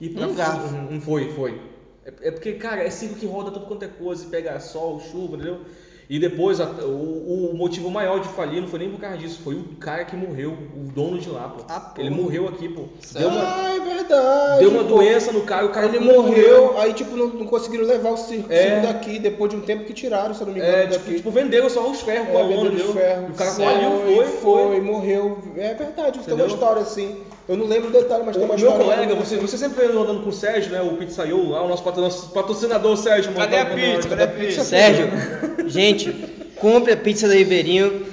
E 0.00 0.08
pra- 0.10 0.26
Um 0.26 0.34
garfo. 0.34 0.74
Não 0.76 1.00
foi, 1.00 1.32
foi. 1.32 1.60
É, 2.04 2.28
é 2.28 2.30
porque, 2.30 2.54
cara, 2.54 2.82
é 2.82 2.90
circo 2.90 3.14
que 3.16 3.26
roda 3.26 3.50
tudo 3.50 3.66
quanto 3.66 3.84
é 3.84 3.88
coisa, 3.88 4.24
e 4.26 4.28
pega 4.28 4.58
sol, 4.60 5.00
chuva, 5.00 5.36
entendeu? 5.36 5.60
E 6.08 6.18
depois, 6.18 6.60
a- 6.60 6.66
o, 6.82 7.50
o 7.52 7.56
motivo 7.56 7.90
maior 7.90 8.20
de 8.20 8.28
falir 8.28 8.60
não 8.60 8.68
foi 8.68 8.78
nem 8.80 8.90
por 8.90 9.00
causa 9.00 9.16
disso, 9.16 9.40
foi 9.42 9.54
o 9.54 9.64
cara 9.80 10.04
que 10.04 10.14
morreu, 10.14 10.50
o 10.76 10.80
dono 10.92 11.18
de 11.18 11.30
lá, 11.30 11.48
pô. 11.48 11.64
Ah. 11.68 11.92
Ele 11.96 12.10
morreu 12.10 12.46
aqui, 12.46 12.68
pô. 12.68 12.82
Deu 13.12 13.28
uma, 13.28 13.40
Ah, 13.40 13.74
é 13.74 13.80
verdade. 13.80 14.58
deu 14.60 14.70
uma 14.70 14.82
pô. 14.84 14.96
doença 14.96 15.32
no 15.32 15.42
cara, 15.42 15.64
o 15.64 15.70
cara 15.70 15.86
Ele 15.86 16.00
morreu, 16.00 16.78
aí 16.78 16.92
tipo, 16.92 17.16
não, 17.16 17.28
não 17.28 17.46
conseguiram 17.46 17.84
levar 17.86 18.10
o 18.10 18.16
circo, 18.16 18.52
É. 18.52 18.80
daqui, 18.80 19.18
depois 19.18 19.50
de 19.50 19.56
um 19.56 19.60
tempo 19.60 19.84
que 19.84 19.92
tiraram, 19.94 20.34
se 20.34 20.42
eu 20.42 20.46
não 20.46 20.54
me 20.54 20.60
engano, 20.60 20.76
É, 20.76 20.86
tipo, 20.86 20.98
daqui. 21.04 21.14
tipo, 21.16 21.30
venderam 21.30 21.70
só 21.70 21.90
os 21.90 22.00
ferros 22.02 22.28
É, 22.28 22.42
entendeu? 22.52 22.92
ferro. 22.92 23.26
O 23.30 23.34
cara 23.34 23.50
Foi, 23.52 23.64
faliu, 23.64 23.90
foi, 24.16 24.26
foi. 24.26 24.80
morreu. 24.80 25.38
É 25.56 25.74
verdade, 25.74 26.18
tem 26.18 26.34
uma 26.34 26.46
história 26.46 26.82
assim. 26.82 27.16
Eu 27.46 27.56
não 27.58 27.66
lembro 27.66 27.88
o 27.90 27.92
detalhe, 27.92 28.22
mas 28.24 28.36
tem 28.36 28.42
O 28.44 28.48
uma 28.48 28.56
meu 28.56 28.66
história. 28.68 28.84
colega, 28.94 29.14
você, 29.14 29.36
você 29.36 29.58
sempre 29.58 29.84
anda 29.84 29.98
andando 30.00 30.22
com 30.22 30.30
o 30.30 30.32
Sérgio, 30.32 30.72
né? 30.72 30.80
O 30.80 30.96
pizzaiolo 30.96 31.50
lá, 31.50 31.62
o 31.62 31.68
nosso 31.68 31.82
patro- 31.82 32.00
nosso 32.00 32.30
patrocinador 32.30 32.96
Sérgio. 32.96 33.32
mano. 33.32 33.44
Cadê 33.44 33.58
a 33.58 33.66
pizza? 33.66 34.08
Cadê 34.08 34.22
a 34.22 34.28
pizza? 34.28 34.64
Sérgio, 34.64 35.08
gente, 35.68 36.10
compre 36.56 36.92
a 36.92 36.96
pizza 36.96 37.28
do 37.28 37.34
Ribeirinho. 37.34 38.06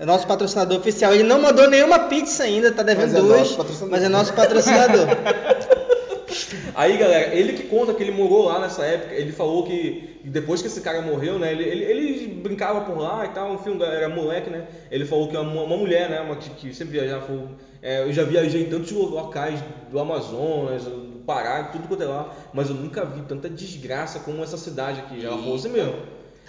É 0.00 0.06
nosso 0.06 0.26
patrocinador 0.28 0.78
oficial. 0.78 1.12
Ele 1.12 1.24
não 1.24 1.42
mandou 1.42 1.68
nenhuma 1.68 1.98
pizza 1.98 2.44
ainda, 2.44 2.70
tá 2.70 2.84
devendo 2.84 3.10
Mas 3.12 3.14
é 3.14 3.20
duas, 3.20 3.56
mas 3.90 4.02
é 4.04 4.08
nosso 4.08 4.32
patrocinador. 4.32 5.06
Aí, 6.74 6.96
galera, 6.96 7.34
ele 7.34 7.52
que 7.52 7.64
conta 7.64 7.94
que 7.94 8.02
ele 8.02 8.10
morou 8.10 8.44
lá 8.44 8.58
nessa 8.60 8.84
época, 8.84 9.14
ele 9.14 9.32
falou 9.32 9.64
que 9.64 10.20
depois 10.24 10.60
que 10.60 10.66
esse 10.68 10.80
cara 10.80 11.00
morreu, 11.00 11.38
né, 11.38 11.52
ele, 11.52 11.64
ele, 11.64 11.84
ele 11.84 12.28
brincava 12.28 12.80
por 12.82 12.98
lá 12.98 13.24
e 13.24 13.28
tal, 13.28 13.54
enfim, 13.54 13.78
era 13.82 14.08
moleque, 14.08 14.50
né, 14.50 14.64
ele 14.90 15.04
falou 15.04 15.28
que 15.28 15.36
uma, 15.36 15.62
uma 15.62 15.76
mulher, 15.76 16.08
né, 16.10 16.20
uma, 16.20 16.36
que, 16.36 16.72
sempre 16.74 16.92
viajava, 16.98 17.22
falou, 17.26 17.50
é, 17.80 18.02
eu 18.02 18.12
já 18.12 18.24
viajei 18.24 18.62
em 18.62 18.68
tantos 18.68 18.90
locais 18.92 19.60
do 19.90 19.98
Amazonas, 19.98 20.84
do 20.84 21.20
Pará, 21.24 21.64
tudo 21.64 21.88
quanto 21.88 22.02
é 22.02 22.06
lá, 22.06 22.28
mas 22.52 22.68
eu 22.68 22.74
nunca 22.74 23.04
vi 23.04 23.22
tanta 23.22 23.48
desgraça 23.48 24.20
como 24.20 24.42
essa 24.42 24.56
cidade 24.58 25.00
aqui, 25.00 25.24
ela 25.24 25.38
falou 25.38 25.56
assim 25.56 25.68
mesmo. 25.70 25.94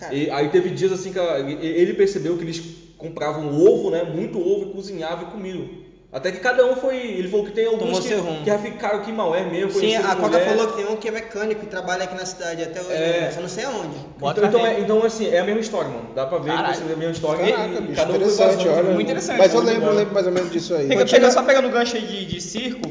E 0.10 0.30
aí 0.30 0.50
teve 0.50 0.70
dias 0.72 0.92
assim 0.92 1.12
que 1.12 1.20
ela- 1.20 1.40
ele 1.40 1.94
percebeu 1.94 2.36
que 2.38 2.44
eles 2.44 2.60
compravam 2.98 3.54
ovo, 3.54 3.90
né, 3.92 4.04
muito 4.04 4.40
ovo 4.40 4.64
e 4.64 4.74
cozinhavam 4.74 5.28
e 5.28 5.32
comiam. 5.32 5.70
Até 6.12 6.32
que 6.32 6.39
cada 6.39 6.66
um 6.66 6.76
foi. 6.76 6.97
Ele 6.97 7.28
falou 7.30 7.45
que 7.45 7.51
tem 7.51 7.68
alguns 7.68 7.82
Tomou 7.82 8.01
que, 8.01 8.07
seu 8.07 8.22
rumo. 8.22 8.39
que 8.39 8.45
já 8.47 8.57
ficaram 8.57 8.99
aqui 8.99 9.12
em 9.12 9.14
Maué 9.14 9.43
mesmo. 9.43 9.72
Sim, 9.80 9.95
a 9.95 10.16
Coca 10.16 10.22
mulher. 10.22 10.47
falou 10.49 10.68
que 10.68 10.78
tem 10.78 10.88
um 10.88 10.95
que 10.95 11.07
é 11.07 11.12
mecânico 11.12 11.64
e 11.64 11.68
trabalha 11.68 12.03
aqui 12.03 12.16
na 12.16 12.26
cidade 12.26 12.64
até 12.64 12.82
hoje. 12.82 12.93
É. 12.93 13.22
né? 13.22 13.32
Só 13.32 13.41
não 13.41 13.49
sei 13.49 13.66
aonde. 13.66 13.95
Bota 14.20 14.40
Então, 14.46 14.60
então, 14.60 14.68
é, 14.68 14.80
então, 14.80 15.04
assim, 15.06 15.28
é 15.30 15.40
a 15.40 15.44
mesma 15.46 15.62
história, 15.62 15.90
mano. 15.90 16.10
Dá 16.14 16.26
pra 16.26 16.38
ver 16.40 16.52
Caralho. 16.52 16.74
que 16.74 16.80
você 16.84 16.90
é 16.92 16.94
a 16.94 16.98
mesma 16.98 17.12
história. 17.14 17.52
Caraca, 17.54 17.70
e 17.74 17.82
bicho, 17.82 17.96
cada 17.96 18.12
um 18.12 18.16
interessante, 18.18 18.68
olha. 18.68 18.84
Muito 18.84 19.02
interessante, 19.04 19.38
Mas 19.38 19.54
eu 19.54 19.62
lembro, 19.62 19.94
lembro 19.94 20.14
mais 20.14 20.28
ou 20.28 20.34
menos 20.34 20.52
disso 20.52 20.76
aí. 20.76 20.88
Pega- 20.88 21.06
pega- 21.06 21.32
só 21.32 21.42
pegando 21.44 21.68
o 21.68 21.72
gancho 21.72 21.96
aí 21.96 22.02
de, 22.02 22.26
de 22.26 22.42
circo, 22.42 22.82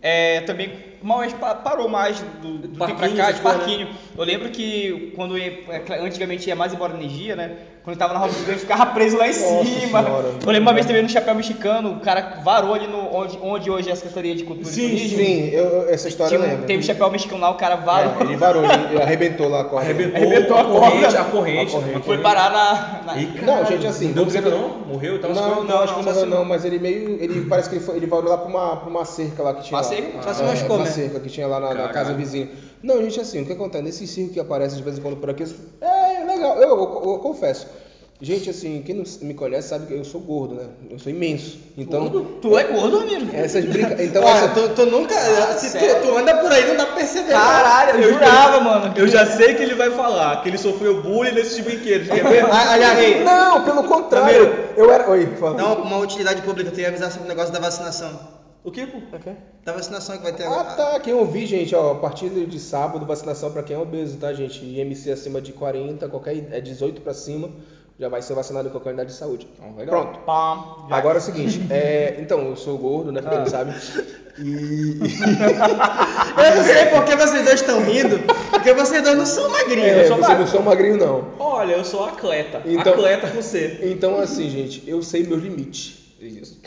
é, 0.00 0.42
também 0.42 0.70
pa- 1.40 1.54
parou 1.54 1.88
mais 1.88 2.20
do, 2.42 2.58
do 2.58 2.68
tempo 2.68 2.76
pra 2.78 2.86
Parquinho, 2.94 3.16
cá, 3.16 3.30
de 3.32 3.40
parquinho. 3.40 3.88
Eu 4.16 4.24
lembro 4.24 4.48
que 4.50 5.12
quando 5.16 5.36
ia, 5.36 5.52
é, 5.68 5.82
antigamente 6.00 6.48
ia 6.48 6.54
mais 6.56 6.72
embora 6.72 6.94
energia, 6.94 7.34
né? 7.36 7.50
Quando 7.84 7.94
eu 7.94 7.98
tava 8.00 8.14
na 8.14 8.18
roda 8.18 8.32
gigante, 8.32 8.58
ficava 8.58 8.86
preso 8.86 9.16
lá 9.16 9.26
em 9.26 9.30
Nossa 9.30 9.64
cima. 9.64 10.02
Senhora. 10.02 10.28
Eu 10.44 10.46
lembro 10.50 10.62
uma 10.62 10.74
vez 10.74 10.86
também 10.86 11.02
no 11.04 11.08
Chapéu 11.08 11.36
Mexicano, 11.36 11.92
o 11.92 12.00
cara 12.00 12.40
varou 12.42 12.74
ali 12.74 12.88
no, 12.88 13.14
onde, 13.14 13.38
onde 13.40 13.70
hoje 13.70 13.88
é 13.88 13.92
a 13.92 13.96
Secretaria 13.96 14.34
de 14.34 14.42
Cultura 14.42 14.66
Sim, 14.68 14.86
e 14.86 14.90
Turismo. 14.90 15.18
Sim, 15.18 15.50
eu, 15.50 15.88
essa 15.88 16.08
história 16.08 16.34
eu 16.34 16.40
Tinha 16.40 16.50
lembro. 16.52 16.66
teve 16.66 16.82
chapéu 16.82 17.08
mexicano 17.12 17.40
lá, 17.40 17.50
o 17.50 17.54
cara 17.54 17.76
varou. 17.76 18.14
É, 18.18 18.24
ele 18.24 18.36
varou, 18.36 18.64
ele 18.64 18.98
arrebentou 19.00 19.48
lá 19.48 19.60
a 19.60 19.64
corda. 19.64 19.84
Arrebentou, 19.88 20.16
Arrebentou 20.16 20.56
a 20.56 20.60
a 20.60 20.64
corrente, 20.80 21.16
a 21.16 21.24
corrente. 21.24 21.76
A 21.76 21.80
corrente. 21.80 22.04
Foi 22.06 22.18
parar 22.18 22.50
na. 22.50 23.12
na- 23.12 23.18
Ih, 23.20 23.26
Não, 23.40 23.46
caralho, 23.46 23.66
gente, 23.66 23.86
assim, 23.86 24.12
Não 24.12 24.24
deu 24.24 24.42
não? 24.50 24.68
Morreu? 24.86 25.20
Tava 25.20 25.34
Não, 25.34 25.64
não, 25.64 25.78
acho 25.82 25.94
que 25.94 26.02
não, 26.02 26.12
não, 26.12 26.20
assim- 26.22 26.30
não, 26.30 26.44
mas 26.44 26.64
ele 26.64 26.78
meio. 26.78 27.22
Ele 27.22 27.46
parece 27.48 27.68
que 27.68 27.76
ele, 27.76 27.84
foi, 27.84 27.96
ele 27.96 28.06
varou 28.06 28.30
lá 28.30 28.38
pra 28.38 28.48
uma, 28.48 28.76
pra 28.76 28.88
uma 28.90 29.04
cerca 29.04 29.42
lá 29.42 29.54
que 29.54 29.64
tinha. 29.64 29.76
Uma 29.76 29.82
cerca? 29.84 30.22
Só 30.22 30.32
se 30.34 30.42
É, 30.42 30.46
machucou 30.46 30.76
uma 30.76 30.84
mesmo. 30.84 30.94
cerca 31.02 31.20
que 31.20 31.28
tinha 31.28 31.46
lá 31.46 31.60
na, 31.60 31.88
casa 31.88 32.12
vizinha. 32.14 32.48
Não, 32.82 33.02
gente, 33.02 33.20
assim, 33.20 33.42
o 33.42 33.46
que 33.46 33.52
acontece? 33.52 33.82
Nesse 33.84 34.06
circo 34.06 34.32
que 34.34 34.40
aparece 34.40 34.76
de 34.76 34.82
vez 34.82 34.98
em 34.98 35.02
quando 35.02 35.16
por 35.16 35.30
aqui, 35.30 35.44
é 35.80 36.24
legal, 36.24 36.56
eu, 36.56 36.68
eu- 36.70 37.02
eu 37.12 37.18
confesso. 37.20 37.66
Gente, 38.18 38.48
assim, 38.48 38.82
quem 38.84 38.94
não 38.94 39.04
me 39.20 39.34
conhece 39.34 39.68
sabe 39.68 39.86
que 39.86 39.92
eu 39.92 40.02
sou 40.02 40.22
gordo, 40.22 40.54
né? 40.54 40.64
Eu 40.90 40.98
sou 40.98 41.12
imenso. 41.12 41.58
Então, 41.76 42.08
Tu 42.40 42.56
é 42.58 42.64
gordo, 42.64 43.00
Ramiro? 43.00 43.26
essas 43.34 43.62
brincas. 43.66 44.00
Então, 44.00 44.22
Olha, 44.24 44.30
essa- 44.38 44.48
tu, 44.48 44.68
tu 44.70 44.86
nunca. 44.86 45.14
se 45.58 45.68
sério? 45.68 46.00
tu, 46.00 46.08
tu 46.08 46.16
anda 46.16 46.34
por 46.38 46.50
aí, 46.50 46.66
não 46.66 46.76
dá 46.78 46.86
pra 46.86 46.94
perceber. 46.96 47.32
Caralho, 47.32 48.00
eu 48.02 48.12
jurava, 48.14 48.60
mano. 48.60 48.94
Eu 48.96 49.06
já 49.06 49.26
sei 49.26 49.54
que 49.54 49.62
ele 49.62 49.74
vai 49.74 49.90
falar, 49.90 50.42
que 50.42 50.48
ele 50.48 50.56
sofreu 50.56 51.02
bullying 51.02 51.32
nesses 51.32 51.62
brinquedos. 51.62 52.08
Quer 52.08 52.24
ver? 52.24 52.44
Ah, 52.50 52.72
Aliás, 52.72 53.22
Não, 53.22 53.62
pelo 53.64 53.84
contrário. 53.84 54.70
Eu 54.76 54.90
era. 54.90 55.10
Oi, 55.10 55.26
fala. 55.38 55.54
dá 55.58 55.66
uma, 55.74 55.82
uma 55.84 55.98
utilidade 55.98 56.40
pública, 56.40 56.70
tu 56.70 56.80
ia 56.80 56.88
avisar 56.88 57.10
sobre 57.10 57.26
o 57.26 57.28
negócio 57.28 57.52
da 57.52 57.60
vacinação. 57.60 58.18
O 58.64 58.70
que, 58.72 58.84
pô? 58.86 58.98
Da 59.64 59.72
vacinação 59.72 60.16
que 60.16 60.22
vai 60.24 60.32
ter 60.32 60.44
Ah, 60.44 60.48
agora. 60.60 60.64
tá. 60.74 61.00
Quem 61.00 61.12
ouvir, 61.14 61.46
gente, 61.46 61.74
ó, 61.74 61.92
a 61.92 61.94
partir 61.96 62.30
de 62.30 62.58
sábado, 62.58 63.04
vacinação 63.04 63.52
pra 63.52 63.62
quem 63.62 63.76
é 63.76 63.78
obeso, 63.78 64.16
tá, 64.16 64.32
gente? 64.32 64.64
IMC 64.64 65.12
acima 65.12 65.40
de 65.40 65.52
40, 65.52 66.08
qualquer 66.08 66.48
é 66.50 66.60
18 66.60 67.00
pra 67.02 67.12
cima, 67.14 67.50
já 67.98 68.08
vai 68.08 68.20
ser 68.22 68.34
vacinado 68.34 68.68
em 68.68 68.70
qualquer 68.70 68.90
unidade 68.90 69.10
de 69.10 69.16
saúde. 69.16 69.48
Pronto. 69.86 70.18
Pam. 70.20 70.86
Agora 70.90 71.18
é 71.18 71.20
o 71.20 71.24
seguinte, 71.24 71.66
é, 71.70 72.16
então, 72.20 72.40
eu 72.40 72.56
sou 72.56 72.76
gordo, 72.78 73.10
né, 73.10 73.20
pra 73.22 73.30
quem 73.30 73.38
não 73.40 73.46
sabe. 73.46 73.74
E. 74.38 74.98
Eu 76.36 76.56
não 76.56 76.64
sei 76.64 76.86
por 76.86 77.04
que 77.04 77.16
vocês 77.16 77.42
dois 77.44 77.60
estão 77.60 77.82
rindo, 77.82 78.18
porque 78.50 78.74
vocês 78.74 79.02
dois 79.02 79.16
não 79.16 79.24
são 79.24 79.48
magrinhos. 79.48 79.86
É, 79.88 80.02
eu 80.04 80.08
sou 80.08 80.16
você 80.18 80.34
não 80.34 80.46
sou 80.46 80.62
magrinho, 80.62 80.96
não. 80.98 81.24
Olha, 81.38 81.72
eu 81.72 81.84
sou 81.84 82.04
atleta. 82.04 82.60
Então- 82.66 82.92
Atleta 82.92 83.28
com 83.28 83.40
C. 83.40 83.78
Então, 83.82 84.18
assim, 84.20 84.50
gente, 84.50 84.82
eu 84.86 85.02
sei 85.02 85.26
meus 85.26 85.42
limites. 85.42 86.04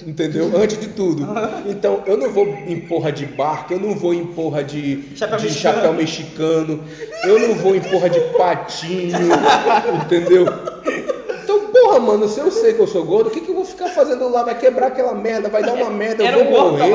Entendeu? 0.06 0.52
Antes 0.56 0.80
de 0.80 0.88
tudo. 0.90 1.28
Então, 1.66 2.04
eu 2.06 2.18
não 2.18 2.32
vou 2.32 2.46
em 2.48 2.80
porra 2.82 3.12
de 3.12 3.26
barco, 3.26 3.74
eu 3.74 3.80
não 3.80 3.96
vou 3.96 4.14
em 4.14 4.26
porra 4.28 4.64
de 4.64 5.04
Chapéu 5.16 5.38
de 5.38 5.46
mexicano. 5.46 5.76
chapéu 5.76 5.94
mexicano, 5.94 6.84
eu 7.24 7.40
não 7.40 7.56
vou 7.56 7.76
em 7.76 7.82
porra 7.82 8.10
de 8.10 8.20
patinho, 8.38 9.18
entendeu? 10.06 10.46
Porra, 11.90 12.00
mano, 12.02 12.28
se 12.28 12.40
eu 12.40 12.52
sei 12.52 12.74
que 12.74 12.80
eu 12.80 12.86
sou 12.88 13.04
gordo, 13.04 13.28
o 13.28 13.30
que, 13.32 13.42
que 13.42 13.50
eu 13.50 13.56
vou 13.56 13.66
ficar 13.66 13.88
fazendo 13.90 14.30
lá? 14.30 14.44
Vai 14.44 14.56
quebrar 14.58 14.88
aquela 14.88 15.14
merda, 15.16 15.50
vai 15.50 15.64
dar 15.64 15.74
uma 15.74 15.90
merda, 15.92 16.24
eu 16.24 16.46
um 16.48 16.52
vou 16.52 16.72
morrer. 16.72 16.94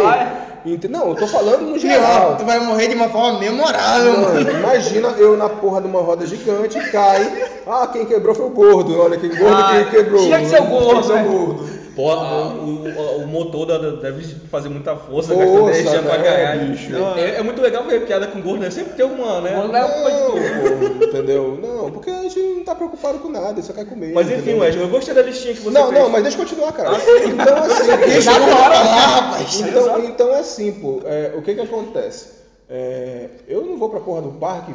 Ente- 0.65 0.89
Não, 0.89 1.09
eu 1.09 1.15
tô 1.17 1.27
falando 1.27 1.63
no 1.63 1.79
geral. 1.79 2.37
tu 2.39 2.45
vai 2.45 2.59
morrer 2.61 2.87
de 2.89 2.95
uma 2.95 3.09
forma 3.09 3.39
memorável, 3.41 4.13
mano. 4.19 4.35
Mano, 4.45 4.51
imagina 4.51 5.09
eu 5.19 5.37
na 5.37 5.49
porra 5.49 5.81
de 5.83 5.89
uma 5.89 6.01
roda 6.01 6.25
gigante, 6.27 6.79
cai. 6.91 7.51
Ah, 7.67 7.89
quem 7.93 8.07
quebrou 8.07 8.35
foi 8.35 8.47
o 8.47 8.51
gordo. 8.51 8.99
Olha, 9.01 9.19
quem 9.19 9.29
gordo 9.31 9.53
Ah, 9.63 9.85
quem 9.91 9.99
quebrou. 10.01 10.23
tinha 10.23 10.39
que 10.41 10.47
ser 10.47 10.63
o 10.63 10.67
gordo, 10.67 11.13
né? 11.13 11.23
gordo. 11.29 11.85
Pô, 11.95 12.11
a- 12.11 12.49
o, 12.55 12.89
o- 12.89 13.23
o 13.23 13.27
motor 13.29 13.67
da- 13.67 13.79
deve 13.79 14.25
fazer 14.51 14.69
muita 14.69 14.97
força, 14.97 15.33
Força, 15.35 16.03
pra 16.03 16.19
né, 16.19 16.25
caralho. 16.25 16.61
bicho? 16.71 16.91
É, 17.17 17.37
é 17.39 17.43
muito 17.43 17.61
legal 17.63 17.85
ver 17.85 18.05
piada 18.05 18.27
com 18.27 18.41
gordo, 18.41 18.63
né? 18.63 18.71
Sempre 18.71 18.95
tem 18.95 19.05
alguma, 19.05 19.41
né? 19.43 19.53
Gordo 19.55 19.77
é 19.77 19.85
uma 19.85 19.95
coisa 20.03 20.17
de 20.17 20.23
gordo. 20.23 20.99
Não, 20.99 21.07
entendeu? 21.09 21.59
Não, 21.85 21.93
porque 21.93 22.11
a 22.11 22.23
gente 22.23 22.39
não 22.39 22.65
tá 22.65 22.75
preocupado 22.75 23.19
com 23.19 23.29
nada, 23.29 23.61
só 23.63 23.73
quer 23.73 23.87
comer. 23.87 24.13
Mas 24.13 24.31
enfim? 24.31 24.55
Wesley, 24.55 24.83
eu 24.85 24.89
gostei 24.89 25.15
da 25.15 25.23
listinha 25.23 25.55
que 25.55 25.61
você 25.61 25.71
Não, 25.71 25.89
fez. 25.89 26.01
não, 26.01 26.09
mas 26.09 26.23
deixa 26.23 26.39
eu 26.39 26.43
continuar, 26.45 26.73
cara. 26.73 26.91
Então, 27.25 27.57
assim, 27.65 27.97
Deixa 28.09 28.31
eu 28.31 28.41
falar, 28.41 28.69
rapaz. 28.69 29.61
Então, 29.61 30.05
então 30.05 30.35
é 30.35 30.39
assim, 30.41 30.73
pô, 30.73 31.01
é, 31.05 31.33
o 31.37 31.43
que 31.43 31.55
que 31.55 31.61
acontece? 31.61 32.44
É, 32.69 33.29
eu 33.47 33.63
não 33.63 33.77
vou 33.77 33.91
pra 33.91 34.01
porra 34.01 34.23
do 34.23 34.31
parque 34.33 34.73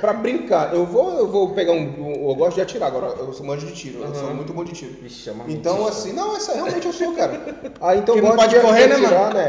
pra 0.00 0.12
brincar. 0.12 0.72
Eu 0.72 0.86
vou, 0.86 1.18
eu 1.18 1.26
vou 1.26 1.50
pegar 1.50 1.72
um, 1.72 1.78
um- 1.78 2.28
Eu 2.30 2.34
gosto 2.36 2.54
de 2.54 2.60
atirar 2.62 2.86
agora. 2.86 3.06
Eu 3.18 3.32
sou 3.32 3.44
manjo 3.44 3.66
de 3.66 3.72
tiro. 3.74 4.00
Eu 4.04 4.14
sou 4.14 4.32
muito 4.34 4.52
bom 4.52 4.62
de 4.62 4.72
tiro. 4.72 4.92
Vixe, 5.02 5.28
é 5.28 5.32
uma 5.32 5.44
Então, 5.48 5.84
assim, 5.88 6.12
não, 6.12 6.36
essa 6.36 6.54
realmente 6.54 6.86
eu 6.86 6.92
sou, 6.92 7.12
cara. 7.14 7.32
Ah, 7.80 7.96
então 7.96 8.14
Porque 8.14 8.20
não 8.28 8.36
pode 8.36 8.54
de 8.54 8.60
correr, 8.60 8.86
né, 8.86 8.94
atirar, 8.94 9.34
né? 9.34 9.48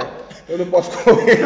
Eu 0.49 0.57
não 0.57 0.65
posso 0.72 0.89
correr. 1.03 1.38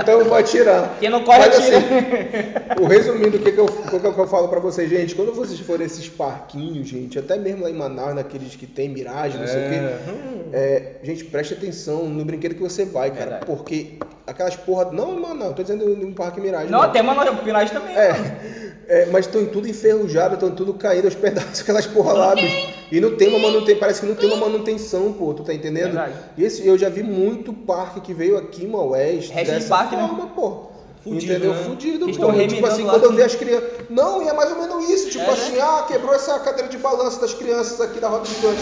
então 0.00 0.20
eu 0.20 0.26
vou 0.26 0.36
atirar. 0.38 0.96
Quem 1.00 1.10
não 1.10 1.24
corre, 1.24 1.38
Mas, 1.40 1.58
atira. 1.58 1.76
assim, 1.78 2.82
o 2.82 2.86
resumindo, 2.86 3.36
o 3.36 3.40
que, 3.40 3.50
que, 3.50 3.58
eu, 3.58 3.64
o 3.64 3.90
que, 3.90 3.98
que 3.98 4.06
eu 4.20 4.26
falo 4.28 4.46
pra 4.46 4.60
vocês, 4.60 4.88
gente? 4.88 5.16
Quando 5.16 5.34
vocês 5.34 5.58
forem 5.58 5.84
esses 5.86 6.08
parquinhos, 6.08 6.86
gente, 6.86 7.18
até 7.18 7.36
mesmo 7.36 7.64
lá 7.64 7.70
em 7.70 7.74
Manaus, 7.74 8.14
naqueles 8.14 8.54
que 8.54 8.64
tem 8.66 8.88
miragem, 8.88 9.40
não 9.40 9.46
sei 9.48 9.66
o 9.66 9.70
quê. 9.70 10.12
É, 10.52 10.92
gente, 11.02 11.24
preste 11.24 11.54
atenção 11.54 12.04
no 12.08 12.24
brinquedo 12.24 12.54
que 12.54 12.62
você 12.62 12.84
vai, 12.84 13.10
cara. 13.10 13.22
Verdade. 13.40 13.46
Porque 13.46 13.98
aquelas 14.28 14.56
porra. 14.56 14.90
Não, 14.92 15.18
mano, 15.18 15.34
não, 15.34 15.52
tô 15.52 15.62
dizendo 15.62 15.86
num 15.96 16.12
parque 16.12 16.40
miragem. 16.40 16.70
Não, 16.70 16.82
até 16.82 17.02
mano, 17.02 17.36
Pinagem 17.38 17.72
também. 17.72 17.94
mano. 17.94 18.06
É, 18.06 19.02
é, 19.02 19.06
mas 19.06 19.26
estão 19.26 19.44
tudo 19.46 19.68
enferrujado, 19.68 20.34
estão 20.34 20.50
tudo 20.50 20.74
caindo 20.74 21.06
aos 21.06 21.14
pedaços, 21.14 21.60
aquelas 21.62 21.86
porra 21.86 22.12
lá, 22.12 22.34
bicho. 22.34 22.68
E 22.90 23.00
não 23.00 23.16
tem 23.16 23.28
uma 23.28 23.38
manutenção, 23.38 23.80
parece 23.80 24.00
que 24.00 24.06
não 24.06 24.14
tem 24.14 24.28
uma 24.28 24.36
manutenção, 24.36 25.12
pô, 25.12 25.34
tu 25.34 25.42
tá 25.42 25.52
entendendo? 25.52 25.92
Verdade. 25.92 26.14
E 26.36 26.44
esse, 26.44 26.66
eu 26.66 26.78
já 26.78 26.88
vi 26.88 27.02
muito 27.02 27.52
parque 27.52 28.00
que 28.00 28.14
veio 28.14 28.38
aqui 28.38 28.64
em 28.64 28.68
Maués, 28.68 29.28
dessa 29.30 29.68
parque, 29.68 29.94
né? 29.96 30.06
forma, 30.06 30.26
pô. 30.28 30.68
Fudido, 31.04 31.32
entendeu? 31.32 31.54
né? 31.54 31.62
Fudido, 31.64 32.06
Que 32.06 32.18
pô. 32.18 32.32
Tipo 32.32 32.66
assim, 32.66 32.84
quando 32.84 33.02
eu 33.04 33.08
assim. 33.10 33.16
vi 33.16 33.22
as 33.22 33.34
crianças. 33.34 33.68
Não, 33.88 34.22
e 34.22 34.28
é 34.28 34.32
mais 34.32 34.50
ou 34.50 34.58
menos 34.58 34.88
isso. 34.90 35.10
Tipo 35.10 35.24
É, 35.24 35.26
né? 35.28 35.32
assim, 35.32 35.60
ah, 35.60 35.84
quebrou 35.86 36.14
essa 36.14 36.38
cadeira 36.40 36.68
de 36.68 36.76
balanço 36.76 37.20
das 37.20 37.32
crianças 37.34 37.80
aqui 37.80 38.00
da 38.00 38.08
roda 38.08 38.24
gigante. 38.26 38.58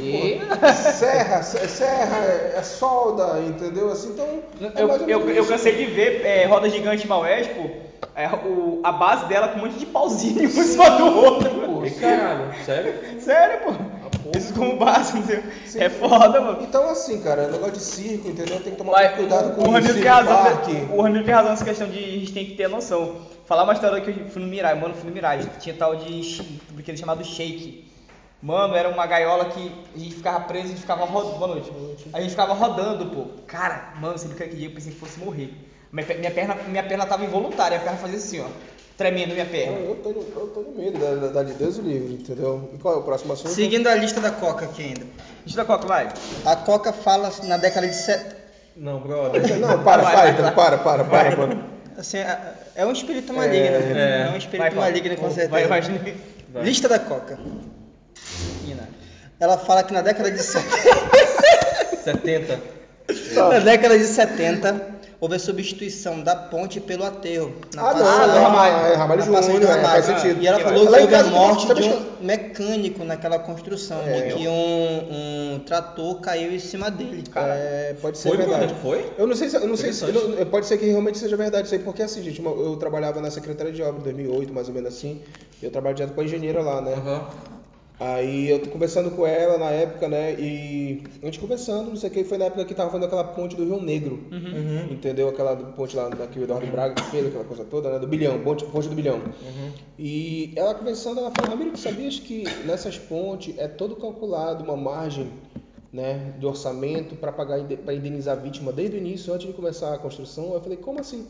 E- 0.00 0.40
Serra, 0.74 1.42
se- 1.42 1.68
serra, 1.68 2.16
é 2.24 2.54
é 2.58 2.62
solda, 2.62 3.40
entendeu? 3.40 3.90
Assim, 3.90 4.10
então. 4.10 4.26
é 4.62 4.82
Eu, 4.82 4.88
eu, 5.08 5.30
eu 5.30 5.46
cansei 5.46 5.74
de 5.76 5.86
ver 5.86 6.24
é, 6.24 6.44
roda 6.46 6.68
gigante 6.70 7.06
Maués, 7.06 7.46
pô. 7.48 7.68
É, 8.14 8.26
o, 8.28 8.80
a 8.84 8.92
base 8.92 9.26
dela 9.26 9.48
com 9.48 9.58
um 9.58 9.62
monte 9.62 9.78
de 9.78 9.86
pauzinho 9.86 10.40
um 10.40 10.44
em 10.44 10.48
cima 10.48 10.90
do 10.90 11.06
outro. 11.18 11.86
Ih, 11.86 11.90
caralho, 11.92 12.52
sério? 12.64 12.94
Sério, 13.20 13.60
pô. 13.60 13.72
Isso 14.36 14.54
como 14.54 14.76
base, 14.76 15.18
entendeu? 15.18 15.42
É 15.76 15.88
foda, 15.88 16.40
mano. 16.40 16.58
Então, 16.62 16.88
assim, 16.90 17.20
cara, 17.20 17.48
negócio 17.48 17.72
de 17.74 17.80
circo, 17.80 18.28
entendeu? 18.28 18.60
Tem 18.60 18.72
que 18.72 18.78
tomar 18.78 18.92
Mas 18.92 19.16
cuidado 19.16 19.54
com 19.54 19.62
o 19.62 19.70
Ramiro 19.70 19.84
isso. 19.94 19.94
tem 20.02 20.04
razão, 20.10 20.36
parque. 20.42 20.72
né? 20.72 20.88
o 20.92 21.00
Ramiro 21.02 21.24
tem 21.24 21.34
razão 21.34 21.50
nessa 21.50 21.64
questão 21.64 21.88
de 21.88 21.98
a 21.98 22.02
gente 22.18 22.32
tem 22.32 22.44
que 22.46 22.54
ter 22.54 22.68
noção. 22.68 23.16
Falar 23.46 23.64
uma 23.64 23.72
história 23.72 24.00
que 24.00 24.10
eu 24.10 24.28
fui 24.28 24.42
no 24.42 24.48
Mirage, 24.48 24.80
mano, 24.80 24.94
fui 24.94 25.08
no 25.08 25.14
Mirage, 25.14 25.48
tinha 25.60 25.74
tal 25.74 25.96
de 25.96 26.40
um 26.70 26.74
brinquedo 26.74 26.98
chamado 26.98 27.24
Shake. 27.24 27.91
Mano, 28.42 28.74
era 28.74 28.88
uma 28.88 29.06
gaiola 29.06 29.44
que 29.46 29.72
a 29.94 29.98
gente 29.98 30.16
ficava 30.16 30.40
preso, 30.40 30.64
a 30.64 30.68
gente 30.70 30.80
ficava 30.80 31.04
rodando. 31.04 31.36
Boa 31.38 31.46
noite. 31.54 31.70
A 32.12 32.20
gente 32.20 32.30
ficava 32.30 32.52
rodando, 32.52 33.06
pô. 33.06 33.26
Cara, 33.46 33.92
mano, 34.00 34.18
você 34.18 34.26
que 34.28 34.56
dia 34.56 34.66
eu 34.66 34.72
pensei 34.74 34.92
que 34.92 34.98
fosse 34.98 35.20
morrer. 35.20 35.54
Minha, 35.92 36.06
minha 36.18 36.30
perna, 36.30 36.56
minha 36.66 36.82
perna 36.82 37.06
tava 37.06 37.24
involuntária, 37.24 37.76
a 37.76 37.80
perna 37.80 37.98
fazia 37.98 38.16
assim, 38.16 38.40
ó. 38.40 38.46
Tremendo 38.96 39.32
minha 39.32 39.46
perna. 39.46 39.78
Eu 39.78 39.94
tô, 39.96 40.10
eu 40.10 40.46
tô 40.54 40.62
de 40.64 40.70
medo 40.70 40.98
da, 40.98 41.14
da, 41.14 41.28
da 41.28 41.42
de 41.44 41.54
Deus 41.54 41.78
o 41.78 41.82
livre, 41.82 42.14
entendeu? 42.14 42.70
E 42.74 42.78
qual 42.78 42.94
é 42.94 42.96
o 42.98 43.02
próximo 43.02 43.32
assunto? 43.32 43.50
Seguindo 43.50 43.86
a 43.86 43.94
lista 43.94 44.20
da 44.20 44.30
Coca 44.32 44.64
aqui 44.64 44.82
ainda. 44.82 45.06
Gente 45.46 45.56
da 45.56 45.64
Coca, 45.64 45.86
vai. 45.86 46.08
A 46.44 46.56
Coca 46.56 46.92
fala 46.92 47.30
na 47.44 47.56
década 47.56 47.86
de 47.86 47.94
set... 47.94 48.36
Não, 48.76 49.00
brother. 49.00 49.40
Não, 49.58 49.82
para, 49.84 50.02
Vai, 50.02 50.12
para, 50.14 50.22
vai, 50.22 50.30
então, 50.30 50.44
vai. 50.44 50.54
para, 50.54 50.78
para, 50.78 51.04
para, 51.04 51.36
para. 51.36 51.58
assim, 51.96 52.18
é- 52.18 52.54
é 52.74 52.86
um 52.86 52.92
espírito 52.92 53.32
maligno. 53.32 53.76
É, 53.76 54.30
um 54.32 54.36
espírito 54.36 54.58
Vai, 54.58 54.70
maligno 54.70 55.16
com 55.16 55.30
certeza. 55.30 55.68
Vai, 55.68 55.80
vai. 55.80 56.64
Lista 56.64 56.88
da 56.88 56.98
Coca. 56.98 57.38
Menina. 58.62 58.88
Ela 59.40 59.58
fala 59.58 59.82
que 59.82 59.92
na 59.92 60.02
década 60.02 60.30
de 60.30 60.38
set... 60.42 60.64
70. 62.04 62.58
na 63.34 63.58
década 63.58 63.98
de 63.98 64.04
70, 64.04 64.92
houve 65.20 65.36
a 65.36 65.38
substituição 65.38 66.20
da 66.20 66.34
ponte 66.34 66.80
pelo 66.80 67.04
aterro. 67.04 67.52
Na 67.74 67.82
Ah, 67.90 67.94
não, 67.94 68.00
passagem- 68.04 68.36
é 68.36 68.40
Ramalho, 68.40 68.86
é 68.86 68.94
Ramalho 68.96 69.20
na 69.20 69.26
passagem 69.32 69.52
Júnior, 69.54 69.70
é, 69.70 69.74
Ramalho. 69.80 70.02
faz 70.02 70.20
sentido. 70.20 70.42
E 70.42 70.46
ela 70.46 70.58
falou 70.60 70.86
que 70.86 71.00
houve 71.00 71.14
a 71.14 71.22
morte 71.24 71.74
de 71.74 71.82
um 71.88 72.02
mecânico 72.20 73.04
naquela 73.04 73.38
construção, 73.38 74.00
É. 74.06 74.20
de 74.28 74.34
que 74.34 74.48
um, 74.48 75.54
um 75.54 75.58
trator 75.66 76.20
caiu 76.20 76.52
em 76.52 76.58
cima 76.58 76.90
dele. 76.90 77.24
É, 77.34 77.94
pode 78.00 78.18
ser 78.18 78.28
Foi, 78.28 78.36
verdade. 78.36 78.74
Foi? 78.82 79.12
Eu 79.18 79.26
não 79.26 79.34
sei 79.36 79.48
se, 79.48 79.56
eu 79.56 79.66
não 79.66 79.76
sei 79.76 79.92
se, 79.92 80.04
eu 80.04 80.12
não- 80.12 80.46
pode 80.46 80.66
ser 80.66 80.78
que 80.78 80.86
realmente 80.86 81.18
seja 81.18 81.36
verdade 81.36 81.66
isso 81.66 81.74
aí, 81.74 81.80
porque 81.80 82.02
assim, 82.02 82.22
gente, 82.22 82.40
eu 82.44 82.76
trabalhava 82.76 83.20
na 83.20 83.30
Secretaria 83.30 83.72
de 83.72 83.82
Obra 83.82 84.00
em 84.00 84.04
2008, 84.04 84.52
mais 84.52 84.68
ou 84.68 84.74
menos 84.74 84.94
assim, 84.94 85.20
e 85.60 85.64
eu 85.64 85.70
trabalho 85.70 85.94
direto 85.96 86.14
com 86.14 86.20
a 86.20 86.24
engenheira 86.24 86.60
lá, 86.62 86.80
né? 86.80 86.94
Aham. 86.94 87.26
Aí 88.04 88.50
eu 88.50 88.58
tô 88.58 88.68
conversando 88.68 89.12
com 89.12 89.24
ela 89.24 89.56
na 89.58 89.70
época, 89.70 90.08
né? 90.08 90.32
E 90.32 91.04
a 91.22 91.26
gente 91.26 91.38
conversando, 91.38 91.88
não 91.88 91.94
sei 91.96 92.10
o 92.10 92.12
que, 92.12 92.24
foi 92.24 92.36
na 92.36 92.46
época 92.46 92.64
que 92.64 92.74
tava 92.74 92.90
fazendo 92.90 93.06
aquela 93.06 93.22
ponte 93.22 93.54
do 93.54 93.64
Rio 93.64 93.80
Negro. 93.80 94.24
Entendeu? 94.90 95.28
Aquela 95.28 95.54
ponte 95.54 95.94
lá 95.94 96.08
daqui, 96.08 96.40
o 96.40 96.42
Eduardo 96.42 96.66
Braga 96.66 96.96
que 96.96 97.10
fez, 97.12 97.26
aquela 97.28 97.44
coisa 97.44 97.64
toda, 97.64 97.90
né? 97.90 98.00
Do 98.00 98.08
bilhão, 98.08 98.40
ponte, 98.40 98.64
ponte 98.64 98.88
do 98.88 98.96
bilhão. 98.96 99.20
E 99.96 100.52
ela 100.56 100.74
conversando, 100.74 101.20
ela 101.20 101.30
falou, 101.30 101.52
Ramiro, 101.52 101.70
tu 101.70 101.78
sabias 101.78 102.18
que 102.18 102.42
nessas 102.66 102.98
pontes 102.98 103.56
é 103.56 103.68
todo 103.68 103.94
calculado 103.94 104.64
uma 104.64 104.76
margem 104.76 105.30
né, 105.92 106.34
de 106.40 106.44
orçamento 106.44 107.14
para 107.14 107.30
pagar 107.30 107.62
para 107.84 107.94
indenizar 107.94 108.36
a 108.36 108.40
vítima 108.40 108.72
desde 108.72 108.96
o 108.96 108.98
início, 108.98 109.32
antes 109.32 109.46
de 109.46 109.52
começar 109.52 109.94
a 109.94 109.98
construção? 109.98 110.52
Eu 110.52 110.60
falei, 110.60 110.76
como 110.76 110.98
assim? 110.98 111.28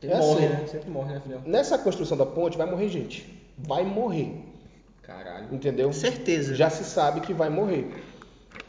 É 0.00 0.18
morre, 0.18 0.46
assim, 0.46 0.54
né? 0.54 0.66
Sempre 0.68 0.90
morre, 0.90 1.14
né, 1.14 1.20
filhão? 1.20 1.40
Nessa 1.44 1.76
construção 1.78 2.16
da 2.16 2.26
ponte 2.26 2.56
vai 2.56 2.70
morrer 2.70 2.88
gente. 2.88 3.42
Vai 3.58 3.84
morrer. 3.84 4.51
Caralho. 5.18 5.46
Entendeu? 5.52 5.92
Certeza. 5.92 6.54
Já 6.54 6.70
se 6.70 6.84
sabe 6.84 7.20
que 7.20 7.32
vai 7.34 7.48
morrer. 7.50 7.86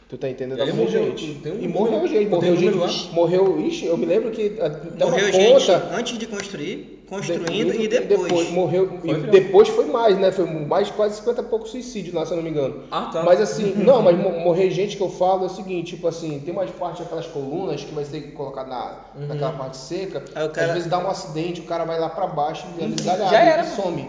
Tu 0.08 0.18
tá 0.18 0.28
entendendo? 0.28 0.60
E 0.60 0.72
morreu, 0.72 1.16
gente. 1.16 1.34
tem 1.40 1.52
um 1.52 1.54
e 1.56 1.66
número- 1.66 1.72
morreu 1.80 2.06
gente. 2.06 2.18
tem 2.18 2.28
Morreu 2.28 2.56
gente. 2.56 2.70
número? 2.76 2.92
Morreu. 3.12 3.60
Ixi, 3.66 3.86
eu 3.86 3.96
me 3.96 4.04
lembro 4.06 4.30
que 4.30 4.58
ah, 4.60 4.68
Morreu 5.06 5.32
gente 5.32 5.52
conta, 5.66 5.88
antes 5.96 6.18
de 6.18 6.26
construir, 6.26 7.04
construindo 7.08 7.72
de- 7.72 7.84
e 7.84 7.88
depois. 7.88 8.50
morreu. 8.50 8.98
Foi, 9.00 9.10
e 9.10 9.14
depois 9.30 9.68
foi 9.68 9.86
mais, 9.86 10.18
né? 10.18 10.30
Foi 10.30 10.44
mais 10.44 10.90
quase 10.90 11.16
50 11.16 11.40
e 11.40 11.44
poucos 11.46 11.70
suicídios 11.70 12.14
lá, 12.14 12.26
se 12.26 12.32
eu 12.32 12.36
não 12.36 12.44
me 12.44 12.50
engano. 12.50 12.82
Ah, 12.90 13.08
tá. 13.12 13.22
Mas 13.24 13.40
assim, 13.40 13.72
não, 13.82 14.02
mas 14.02 14.16
mo- 14.16 14.38
morrer 14.40 14.70
gente 14.70 14.94
que 14.96 15.02
eu 15.02 15.08
falo 15.08 15.44
é 15.44 15.46
o 15.46 15.50
seguinte, 15.50 15.96
tipo 15.96 16.06
assim, 16.06 16.38
tem 16.44 16.52
umas 16.52 16.70
partes 16.70 17.00
daquelas 17.00 17.26
colunas 17.26 17.82
que 17.82 17.92
vai 17.94 18.04
ser 18.04 18.20
colocado 18.34 18.68
na, 18.68 19.00
naquela 19.26 19.52
parte 19.52 19.78
seca. 19.78 20.20
Cara- 20.20 20.66
Às 20.66 20.72
vezes 20.74 20.88
dá 20.88 20.98
um 20.98 21.08
acidente, 21.08 21.62
o 21.62 21.64
cara 21.64 21.84
vai 21.84 21.98
lá 21.98 22.10
pra 22.10 22.26
baixo 22.26 22.66
e 22.78 22.84
migalhado 22.84 23.30
Já 23.30 23.40
era, 23.40 23.62
e 23.62 23.66
some. 23.70 24.06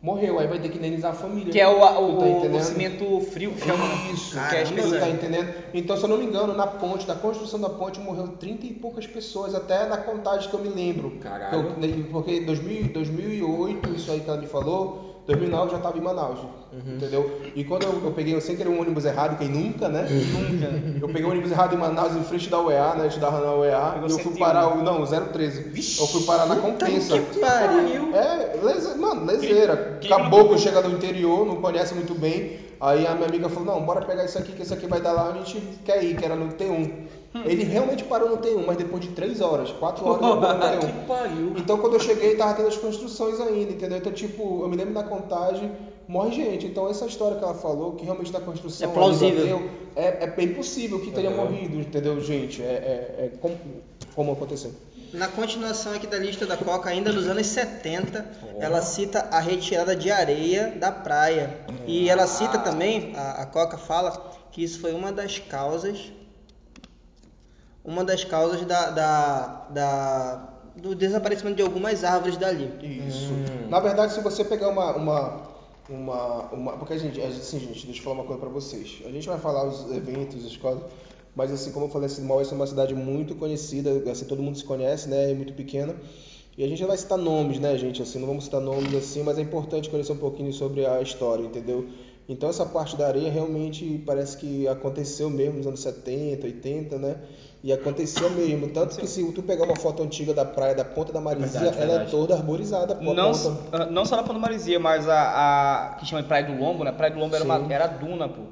Morreu, 0.00 0.38
aí 0.38 0.46
vai 0.46 0.60
ter 0.60 0.68
que 0.68 0.78
indenizar 0.78 1.10
a 1.10 1.14
família. 1.14 1.52
Que 1.52 1.60
é 1.60 1.66
o, 1.66 1.80
o, 1.80 2.40
Tu 2.40 2.48
tá 2.48 2.56
o, 2.56 2.60
cimento 2.60 3.20
frio, 3.32 3.52
que 3.52 3.68
é 3.68 3.74
um, 3.74 4.12
Isso, 4.12 4.30
que 4.30 4.38
é 4.38 4.62
Caramba, 4.62 4.62
específico. 4.62 4.94
Tu 4.94 5.00
tá 5.00 5.08
entendendo? 5.08 5.54
Então, 5.74 5.96
se 5.96 6.04
eu 6.04 6.08
não 6.08 6.18
me 6.18 6.24
engano, 6.24 6.54
na 6.54 6.68
ponte, 6.68 7.08
na 7.08 7.16
construção 7.16 7.60
da 7.60 7.68
ponte, 7.68 7.98
morreu 7.98 8.28
30 8.28 8.66
e 8.66 8.74
poucas 8.74 9.08
pessoas, 9.08 9.56
até 9.56 9.86
na 9.86 9.96
contagem 9.96 10.48
que 10.48 10.54
eu 10.54 10.60
me 10.60 10.68
lembro. 10.68 11.10
Caralho. 11.20 11.74
Eu- 11.80 12.04
porque 12.12 12.36
em 12.36 12.44
2000, 12.44 12.92
2008, 12.92 13.92
isso 13.92 14.12
aí 14.12 14.20
que 14.20 14.30
ela 14.30 14.40
me 14.40 14.46
falou, 14.46 15.17
2009 15.28 15.64
eu 15.66 15.70
já 15.70 15.76
estava 15.76 15.98
em 15.98 16.00
Manaus, 16.00 16.38
Uhum. 16.72 16.96
entendeu? 16.96 17.40
E 17.54 17.64
quando 17.64 17.84
eu, 17.84 18.00
eu 18.04 18.10
peguei, 18.12 18.34
eu 18.34 18.40
sem 18.40 18.56
querer 18.56 18.68
um 18.70 18.80
ônibus 18.80 19.04
errado, 19.04 19.38
quem 19.38 19.48
nunca, 19.48 19.88
né? 19.88 20.06
Nunca. 20.10 21.00
Eu 21.00 21.08
peguei 21.08 21.24
um 21.24 21.30
ônibus 21.30 21.50
errado 21.50 21.74
em 21.74 21.78
Manaus, 21.78 22.14
em 22.16 22.22
frente 22.24 22.48
da 22.48 22.60
UEA, 22.60 22.94
né? 22.94 23.04
Eu 23.04 23.08
estudava 23.08 23.40
na 23.40 23.54
UEA, 23.54 23.90
Pegou 23.94 24.08
e 24.08 24.12
eu 24.12 24.18
fui 24.18 24.32
101. 24.32 24.38
parar, 24.38 24.68
o, 24.76 24.82
não, 24.82 25.04
013. 25.06 26.00
Eu 26.00 26.06
fui 26.06 26.22
parar 26.24 26.46
na 26.46 26.56
Compensa. 26.56 27.18
Que 27.18 27.38
pariu. 27.40 28.14
É, 28.14 28.58
leze, 28.62 28.98
mano, 28.98 29.24
lezeira. 29.26 29.98
Caboclo 30.08 30.58
chega 30.58 30.82
do 30.82 30.90
interior, 30.90 31.46
não 31.46 31.56
conhece 31.56 31.94
muito 31.94 32.14
bem. 32.14 32.58
Aí 32.80 33.06
a 33.06 33.14
minha 33.14 33.26
amiga 33.28 33.48
falou, 33.48 33.74
não, 33.74 33.82
bora 33.84 34.04
pegar 34.04 34.24
isso 34.24 34.38
aqui, 34.38 34.52
que 34.52 34.62
isso 34.62 34.72
aqui 34.72 34.86
vai 34.86 35.00
dar 35.00 35.10
lá, 35.12 35.30
a 35.30 35.32
gente 35.32 35.60
quer 35.84 36.02
ir, 36.04 36.16
que 36.16 36.24
era 36.24 36.36
no 36.36 36.52
T1. 36.52 36.90
Ele 37.44 37.62
realmente 37.62 38.04
parou 38.04 38.30
no 38.30 38.38
T1, 38.38 38.64
mas 38.66 38.76
depois 38.76 39.02
de 39.02 39.10
3 39.10 39.40
horas, 39.40 39.70
4 39.70 40.04
horas 40.06 40.22
ele 40.22 40.40
parou 40.40 40.54
no 40.56 40.80
T1. 40.88 41.00
Que 41.00 41.06
pariu. 41.06 41.52
Então 41.56 41.78
quando 41.78 41.94
eu 41.94 42.00
cheguei, 42.00 42.36
tava 42.36 42.54
tendo 42.54 42.68
as 42.68 42.76
construções 42.76 43.38
ainda, 43.40 43.72
entendeu? 43.72 43.98
Então, 43.98 44.12
tipo, 44.12 44.62
eu 44.62 44.68
me 44.68 44.76
lembro 44.76 44.94
da 44.94 45.02
contagem, 45.02 45.70
morre 46.08 46.32
gente. 46.32 46.66
Então 46.66 46.88
essa 46.88 47.04
história 47.06 47.36
que 47.36 47.44
ela 47.44 47.54
falou, 47.54 47.92
que 47.92 48.04
realmente 48.04 48.32
da 48.32 48.40
construção 48.40 48.90
É 48.90 48.92
plausível. 48.92 49.58
bateu, 49.58 49.70
é, 49.94 50.24
é 50.24 50.26
bem 50.26 50.54
possível 50.54 51.00
que 51.00 51.10
tenha 51.10 51.30
morrido, 51.30 51.78
entendeu, 51.78 52.18
gente? 52.20 52.62
É, 52.62 52.66
é, 52.66 53.24
é 53.26 53.30
como, 53.40 53.56
como 54.14 54.32
aconteceu. 54.32 54.72
Na 55.12 55.28
continuação 55.28 55.94
aqui 55.94 56.06
da 56.06 56.18
lista 56.18 56.44
da 56.44 56.54
Coca, 56.56 56.90
ainda 56.90 57.10
nos 57.12 57.26
anos 57.28 57.46
70, 57.46 58.26
ela 58.58 58.82
cita 58.82 59.26
a 59.30 59.38
retirada 59.40 59.94
de 59.96 60.10
areia 60.10 60.74
da 60.78 60.92
praia. 60.92 61.60
E 61.86 62.10
ela 62.10 62.26
cita 62.26 62.58
também, 62.58 63.12
a, 63.16 63.42
a 63.42 63.46
Coca 63.46 63.78
fala, 63.78 64.10
que 64.52 64.62
isso 64.62 64.80
foi 64.80 64.92
uma 64.92 65.10
das 65.10 65.38
causas, 65.38 66.12
uma 67.88 68.04
das 68.04 68.22
causas 68.24 68.60
da, 68.66 68.90
da, 68.90 69.66
da- 69.70 70.48
do 70.76 70.94
desaparecimento 70.94 71.56
de 71.56 71.62
algumas 71.62 72.04
árvores 72.04 72.36
dali. 72.36 72.70
Isso. 73.08 73.32
Na 73.68 73.80
verdade, 73.80 74.12
se 74.12 74.20
você 74.20 74.44
pegar 74.44 74.68
uma, 74.68 74.94
uma, 74.94 75.42
uma, 75.88 76.42
uma 76.52 76.72
porque 76.76 76.92
a 76.92 76.98
gente, 76.98 77.20
assim, 77.20 77.58
gente, 77.58 77.84
deixa 77.86 78.00
eu 78.00 78.04
falar 78.04 78.16
uma 78.16 78.24
coisa 78.24 78.40
pra 78.40 78.48
vocês. 78.50 79.02
A 79.04 79.10
gente 79.10 79.26
vai 79.26 79.38
falar 79.38 79.66
os 79.66 79.90
eventos, 79.90 80.44
as 80.46 80.56
coisas, 80.56 80.82
mas 81.34 81.50
assim, 81.52 81.72
como 81.72 81.86
eu 81.86 81.90
falei, 81.90 82.06
assim, 82.06 82.22
Maués 82.24 82.52
é 82.52 82.54
uma 82.54 82.66
cidade 82.66 82.94
muito 82.94 83.34
conhecida, 83.34 83.90
assim, 84.10 84.26
todo 84.26 84.42
mundo 84.42 84.56
se 84.58 84.64
conhece, 84.64 85.08
né, 85.08 85.30
é 85.30 85.34
muito 85.34 85.52
pequena. 85.54 85.96
E 86.56 86.64
a 86.64 86.68
gente 86.68 86.80
não 86.80 86.88
vai 86.88 86.96
citar 86.96 87.16
nomes, 87.18 87.58
né, 87.60 87.76
gente, 87.78 88.02
assim, 88.02 88.18
não 88.18 88.26
vamos 88.26 88.44
citar 88.44 88.60
nomes 88.60 88.92
assim, 88.94 89.22
mas 89.22 89.38
é 89.38 89.42
importante 89.42 89.88
conhecer 89.88 90.12
um 90.12 90.16
pouquinho 90.16 90.52
sobre 90.52 90.84
a 90.84 91.00
história, 91.00 91.44
entendeu? 91.44 91.86
Então 92.28 92.50
essa 92.50 92.66
parte 92.66 92.94
da 92.96 93.06
areia 93.06 93.30
realmente 93.30 94.02
parece 94.04 94.36
que 94.36 94.68
aconteceu 94.68 95.30
mesmo 95.30 95.56
nos 95.58 95.66
anos 95.66 95.80
70, 95.80 96.46
80, 96.46 96.98
né? 96.98 97.16
E 97.62 97.72
acontecia 97.72 98.28
mesmo. 98.30 98.68
Tanto 98.68 98.96
que 98.96 99.06
se 99.06 99.24
tu 99.32 99.42
pegar 99.42 99.64
uma 99.64 99.74
foto 99.74 100.02
antiga 100.02 100.32
da 100.32 100.44
praia 100.44 100.74
da 100.76 100.84
Ponta 100.84 101.12
da 101.12 101.20
Marizia, 101.20 101.58
Verdade, 101.60 101.76
ela 101.82 101.84
é 101.86 101.88
verdade. 101.96 102.10
toda 102.12 102.34
arborizada. 102.34 102.94
Não, 103.00 103.32
ponta. 103.32 103.56
ah, 103.72 103.86
não 103.86 104.04
só 104.04 104.16
na 104.16 104.22
Ponta 104.22 104.38
Marizia, 104.38 104.78
mas 104.78 105.08
a, 105.08 105.90
a 105.90 105.94
que 105.96 106.06
chama 106.06 106.22
de 106.22 106.28
Praia 106.28 106.44
do 106.44 106.56
Lombo, 106.56 106.84
né? 106.84 106.92
Praia 106.92 107.12
do 107.12 107.18
Lombo 107.18 107.34
era, 107.34 107.44
Sim. 107.44 107.50
uma, 107.50 107.72
era 107.72 107.86
duna, 107.88 108.28
pô. 108.28 108.42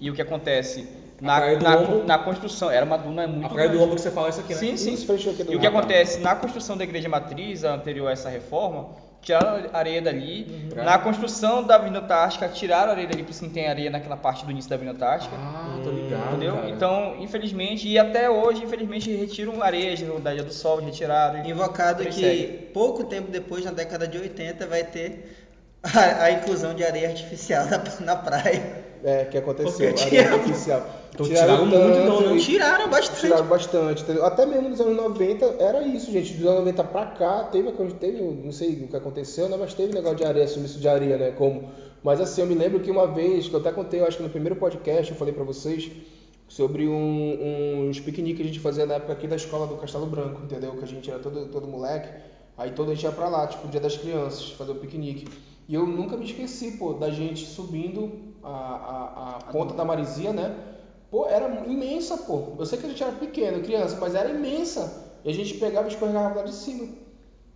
E 0.00 0.10
o 0.10 0.14
que 0.14 0.22
acontece? 0.22 0.88
Na, 1.20 1.54
na, 1.56 1.74
Lombo- 1.76 2.04
na 2.04 2.18
construção, 2.18 2.70
era 2.70 2.84
uma 2.86 2.96
duna 2.96 3.26
muito 3.28 3.46
A 3.46 3.48
praia 3.50 3.68
do. 3.68 3.78
Lombo 3.78 3.94
que 3.96 4.00
você 4.00 4.10
fala 4.10 4.30
isso 4.30 4.40
aqui, 4.40 4.54
né? 4.54 4.58
Sim, 4.58 4.76
sim. 4.78 4.94
Isso, 4.94 5.12
E 5.48 5.56
o 5.56 5.60
que 5.60 5.66
acontece? 5.66 6.20
Na 6.20 6.34
construção 6.34 6.76
da 6.76 6.84
igreja 6.84 7.08
matriz, 7.08 7.64
anterior 7.64 8.08
a 8.08 8.12
essa 8.12 8.30
reforma, 8.30 8.88
tiraram 9.24 9.68
a 9.72 9.78
areia 9.78 10.02
dali. 10.02 10.46
Uhum. 10.48 10.84
Na 10.84 10.98
construção 10.98 11.62
da 11.62 11.76
Avenida 11.76 12.00
Antártica, 12.00 12.48
tiraram 12.48 12.90
a 12.90 12.92
areia 12.92 13.08
dali, 13.08 13.22
por 13.22 13.30
isso 13.30 13.44
não 13.44 13.50
tem 13.50 13.66
areia 13.68 13.90
naquela 13.90 14.16
parte 14.16 14.44
do 14.44 14.50
início 14.50 14.68
da 14.68 14.76
Avenida 14.76 14.96
Antártica. 14.96 15.34
Ah, 15.36 15.80
tô 15.82 15.90
ligado. 15.90 16.28
entendeu? 16.28 16.54
cara. 16.56 16.70
Então, 16.70 17.16
infelizmente, 17.20 17.88
e 17.88 17.98
até 17.98 18.28
hoje, 18.28 18.62
infelizmente, 18.62 19.14
retiram 19.14 19.62
areias 19.62 20.00
da 20.22 20.34
Ilha 20.34 20.44
do 20.44 20.52
Sol, 20.52 20.80
retiraram. 20.80 21.44
Invocado 21.44 22.04
que 22.04 22.12
seguem. 22.12 22.68
pouco 22.72 23.04
tempo 23.04 23.30
depois, 23.30 23.64
na 23.64 23.72
década 23.72 24.06
de 24.06 24.18
80, 24.18 24.66
vai 24.66 24.84
ter 24.84 25.36
a, 25.82 26.24
a 26.24 26.30
inclusão 26.32 26.74
de 26.74 26.84
areia 26.84 27.08
artificial 27.08 27.64
na, 28.00 28.06
na 28.06 28.16
praia. 28.16 28.83
É, 29.04 29.26
que 29.26 29.36
aconteceu. 29.36 29.92
Tiraram- 29.94 30.34
artificial. 30.38 30.86
Então 31.12 31.26
tiraram 31.26 31.66
muito, 31.66 31.76
então, 31.76 32.20
né? 32.22 32.36
e- 32.36 32.40
Tiraram 32.40 32.88
bastante. 32.90 33.20
Tiraram 33.20 33.46
bastante, 33.46 34.02
entendeu? 34.02 34.24
Até 34.24 34.46
mesmo 34.46 34.70
nos 34.70 34.80
anos 34.80 34.96
90 34.96 35.44
era 35.60 35.82
isso, 35.86 36.10
gente. 36.10 36.32
Dos 36.34 36.46
anos 36.46 36.60
90 36.60 36.82
pra 36.84 37.06
cá, 37.06 37.44
teve, 37.44 37.70
teve 38.00 38.22
não 38.22 38.50
sei 38.50 38.70
o 38.84 38.88
que 38.88 38.96
aconteceu, 38.96 39.48
né? 39.48 39.56
Mas 39.60 39.74
teve 39.74 39.92
negócio 39.92 40.16
de 40.16 40.24
areia, 40.24 40.48
sumiço 40.48 40.80
de 40.80 40.88
areia, 40.88 41.16
né? 41.18 41.30
Como... 41.32 41.68
Mas 42.02 42.20
assim, 42.20 42.40
eu 42.40 42.46
me 42.46 42.54
lembro 42.54 42.80
que 42.80 42.90
uma 42.90 43.06
vez, 43.06 43.46
que 43.48 43.54
eu 43.54 43.60
até 43.60 43.70
contei, 43.72 44.00
eu 44.00 44.06
acho 44.06 44.16
que 44.16 44.22
no 44.22 44.28
primeiro 44.30 44.56
podcast 44.56 45.10
eu 45.12 45.16
falei 45.18 45.32
pra 45.32 45.44
vocês, 45.44 45.90
sobre 46.48 46.86
um, 46.88 47.88
uns 47.88 48.00
piqueniques 48.00 48.38
que 48.38 48.42
a 48.42 48.46
gente 48.46 48.60
fazia 48.60 48.84
na 48.86 48.94
época 48.94 49.12
aqui 49.12 49.26
da 49.26 49.36
escola 49.36 49.66
do 49.66 49.76
Castelo 49.76 50.06
Branco, 50.06 50.40
entendeu? 50.44 50.72
Que 50.72 50.84
a 50.84 50.86
gente 50.88 51.10
era 51.10 51.18
todo, 51.18 51.46
todo 51.46 51.66
moleque, 51.66 52.08
aí 52.58 52.70
todo 52.72 52.90
a 52.90 52.94
gente 52.94 53.04
ia 53.04 53.12
pra 53.12 53.28
lá, 53.28 53.46
tipo, 53.46 53.68
dia 53.68 53.80
das 53.80 53.96
crianças, 53.96 54.50
fazer 54.50 54.72
o 54.72 54.74
piquenique. 54.76 55.26
E 55.68 55.74
eu 55.74 55.86
nunca 55.86 56.16
me 56.16 56.24
esqueci, 56.26 56.72
pô, 56.72 56.92
da 56.94 57.08
gente 57.10 57.46
subindo 57.46 58.10
a, 58.44 58.50
a, 58.50 59.36
a 59.48 59.52
ponta 59.52 59.74
da 59.74 59.84
Marizia, 59.84 60.32
né? 60.32 60.54
Pô, 61.10 61.26
era 61.28 61.46
imensa, 61.66 62.16
pô. 62.18 62.54
Eu 62.58 62.66
sei 62.66 62.78
que 62.78 62.86
a 62.86 62.88
gente 62.88 63.02
era 63.02 63.12
pequeno, 63.12 63.62
criança, 63.62 63.96
mas 64.00 64.14
era 64.14 64.28
imensa. 64.28 65.04
E 65.24 65.30
a 65.30 65.32
gente 65.32 65.54
pegava 65.54 65.86
e 65.88 65.90
escorregava 65.92 66.34
lá 66.34 66.42
de 66.42 66.52
cima. 66.54 66.88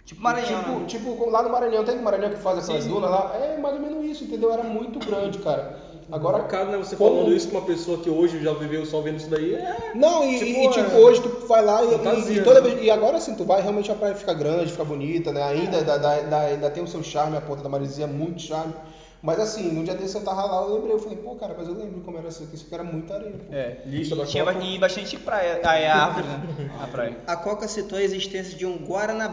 Tipo 0.05 0.23
Maranhão, 0.23 0.47
Tipo, 0.63 0.79
né? 0.81 0.87
tipo, 1.15 1.31
lá 1.31 1.43
no 1.43 1.51
Maranhão, 1.51 1.85
tem 1.85 1.97
no 1.97 2.03
Maranhão 2.03 2.31
que 2.31 2.39
faz 2.39 2.59
aquelas 2.65 2.87
dunas 2.87 3.11
lá? 3.11 3.37
É 3.37 3.59
mais 3.59 3.75
ou 3.75 3.81
menos 3.83 4.05
isso, 4.07 4.25
entendeu? 4.25 4.51
Era 4.51 4.63
muito 4.63 4.99
grande, 5.01 5.39
cara. 5.39 5.87
Agora, 6.11 6.39
Agora, 6.39 6.65
né, 6.65 6.79
você 6.79 6.97
como- 6.97 7.17
falando 7.17 7.35
isso 7.35 7.49
com 7.51 7.57
uma 7.59 7.67
pessoa 7.67 7.99
que 7.99 8.09
hoje 8.09 8.43
já 8.43 8.55
viveu 8.55 8.87
só 8.87 9.03
vendo 9.03 9.17
isso 9.19 9.29
daí, 9.29 9.53
é... 9.57 9.93
Não, 9.95 10.25
e 10.25 10.39
Tipo, 10.39 10.51
e, 10.61 10.65
e, 10.65 10.71
tipo, 10.71 10.91
é- 10.97 11.01
hoje 11.01 11.21
tu 11.21 11.47
vai 11.47 11.63
lá 11.63 11.85
e, 11.85 11.89
Fantasia, 11.91 12.33
e, 12.33 12.39
e 12.39 12.43
toda 12.45 12.63
né? 12.63 12.71
vez. 12.71 12.83
E 12.83 12.91
agora 12.91 13.21
sim, 13.21 13.35
tu 13.35 13.45
vai, 13.45 13.61
realmente 13.61 13.93
a 13.93 13.95
praia 13.95 14.15
fica 14.15 14.33
grande, 14.33 14.73
fica 14.73 14.85
bonita, 14.85 15.31
né? 15.33 15.43
Ainda, 15.43 15.83
dá- 15.85 15.99
dá- 15.99 16.21
dá- 16.23 16.41
ainda 16.41 16.71
tem 16.71 16.83
o 16.83 16.87
seu 16.87 17.03
charme, 17.03 17.37
a 17.37 17.43
ponta 17.43 17.63
da 17.63 17.69
Marizia, 17.69 18.07
muito 18.07 18.41
charme. 18.41 18.73
Mas 19.21 19.41
assim, 19.41 19.73
no 19.73 19.83
dia 19.83 19.95
desse 19.95 20.15
eu 20.17 20.23
tava 20.23 20.45
lá, 20.45 20.63
eu 20.63 20.75
lembrei, 20.77 20.93
eu 20.95 20.99
falei, 21.01 21.19
pô, 21.19 21.35
cara, 21.35 21.55
mas 21.59 21.67
eu 21.67 21.75
lembro 21.75 22.01
como 22.03 22.19
era 22.19 22.29
isso 22.29 22.45
aqui, 22.45 22.55
isso 22.55 22.67
aqui 22.67 22.75
era 22.75 22.85
muita 22.85 23.15
areia, 23.15 23.33
pô. 23.33 23.53
É. 23.53 23.79
Lista 23.85 24.15
e 24.15 24.19
da 24.19 24.25
tinha 24.27 24.45
Copa. 24.45 24.59
ba- 24.59 24.65
e 24.65 24.79
bastante 24.79 25.17
praia. 25.19 25.61
Ah, 25.65 25.77
é 25.77 25.89
a 25.91 25.97
árvore, 26.05 26.27
né? 26.29 26.71
A 26.83 26.87
praia. 26.89 27.17
A 27.27 27.37
Coca 27.37 27.67
citou 27.67 27.99
a 27.99 28.03
existência 28.03 28.57
de 28.57 28.65
um 28.65 28.77
Guaraná 28.79 29.29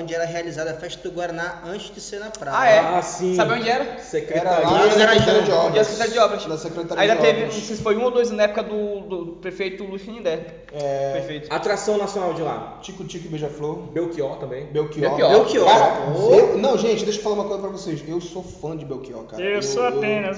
onde 0.00 0.14
era 0.14 0.24
realizada 0.24 0.72
a 0.72 0.74
festa 0.74 1.08
do 1.08 1.14
Guaraná 1.14 1.62
antes 1.64 1.94
de 1.94 2.00
ser 2.00 2.18
na 2.18 2.30
praia. 2.30 2.56
Ah, 2.58 2.68
é? 2.68 2.78
Ah, 2.98 3.02
sim. 3.02 3.36
Sabe 3.36 3.52
onde 3.54 3.68
era? 3.68 3.84
Era 3.84 3.98
Secretaria. 4.00 4.66
lá 4.68 4.78
na 4.80 4.86
Isso 4.88 4.98
era 4.98 5.12
Secretaria 5.12 5.42
de 5.42 5.50
Obras. 5.52 5.74
Da 5.74 5.84
Secretaria 5.84 6.12
de 6.12 6.18
Obras. 6.18 6.46
Na 6.46 6.56
Secretaria 6.58 7.02
Ainda 7.02 7.14
de 7.16 7.20
teve, 7.20 7.38
Obras. 7.42 7.54
não 7.56 7.62
sei 7.62 7.76
se 7.76 7.82
foi 7.82 7.96
um 7.96 8.02
ou 8.04 8.10
dois 8.10 8.30
na 8.32 8.42
época 8.42 8.62
do, 8.64 9.00
do 9.00 9.26
prefeito 9.40 9.84
Luiz 9.84 10.02
Finindé. 10.02 10.64
É, 10.72 11.12
Prefeito. 11.12 11.52
Atração 11.54 11.96
nacional 11.98 12.34
de 12.34 12.42
lá. 12.42 12.78
Tico 12.82 13.04
Tico 13.04 13.26
e 13.26 13.28
Beija-Flor. 13.28 13.76
Belchior 13.92 14.38
também. 14.38 14.66
Belchior. 14.66 15.08
Belchior. 15.16 15.30
Belchior. 15.30 15.66
Cara, 15.66 15.94
eu- 16.32 16.58
não, 16.58 16.76
gente, 16.76 17.04
deixa 17.04 17.20
eu 17.20 17.22
falar 17.22 17.36
uma 17.36 17.44
coisa 17.44 17.60
pra 17.62 17.70
vocês. 17.70 18.02
Eu 18.08 18.20
sou 18.20 18.42
fã 18.42 18.76
de 18.76 18.84
Belchior, 18.84 19.19
cara. 19.24 19.42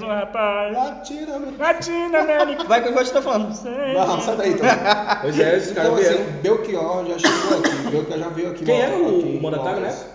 um 0.01 0.07
rapaz 0.07 0.73
Latino-americano. 0.73 1.57
latino-americano. 1.57 2.69
Vai 2.69 2.81
que 2.81 2.89
eu 2.89 2.93
você 2.93 3.13
tá 3.13 3.21
falando. 3.21 3.47
Não, 3.49 4.21
sai 4.21 4.35
daí, 4.37 4.51
então. 4.51 4.65
Pois 5.21 5.39
é, 5.39 5.57
esses 5.57 5.71
caras 5.73 5.91
Então, 5.91 6.01
vieram. 6.01 6.21
assim, 6.23 6.31
Belchior 6.41 7.05
já 7.05 7.19
chegou 7.19 7.59
aqui. 7.59 7.91
Belchior 7.91 8.19
já 8.19 8.29
veio 8.29 8.51
aqui. 8.51 8.65
Quem 8.65 8.81
era 8.81 8.95
o 8.97 9.37
Obras. 9.45 9.79
né? 10.01 10.07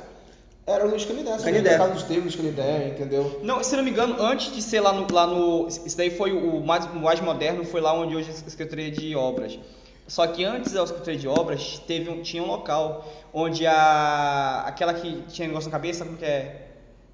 Era 0.66 0.84
o 0.84 0.90
Luiz 0.90 1.04
Canidé. 1.06 1.34
Canidé. 1.38 1.74
O 1.76 1.78
Carlos 1.78 2.02
Esteves, 2.02 2.22
Luiz 2.24 2.36
Canidé, 2.36 2.88
entendeu? 2.88 3.40
Não, 3.42 3.62
se 3.64 3.74
não 3.74 3.82
me 3.82 3.90
engano, 3.90 4.16
antes 4.20 4.54
de 4.54 4.60
ser 4.60 4.80
lá 4.80 4.92
no. 4.92 5.06
Lá 5.10 5.26
no 5.26 5.66
isso 5.66 5.96
daí 5.96 6.10
foi 6.10 6.32
o 6.32 6.60
mais, 6.60 6.84
o 6.84 6.96
mais 6.96 7.20
moderno, 7.20 7.64
foi 7.64 7.80
lá 7.80 7.94
onde 7.94 8.14
hoje 8.14 8.28
é 8.28 8.32
a 8.32 8.50
Secretaria 8.50 8.90
de 8.90 9.16
Obras. 9.16 9.58
Só 10.06 10.26
que 10.26 10.44
antes 10.44 10.72
da 10.72 10.86
Secretaria 10.86 11.18
de 11.20 11.26
Obras, 11.28 11.82
teve 11.86 12.10
um, 12.10 12.20
tinha 12.22 12.42
um 12.42 12.46
local 12.46 13.06
onde 13.32 13.66
a. 13.66 14.64
aquela 14.66 14.92
que 14.92 15.22
tinha 15.28 15.48
negócio 15.48 15.70
na 15.70 15.72
cabeça, 15.72 16.04
como 16.04 16.18
que 16.18 16.24
é? 16.26 16.67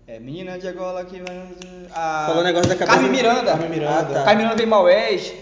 É, 0.07 0.19
menina 0.21 0.59
de 0.59 0.69
Angola 0.69 1.05
que. 1.05 1.23
A, 1.95 2.25
Falou 2.29 2.45
negócio 2.45 2.69
da 2.69 2.77
cabeça. 2.77 2.93
Carmen 2.99 3.11
Miranda. 3.11 3.51
Carmen 3.53 3.71
Miranda. 3.71 3.99
Ah, 4.01 4.05
tá. 4.05 4.23
Carmen 4.25 4.37
Miranda 4.39 4.57
veio 4.57 4.69
Maués. 4.69 5.33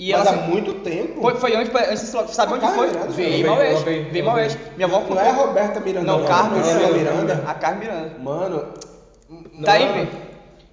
E 0.00 0.12
Mas 0.12 0.26
ela. 0.26 0.36
há 0.36 0.40
muito 0.42 0.74
tempo. 0.74 1.20
Foi, 1.20 1.34
foi 1.36 1.56
antes, 1.56 1.74
antes 1.74 2.00
você 2.08 2.32
sabe 2.32 2.52
A 2.52 2.56
onde 2.56 2.60
Carmen 2.66 2.78
foi? 2.78 2.86
Miranda, 2.88 3.12
Veio 3.12 3.46
Maués. 3.46 3.82
veio- 3.82 4.24
Maués. 4.24 4.58
Minha 4.76 4.86
avó 4.86 5.02
Não 5.08 5.20
é 5.20 5.28
a 5.28 5.32
Roberta 5.32 5.80
Miranda, 5.80 6.06
Não, 6.06 6.24
Carmen 6.24 6.60
Priscila 6.62 6.92
Miranda. 6.92 7.44
A 7.46 7.54
Carmen 7.54 7.80
Miranda. 7.88 8.12
Mano. 8.20 8.64
Tá 9.64 9.72
aí, 9.72 9.88
mano, 9.88 10.04
Vê? 10.10 10.28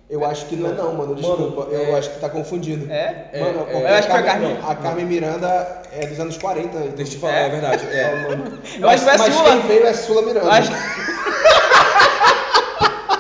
Eu 0.08 0.24
acho 0.24 0.46
que 0.46 0.56
não 0.56 0.70
é 0.70 0.74
não, 0.74 0.94
mano. 0.94 1.16
Desculpa. 1.16 1.64
eu 1.72 1.96
acho 1.98 2.12
que 2.12 2.20
tá 2.20 2.30
confundindo. 2.30 2.92
É? 2.92 3.32
Mano, 3.40 3.66
É, 3.68 3.74
é. 3.78 3.82
Eu 3.92 3.96
acho 3.96 4.08
que 4.08 4.12
foi 4.14 4.20
a 4.22 4.24
a 4.24 4.24
Carmen, 4.24 4.56
Carmen. 4.56 4.72
a 4.72 4.76
Carmen 4.76 5.06
Miranda 5.08 5.82
é 5.92 6.06
dos 6.06 6.20
anos 6.20 6.38
40. 6.38 6.78
então- 6.78 6.88
Deixa 6.96 7.02
eu 7.14 7.16
te 7.16 7.18
falar, 7.22 7.34
é, 7.34 7.50
verdade. 7.50 7.86
É. 7.88 8.38
Eu 8.80 8.90
acho 8.90 9.04
que 9.04 9.10
foi 9.10 9.14
a 9.16 9.18
mas 9.18 9.34
Sula. 9.34 9.50
quem 9.50 9.60
veio 9.62 9.88
é 9.88 9.94
Sula 9.94 10.22
Miranda. 10.22 10.46
Eu 10.46 10.52
acho- 10.52 10.72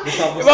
Vou, 0.06 0.54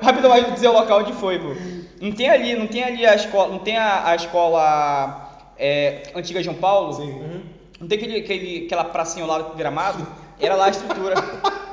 rapidão, 0.00 0.30
vai 0.30 0.50
dizer 0.52 0.68
o 0.68 0.72
local 0.72 1.00
onde 1.00 1.12
foi, 1.12 1.38
pô. 1.38 1.54
Não 2.00 2.12
tem 2.12 2.28
ali, 2.28 2.54
não 2.54 2.66
tem 2.66 2.84
ali 2.84 3.06
a 3.06 3.14
escola, 3.14 3.48
não 3.48 3.58
tem 3.58 3.76
a, 3.76 4.08
a 4.08 4.14
escola 4.16 5.30
é, 5.58 6.02
antiga 6.14 6.42
João 6.42 6.56
Paulo? 6.56 6.92
Sim. 6.94 7.10
Uhum. 7.10 7.40
Não 7.80 7.88
tem 7.88 7.98
aquele, 7.98 8.18
aquele, 8.18 8.66
aquela 8.66 8.84
pracinha 8.84 9.26
lá 9.26 9.38
do 9.38 9.56
gramado? 9.56 10.06
Era 10.40 10.54
lá 10.54 10.66
a 10.66 10.70
estrutura. 10.70 11.14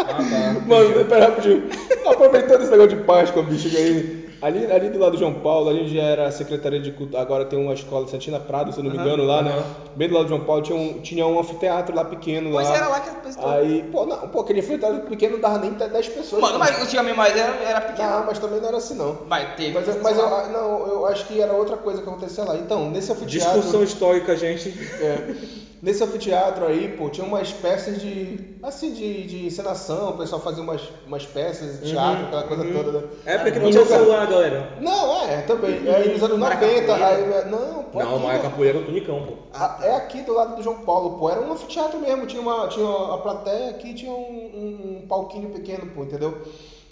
Ah, 0.00 0.16
tá. 0.16 0.60
Mano, 0.66 1.04
pera 1.04 1.26
rapidinho. 1.26 1.68
Aproveitando 2.06 2.62
esse 2.62 2.70
negócio 2.70 2.96
de 2.96 3.04
Páscoa, 3.04 3.42
bicho, 3.42 3.68
aí. 3.76 4.19
Ali, 4.42 4.72
ali 4.72 4.88
do 4.88 4.98
lado 4.98 5.12
do 5.12 5.18
João 5.18 5.34
Paulo, 5.34 5.68
ali 5.68 5.86
já 5.94 6.02
era 6.02 6.26
a 6.26 6.30
Secretaria 6.30 6.80
de 6.80 6.92
Cultura. 6.92 7.20
Agora 7.20 7.44
tem 7.44 7.58
uma 7.58 7.74
escola 7.74 8.08
Santina 8.08 8.40
Prado, 8.40 8.72
se 8.72 8.78
eu 8.78 8.84
não 8.84 8.90
me 8.90 8.96
engano, 8.96 9.24
lá, 9.24 9.42
né? 9.42 9.62
Bem 9.94 10.08
do 10.08 10.14
lado 10.14 10.24
do 10.24 10.28
João 10.30 10.44
Paulo 10.44 10.62
tinha 10.62 10.78
um, 10.78 11.00
tinha 11.00 11.26
um 11.26 11.38
anfiteatro 11.38 11.94
lá 11.94 12.04
pequeno. 12.04 12.50
Pois 12.50 12.68
lá. 12.68 12.76
era 12.76 12.88
lá 12.88 13.00
que 13.00 13.10
apresentou. 13.10 13.50
Aí, 13.50 13.82
pô, 13.92 14.06
não, 14.06 14.28
pô, 14.28 14.40
aquele 14.40 14.60
anfiteatro 14.60 15.00
pequeno 15.02 15.34
não 15.34 15.40
dava 15.40 15.58
nem 15.58 15.70
até 15.72 15.88
10 15.88 16.08
pessoas. 16.08 16.40
Mano, 16.40 16.54
né? 16.54 16.58
mas 16.58 16.82
antigamente 16.82 17.16
mais 17.16 17.36
era, 17.36 17.54
era 17.62 17.80
pequeno. 17.82 18.10
Não, 18.10 18.26
mas 18.26 18.38
também 18.38 18.60
não 18.60 18.68
era 18.68 18.76
assim, 18.78 18.94
não. 18.94 19.18
Mas 19.28 19.54
teve. 19.56 19.74
Mas, 19.74 20.02
mas 20.02 20.16
eu, 20.16 20.48
não, 20.48 20.86
eu 20.86 21.06
acho 21.06 21.26
que 21.26 21.40
era 21.40 21.52
outra 21.52 21.76
coisa 21.76 22.00
que 22.00 22.08
acontecia 22.08 22.44
lá. 22.44 22.56
Então, 22.56 22.90
nesse 22.90 23.12
anfiteatro. 23.12 23.56
Discussão 23.56 23.82
histórica, 23.82 24.34
gente. 24.36 24.70
É, 25.00 25.34
nesse 25.82 26.02
anfiteatro 26.04 26.66
aí, 26.66 26.94
pô, 26.96 27.08
tinha 27.08 27.26
umas 27.26 27.52
peças 27.52 28.00
de. 28.00 28.58
Assim, 28.62 28.92
de, 28.92 29.26
de 29.26 29.46
encenação, 29.46 30.10
o 30.10 30.18
pessoal 30.18 30.40
fazia 30.40 30.62
umas, 30.62 30.82
umas 31.06 31.24
peças 31.24 31.80
de 31.80 31.90
teatro, 31.90 32.26
aquela 32.26 32.42
coisa 32.44 32.64
toda. 32.64 33.00
Né? 33.00 33.08
É 33.24 33.38
porque 33.38 33.58
não 33.58 33.70
tinha 33.70 33.86
celular, 33.86 34.26
galera. 34.26 34.76
Não, 34.80 35.24
é, 35.24 35.42
também. 35.42 35.88
É, 35.88 36.08
nos 36.12 36.22
anos 36.22 36.38
90. 36.38 36.94
Aí, 36.94 37.50
não, 37.50 37.84
pô. 37.84 37.98
Não, 37.98 38.16
aqui, 38.16 38.26
mas 38.26 38.40
a 38.40 38.42
capoeira 38.42 38.78
é 38.78 38.82
o 38.82 38.84
tunicão, 38.84 39.22
pô. 39.22 39.32
Ah, 39.54 39.78
É 39.82 39.96
aqui 39.96 40.22
do 40.22 40.34
lado 40.34 40.56
do 40.56 40.62
João 40.62 40.80
Paulo, 40.80 41.18
pô. 41.18 41.30
Era 41.30 41.40
um 41.40 41.52
anfiteatro 41.52 41.98
mesmo. 41.98 42.26
Tinha, 42.26 42.42
uma, 42.42 42.68
tinha 42.68 42.86
a 42.86 43.18
plateia 43.18 43.70
aqui 43.70 43.94
tinha 43.94 44.12
um, 44.12 44.14
um, 44.14 44.98
um 45.02 45.06
palquinho 45.08 45.50
pequeno, 45.50 45.86
pô, 45.94 46.02
entendeu? 46.02 46.42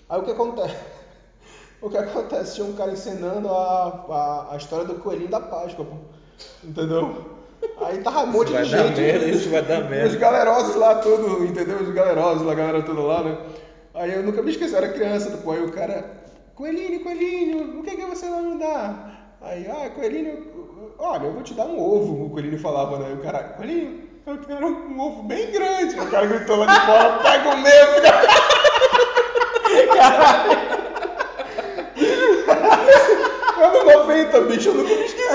Aí 0.09 0.19
o 0.19 0.23
que 0.23 0.31
acontece? 0.31 0.75
O 1.81 1.89
que 1.89 1.97
acontece? 1.97 2.57
Tinha 2.57 2.67
um 2.67 2.73
cara 2.73 2.91
encenando 2.91 3.49
a, 3.49 4.05
a, 4.11 4.55
a 4.55 4.57
história 4.57 4.85
do 4.85 4.97
coelhinho 4.97 5.31
da 5.31 5.39
Páscoa, 5.39 5.85
pô. 5.85 5.95
Entendeu? 6.65 7.38
Aí 7.81 7.99
tava 7.99 8.23
um 8.23 8.27
monte 8.27 8.53
de 8.53 8.65
gente. 8.65 9.01
merda, 9.01 9.25
isso 9.27 9.49
vai 9.51 9.63
dar 9.63 9.83
Os 9.83 9.89
merda. 9.91 10.17
galerosos 10.17 10.77
lá, 10.77 10.97
tudo, 10.97 11.45
entendeu? 11.45 11.79
Os 11.79 11.89
galerosos 11.91 12.43
lá, 12.43 12.53
a 12.53 12.55
galera 12.55 12.83
toda 12.83 13.01
lá, 13.01 13.23
né? 13.23 13.37
Aí 13.95 14.13
eu 14.15 14.23
nunca 14.23 14.43
me 14.43 14.51
esqueci, 14.51 14.73
eu 14.73 14.79
era 14.79 14.89
criança, 14.93 15.31
pô. 15.43 15.53
Aí 15.53 15.63
o 15.63 15.73
cara, 15.73 16.05
coelhinho, 16.55 17.01
coelhinho, 17.03 17.81
o 17.81 17.83
que 17.83 17.97
que 17.97 18.05
você 18.05 18.29
vai 18.29 18.43
me 18.43 18.59
dar? 18.59 19.37
Aí, 19.41 19.67
ah, 19.69 19.91
coelhinho, 19.91 20.47
olha, 20.99 21.25
eu 21.25 21.33
vou 21.33 21.43
te 21.43 21.55
dar 21.55 21.67
um 21.67 21.81
ovo, 21.81 22.27
o 22.27 22.31
coelhinho 22.31 22.59
falava, 22.61 22.99
né? 22.99 23.15
O 23.15 23.19
cara, 23.23 23.39
coelhinho, 23.57 24.03
eu 24.27 24.39
quero 24.39 24.67
um 24.67 25.01
ovo 25.01 25.23
bem 25.23 25.51
grande. 25.51 25.99
O 25.99 26.11
cara 26.11 26.27
gritou 26.27 26.57
lá 26.57 26.67
de 26.67 26.81
fora, 26.87 27.19
pega 27.23 27.49
o 27.49 27.57
meu, 27.57 27.87
filho. 27.95 28.03
Caralho. 29.97 30.69
Ano 33.61 33.85
90, 33.85 34.41
bicho, 34.43 34.69
eu 34.69 34.75
nunca 34.75 34.95
me 34.95 35.05
esqueci. 35.05 35.29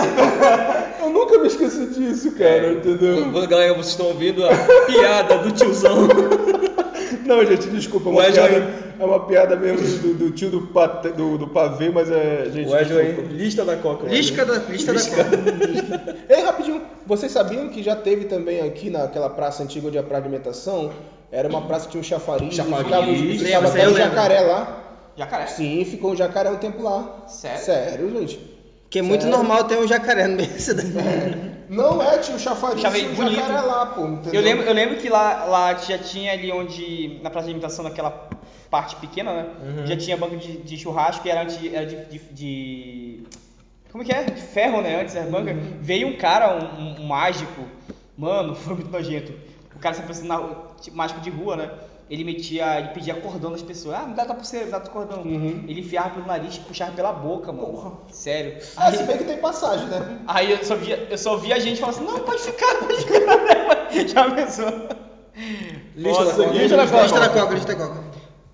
Eu 1.04 1.10
nunca 1.10 1.38
me 1.40 1.48
esqueci 1.48 1.86
disso, 1.88 2.32
cara, 2.34 2.72
entendeu? 2.74 3.32
Galera, 3.48 3.74
vocês 3.74 3.88
estão 3.88 4.08
ouvindo 4.08 4.44
a 4.46 4.52
piada 4.86 5.38
do 5.40 5.52
tiozão. 5.52 6.08
Não, 7.26 7.46
gente, 7.46 7.68
desculpa, 7.70 8.10
é 8.10 8.12
uma, 8.12 8.22
Wesley. 8.22 8.50
piada, 8.50 8.74
é 9.00 9.06
uma 9.06 9.20
piada 9.26 9.56
mesmo 9.56 9.98
do, 10.00 10.14
do 10.16 10.32
tio 10.32 10.50
do, 10.50 10.62
pate- 10.68 11.10
do, 11.10 11.38
do 11.38 11.48
pavê, 11.48 11.90
mas 11.90 12.12
é. 12.12 12.50
Gente, 12.52 12.68
O 12.68 12.72
Wesley, 12.72 13.06
desculpa. 13.06 13.30
lista 13.34 13.66
da 13.66 13.76
Coca. 13.78 14.08
Lista 14.08 14.46
da, 14.46 14.58
lista 14.58 14.94
da 14.94 15.00
Coca. 15.02 16.16
Ei, 16.30 16.42
rapidinho, 16.42 16.82
vocês 17.06 17.32
sabiam 17.32 17.70
que 17.70 17.82
já 17.82 17.96
teve 17.96 18.26
também 18.26 18.62
aqui 18.62 18.90
naquela 18.90 19.30
praça 19.30 19.64
antiga 19.64 19.88
onde 19.88 19.98
é 19.98 20.02
a 20.02 20.04
praça 20.04 20.22
de 20.24 20.28
alimentação? 20.28 20.92
Era 21.32 21.48
uma 21.48 21.62
praça 21.62 21.86
que 21.86 21.92
tinha 21.92 22.02
um 22.02 22.04
chafariz, 22.04 22.54
Chafariz. 22.56 22.86
ficava, 22.86 23.06
ficava 23.08 23.68
até 23.70 23.88
um 23.90 23.96
jacaré 23.96 24.42
lá. 24.42 24.80
Jacaré. 25.16 25.48
Sim, 25.48 25.86
ficou 25.86 26.12
um 26.12 26.16
jacaré 26.16 26.50
um 26.50 26.58
tempo 26.58 26.84
lá. 26.84 27.24
Sério? 27.28 27.60
Sério, 27.64 28.10
gente. 28.20 28.53
Que 28.94 29.00
é 29.00 29.02
muito 29.02 29.22
Sério? 29.24 29.36
normal 29.36 29.64
ter 29.64 29.80
um 29.80 29.88
jacaré 29.88 30.28
no 30.28 30.36
meio 30.38 30.50
da 30.52 30.60
cidade. 30.60 30.94
Não 31.68 32.00
é, 32.00 32.20
tinha 32.20 32.36
um 32.38 32.40
chafariz 32.40 32.84
e 32.84 33.08
um 33.08 33.16
bonito. 33.16 33.36
jacaré 33.38 33.62
lá, 33.62 33.88
pô. 33.88 34.06
Entendeu? 34.06 34.40
Eu 34.40 34.42
lembro, 34.46 34.66
eu 34.68 34.74
lembro 34.74 34.98
que 34.98 35.10
lá, 35.10 35.46
lá 35.46 35.74
já 35.74 35.98
tinha 35.98 36.32
ali 36.32 36.52
onde, 36.52 37.20
na 37.24 37.32
praça 37.32 37.46
de 37.48 37.54
alimentação, 37.54 37.84
naquela 37.84 38.30
parte 38.70 38.96
pequena, 38.98 39.34
né? 39.34 39.48
Já 39.88 39.98
tinha 39.98 40.16
banco 40.16 40.38
de, 40.38 40.58
de 40.58 40.78
churrasco 40.78 41.24
que 41.24 41.30
era, 41.32 41.44
de, 41.44 41.76
era 41.76 41.88
de, 41.88 41.96
de, 42.06 42.20
de- 42.34 43.24
Como 43.92 44.04
que 44.06 44.12
é? 44.14 44.26
De 44.26 44.40
ferro, 44.42 44.80
né? 44.84 45.02
Antes 45.02 45.16
era 45.16 45.26
banca. 45.28 45.56
Veio 45.82 46.10
um 46.10 46.16
cara, 46.18 46.56
um, 46.56 46.80
um- 46.80 47.02
um 47.02 47.08
mágico. 47.08 47.64
Mano, 48.16 48.54
foi 48.56 48.76
muito 48.76 48.92
nojento. 48.92 49.34
O 49.76 49.80
cara 49.80 49.96
se 49.96 50.02
apresentou 50.02 50.38
na 50.38 50.56
tipo, 50.80 50.96
mágico 50.96 51.20
de 51.20 51.32
rua, 51.32 51.56
né? 51.56 51.72
Ele 52.10 52.24
metia, 52.24 52.80
ele 52.80 52.90
pedia 52.90 53.16
cordão 53.16 53.52
das 53.52 53.62
pessoas. 53.62 53.96
Ah, 53.96 54.06
me 54.06 54.14
dá 54.14 54.26
tua 54.26 54.36
pulseira, 54.36 54.66
me 54.66 54.72
dá 54.72 54.80
teu 54.80 54.92
cordão. 54.92 55.22
Ele 55.26 55.80
enfiava 55.80 56.12
pelo 56.12 56.28
nariz, 56.28 56.58
puxava 56.58 56.92
pela 56.92 57.12
boca, 57.14 57.52
mano. 57.52 58.02
Sério. 58.12 58.58
Ah, 58.78 58.92
se 58.92 59.04
bem 59.04 59.18
que 59.18 59.24
tem 59.24 59.38
passagem, 59.38 59.88
né? 59.88 60.20
Aí 60.28 60.52
eu 60.52 60.64
só 60.64 60.76
via, 60.76 61.08
eu 61.10 61.18
só 61.18 61.38
via 61.38 61.56
a 61.56 61.60
gente 61.60 61.80
falando 61.80 61.96
assim, 61.96 62.06
não, 62.06 62.20
pode 62.20 62.42
ficar, 62.42 62.76
pode 62.76 63.06
ficar. 63.06 63.74
Já 64.08 64.32
pensou? 64.32 64.90
Lista 65.96 66.26
da 66.26 66.26
Nossa, 66.26 66.44
Coca. 66.44 66.54
lista 66.58 66.78
da 66.78 66.88
Coca. 66.88 67.02
Lista 67.04 67.20
da 67.20 67.30
Coca, 67.30 67.54
lista 67.54 67.76
da 67.76 67.88
Coca. 67.88 68.04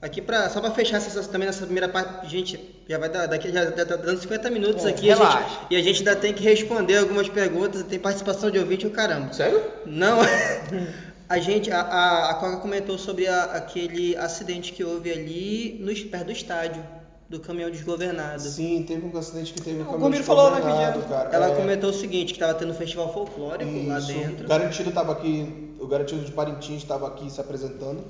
Aqui 0.02 0.22
pra, 0.22 0.50
só 0.50 0.62
pra 0.62 0.72
fechar 0.72 0.96
essa, 0.96 1.22
também 1.28 1.46
nessa 1.46 1.66
primeira 1.66 1.90
parte, 1.90 2.30
gente, 2.30 2.58
já 2.88 2.98
vai 2.98 3.10
dar, 3.10 3.26
daqui 3.28 3.52
já, 3.52 3.66
já 3.66 3.86
tá 3.86 3.98
dando 3.98 4.18
50 4.18 4.50
minutos 4.50 4.86
É, 4.86 4.90
aqui 4.92 5.12
a 5.12 5.16
gente, 5.16 5.24
relaxa. 5.26 5.60
e 5.70 5.76
a 5.76 5.82
gente 5.84 5.98
ainda 5.98 6.16
tem 6.16 6.34
que 6.34 6.42
responder 6.42 7.00
algumas 7.00 7.28
perguntas, 7.28 7.84
tem 7.84 8.00
participação 8.00 8.50
de 8.50 8.58
ouvinte, 8.58 8.88
o 8.88 8.92
caramba. 8.92 9.34
Sério? 9.34 9.62
Não, 9.86 10.20
a 11.30 11.38
gente, 11.40 11.72
a, 11.72 11.82
a, 11.82 12.30
a 12.32 12.34
Coca 12.36 12.58
comentou 12.58 12.98
sobre 12.98 13.28
a- 13.28 13.44
aquele 13.54 14.16
acidente 14.18 14.74
que 14.74 14.84
houve 14.84 15.12
ali 15.12 15.78
nos 15.80 16.02
perto 16.04 16.26
do 16.26 16.32
estádio, 16.32 16.84
do 17.30 17.40
caminhão 17.40 17.70
desgovernado. 17.70 18.42
Sim, 18.42 18.84
teve 18.88 19.06
um 19.06 19.16
acidente 19.18 19.54
que 19.54 19.62
teve 19.62 19.78
um 19.78 19.82
O 19.82 19.86
caminhão 19.86 20.02
Gomiro 20.02 20.24
falou, 20.24 20.50
né, 20.50 20.56
desgovernado, 20.58 21.02
cara. 21.04 21.30
Ela 21.32 21.52
É, 21.52 21.56
comentou 21.56 21.92
o 21.92 21.94
seguinte, 21.94 22.34
que 22.34 22.40
estava 22.42 22.56
tendo 22.56 22.72
um 22.72 22.76
festival 22.76 23.14
folclórico 23.14 23.72
lá 23.88 24.00
isso. 24.00 24.08
dentro. 24.08 24.46
O 24.46 24.48
Garantido 24.50 24.90
estava 24.90 25.12
aqui, 25.12 25.76
o 25.80 25.86
Garantido 25.88 26.26
de 26.26 26.32
Parintins 26.32 26.78
estava 26.82 27.08
aqui 27.08 27.32
se 27.32 27.40
apresentando. 27.40 28.04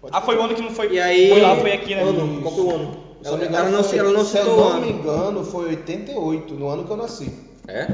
Pode 0.00 0.16
Ah, 0.16 0.22
foi 0.22 0.36
o 0.36 0.42
ano 0.42 0.54
que 0.54 0.62
não 0.62 0.70
foi. 0.70 0.92
E 0.94 1.00
aí- 1.00 1.28
Foi 1.28 1.40
lá, 1.42 1.56
foi 1.56 1.72
aqui, 1.72 1.94
né? 1.94 2.02
Ano, 2.02 2.40
qual 2.42 2.54
foi 2.54 2.64
o 2.64 2.74
ano? 2.74 3.06
Se 3.22 3.28
Ela- 3.28 3.44
ela 3.44 3.70
não 3.70 3.82
foi- 3.82 3.90
se- 3.90 3.98
ela 3.98 4.12
não 4.12 4.24
se 4.24 4.38
eu 4.38 4.44
não 4.56 4.80
me 4.80 4.90
engano, 4.92 5.44
foi 5.44 5.66
88, 5.70 6.54
no 6.54 6.68
ano 6.68 6.84
que 6.84 6.90
eu 6.90 6.96
nasci. 6.96 7.30
É? 7.68 7.86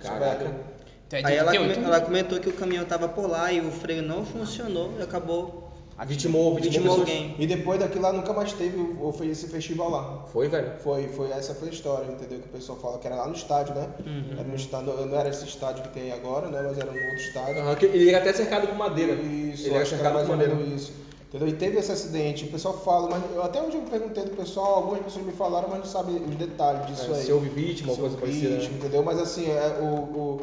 Caraca. 0.00 0.69
Tu 1.10 1.16
é 1.16 1.22
Aí 1.26 1.36
ela, 1.36 1.50
88? 1.50 1.74
come- 1.74 1.86
ela 1.86 2.00
comentou 2.00 2.38
que 2.40 2.48
o 2.48 2.52
caminhão 2.52 2.84
estava 2.84 3.08
por 3.08 3.28
lá 3.28 3.52
e 3.52 3.60
o 3.60 3.70
freio 3.70 4.00
não 4.02 4.24
funcionou 4.24 4.92
e 4.98 5.02
acabou 5.02 5.68
Vitimou, 6.06 6.54
vitimou, 6.54 7.00
alguém. 7.00 7.34
E 7.38 7.46
depois 7.46 7.78
daquilo 7.78 8.00
lá 8.04 8.10
nunca 8.10 8.32
mais 8.32 8.54
teve 8.54 8.78
o, 8.78 9.12
o- 9.14 9.24
esse 9.24 9.46
festival 9.48 9.90
lá. 9.90 10.24
Foi, 10.32 10.48
velho. 10.48 10.72
Foi, 10.82 11.06
foi, 11.08 11.30
essa 11.30 11.54
foi 11.54 11.68
a 11.68 11.70
história, 11.72 12.06
entendeu? 12.10 12.38
Que 12.38 12.46
o 12.48 12.52
pessoal 12.52 12.78
fala 12.78 12.96
que 12.98 13.06
era 13.06 13.16
lá 13.16 13.26
no 13.28 13.34
estádio, 13.34 13.74
né? 13.74 13.86
Era 14.32 14.44
no 14.48 14.54
estádio, 14.56 14.94
não 15.06 15.18
era 15.18 15.28
esse 15.28 15.44
estádio 15.44 15.82
que 15.82 15.90
tem 15.90 16.10
agora, 16.10 16.48
né? 16.48 16.62
Mas 16.66 16.78
era 16.78 16.90
um 16.90 16.94
outro 17.04 17.16
estádio. 17.16 17.76
Que 17.76 17.84
Ele 17.84 18.08
era 18.08 18.16
até 18.18 18.32
cercado 18.32 18.66
com 18.68 18.74
madeira. 18.76 19.12
Isso, 19.12 19.66
ele 19.66 19.74
era 19.74 19.82
acho 19.82 19.94
que 19.94 20.00
era 20.00 20.04
cercado 20.04 20.14
mais 20.14 20.26
com 20.26 20.32
ou 20.32 20.38
madeira. 20.38 20.54
menos 20.54 20.80
isso. 20.82 20.92
Entendeu? 21.28 21.48
E 21.48 21.52
teve 21.52 21.78
esse 21.78 21.92
acidente, 21.92 22.44
o 22.46 22.48
pessoal 22.48 22.78
fala, 22.78 23.10
mas 23.10 23.22
eu, 23.34 23.42
até 23.42 23.60
hoje 23.60 23.76
eu 23.76 23.82
perguntei 23.82 24.24
do 24.24 24.30
pessoal, 24.30 24.76
algumas 24.76 25.00
pessoas 25.00 25.26
me 25.26 25.32
falaram, 25.32 25.68
mas 25.68 25.80
não 25.80 25.86
sabem 25.86 26.16
os 26.16 26.34
detalhes 26.34 26.86
disso 26.86 27.12
É, 27.12 27.16
aí. 27.18 27.24
se 27.26 27.30
houve 27.32 27.50
vítima 27.50 27.90
ou 27.90 27.94
Se 27.96 28.00
coisa 28.00 28.16
houve 28.16 28.26
parecida. 28.26 28.54
vítima, 28.56 28.70
né? 28.72 28.78
entendeu? 28.78 29.02
Mas 29.02 29.18
assim, 29.20 29.50
é, 29.50 29.78
o, 29.82 29.84
o- 29.84 30.40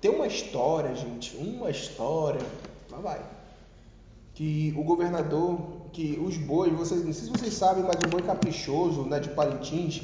tem 0.00 0.10
uma 0.10 0.26
história, 0.26 0.94
gente, 0.94 1.36
uma 1.36 1.70
história, 1.70 2.40
lá 2.90 2.98
vai, 2.98 3.20
que 4.34 4.74
o 4.76 4.82
governador, 4.84 5.58
que 5.92 6.20
os 6.22 6.36
bois, 6.36 6.72
vocês, 6.72 7.04
não 7.04 7.12
sei 7.12 7.24
se 7.24 7.30
vocês 7.30 7.54
sabem, 7.54 7.82
mas 7.82 7.96
o 8.04 8.08
boi 8.08 8.22
caprichoso, 8.22 9.02
né, 9.02 9.18
de 9.18 9.30
Parintins, 9.30 10.02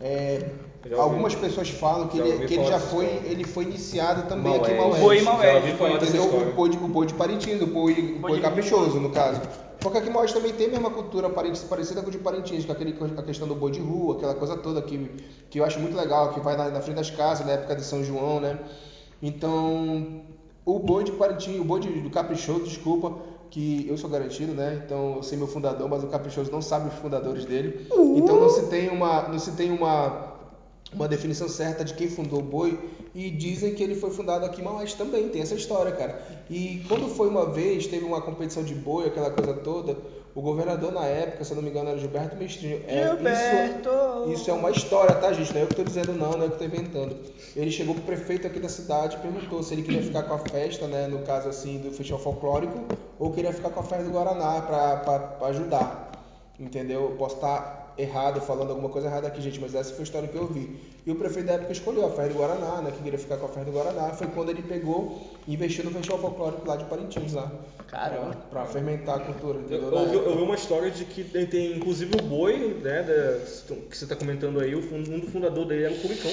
é, 0.00 0.50
algumas 0.98 1.34
pessoas 1.34 1.68
falam 1.68 2.08
que 2.08 2.18
ele, 2.18 2.32
ouvi 2.32 2.46
que 2.46 2.54
ele 2.54 2.64
já 2.66 2.78
foi, 2.78 3.04
ele 3.24 3.44
foi 3.44 3.64
iniciado 3.64 4.28
também 4.28 4.52
Maués. 4.52 4.62
aqui 4.62 4.72
em 4.72 4.76
Maués. 4.76 4.98
O 4.98 5.04
boi 5.04 5.20
Maués. 5.20 5.64
Entendeu? 5.64 6.24
história. 6.24 6.48
O 6.48 6.52
boi, 6.54 6.68
de, 6.70 6.76
boi 6.78 7.06
de 7.06 7.14
Parintins, 7.14 7.60
o 7.60 7.66
boi, 7.66 8.14
o 8.16 8.18
boi 8.20 8.36
de- 8.36 8.40
caprichoso, 8.40 8.98
no 9.00 9.10
caso. 9.10 9.40
Porque 9.80 9.98
aqui 9.98 10.08
em 10.08 10.12
Maués 10.12 10.32
também 10.32 10.52
tem 10.54 10.68
a 10.68 10.70
mesma 10.70 10.90
cultura 10.90 11.28
parente- 11.28 11.60
parecida 11.66 12.00
com 12.02 12.08
o 12.08 12.10
de 12.10 12.18
Parintins, 12.18 12.64
com 12.64 12.72
aquele, 12.72 12.92
com 12.94 13.04
a 13.04 13.22
questão 13.22 13.46
do 13.46 13.54
boi 13.54 13.70
de 13.70 13.80
rua, 13.80 14.16
aquela 14.16 14.34
coisa 14.34 14.56
toda 14.56 14.80
que, 14.80 15.10
que 15.50 15.60
eu 15.60 15.64
acho 15.64 15.78
muito 15.80 15.94
legal, 15.96 16.32
que 16.32 16.40
vai 16.40 16.56
na, 16.56 16.70
na 16.70 16.80
frente 16.80 16.96
das 16.96 17.10
casas, 17.10 17.46
na 17.46 17.52
época 17.52 17.76
de 17.76 17.82
São 17.84 18.02
João, 18.02 18.40
né? 18.40 18.58
Então, 19.22 20.22
o 20.64 20.78
boi 20.78 21.04
de 21.04 21.12
Parintins, 21.12 21.60
o 21.60 21.64
boi 21.64 21.80
de, 21.80 21.88
do 22.00 22.10
caprichoso, 22.10 22.64
desculpa, 22.64 23.14
que 23.50 23.86
eu 23.88 23.96
sou 23.96 24.10
garantido, 24.10 24.52
né? 24.52 24.82
Então 24.84 25.16
eu 25.16 25.22
sei 25.22 25.38
meu 25.38 25.46
fundador, 25.46 25.88
mas 25.88 26.02
o 26.02 26.08
caprichoso 26.08 26.50
não 26.50 26.60
sabe 26.60 26.88
os 26.88 26.94
fundadores 26.94 27.44
dele. 27.44 27.86
Então 28.16 28.40
não 28.40 28.48
se 28.48 28.66
tem 28.66 28.88
uma, 28.88 29.28
não 29.28 29.38
se 29.38 29.52
tem 29.52 29.70
uma 29.70 30.25
uma 30.92 31.08
definição 31.08 31.48
certa 31.48 31.84
de 31.84 31.94
quem 31.94 32.08
fundou 32.08 32.40
o 32.40 32.42
boi 32.42 32.78
e 33.14 33.30
dizem 33.30 33.74
que 33.74 33.82
ele 33.82 33.94
foi 33.94 34.10
fundado 34.10 34.44
aqui 34.44 34.60
em 34.60 34.64
Maués 34.64 34.94
também, 34.94 35.28
tem 35.28 35.42
essa 35.42 35.54
história, 35.54 35.92
cara. 35.92 36.20
E 36.48 36.84
quando 36.88 37.08
foi 37.08 37.28
uma 37.28 37.46
vez, 37.46 37.86
teve 37.86 38.04
uma 38.04 38.20
competição 38.20 38.62
de 38.62 38.74
boi, 38.74 39.06
aquela 39.06 39.30
coisa 39.30 39.54
toda, 39.54 39.96
o 40.34 40.42
governador 40.42 40.92
na 40.92 41.04
época, 41.06 41.44
se 41.44 41.52
eu 41.52 41.56
não 41.56 41.62
me 41.62 41.70
engano, 41.70 41.88
era 41.88 41.98
Gilberto 41.98 42.36
Mestrinho. 42.36 42.82
É, 42.86 43.08
Gilberto! 43.08 43.88
Isso, 44.26 44.32
isso 44.42 44.50
é 44.50 44.52
uma 44.52 44.70
história, 44.70 45.14
tá, 45.14 45.32
gente? 45.32 45.52
Não 45.52 45.60
é 45.60 45.64
eu 45.64 45.66
que 45.66 45.74
tô 45.74 45.82
dizendo 45.82 46.12
não, 46.12 46.32
não 46.32 46.42
é 46.42 46.44
eu 46.44 46.50
que 46.50 46.58
tô 46.58 46.64
inventando. 46.64 47.16
Ele 47.56 47.70
chegou 47.70 47.94
pro 47.94 48.04
prefeito 48.04 48.46
aqui 48.46 48.60
da 48.60 48.68
cidade 48.68 49.16
e 49.16 49.20
perguntou 49.20 49.62
se 49.62 49.72
ele 49.72 49.82
queria 49.82 50.02
ficar 50.02 50.24
com 50.24 50.34
a 50.34 50.38
festa, 50.38 50.86
né, 50.86 51.08
no 51.08 51.20
caso 51.20 51.48
assim, 51.48 51.78
do 51.78 51.90
festival 51.90 52.20
folclórico, 52.20 52.84
ou 53.18 53.32
queria 53.32 53.52
ficar 53.52 53.70
com 53.70 53.80
a 53.80 53.82
festa 53.82 54.04
do 54.04 54.10
Guaraná 54.10 54.60
pra 54.60 55.38
ajudar. 55.48 56.12
Entendeu? 56.60 57.04
Eu 57.04 57.16
posso 57.16 57.36
estar 57.36 57.85
errado, 57.98 58.40
falando 58.40 58.70
alguma 58.70 58.88
coisa 58.88 59.08
errada 59.08 59.26
aqui, 59.28 59.40
gente, 59.40 59.60
mas 59.60 59.74
essa 59.74 59.90
foi 59.90 60.00
a 60.00 60.02
história 60.04 60.28
que 60.28 60.36
eu 60.36 60.46
vi. 60.46 60.76
E 61.06 61.10
o 61.10 61.14
prefeito 61.16 61.46
da 61.46 61.54
época 61.54 61.72
escolheu 61.72 62.04
a 62.06 62.10
festa 62.10 62.32
do 62.32 62.38
Guaraná, 62.38 62.82
né? 62.82 62.90
Que 62.90 63.02
queria 63.02 63.18
ficar 63.18 63.36
com 63.36 63.46
a 63.46 63.48
festa 63.48 63.64
do 63.70 63.72
Guaraná. 63.72 64.10
Foi 64.14 64.26
quando 64.28 64.50
ele 64.50 64.62
pegou 64.62 65.20
e 65.46 65.54
investiu 65.54 65.84
no 65.84 65.90
festival 65.90 66.18
folclórico 66.18 66.66
lá 66.66 66.76
de 66.76 66.84
Parintins, 66.84 67.32
lá. 67.32 67.50
Caramba. 67.88 68.30
Pra, 68.50 68.62
pra 68.62 68.64
fermentar 68.66 69.16
a 69.16 69.20
cultura, 69.20 69.58
Eu, 69.58 69.62
entendeu? 69.62 69.88
eu 69.90 69.94
eu 69.98 70.04
época. 70.08 70.30
ouvi 70.30 70.42
uma 70.42 70.54
história 70.56 70.90
de 70.90 71.04
que 71.04 71.22
tem, 71.22 71.46
tem, 71.46 71.76
inclusive 71.76 72.12
o 72.18 72.22
boi, 72.22 72.78
né, 72.82 73.02
da- 73.02 73.74
que 73.88 73.96
você 73.96 74.04
está 74.04 74.16
comentando 74.16 74.58
aí, 74.60 74.74
o 74.74 74.78
um 74.78 75.20
do 75.20 75.26
fundador 75.30 75.64
dele 75.66 75.84
era 75.84 75.94
o 75.94 75.98
Curicão. 76.00 76.32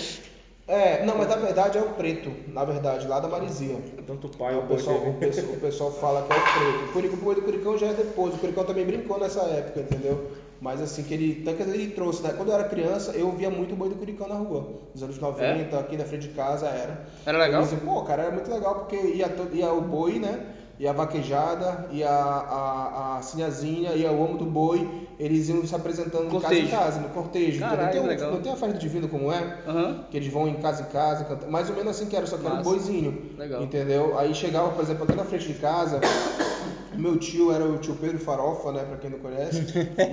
É, 0.66 1.06
não, 1.06 1.18
mas 1.18 1.28
na 1.28 1.36
verdade 1.36 1.78
é 1.78 1.82
o 1.82 1.90
preto, 1.90 2.32
na 2.48 2.64
verdade, 2.64 3.06
lá 3.06 3.20
da 3.20 3.28
Marizia. 3.28 3.76
Tanto 4.08 4.28
o 4.28 4.30
pai 4.30 4.56
o, 4.56 4.60
o 4.60 4.68
pessoal, 4.68 4.96
o, 4.96 5.14
pessoal, 5.16 5.48
o 5.54 5.60
pessoal 5.60 5.92
fala 5.92 6.26
que 6.26 6.32
é 6.34 6.38
o 6.38 6.94
preto. 6.94 7.12
O 7.12 7.14
O 7.14 7.18
boi 7.18 7.36
do 7.36 7.42
Curicão 7.42 7.78
já 7.78 7.88
é 7.88 7.94
depois. 7.94 8.34
O 8.34 8.38
Curicão 8.38 8.64
também 8.64 8.86
brincou 8.86 9.20
nessa 9.20 9.42
época, 9.42 9.82
entendeu? 9.82 10.32
Mas 10.64 10.82
assim, 10.82 11.04
que 11.04 11.14
ele, 11.14 11.42
tanto 11.44 11.58
que 11.58 11.64
ele 11.64 11.92
trouxe, 11.92 12.24
né? 12.24 12.34
Quando 12.38 12.48
eu 12.48 12.56
era 12.56 12.64
criança, 12.64 13.12
eu 13.12 13.30
via 13.34 13.50
muito 13.50 13.74
o 13.74 13.76
boi 13.76 13.90
do 13.90 13.96
Curicão 13.96 14.30
na 14.30 14.36
rua. 14.36 14.70
Nos 14.94 15.04
anos 15.04 15.20
90, 15.20 15.78
aqui 15.78 15.98
na 15.98 16.06
frente 16.06 16.30
de 16.30 16.34
casa 16.34 16.68
era. 16.68 17.02
Era 17.26 17.38
legal? 17.38 17.60
Eu 17.62 17.68
dizia, 17.68 17.80
Pô, 17.84 18.02
cara, 18.04 18.24
era 18.24 18.32
muito 18.32 18.50
legal 18.50 18.76
porque 18.76 18.96
ia, 18.96 19.28
to- 19.28 19.50
ia 19.54 19.74
o 19.74 19.82
boi, 19.82 20.20
né? 20.20 20.40
Ia 20.80 20.92
a 20.92 20.94
vaquejada, 20.94 21.90
ia 21.92 22.10
a, 22.10 22.40
a, 22.40 23.18
a 23.18 23.22
sinhazinha, 23.22 23.92
ia 23.92 24.10
o 24.12 24.20
homem 24.24 24.38
do 24.38 24.46
boi, 24.46 24.90
eles 25.20 25.50
iam 25.50 25.66
se 25.68 25.76
apresentando 25.76 26.24
de 26.30 26.40
casa 26.40 26.42
Cortejo. 26.48 26.66
em 26.66 26.70
casa, 26.72 27.00
no 27.02 27.10
cortejo. 27.10 27.60
Caralho, 27.60 27.84
não, 28.04 28.16
tem, 28.16 28.26
um- 28.28 28.32
não 28.32 28.42
tem 28.42 28.52
a 28.54 28.56
festa 28.56 28.74
do 28.74 28.80
divino 28.80 29.08
como 29.10 29.32
é? 29.34 29.58
Aham. 29.68 30.06
Que 30.10 30.16
eles 30.18 30.32
vão 30.32 30.48
em 30.48 30.56
casa 30.56 30.82
em 30.84 30.86
casa, 30.86 31.26
canta- 31.26 31.46
mais 31.48 31.70
ou 31.70 31.76
menos 31.76 31.92
assim 31.92 32.08
que 32.08 32.16
era, 32.16 32.26
só 32.26 32.38
que 32.38 32.46
era 32.46 32.56
um 32.56 32.62
boizinho. 32.64 33.32
Legal. 33.38 33.62
Entendeu? 33.62 34.18
Aí 34.18 34.34
chegava, 34.34 34.70
por 34.72 34.82
exemplo, 34.82 35.04
aqui 35.04 35.16
na 35.16 35.26
frente 35.26 35.46
de 35.48 35.54
casa, 35.56 36.00
meu 36.98 37.18
tio 37.18 37.52
era 37.52 37.66
o 37.66 37.78
tio 37.78 37.96
Pedro 37.96 38.20
Farofa, 38.20 38.72
né, 38.72 38.84
pra 38.84 38.98
quem 38.98 39.10
não 39.10 39.20
conhece. 39.20 39.64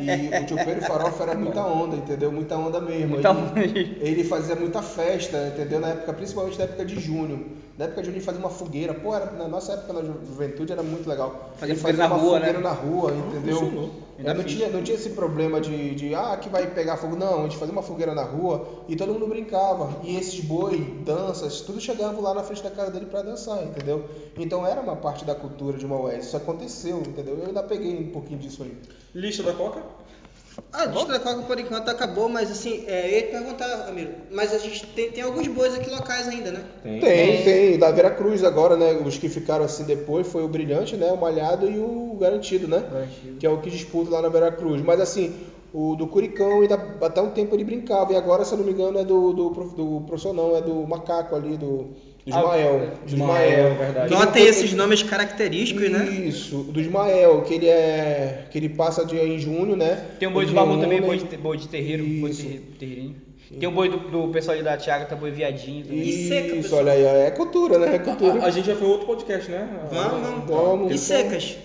E 0.00 0.42
o 0.42 0.46
tio 0.46 0.56
Pedro 0.56 0.82
Farofa 0.82 1.22
era 1.24 1.34
muita 1.34 1.64
onda, 1.64 1.96
entendeu? 1.96 2.30
Muita 2.32 2.56
onda 2.56 2.80
mesmo. 2.80 3.08
Muita 3.08 3.30
ele, 3.30 3.38
onda. 3.38 3.60
ele 4.00 4.24
fazia 4.24 4.56
muita 4.56 4.82
festa, 4.82 5.48
entendeu? 5.48 5.80
Na 5.80 5.88
época, 5.88 6.12
principalmente 6.12 6.58
na 6.58 6.64
época 6.64 6.84
de 6.84 6.98
junho. 7.00 7.46
Na 7.80 7.86
época 7.86 8.02
de 8.02 8.10
ele 8.10 8.20
fazia 8.20 8.38
uma 8.38 8.50
fogueira. 8.50 8.92
Pô, 8.92 9.14
era, 9.14 9.32
na 9.32 9.48
nossa 9.48 9.72
época 9.72 9.94
na 9.94 10.02
ju- 10.02 10.20
juventude 10.26 10.70
era 10.70 10.82
muito 10.82 11.08
legal. 11.08 11.50
Fazia 11.56 11.74
na 11.96 12.06
uma 12.08 12.16
rua, 12.16 12.38
fogueira 12.38 12.58
né? 12.58 12.64
na 12.64 12.72
rua, 12.72 13.14
entendeu? 13.14 13.56
Funcionou. 13.56 13.90
Ainda 14.18 14.30
É, 14.32 14.34
não, 14.34 14.44
tinha, 14.44 14.68
não 14.68 14.82
tinha 14.82 14.96
esse 14.98 15.08
problema 15.10 15.58
de, 15.62 15.94
de, 15.94 16.14
ah, 16.14 16.36
que 16.36 16.50
vai 16.50 16.66
pegar 16.66 16.98
fogo. 16.98 17.16
Não, 17.16 17.38
a 17.40 17.42
gente 17.44 17.56
fazia 17.56 17.72
uma 17.72 17.80
fogueira 17.82 18.14
na 18.14 18.22
rua 18.22 18.84
e 18.86 18.94
todo 18.96 19.14
mundo 19.14 19.26
brincava. 19.26 19.96
E 20.04 20.14
esses 20.14 20.40
boi, 20.44 20.78
danças, 21.06 21.62
tudo 21.62 21.80
chegavam 21.80 22.20
lá 22.20 22.34
na 22.34 22.42
frente 22.42 22.62
da 22.62 22.70
casa 22.70 22.90
dele 22.90 23.06
pra 23.06 23.22
dançar, 23.22 23.62
entendeu? 23.64 24.04
Então 24.36 24.66
era 24.66 24.78
uma 24.78 24.96
parte 24.96 25.24
da 25.24 25.34
cultura 25.34 25.78
de 25.78 25.86
Maués. 25.86 26.26
Isso 26.26 26.36
aconteceu, 26.36 26.98
entendeu? 26.98 27.38
Eu 27.38 27.46
ainda 27.46 27.62
peguei 27.62 27.98
um 27.98 28.10
pouquinho 28.12 28.38
disso 28.38 28.62
aí. 28.62 28.76
Lista 29.14 29.42
da 29.42 29.54
Coca? 29.54 29.82
A 30.72 30.84
lista 30.84 31.12
da 31.12 31.20
Coca 31.20 31.42
por 31.42 31.58
enquanto 31.58 31.88
acabou, 31.88 32.28
mas 32.28 32.50
assim, 32.50 32.84
é, 32.86 33.06
eu 33.06 33.10
ia 33.12 33.22
te 33.22 33.28
perguntar, 33.28 33.66
Ramiro, 33.86 34.10
mas 34.30 34.52
a 34.52 34.58
gente 34.58 34.86
tem, 34.88 35.10
tem 35.10 35.22
alguns 35.22 35.46
bois 35.46 35.74
aqui 35.74 35.88
locais 35.90 36.28
ainda, 36.28 36.50
né? 36.50 36.64
Tem. 36.82 37.00
Tem, 37.00 37.42
tem. 37.42 37.78
Da 37.78 37.90
Vera 37.90 38.10
Cruz 38.10 38.42
agora, 38.42 38.76
né? 38.76 38.92
Os 39.04 39.16
que 39.16 39.28
ficaram 39.28 39.64
assim 39.64 39.84
depois 39.84 40.26
foi 40.26 40.42
o 40.42 40.48
Brilhante, 40.48 40.96
né? 40.96 41.10
O 41.12 41.16
Malhado 41.16 41.70
e 41.70 41.78
o 41.78 42.16
Garantido, 42.20 42.66
né? 42.66 42.84
Garantido. 42.90 43.38
Que 43.38 43.46
é 43.46 43.50
o 43.50 43.60
que 43.60 43.70
disputa 43.70 44.10
lá 44.10 44.22
na 44.22 44.28
Vera 44.28 44.50
Cruz. 44.50 44.82
Mas 44.82 45.00
assim, 45.00 45.34
o 45.72 45.94
do 45.94 46.06
Curicão 46.06 46.62
ainda 46.62 46.74
até 47.00 47.20
um 47.20 47.30
tempo 47.30 47.54
ele 47.54 47.64
brincava. 47.64 48.12
E 48.12 48.16
agora, 48.16 48.44
se 48.44 48.52
eu 48.52 48.58
não 48.58 48.64
me 48.64 48.72
engano, 48.72 48.98
é 48.98 49.04
do, 49.04 49.32
do, 49.32 49.50
do 49.50 50.00
professor, 50.06 50.32
não, 50.32 50.56
é 50.56 50.60
do 50.60 50.86
Macaco 50.86 51.36
ali, 51.36 51.56
do, 51.56 51.90
do 52.26 52.34
Ah, 52.34 52.38
Ismael. 52.40 52.74
é. 52.82 52.86
do 53.06 53.06
Ismael, 53.14 53.74
verdade. 53.76 54.10
Notem 54.12 54.44
esses 54.46 54.72
nomes 54.74 55.02
característicos, 55.02 55.88
né? 55.90 56.04
Isso, 56.08 56.58
do 56.64 56.80
Ismael, 56.80 57.42
que 57.42 57.54
ele 57.54 57.66
é. 57.68 58.44
que 58.50 58.58
ele 58.58 58.68
passa 58.68 59.04
de 59.04 59.16
em 59.16 59.38
junho, 59.38 59.74
né? 59.76 60.04
Tem 60.18 60.28
um 60.28 60.32
boi 60.32 60.44
Eles 60.44 60.54
babu 60.54 60.72
também, 60.80 61.00
reúnem- 61.00 61.06
boi 61.06 61.18
de, 61.18 61.36
boi 61.36 61.56
de 61.56 61.68
terreiro, 61.68 62.04
boi 62.04 62.30
de 62.30 62.36
Isso. 62.36 62.42
terre- 62.46 62.62
terreirinho. 62.78 63.16
Tem 63.58 63.68
o 63.68 63.72
boi 63.72 63.88
do, 63.88 63.96
do 63.98 64.28
pessoal 64.28 64.54
ali 64.54 64.62
da 64.62 64.76
Tiaga, 64.76 65.06
tá 65.06 65.16
boi 65.16 65.32
viadinho 65.32 65.84
também. 65.84 66.00
E 66.08 66.28
seca, 66.28 66.46
Isso, 66.48 66.56
pessoal. 66.62 66.82
olha 66.82 66.92
aí, 66.92 67.04
é 67.26 67.30
cultura, 67.32 67.78
né? 67.80 67.96
É 67.96 67.98
cultura. 67.98 68.42
A, 68.42 68.46
a 68.46 68.50
gente 68.50 68.66
já 68.66 68.76
foi 68.76 68.86
outro 68.86 69.06
podcast, 69.08 69.50
né? 69.50 69.68
Vamos, 69.90 70.20
vamos. 70.28 70.44
Vamos. 70.46 70.94
E 70.94 70.98
secas? 70.98 71.56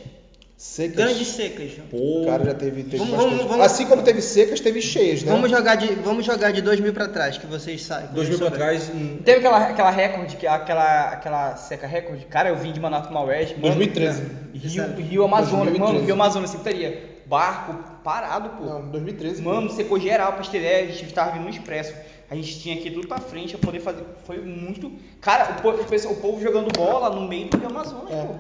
Secas. 0.58 0.96
Grandes 0.96 1.28
secas. 1.28 1.72
Pô, 1.92 2.22
O 2.22 2.26
cara 2.28 2.46
já 2.46 2.54
teve, 2.54 2.84
teve 2.84 2.98
Vamos- 2.98 3.12
bastante. 3.14 3.36
vamos- 3.36 3.46
vamos- 3.52 3.66
Assim 3.66 3.86
como 3.88 4.04
teve 4.04 4.22
secas, 4.22 4.62
teve 4.62 4.82
cheias, 4.82 5.22
né? 5.22 5.32
Vamos 5.34 5.52
jogar 5.52 5.76
de, 5.76 5.88
vamos 5.96 6.26
jogar 6.26 6.52
de 6.52 6.62
2000 6.62 6.94
pra 6.94 7.10
trás, 7.10 7.38
que 7.38 7.46
vocês 7.46 7.84
sabem. 7.84 8.08
dois 8.14 8.30
mil 8.30 8.38
pra 8.38 8.52
trás. 8.52 8.90
hum, 8.90 9.18
Teve 9.26 9.40
aquela, 9.40 9.58
aquela 9.68 9.90
recorde, 9.90 10.38
que- 10.38 10.48
aquela, 10.48 11.10
aquela 11.10 11.58
seca 11.58 11.86
recorde, 11.86 12.26
cara, 12.26 12.48
eu 12.50 12.56
vim 12.56 12.72
de 12.72 12.80
Manaus 12.80 13.04
pro 13.06 13.14
Maués. 13.14 13.50
mano, 13.52 13.62
2013. 13.64 14.24
Rio, 14.54 14.96
Rio 14.96 15.24
Amazonas, 15.26 15.52
2013. 15.66 15.80
mano, 15.94 16.06
Rio 16.06 16.14
Amazonas, 16.14 16.50
assim, 16.50 16.58
estaria. 16.60 17.16
Barco 17.26 17.74
parado, 18.04 18.50
pô. 18.52 18.64
Não, 18.64 18.82
2013. 18.92 19.42
Mano, 19.42 19.70
secou 19.72 20.00
geral 20.00 20.34
pra 20.34 20.46
ter 20.46 20.60
ideia, 20.60 20.84
a 20.88 20.92
gente 20.92 21.12
tava 21.14 21.32
vindo 21.32 21.44
no 21.44 21.50
expresso. 21.50 21.92
A 22.30 22.36
gente 22.36 22.60
tinha 22.60 22.76
aqui 22.76 22.90
tudo 22.92 23.08
pra 23.08 23.18
frente 23.20 23.58
pra 23.58 23.66
poder 23.68 23.80
fazer. 23.82 24.04
Foi 24.26 24.38
muito. 24.40 24.92
Cara, 25.20 25.58
o, 25.58 25.62
po- 25.62 25.70
o 25.72 25.86
pessoal- 25.86 26.14
o 26.14 26.18
povo 26.18 26.42
jogando 26.42 26.72
bola 26.72 27.10
no 27.10 27.28
meio 27.28 27.50
do 27.50 27.58
Rio 27.58 27.68
Amazonas, 27.70 28.12
É. 28.12 28.24
pô. 28.24 28.36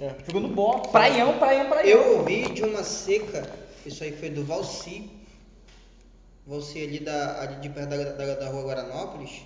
É. 0.00 0.14
Jogando 0.26 0.48
bola. 0.48 0.88
Praião, 0.88 1.38
praião, 1.38 1.68
praião. 1.68 1.88
Eu 1.88 2.18
ouvi 2.18 2.52
de 2.52 2.62
uma 2.62 2.82
seca, 2.82 3.48
isso 3.86 4.02
aí 4.02 4.12
foi 4.12 4.30
do 4.30 4.44
Valci, 4.44 5.10
Valci 6.46 6.82
ali, 6.82 7.00
da, 7.00 7.42
ali 7.42 7.56
de 7.56 7.68
perto 7.68 7.90
da, 7.90 7.96
da, 7.96 8.34
da 8.34 8.48
rua 8.48 8.64
Guaranópolis, 8.64 9.42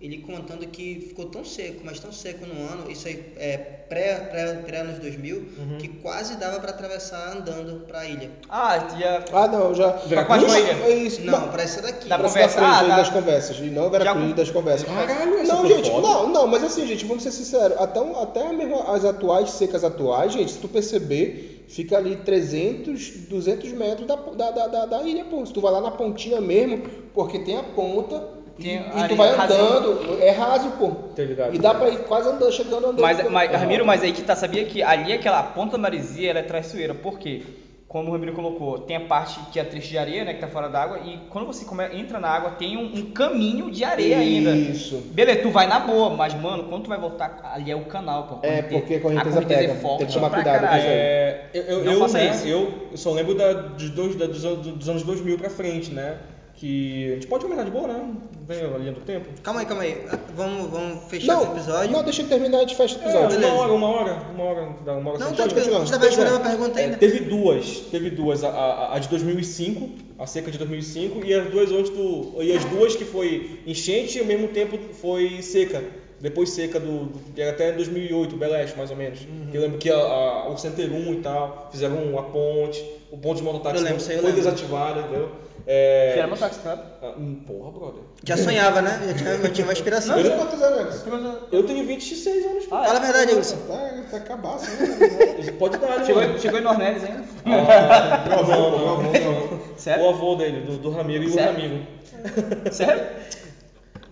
ele 0.00 0.18
contando 0.18 0.64
que 0.68 1.06
ficou 1.08 1.26
tão 1.26 1.44
seco, 1.44 1.80
mas 1.84 1.98
tão 1.98 2.12
seco 2.12 2.46
no 2.46 2.54
ano, 2.72 2.88
isso 2.88 3.08
aí 3.08 3.32
é 3.36 3.56
pré, 3.56 4.14
pré, 4.30 4.54
pré 4.64 4.78
anos 4.78 4.98
2000, 5.00 5.44
que 5.80 5.88
quase 5.88 6.36
dava 6.36 6.60
pra 6.60 6.70
atravessar 6.70 7.36
andando 7.36 7.84
pra 7.84 8.04
ilha. 8.06 8.30
Ah, 8.48 8.78
tinha. 8.78 9.24
Ah, 9.32 9.48
não, 9.48 9.74
já. 9.74 9.90
Veracruz? 10.06 10.42
Não, 10.42 10.54
é 10.54 10.90
isso. 10.94 11.20
Não, 11.22 11.48
pra 11.48 11.62
essa 11.64 11.82
daqui. 11.82 12.08
Dá 12.08 12.16
Pra 12.16 12.28
pra 12.30 12.40
essa 12.42 12.60
conversa? 12.60 12.84
Ah, 12.84 12.96
das 12.96 13.08
dá. 13.08 13.12
conversas. 13.14 13.56
E 13.58 13.62
não 13.70 13.90
Vera 13.90 14.04
Já 14.04 14.14
das 14.14 14.50
conversas. 14.50 14.86
Caralho, 14.88 15.34
essa 15.38 15.52
Não, 15.52 15.66
gente, 15.66 15.90
foda. 15.90 16.06
não, 16.06 16.28
não, 16.28 16.46
mas 16.46 16.62
assim, 16.62 16.86
gente, 16.86 17.04
vamos 17.04 17.24
ser 17.24 17.32
sinceros. 17.32 17.76
Até, 17.80 18.00
um- 18.00 18.20
até 18.22 18.52
mesmo 18.52 18.80
as 18.88 19.04
atuais, 19.04 19.50
secas 19.50 19.82
atuais, 19.82 20.32
gente, 20.32 20.52
se 20.52 20.58
tu 20.58 20.68
perceber, 20.68 21.64
fica 21.68 21.96
ali 21.96 22.14
300, 22.16 23.26
200 23.28 23.72
metros 23.72 24.06
da, 24.06 24.14
da, 24.14 24.50
da, 24.52 24.66
da, 24.68 24.86
da 24.86 25.02
ilha, 25.02 25.24
pô. 25.24 25.44
Se 25.44 25.52
tu 25.52 25.60
vai 25.60 25.72
lá 25.72 25.80
na 25.80 25.90
pontinha 25.90 26.40
mesmo, 26.40 26.82
porque 27.12 27.40
tem 27.40 27.56
a 27.56 27.62
ponta, 27.62 28.37
E, 28.58 28.62
Tem 28.62 28.76
e 29.04 29.08
tu 29.08 29.14
vai 29.14 29.34
rasinha. 29.36 29.60
andando, 29.60 30.18
é 30.20 30.30
raso, 30.30 30.70
pô. 30.72 30.88
Tá 31.14 31.22
ligado? 31.22 31.54
E 31.54 31.58
dá 31.58 31.74
pra 31.74 31.88
ir 31.90 31.98
quase 32.00 32.28
andando, 32.28 32.52
chegando 32.52 32.86
andando. 32.86 33.00
Mas, 33.00 33.30
mas 33.30 33.52
Ramiro, 33.52 33.86
mas 33.86 34.02
aí 34.02 34.12
que 34.12 34.22
tá, 34.22 34.34
sabia 34.34 34.64
que 34.64 34.82
ali 34.82 35.12
aquela 35.12 35.42
ponta 35.42 35.72
da 35.72 35.78
maresia 35.78 36.30
ela 36.30 36.40
é 36.40 36.42
traiçoeira, 36.42 36.92
por 36.94 37.18
quê? 37.18 37.42
Como 37.86 38.10
o 38.10 38.12
Ramiro 38.12 38.34
colocou, 38.34 38.80
tem 38.80 38.96
a 38.96 39.00
parte 39.00 39.40
que 39.50 39.58
é 39.58 39.64
trecho 39.64 39.88
de 39.88 39.96
areia, 39.96 40.22
né, 40.22 40.34
que 40.34 40.40
tá 40.40 40.46
fora 40.48 40.68
d'água, 40.68 40.98
e 41.06 41.20
quando 41.30 41.46
você 41.46 41.64
come- 41.64 41.88
entra 41.98 42.20
na 42.20 42.28
água 42.28 42.50
tem 42.50 42.76
um, 42.76 42.84
um 42.98 43.12
caminho 43.12 43.70
de 43.70 43.82
areia 43.82 44.18
ainda. 44.18 44.50
Isso. 44.50 44.96
Beleza, 45.12 45.40
tu 45.40 45.50
vai 45.50 45.66
na 45.66 45.78
boa, 45.80 46.10
mas 46.10 46.34
mano, 46.34 46.64
quando 46.64 46.82
tu 46.82 46.88
vai 46.90 46.98
voltar, 46.98 47.40
ali 47.54 47.70
é 47.70 47.76
o 47.76 47.86
canal, 47.86 48.24
pô. 48.24 48.34
É, 48.42 48.60
correnteza- 48.60 48.68
porque 48.80 48.94
a 48.96 49.00
correnteza 49.00 49.38
é 49.38 49.44
pega, 49.46 49.74
forte 49.76 49.98
tem 50.00 50.06
que 50.08 50.12
tomar 50.12 50.30
cuidado 50.30 50.58
com 50.68 50.76
isso 50.76 50.86
aí. 50.86 50.92
É, 50.92 51.46
eu, 51.54 51.62
eu, 51.62 51.84
Não 51.84 51.92
eu, 51.94 51.98
faça 52.00 52.18
né, 52.18 52.30
isso. 52.30 52.46
eu 52.46 52.90
só 52.94 53.12
lembro 53.12 53.34
da, 53.34 53.52
dos, 53.54 53.88
dois, 53.90 54.16
da- 54.16 54.26
dos, 54.26 54.44
anos- 54.44 54.66
dos 54.66 54.88
anos 54.90 55.02
2000 55.04 55.38
pra 55.38 55.48
frente, 55.48 55.90
né? 55.94 56.16
Que 56.58 57.10
a 57.12 57.14
gente 57.14 57.26
pode 57.28 57.44
comentar 57.44 57.64
de 57.64 57.70
boa, 57.70 57.86
né? 57.86 58.14
Vem 58.48 58.58
a 58.64 58.78
linha 58.78 58.92
do 58.92 59.00
tempo. 59.02 59.28
Calma 59.44 59.60
aí, 59.60 59.66
calma 59.66 59.82
aí. 59.84 60.04
Vamos, 60.34 60.68
vamos 60.70 61.04
fechar 61.04 61.34
esse 61.36 61.44
Não, 61.46 61.52
episódio. 61.56 61.90
não, 61.92 62.02
deixa 62.02 62.22
eu 62.22 62.26
terminar, 62.28 62.58
a 62.58 62.60
gente 62.62 62.74
fecha 62.74 62.98
o 62.98 63.02
É, 63.02 63.04
episódio. 63.04 63.38
uma 63.38 63.48
hora, 63.60 63.72
uma 63.72 63.86
hora, 63.88 64.12
uma 64.34 64.44
hora, 64.44 64.62
uma 64.98 65.10
hora 65.12 65.18
Não, 65.20 65.32
pode 65.34 65.54
continuar. 65.54 65.80
Você 65.80 65.90
vai 65.92 65.98
Pois 66.00 66.16
responder 66.16 66.30
uma 66.32 66.40
pergunta 66.40 66.80
é, 66.80 66.84
ainda. 66.84 66.96
teve 66.96 67.20
duas, 67.20 67.66
teve 67.92 68.10
duas, 68.10 68.42
a, 68.42 68.48
a, 68.48 68.96
a 68.96 68.98
de 68.98 69.08
2005, 69.08 69.88
a 70.18 70.26
seca 70.26 70.50
de 70.50 70.58
2005, 70.58 71.24
e 71.24 71.32
as 71.32 71.48
duas 71.48 71.70
onde 71.70 71.90
tu, 71.92 72.34
e 72.42 72.52
as 72.52 72.64
duas 72.64 72.96
que 72.96 73.04
foi 73.04 73.60
enchente 73.64 74.18
e 74.18 74.20
ao 74.20 74.26
mesmo 74.26 74.48
tempo 74.48 74.76
foi 74.94 75.40
seca. 75.42 75.80
Depois 76.20 76.50
seca 76.50 76.80
do, 76.80 77.04
do 77.04 77.42
até 77.48 77.70
2008, 77.70 78.36
Beleste, 78.36 78.76
mais 78.76 78.90
ou 78.90 78.96
menos. 78.96 79.20
Uhum. 79.20 79.50
Eu 79.52 79.60
lembro 79.60 79.78
que 79.78 79.88
a, 79.88 79.96
a, 79.96 80.48
o 80.48 80.56
Centerum 80.56 81.12
e 81.12 81.18
tal, 81.18 81.68
fizeram 81.70 82.18
a 82.18 82.22
ponte, 82.24 82.84
o 83.12 83.16
ponto 83.16 83.36
de 83.36 83.44
mototáxi 83.44 83.84
foi 83.86 84.16
lembro. 84.16 84.32
desativado, 84.32 84.98
entendeu? 85.00 85.30
É, 85.70 86.12
Que 86.14 86.20
era 86.20 86.34
tá? 86.34 86.78
ah, 87.02 87.12
hum, 87.18 87.42
porra, 87.46 87.70
brother. 87.72 88.02
Já 88.24 88.38
sonhava, 88.38 88.80
né? 88.80 88.98
Já 89.08 89.14
tinha, 89.14 89.36
já 89.38 89.50
tinha 89.50 89.66
uma 89.66 89.72
inspiração. 89.74 90.16
Não, 90.16 90.36
quantos 90.38 90.62
anos? 90.62 91.04
Eu 91.52 91.62
tenho 91.66 91.86
26 91.86 92.46
anos. 92.46 92.64
pô. 92.64 92.70
Fala 92.70 92.96
a 92.96 92.98
verdade, 92.98 93.34
Wilson. 93.34 93.56
Tá, 93.68 93.90
tá 94.10 94.16
acabaço, 94.16 94.64
né? 94.70 95.52
Pode 95.58 95.76
dar, 95.76 95.98
né? 95.98 96.04
Chegou, 96.06 96.22
mano? 96.22 96.38
chegou 96.38 96.58
em 96.58 96.62
Nornelis 96.62 97.04
ainda? 97.04 97.22
Ah, 97.44 98.24
Meu 98.26 98.38
avô, 98.38 98.52
não, 98.52 98.70
meu 98.70 98.78
não, 98.78 98.88
avô, 98.94 99.02
não. 99.02 99.10
meu 99.12 99.30
avô. 99.44 99.58
Sério? 99.76 100.04
O 100.04 100.08
avô 100.08 100.34
dele, 100.36 100.60
do, 100.62 100.78
do 100.78 100.88
Ramiro 100.88 101.24
e 101.24 101.30
Sério? 101.30 101.50
o 101.50 101.52
Ramiro. 101.54 101.86
Sério? 102.72 103.06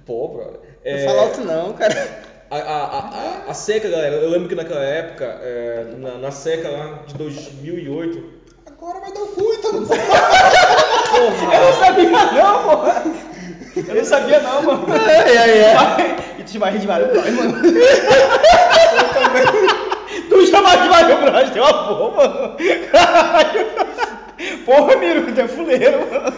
Pô, 0.04 0.28
brother. 0.28 0.60
Não 0.60 0.60
É, 0.84 1.04
fala 1.06 1.22
alto 1.22 1.40
não, 1.40 1.72
cara. 1.72 1.94
a, 2.50 2.56
a, 2.58 2.84
a, 2.84 2.98
a- 2.98 3.50
a 3.50 3.54
seca, 3.54 3.88
galera, 3.88 4.16
eu 4.16 4.28
lembro 4.28 4.46
que 4.48 4.54
naquela 4.54 4.84
época, 4.84 5.24
é, 5.42 5.84
na, 5.96 6.18
na 6.18 6.30
seca 6.30 6.68
lá 6.68 7.02
de 7.06 7.14
2008, 7.14 8.36
Agora 8.66 9.00
vai 9.00 9.10
dar 9.10 9.22
o 9.22 9.28
cu, 9.28 9.52
então. 9.54 9.72
Eu 11.16 11.60
não 11.60 11.72
sabia 11.72 12.10
não, 12.10 12.62
porra! 12.62 13.02
Eu 13.76 13.94
não 13.94 14.04
sabia 14.04 14.40
não, 14.40 14.62
mano. 14.62 14.86
Ai, 14.88 15.36
ai, 15.36 15.74
ai. 15.74 16.16
E 16.38 16.42
tu 16.42 16.50
chama 16.52 16.66
a 16.66 16.70
Rede 16.70 16.86
Mário 16.86 17.08
Bros, 17.08 17.30
mano. 17.30 17.54
Tu 20.28 20.46
chama 20.46 20.68
a 20.68 20.72
Rede 20.72 20.88
Mário 20.88 21.16
Bros, 21.18 21.50
teu 21.50 21.64
avô, 21.64 22.10
mano. 22.10 22.56
Caralho. 22.90 23.66
Porra, 24.64 24.96
Miro, 24.96 25.32
tu 25.32 25.40
é 25.40 25.48
fuleiro, 25.48 25.98
mano. 26.10 26.32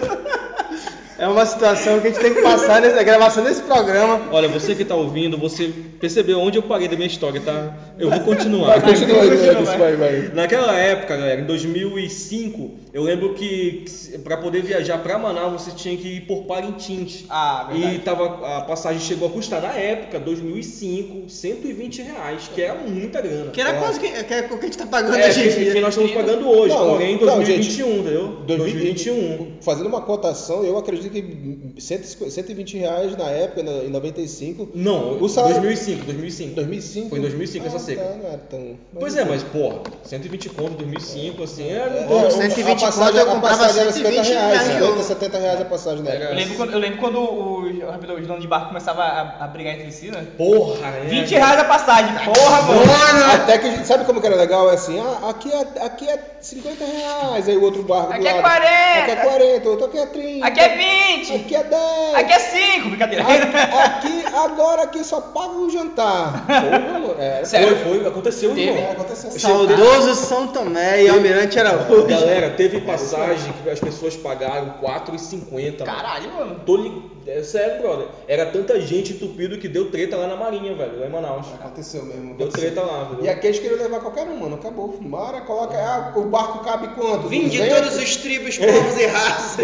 É 1.19 1.27
uma 1.27 1.45
situação 1.45 1.99
que 1.99 2.07
a 2.07 2.11
gente 2.11 2.21
tem 2.21 2.33
que 2.33 2.43
passar 2.43 2.81
nessa 2.81 3.03
gravação 3.03 3.43
desse 3.43 3.61
programa. 3.63 4.21
Olha, 4.31 4.47
você 4.47 4.77
que 4.77 4.85
tá 4.85 4.95
ouvindo, 4.95 5.37
você 5.37 5.73
percebeu 5.99 6.39
onde 6.39 6.59
eu 6.59 6.63
parei 6.63 6.87
da 6.87 6.95
minha 6.95 7.09
história, 7.09 7.41
tá? 7.41 7.77
Eu 7.99 8.09
vou 8.09 8.21
continuar. 8.21 8.81
Continua 8.81 9.23
aí, 9.23 9.49
Edson, 9.49 9.79
vai, 9.79 9.97
vai. 9.97 10.31
Naquela 10.33 10.73
época, 10.79 11.17
galera, 11.17 11.41
em 11.41 11.45
2005, 11.45 12.71
eu 12.95 13.03
lembro 13.03 13.35
que 13.35 13.85
para 14.23 14.37
poder 14.37 14.63
viajar 14.63 14.99
para 14.99 15.19
Manaus 15.19 15.63
você 15.63 15.73
tinha 15.73 15.97
que 15.97 16.07
ir 16.07 16.21
por 16.21 16.45
Parintins. 16.45 17.25
Ah, 17.29 17.69
verdade. 17.69 17.97
E 17.97 17.99
tava, 17.99 18.59
a 18.59 18.61
passagem 18.61 19.01
chegou 19.01 19.29
a 19.29 19.33
custar 19.33 19.61
na 19.61 19.73
época, 19.73 20.21
2005, 20.21 21.29
120 21.29 22.03
reais, 22.03 22.49
que 22.55 22.63
era 22.63 22.75
muita 22.75 23.21
grana. 23.21 23.51
Que 23.51 23.61
era 23.61 23.75
quase 23.75 23.99
que, 23.99 24.09
que 24.09 24.35
é 24.35 24.49
o 24.49 24.57
que 24.57 24.67
a 24.67 24.69
gente 24.69 24.79
tá 24.79 24.87
pagando 24.87 25.17
É, 25.17 25.29
hoje 25.29 25.41
em 25.41 25.53
que, 25.53 25.73
que 25.73 25.81
nós 25.81 25.91
estamos 25.91 26.13
pagando 26.13 26.49
hoje, 26.49 26.75
Não, 26.75 26.91
porém 26.91 27.17
em 27.17 27.19
não, 27.19 27.35
2021, 27.35 27.91
entendeu? 27.99 28.29
2021. 28.47 29.15
2021. 29.15 29.53
Fazendo 29.61 29.89
uma 29.89 30.01
cotação, 30.01 30.63
eu 30.63 30.79
acredito 30.79 31.08
que 31.11 31.75
150 31.81 32.31
120 32.31 32.79
reais 32.79 33.17
na 33.17 33.31
época, 33.31 33.63
na- 33.63 33.85
em 33.85 33.91
95. 33.91 34.69
Não, 34.75 35.21
O 35.23 35.29
salário- 35.29 35.57
2005, 35.61 36.05
2005. 36.05 36.55
2005? 36.55 37.09
Foi 37.11 37.19
em 37.19 37.23
2005 37.23 37.67
essa 37.67 37.77
Ah, 37.77 37.81
seca. 37.81 38.03
Tá, 38.03 38.15
não 38.23 38.33
é 38.33 38.37
tão... 38.51 38.79
Pois 38.99 39.17
é, 39.17 39.25
mas 39.25 39.43
porra, 39.43 39.81
120 40.05 40.49
conto 40.51 40.73
em 40.73 40.77
2005, 40.77 41.43
assim, 41.43 41.69
era... 41.71 41.95
É, 42.01 42.05
Pô, 42.07 42.19
a 42.27 42.31
120 42.31 42.81
passagem, 42.81 43.13
conto, 43.13 43.17
eu 43.19 43.23
a 43.31 43.35
comprava 43.35 43.57
passagem 43.59 43.81
era 43.83 43.93
120 43.93 44.25
50 44.25 44.41
reais, 44.41 44.67
reais. 44.69 44.83
50, 44.83 45.03
70 45.03 45.39
reais 45.39 45.61
a 45.61 45.65
passagem 45.65 46.03
né? 46.05 46.15
Era- 46.17 46.25
Eu 46.31 46.35
lembro 46.37 46.57
quando, 46.57 46.73
eu 46.73 46.79
lembro 46.79 46.99
quando 46.99 47.19
os, 47.21 47.79
rapidão, 47.91 48.17
os 48.17 48.27
donos 48.27 48.43
de 48.43 48.49
barco 48.49 48.69
começavam 48.69 49.03
a, 49.03 49.37
a 49.41 49.47
brigar 49.49 49.75
entre 49.75 49.91
si, 49.93 50.11
né? 50.11 50.27
Porra, 50.37 50.89
é. 50.89 51.01
20 51.09 51.31
reais 51.31 51.61
a 51.61 51.65
passagem, 51.65 52.15
porra, 52.25 52.63
mano. 52.63 53.33
Até 53.35 53.59
que, 53.59 53.87
sabe 53.87 54.05
como 54.05 54.21
que 54.21 54.27
era 54.27 54.37
legal? 54.37 54.71
É 54.71 54.75
assim, 54.75 54.99
ah, 55.01 55.29
aqui 55.31 55.51
é, 55.53 55.85
aqui 55.85 56.09
é 56.09 56.19
50 56.41 56.85
reais, 56.85 57.49
aí 57.49 57.57
o 57.57 57.63
outro 57.63 57.83
barco 57.83 58.13
Aqui 58.13 58.27
é 58.27 58.33
lado. 58.33 58.43
40. 58.43 58.69
Aqui 58.69 59.11
é 59.11 59.17
40, 59.17 59.69
outro 59.69 59.87
aqui 59.87 59.99
é 59.99 60.07
30. 60.07 60.47
Aqui 60.47 60.61
é 60.61 60.69
20. 60.77 60.98
Aqui 61.35 61.55
é 61.55 61.63
10. 61.65 62.15
Aqui 62.15 62.33
é 62.33 62.39
5, 62.39 62.89
brincadeira. 62.89 63.25
Aqui, 63.25 64.25
agora 64.35 64.83
aqui 64.83 65.05
só 65.05 65.21
paga 65.21 65.55
o 65.55 65.71
jantar. 65.71 66.47
Mano. 66.49 67.15
É, 67.19 67.45
Sério? 67.47 67.77
Foi, 67.77 67.99
foi, 67.99 68.07
aconteceu, 68.07 68.55
Teve? 68.55 68.69
irmão. 68.71 68.83
é, 68.83 68.93
aconteceu. 68.93 69.31
Saudoso 69.31 70.15
São 70.15 70.49
Tomé 70.49 71.05
e 71.05 71.09
Almirante 71.09 71.59
Araújo. 71.59 72.07
Galera, 72.09 72.51
teve 72.51 72.81
passagem 72.81 73.53
que 73.63 73.71
as 73.71 73.81
pessoas 73.81 74.17
pagaram 74.17 74.75
4,50. 74.83 75.51
mano. 75.51 75.85
Caralho, 75.85 76.33
mano. 76.35 76.61
Tô 76.65 76.77
li... 76.77 77.18
É 77.29 77.43
sério, 77.43 77.83
brother. 77.83 78.07
Era 78.27 78.47
tanta 78.47 78.81
gente 78.81 79.13
entupido 79.13 79.59
que 79.59 79.69
deu 79.69 79.91
treta 79.91 80.17
lá 80.17 80.27
na 80.27 80.35
Marinha, 80.35 80.75
velho, 80.75 80.99
lá 80.99 81.07
em 81.07 81.11
Manaus. 81.11 81.47
Aconteceu 81.61 82.03
mesmo. 82.03 82.35
Deu 82.35 82.47
aconteceu. 82.47 82.73
treta 82.73 82.81
lá, 82.81 83.03
entendeu? 83.05 83.27
E 83.27 83.29
aqui 83.29 83.47
eles 83.49 83.59
queriam 83.59 83.79
levar 83.79 84.01
qualquer 84.01 84.27
um, 84.27 84.37
mano. 84.39 84.55
Acabou. 84.55 84.97
Bora, 84.99 85.43
coloca. 85.43 85.77
Ah, 85.77 86.15
o 86.17 86.23
barco 86.23 86.65
cabe 86.65 86.89
quanto? 86.95 87.29
Vinde 87.29 87.59
200? 87.59 87.79
todos 87.79 88.03
os 88.03 88.17
tribos, 88.17 88.57
povos 88.59 88.99
e 88.99 89.07
raças. 89.07 89.59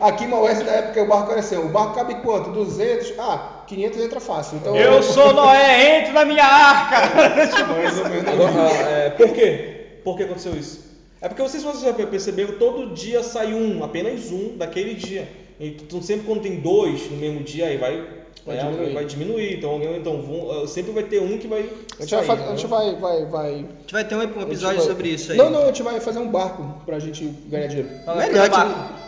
Aqui 0.00 0.24
em 0.24 0.28
Maués, 0.28 0.64
na 0.64 0.70
época, 0.70 1.02
o 1.02 1.08
barco 1.08 1.32
era 1.32 1.40
assim: 1.40 1.56
o 1.56 1.68
barco 1.70 1.96
cabe 1.96 2.14
quanto? 2.22 2.50
200? 2.50 3.14
Ah, 3.18 3.64
500 3.66 4.00
entra 4.00 4.20
fácil. 4.20 4.58
Então, 4.58 4.76
Eu 4.76 5.02
sou 5.02 5.34
Noé, 5.34 5.98
entro 5.98 6.12
na 6.12 6.24
minha 6.24 6.44
arca. 6.44 7.16
Mais 7.66 7.98
ou 7.98 8.08
menos. 8.08 8.28
Agora, 8.28 8.52
ah, 8.52 8.90
é, 8.90 9.10
por 9.10 9.32
quê? 9.32 9.98
Por 10.04 10.16
que 10.16 10.22
aconteceu 10.22 10.54
isso? 10.54 10.92
É 11.20 11.28
porque 11.28 11.42
vocês 11.42 11.64
vocês 11.64 11.82
já 11.82 11.92
perceberam, 11.92 12.58
todo 12.58 12.94
dia 12.94 13.22
sai 13.22 13.54
um, 13.54 13.82
apenas 13.82 14.30
um 14.30 14.56
daquele 14.56 14.94
dia. 14.94 15.41
Então 15.66 16.02
sempre 16.02 16.26
quando 16.26 16.42
tem 16.42 16.60
dois 16.60 17.10
no 17.10 17.16
mesmo 17.16 17.40
dia, 17.44 17.66
aí 17.66 17.76
vai, 17.76 18.02
Vai 18.44 18.56
é, 18.58 18.60
diminuir. 18.64 18.92
vai 18.94 19.04
diminuir. 19.04 19.54
Então, 19.58 19.70
alguém- 19.70 19.96
então 19.96 20.20
vão- 20.20 20.66
sempre 20.66 20.90
vai 20.92 21.04
ter 21.04 21.22
um 21.22 21.38
que 21.38 21.46
vai. 21.46 21.60
A 21.60 21.62
gente, 21.62 21.70
vai, 21.98 22.08
sair, 22.08 22.26
fazer- 22.26 22.42
a 22.42 22.50
gente 22.56 22.62
né? 22.64 22.68
vai, 22.68 22.94
vai, 22.96 23.24
vai. 23.26 23.50
A 23.52 23.56
gente 23.56 23.92
vai 23.92 24.04
ter 24.04 24.16
um 24.16 24.22
episódio 24.22 24.78
vai- 24.78 24.86
sobre 24.86 25.08
isso 25.10 25.30
aí. 25.32 25.38
Não, 25.38 25.48
não, 25.50 25.62
a 25.62 25.66
gente 25.66 25.82
vai 25.84 26.00
fazer 26.00 26.18
um 26.18 26.28
barco 26.28 26.82
pra 26.84 26.98
gente 26.98 27.24
ganhar 27.48 27.68
dinheiro. 27.68 27.88
Melhor, 28.16 28.48
tipo... 28.50 29.02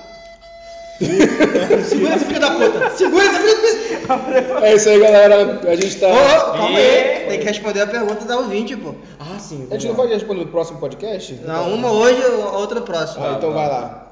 Segura 1.84 2.14
esse 2.14 2.24
filho 2.26 2.40
da 2.40 2.50
puta! 2.52 2.90
Segura 2.90 3.24
esse 3.24 3.38
filho 3.40 4.06
da 4.06 4.16
puta! 4.16 4.66
É 4.66 4.74
isso 4.76 4.88
aí, 4.88 5.00
galera. 5.00 5.60
A 5.68 5.74
gente 5.76 5.98
tá. 5.98 6.06
Ô, 6.06 6.52
calma 6.56 6.78
aí. 6.78 7.26
Tem 7.28 7.38
que 7.40 7.44
responder 7.46 7.80
a 7.80 7.86
pergunta 7.88 8.24
da 8.26 8.36
ouvinte, 8.38 8.76
pô. 8.76 8.94
Ah, 9.18 9.38
sim. 9.40 9.66
A 9.70 9.74
gente 9.74 9.88
não 9.88 9.94
vai 9.96 10.06
responder 10.06 10.44
no 10.44 10.50
próximo 10.52 10.78
podcast? 10.78 11.34
Não, 11.44 11.74
uma 11.74 11.90
hoje, 11.90 12.22
a 12.22 12.56
outra 12.58 12.78
no 12.78 12.86
próximo. 12.86 13.24
Ah, 13.24 13.34
então 13.36 13.52
vai 13.52 13.68
lá. 13.68 14.03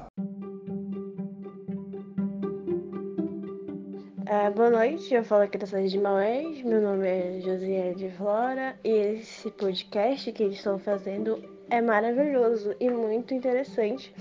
Boa 4.49 4.69
noite, 4.69 5.13
eu 5.13 5.23
falo 5.23 5.43
aqui 5.43 5.57
da 5.57 5.65
cidade 5.65 5.87
de 5.89 5.97
Maués, 5.97 6.61
meu 6.63 6.81
nome 6.81 7.07
é 7.07 7.39
Josiane 7.39 7.95
de 7.95 8.09
Flora 8.09 8.77
e 8.83 8.89
esse 8.89 9.49
podcast 9.49 10.29
que 10.33 10.43
eles 10.43 10.57
estão 10.57 10.77
fazendo 10.77 11.41
é 11.69 11.81
maravilhoso 11.81 12.75
e 12.77 12.89
muito 12.89 13.33
interessante, 13.33 14.13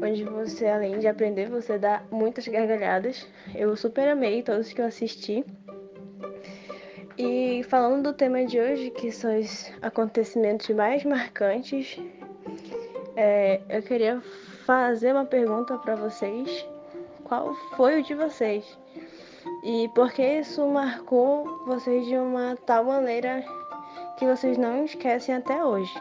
onde 0.00 0.24
você, 0.24 0.66
além 0.66 0.98
de 0.98 1.08
aprender, 1.08 1.48
você 1.48 1.78
dá 1.78 2.02
muitas 2.10 2.46
gargalhadas. 2.46 3.26
Eu 3.54 3.74
super 3.74 4.08
amei 4.08 4.42
todos 4.42 4.70
que 4.74 4.80
eu 4.80 4.84
assisti. 4.84 5.42
E 7.16 7.62
falando 7.64 8.10
do 8.10 8.12
tema 8.12 8.44
de 8.44 8.60
hoje, 8.60 8.90
que 8.90 9.10
são 9.10 9.40
os 9.40 9.72
acontecimentos 9.80 10.68
mais 10.68 11.02
marcantes, 11.02 11.98
é, 13.16 13.62
eu 13.70 13.82
queria 13.82 14.20
fazer 14.66 15.12
uma 15.12 15.24
pergunta 15.24 15.78
para 15.78 15.96
vocês. 15.96 16.66
Qual 17.24 17.54
foi 17.74 18.00
o 18.00 18.02
de 18.02 18.14
vocês? 18.14 18.78
E 19.62 19.88
por 19.88 20.12
que 20.12 20.40
isso 20.40 20.66
marcou 20.66 21.64
vocês 21.64 22.04
de 22.06 22.16
uma 22.16 22.56
tal 22.66 22.84
maneira 22.84 23.44
que 24.18 24.26
vocês 24.26 24.58
não 24.58 24.84
esquecem 24.84 25.36
até 25.36 25.64
hoje? 25.64 25.94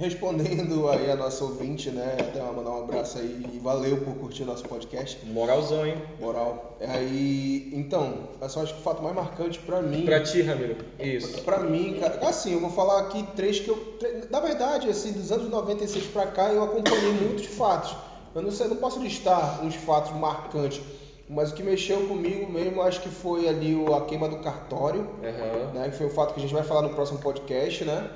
Respondendo 0.00 0.88
aí 0.88 1.10
a 1.10 1.14
nossa 1.14 1.44
ouvinte, 1.44 1.90
né? 1.90 2.16
Até 2.18 2.40
mandar 2.40 2.70
um 2.70 2.84
abraço 2.84 3.18
aí 3.18 3.46
e 3.52 3.58
valeu 3.58 3.98
por 3.98 4.14
curtir 4.14 4.44
nosso 4.46 4.64
podcast. 4.64 5.18
Moralzão, 5.26 5.84
hein? 5.86 5.94
Moral. 6.18 6.78
Aí, 6.80 7.68
então, 7.74 8.14
eu 8.40 8.48
só 8.48 8.62
acho 8.62 8.72
que 8.72 8.80
o 8.80 8.82
fato 8.82 9.02
mais 9.02 9.14
marcante 9.14 9.58
pra 9.58 9.82
mim. 9.82 10.06
Pra 10.06 10.22
ti, 10.22 10.40
Ramiro. 10.40 10.78
Isso. 10.98 11.42
Pra 11.42 11.58
mim, 11.58 11.98
cara, 12.00 12.18
assim, 12.26 12.54
eu 12.54 12.60
vou 12.60 12.70
falar 12.70 12.98
aqui 13.00 13.22
três 13.36 13.60
que 13.60 13.68
eu. 13.68 13.98
Na 14.30 14.40
verdade, 14.40 14.88
assim, 14.88 15.12
dos 15.12 15.30
anos 15.30 15.50
96 15.50 16.06
pra 16.06 16.26
cá, 16.28 16.50
eu 16.50 16.62
acompanhei 16.64 17.12
muitos 17.20 17.44
fatos. 17.44 17.94
Eu 18.34 18.40
não 18.40 18.50
sei, 18.50 18.68
não 18.68 18.76
posso 18.76 19.02
listar 19.02 19.62
uns 19.62 19.74
fatos 19.74 20.12
marcantes, 20.18 20.80
mas 21.28 21.50
o 21.50 21.54
que 21.54 21.62
mexeu 21.62 22.06
comigo 22.08 22.50
mesmo, 22.50 22.80
acho 22.80 23.02
que 23.02 23.10
foi 23.10 23.46
ali 23.46 23.74
o- 23.74 23.94
a 23.94 24.06
queima 24.06 24.30
do 24.30 24.36
cartório, 24.38 25.06
Aham. 25.22 25.72
né? 25.74 25.90
Que 25.90 25.96
foi 25.98 26.06
o 26.06 26.10
fato 26.10 26.32
que 26.32 26.40
a 26.40 26.42
gente 26.42 26.54
vai 26.54 26.62
falar 26.62 26.80
no 26.80 26.90
próximo 26.94 27.18
podcast, 27.18 27.84
né? 27.84 28.08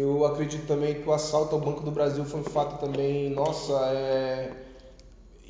Eu 0.00 0.24
acredito 0.26 0.66
também 0.66 0.94
que 0.94 1.08
o 1.08 1.12
assalto 1.12 1.54
ao 1.56 1.60
Banco 1.60 1.80
do 1.82 1.90
Brasil 1.90 2.24
foi 2.24 2.40
um 2.40 2.44
fato 2.44 2.78
também, 2.78 3.30
nossa, 3.30 3.72
é 3.92 4.50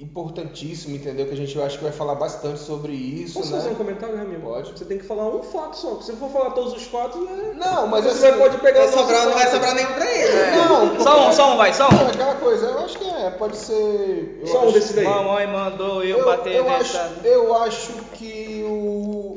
importantíssimo, 0.01 0.95
entendeu? 0.97 1.27
Que 1.27 1.33
a 1.33 1.37
gente 1.37 1.57
eu 1.57 1.65
acho 1.65 1.77
que 1.79 1.83
vai 1.85 1.93
falar 1.93 2.15
bastante 2.15 2.61
sobre 2.61 2.93
isso, 2.93 3.35
Posso 3.41 3.51
né? 3.51 3.59
fazer 3.59 3.71
um 3.71 3.75
comentário, 3.75 4.17
Ramiro? 4.17 4.41
Pode. 4.43 4.71
Você 4.79 4.85
tem 4.85 4.97
que 4.97 5.05
falar 5.05 5.27
um 5.27 5.43
fato 5.43 5.77
só. 5.77 5.89
porque 5.91 6.05
Se 6.05 6.13
for 6.13 6.31
falar 6.31 6.51
todos 6.53 6.73
os 6.73 6.85
fatos, 6.85 7.21
né? 7.29 7.53
Não, 7.57 7.87
mas 7.89 8.05
você 8.05 8.27
assim, 8.29 8.39
vai 8.39 8.49
pode 8.49 8.59
pegar 8.59 8.79
Vai 8.87 8.89
sobrar, 8.93 9.27
não 9.27 9.33
vai 9.35 9.51
sobrar 9.51 9.75
nenhum 9.75 9.93
pra 9.93 10.15
ele. 10.17 10.57
Não, 10.57 11.01
Só 11.03 11.29
um, 11.29 11.33
só 11.33 11.53
um, 11.55 11.57
vai, 11.57 11.73
só 11.75 11.89
um. 11.89 12.09
aquela 12.09 12.35
coisa, 12.37 12.67
eu 12.67 12.79
acho 12.79 12.97
que 12.99 13.05
é, 13.11 13.31
pode 13.31 13.57
ser. 13.57 14.39
eu 14.41 14.47
Só 14.47 14.59
um 14.61 14.63
acho- 14.65 14.73
desse 14.75 14.93
daí. 14.95 15.05
Mamãe 15.05 15.47
mandou 15.49 16.03
eu, 16.05 16.19
Eu, 16.19 16.25
bater 16.25 16.55
eu 16.55 16.71
acho, 16.71 16.97
nessa. 16.97 17.13
eu 17.25 17.57
acho 17.63 17.93
que 18.15 18.65
o. 18.69 19.37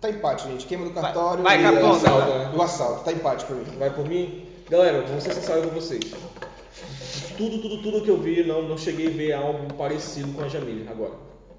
Tá 0.00 0.08
empate, 0.10 0.46
gente. 0.46 0.66
Queima 0.66 0.84
do 0.84 0.92
cartório 0.92 1.42
vai, 1.42 1.58
e 1.58 1.62
Capão, 1.64 1.90
o 1.90 1.94
assalto. 1.96 2.30
vai. 2.30 2.54
O 2.54 2.62
assalto, 2.62 3.04
tá 3.04 3.12
empate 3.12 3.44
pra 3.44 3.56
mim. 3.56 3.64
Vai 3.78 3.90
por 3.90 4.06
mim? 4.06 4.45
Galera, 4.68 5.02
vou 5.02 5.20
ser 5.20 5.32
sincero 5.32 5.62
com 5.62 5.70
vocês. 5.74 6.02
Tudo, 7.38 7.58
tudo, 7.58 7.82
tudo 7.82 8.00
que 8.00 8.10
eu 8.10 8.16
vi, 8.18 8.42
não, 8.44 8.62
não 8.62 8.76
cheguei 8.78 9.06
a 9.06 9.10
ver 9.10 9.32
algo 9.32 9.72
parecido 9.74 10.32
com 10.32 10.42
a 10.42 10.48
Jamile 10.48 10.86
agora. 10.90 11.12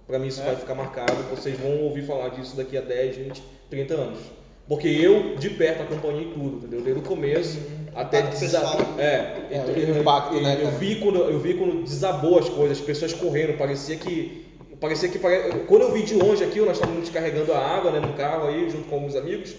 Pra 0.06 0.18
mim 0.20 0.28
isso 0.28 0.42
vai 0.42 0.56
ficar 0.56 0.74
marcado, 0.76 1.14
vocês 1.30 1.58
vão 1.60 1.82
ouvir 1.84 2.04
falar 2.06 2.30
disso 2.30 2.56
daqui 2.56 2.78
a 2.78 2.82
10, 2.82 3.16
20, 3.18 3.44
30 3.70 3.94
anos. 3.94 4.20
Porque 4.68 4.88
eu, 4.88 5.36
de 5.38 5.50
perto, 5.52 5.84
acompanhei 5.84 6.26
tudo, 6.34 6.58
entendeu? 6.58 6.82
Desde 6.82 7.00
o 7.00 7.04
começo 7.04 7.58
até 7.96 8.20
Impacto 8.20 8.40
desa- 8.40 8.60
pessoal. 8.62 8.78
É, 8.98 9.04
É, 9.52 9.64
eu, 9.90 9.96
o 9.96 10.00
impacto, 10.00 10.36
eu, 10.36 10.42
né, 10.42 10.58
eu 10.62 10.72
vi 10.72 10.96
quando 10.98 11.20
eu 11.20 11.40
vi 11.40 11.54
quando 11.54 11.84
desabou 11.84 12.38
as 12.40 12.50
coisas, 12.50 12.78
as 12.80 12.84
pessoas 12.84 13.14
correndo, 13.14 13.58
parecia 13.58 13.96
que 13.96 14.46
parecia 14.80 15.08
que 15.10 15.20
quando 15.20 15.82
eu 15.84 15.92
vi 15.94 16.04
de 16.04 16.16
longe 16.16 16.44
aqui, 16.44 16.60
nós 16.60 16.74
estávamos 16.78 17.02
descarregando 17.04 17.54
a 17.54 17.58
água, 17.60 17.92
né, 17.92 18.00
no 18.00 18.14
carro 18.14 18.48
aí, 18.48 18.70
junto 18.70 18.88
com 18.90 18.96
alguns 18.96 19.16
amigos. 19.16 19.56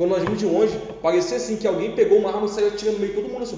Quando 0.00 0.12
nós 0.12 0.22
vimos 0.22 0.38
de 0.38 0.46
longe, 0.46 0.78
parecia 1.02 1.36
assim 1.36 1.56
que 1.56 1.66
alguém 1.66 1.94
pegou 1.94 2.16
uma 2.16 2.30
arma 2.30 2.46
e 2.46 2.48
saiu 2.48 2.68
atirando 2.68 2.94
no 2.94 3.00
meio 3.00 3.14
de 3.14 3.20
todo 3.20 3.30
mundo 3.30 3.42
assim. 3.42 3.56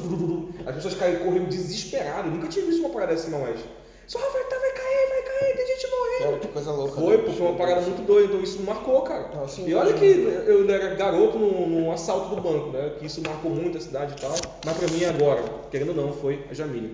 As 0.67 0.75
pessoas 0.75 0.95
caíram 0.95 1.25
correndo 1.25 1.49
desesperadas. 1.49 2.25
Eu 2.25 2.33
nunca 2.33 2.49
tinha 2.49 2.67
visto 2.67 2.81
uma 2.81 2.89
parada 2.89 3.13
assim, 3.13 3.31
não, 3.31 3.43
mas. 3.43 3.61
Só 4.09 4.19
vai, 4.19 4.43
tá, 4.43 4.59
vai 4.59 4.73
cair, 4.73 5.09
vai 5.09 5.23
cair, 5.23 5.57
tem 5.57 5.67
gente 5.69 5.89
morrendo. 5.89 6.25
Cara, 6.25 6.39
que 6.39 6.49
coisa 6.49 6.73
louca. 6.73 7.01
Foi, 7.01 7.17
né? 7.17 7.23
porque 7.23 7.39
foi 7.39 7.47
uma 7.47 7.57
parada 7.57 7.81
muito 7.83 8.05
doida, 8.05 8.27
então 8.27 8.43
isso 8.43 8.61
marcou, 8.65 9.03
cara. 9.03 9.31
Ah, 9.41 9.47
sim, 9.47 9.69
e 9.69 9.73
olha 9.73 9.93
que 9.93 10.05
eu 10.05 10.69
era 10.69 10.97
garoto 10.97 11.39
num, 11.39 11.69
num 11.69 11.93
assalto 11.93 12.35
do 12.35 12.43
banco, 12.43 12.71
né? 12.71 12.91
Que 12.99 13.07
isso 13.07 13.23
marcou 13.25 13.53
muito 13.53 13.79
a 13.79 13.81
cidade 13.81 14.15
e 14.19 14.21
tal. 14.21 14.35
Mas 14.67 14.77
pra 14.77 14.89
mim 14.89 15.05
agora, 15.05 15.45
querendo 15.71 15.91
ou 15.91 15.95
não, 15.95 16.13
foi 16.13 16.45
a 16.51 16.55
Jamília. 16.55 16.91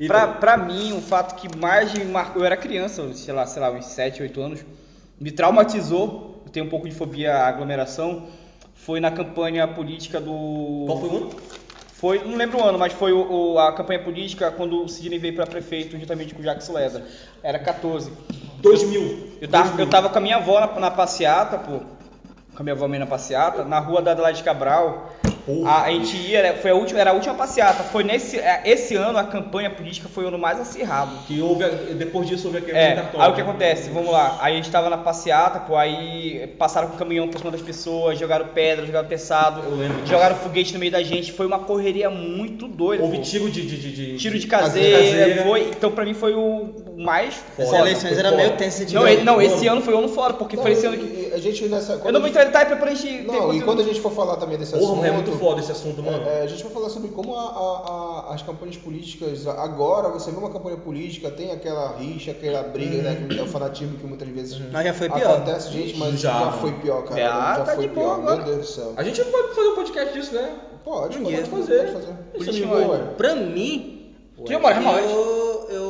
E 0.00 0.08
Pra, 0.08 0.24
então, 0.24 0.40
pra 0.40 0.56
mim, 0.56 0.98
o 0.98 1.00
fato 1.00 1.36
que 1.36 1.56
mais 1.56 1.94
me 1.94 2.06
marcou, 2.06 2.42
eu 2.42 2.46
era 2.46 2.56
criança, 2.56 3.08
sei 3.14 3.32
lá, 3.32 3.46
sei 3.46 3.62
lá, 3.62 3.70
uns 3.70 3.86
7, 3.86 4.20
8 4.20 4.40
anos, 4.40 4.64
me 5.20 5.30
traumatizou, 5.30 6.42
eu 6.44 6.50
tenho 6.50 6.66
um 6.66 6.68
pouco 6.68 6.88
de 6.88 6.94
fobia 6.96 7.36
à 7.36 7.46
aglomeração, 7.46 8.26
foi 8.84 9.00
na 9.00 9.10
campanha 9.10 9.66
política 9.68 10.20
do... 10.20 10.84
Qual 10.86 11.00
foi 11.00 11.08
o 11.08 11.16
ano? 11.16 11.30
Foi, 11.92 12.24
não 12.24 12.36
lembro 12.36 12.58
o 12.58 12.64
ano, 12.64 12.78
mas 12.78 12.94
foi 12.94 13.12
o, 13.12 13.52
o- 13.52 13.58
a 13.58 13.72
campanha 13.74 14.02
política 14.02 14.50
quando 14.50 14.82
o 14.82 14.88
Sidney 14.88 15.18
veio 15.18 15.34
pra 15.34 15.46
prefeito 15.46 15.98
juntamente 15.98 16.34
com 16.34 16.40
o 16.40 16.42
Jacques 16.44 16.68
Leda. 16.68 17.04
Era 17.42 17.58
14. 17.58 18.10
2000. 18.58 19.36
Eu 19.40 19.48
tava, 19.48 19.64
2000. 19.64 19.84
eu 19.84 19.90
tava 19.90 20.08
com 20.08 20.18
a 20.18 20.20
minha 20.20 20.36
avó 20.36 20.60
na, 20.60 20.66
na 20.80 20.90
passeata, 20.90 21.58
pô. 21.58 21.80
Com 22.54 22.60
a 22.60 22.62
minha 22.62 22.74
avó 22.74 22.88
meio 22.88 23.00
na 23.00 23.06
passeata, 23.06 23.64
na 23.64 23.78
rua 23.78 24.00
da 24.00 24.12
Adelaide 24.12 24.42
Cabral. 24.42 25.12
Porra, 25.46 25.70
A, 25.70 25.82
a 25.84 25.90
gente 25.90 26.16
ia, 26.16 26.38
era- 26.38 26.56
foi 26.58 26.70
a 26.70 26.74
última, 26.74 27.00
era 27.00 27.10
a 27.10 27.14
última 27.14 27.34
passeata. 27.34 27.82
Foi 27.84 28.02
nesse, 28.04 28.38
é, 28.38 28.62
esse 28.64 28.94
ano 28.96 29.18
a 29.18 29.24
campanha 29.24 29.70
política 29.70 30.08
foi 30.08 30.24
o 30.24 30.28
ano 30.28 30.38
mais 30.38 30.60
acirrado. 30.60 31.12
Que 31.26 31.40
houve, 31.40 31.64
depois 31.94 32.28
disso 32.28 32.46
houve 32.48 32.58
a 32.58 32.60
quebra 32.60 32.78
É, 32.80 32.94
cartório. 32.94 33.20
aí 33.26 33.32
o 33.32 33.34
que 33.34 33.40
acontece? 33.40 33.90
Vamos 33.90 34.10
lá. 34.12 34.38
Aí 34.40 34.54
a 34.54 34.56
gente 34.56 34.70
tava 34.70 34.88
na 34.90 34.98
passeata, 34.98 35.60
pô, 35.60 35.76
aí 35.76 36.46
passaram 36.58 36.88
com 36.88 36.94
o 36.94 36.98
caminhão 36.98 37.28
por 37.28 37.38
cima 37.38 37.50
das 37.50 37.62
pessoas, 37.62 38.18
jogaram 38.18 38.46
pedra, 38.48 38.84
jogaram 38.86 39.08
teçado, 39.08 39.62
jogaram 40.06 40.36
foguete 40.36 40.72
no 40.74 40.78
meio 40.80 40.92
da 40.92 41.02
gente. 41.02 41.32
Foi 41.32 41.46
uma 41.46 41.58
correria 41.60 42.10
muito 42.10 42.66
doida. 42.68 43.02
Houve 43.02 43.16
pô. 43.18 43.22
tiro 43.22 43.50
de, 43.50 43.62
de, 43.66 43.76
de, 43.78 43.92
de- 43.92 44.16
Tiro 44.18 44.38
de 44.38 44.46
caseira. 44.46 44.98
caseira, 44.98 45.42
foi, 45.42 45.68
então 45.70 45.90
pra 45.92 46.04
mim 46.04 46.14
foi 46.14 46.34
o 46.34 46.74
mais 47.00 47.42
As 47.58 47.64
foda. 47.66 47.78
eleições 47.78 48.10
foi 48.10 48.18
era 48.18 48.30
foda. 48.30 48.42
meio 48.42 48.56
tensa 48.56 48.84
de 48.84 48.94
Não, 48.94 49.08
ele- 49.08 49.22
não, 49.24 49.40
esse 49.40 49.66
ano 49.66 49.80
foi 49.80 49.94
o 49.94 49.98
ano 49.98 50.08
fora, 50.08 50.34
porque 50.34 50.56
Não, 50.56 50.62
foi 50.62 50.72
esse 50.72 50.86
ano 50.86 50.96
que. 50.98 51.32
a 51.32 51.38
gente 51.38 51.66
nessa. 51.68 51.94
Eu 52.04 52.12
não 52.12 52.20
vou 52.20 52.28
entrar 52.28 52.42
em 52.42 52.46
detalhe 52.46 52.76
pra 52.76 52.90
gente 52.94 53.02
ter 53.02 53.22
Não, 53.26 53.34
e 53.34 53.38
conteúdo. 53.38 53.64
quando 53.64 53.80
a 53.80 53.84
gente 53.84 54.00
for 54.00 54.12
falar 54.12 54.36
também 54.36 54.58
desse 54.58 54.72
Porra, 54.72 54.84
assunto. 54.84 54.96
mas 55.00 55.08
é 55.10 55.12
muito 55.12 55.32
foda 55.32 55.60
esse 55.60 55.72
assunto, 55.72 56.02
mano. 56.02 56.22
É, 56.28 56.42
a 56.42 56.46
gente 56.46 56.62
vai 56.62 56.72
falar 56.72 56.88
sobre 56.90 57.08
como 57.10 57.34
a- 57.34 57.40
a- 57.40 58.30
a- 58.30 58.34
as 58.34 58.42
campanhas 58.42 58.76
políticas. 58.76 59.46
Agora, 59.46 60.08
você 60.08 60.30
vê 60.30 60.36
uma 60.38 60.50
campanha 60.50 60.76
política, 60.76 61.30
tem 61.30 61.50
aquela 61.52 61.96
rixa, 61.96 62.32
aquela 62.32 62.62
briga, 62.62 63.02
né? 63.02 63.26
Que 63.28 63.38
é 63.38 63.42
o 63.42 63.46
fanatismo 63.46 63.96
que 63.98 64.06
muitas 64.06 64.28
vezes 64.28 64.60
Mas 64.72 64.84
já 64.84 64.94
foi 64.94 65.08
pior. 65.08 65.30
acontece, 65.36 65.72
gente, 65.72 65.96
mas 65.96 66.20
Já, 66.20 66.32
já, 66.38 66.52
foi 66.52 66.72
pior, 66.72 67.02
cara. 67.04 67.20
Já 67.20 67.54
já 67.56 67.64
tá 67.64 67.74
foi 67.74 67.88
pior, 67.88 68.14
agora. 68.18 68.36
meu 68.36 68.44
Deus 68.44 68.58
do 68.58 68.64
céu. 68.66 68.92
A 68.96 69.02
gente 69.02 69.24
pode 69.24 69.54
fazer 69.54 69.68
um 69.68 69.74
podcast 69.74 70.12
disso, 70.18 70.34
né? 70.34 70.50
Pode, 70.84 71.18
Um 71.18 71.22
pode, 71.24 71.36
fazer. 71.44 71.78
Pode 71.78 71.92
fazer. 71.92 72.12
Política, 72.32 72.74
é. 72.94 73.14
Pra 73.16 73.34
mim, 73.34 74.14
Que 74.44 74.54
eu 74.54 74.60
moro, 74.60 74.74
é 74.74 74.80
mais. 74.80 75.10
eu, 75.10 75.66
eu 75.70 75.89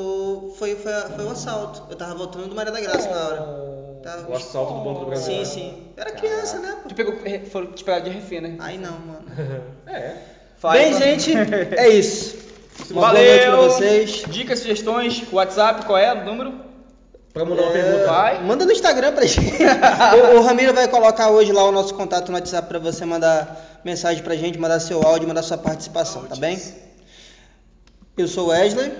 foi, 0.61 0.77
foi, 0.77 0.93
foi 1.17 1.25
um 1.25 1.31
assalto. 1.31 1.83
Eu 1.91 1.97
tava 1.97 2.15
voltando 2.15 2.47
do 2.49 2.55
Maria 2.55 2.71
da 2.71 2.81
Graça 2.81 3.09
na 3.11 3.27
hora. 3.27 4.01
Tava- 4.03 4.31
O 4.31 4.37
assalto 4.37 4.75
do 4.75 4.81
Banco 4.81 5.01
do 5.01 5.07
Brasil. 5.07 5.35
Sim, 5.39 5.45
sim. 5.45 5.83
Eu 5.97 6.03
era 6.03 6.13
criança, 6.13 6.59
né? 6.59 6.77
pô? 6.83 6.89
Tu 6.89 6.95
pegou, 6.95 7.15
foram 7.51 7.73
te 7.73 7.83
pegar 7.83 7.99
de 8.01 8.11
refém, 8.11 8.41
né? 8.41 8.57
Aí 8.61 8.79
não, 8.79 8.93
mano. 8.93 9.25
É. 9.87 10.15
Faz, 10.59 10.79
Bem, 10.81 10.93
mano. 10.93 11.05
gente, 11.05 11.33
é 11.77 11.89
isso. 11.89 12.37
Uma 12.91 13.01
boa 13.01 13.07
Valeu! 13.09 13.25
noite 13.29 13.45
pra 13.47 13.57
vocês. 13.57 14.23
Dicas, 14.29 14.59
sugestões, 14.61 15.23
WhatsApp, 15.33 15.85
qual 15.87 15.99
é 15.99 16.13
o 16.15 16.25
número? 16.25 16.53
Pra 17.33 17.45
mandar 17.45 17.63
uma 17.63 17.71
É, 17.71 17.83
pergunta. 17.83 18.07
Vai. 18.07 18.43
Manda 18.43 18.65
no 18.65 18.73
Instagram 18.73 19.13
pra 19.13 19.25
gente. 19.27 19.63
o, 20.35 20.39
o 20.39 20.43
Ramiro 20.43 20.73
vai 20.75 20.87
colocar 20.89 21.31
hoje 21.31 21.53
lá 21.53 21.65
o 21.65 21.73
nosso 21.73 21.95
contato 21.95 22.29
no 22.29 22.35
WhatsApp 22.37 22.69
pra 22.69 22.79
você 22.79 23.05
mandar 23.05 23.81
mensagem 23.85 24.23
pra 24.23 24.35
gente, 24.37 24.59
mandar 24.59 24.81
seu 24.81 25.03
áudio, 25.03 25.27
mandar 25.29 25.43
sua 25.43 25.57
participação, 25.59 26.25
tá 26.25 26.37
bem? 26.37 26.61
Eu 28.17 28.29
sou 28.29 28.47
o 28.47 28.49
Wesley 28.51 28.93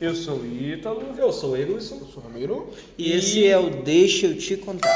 Eu 0.00 0.14
sou 0.14 0.36
o 0.36 0.46
Ítalo. 0.46 1.14
Eu 1.16 1.32
sou 1.32 1.52
o 1.52 1.56
Eglisson. 1.56 1.96
Eu 1.96 2.06
sou 2.06 2.22
o 2.22 2.26
Ramiro. 2.26 2.70
e 2.98 3.12
esse 3.12 3.46
é 3.46 3.56
o 3.56 3.70
Deixa 3.70 4.26
eu 4.26 4.36
te 4.36 4.56
contar. 4.56 4.94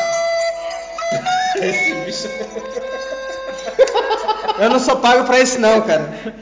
Esse 1.57 1.95
bicho. 2.05 2.29
Eu 4.61 4.69
não 4.69 4.79
sou 4.79 4.97
pago 4.99 5.25
pra 5.25 5.41
isso 5.41 5.59
não, 5.59 5.81
cara. 5.81 6.35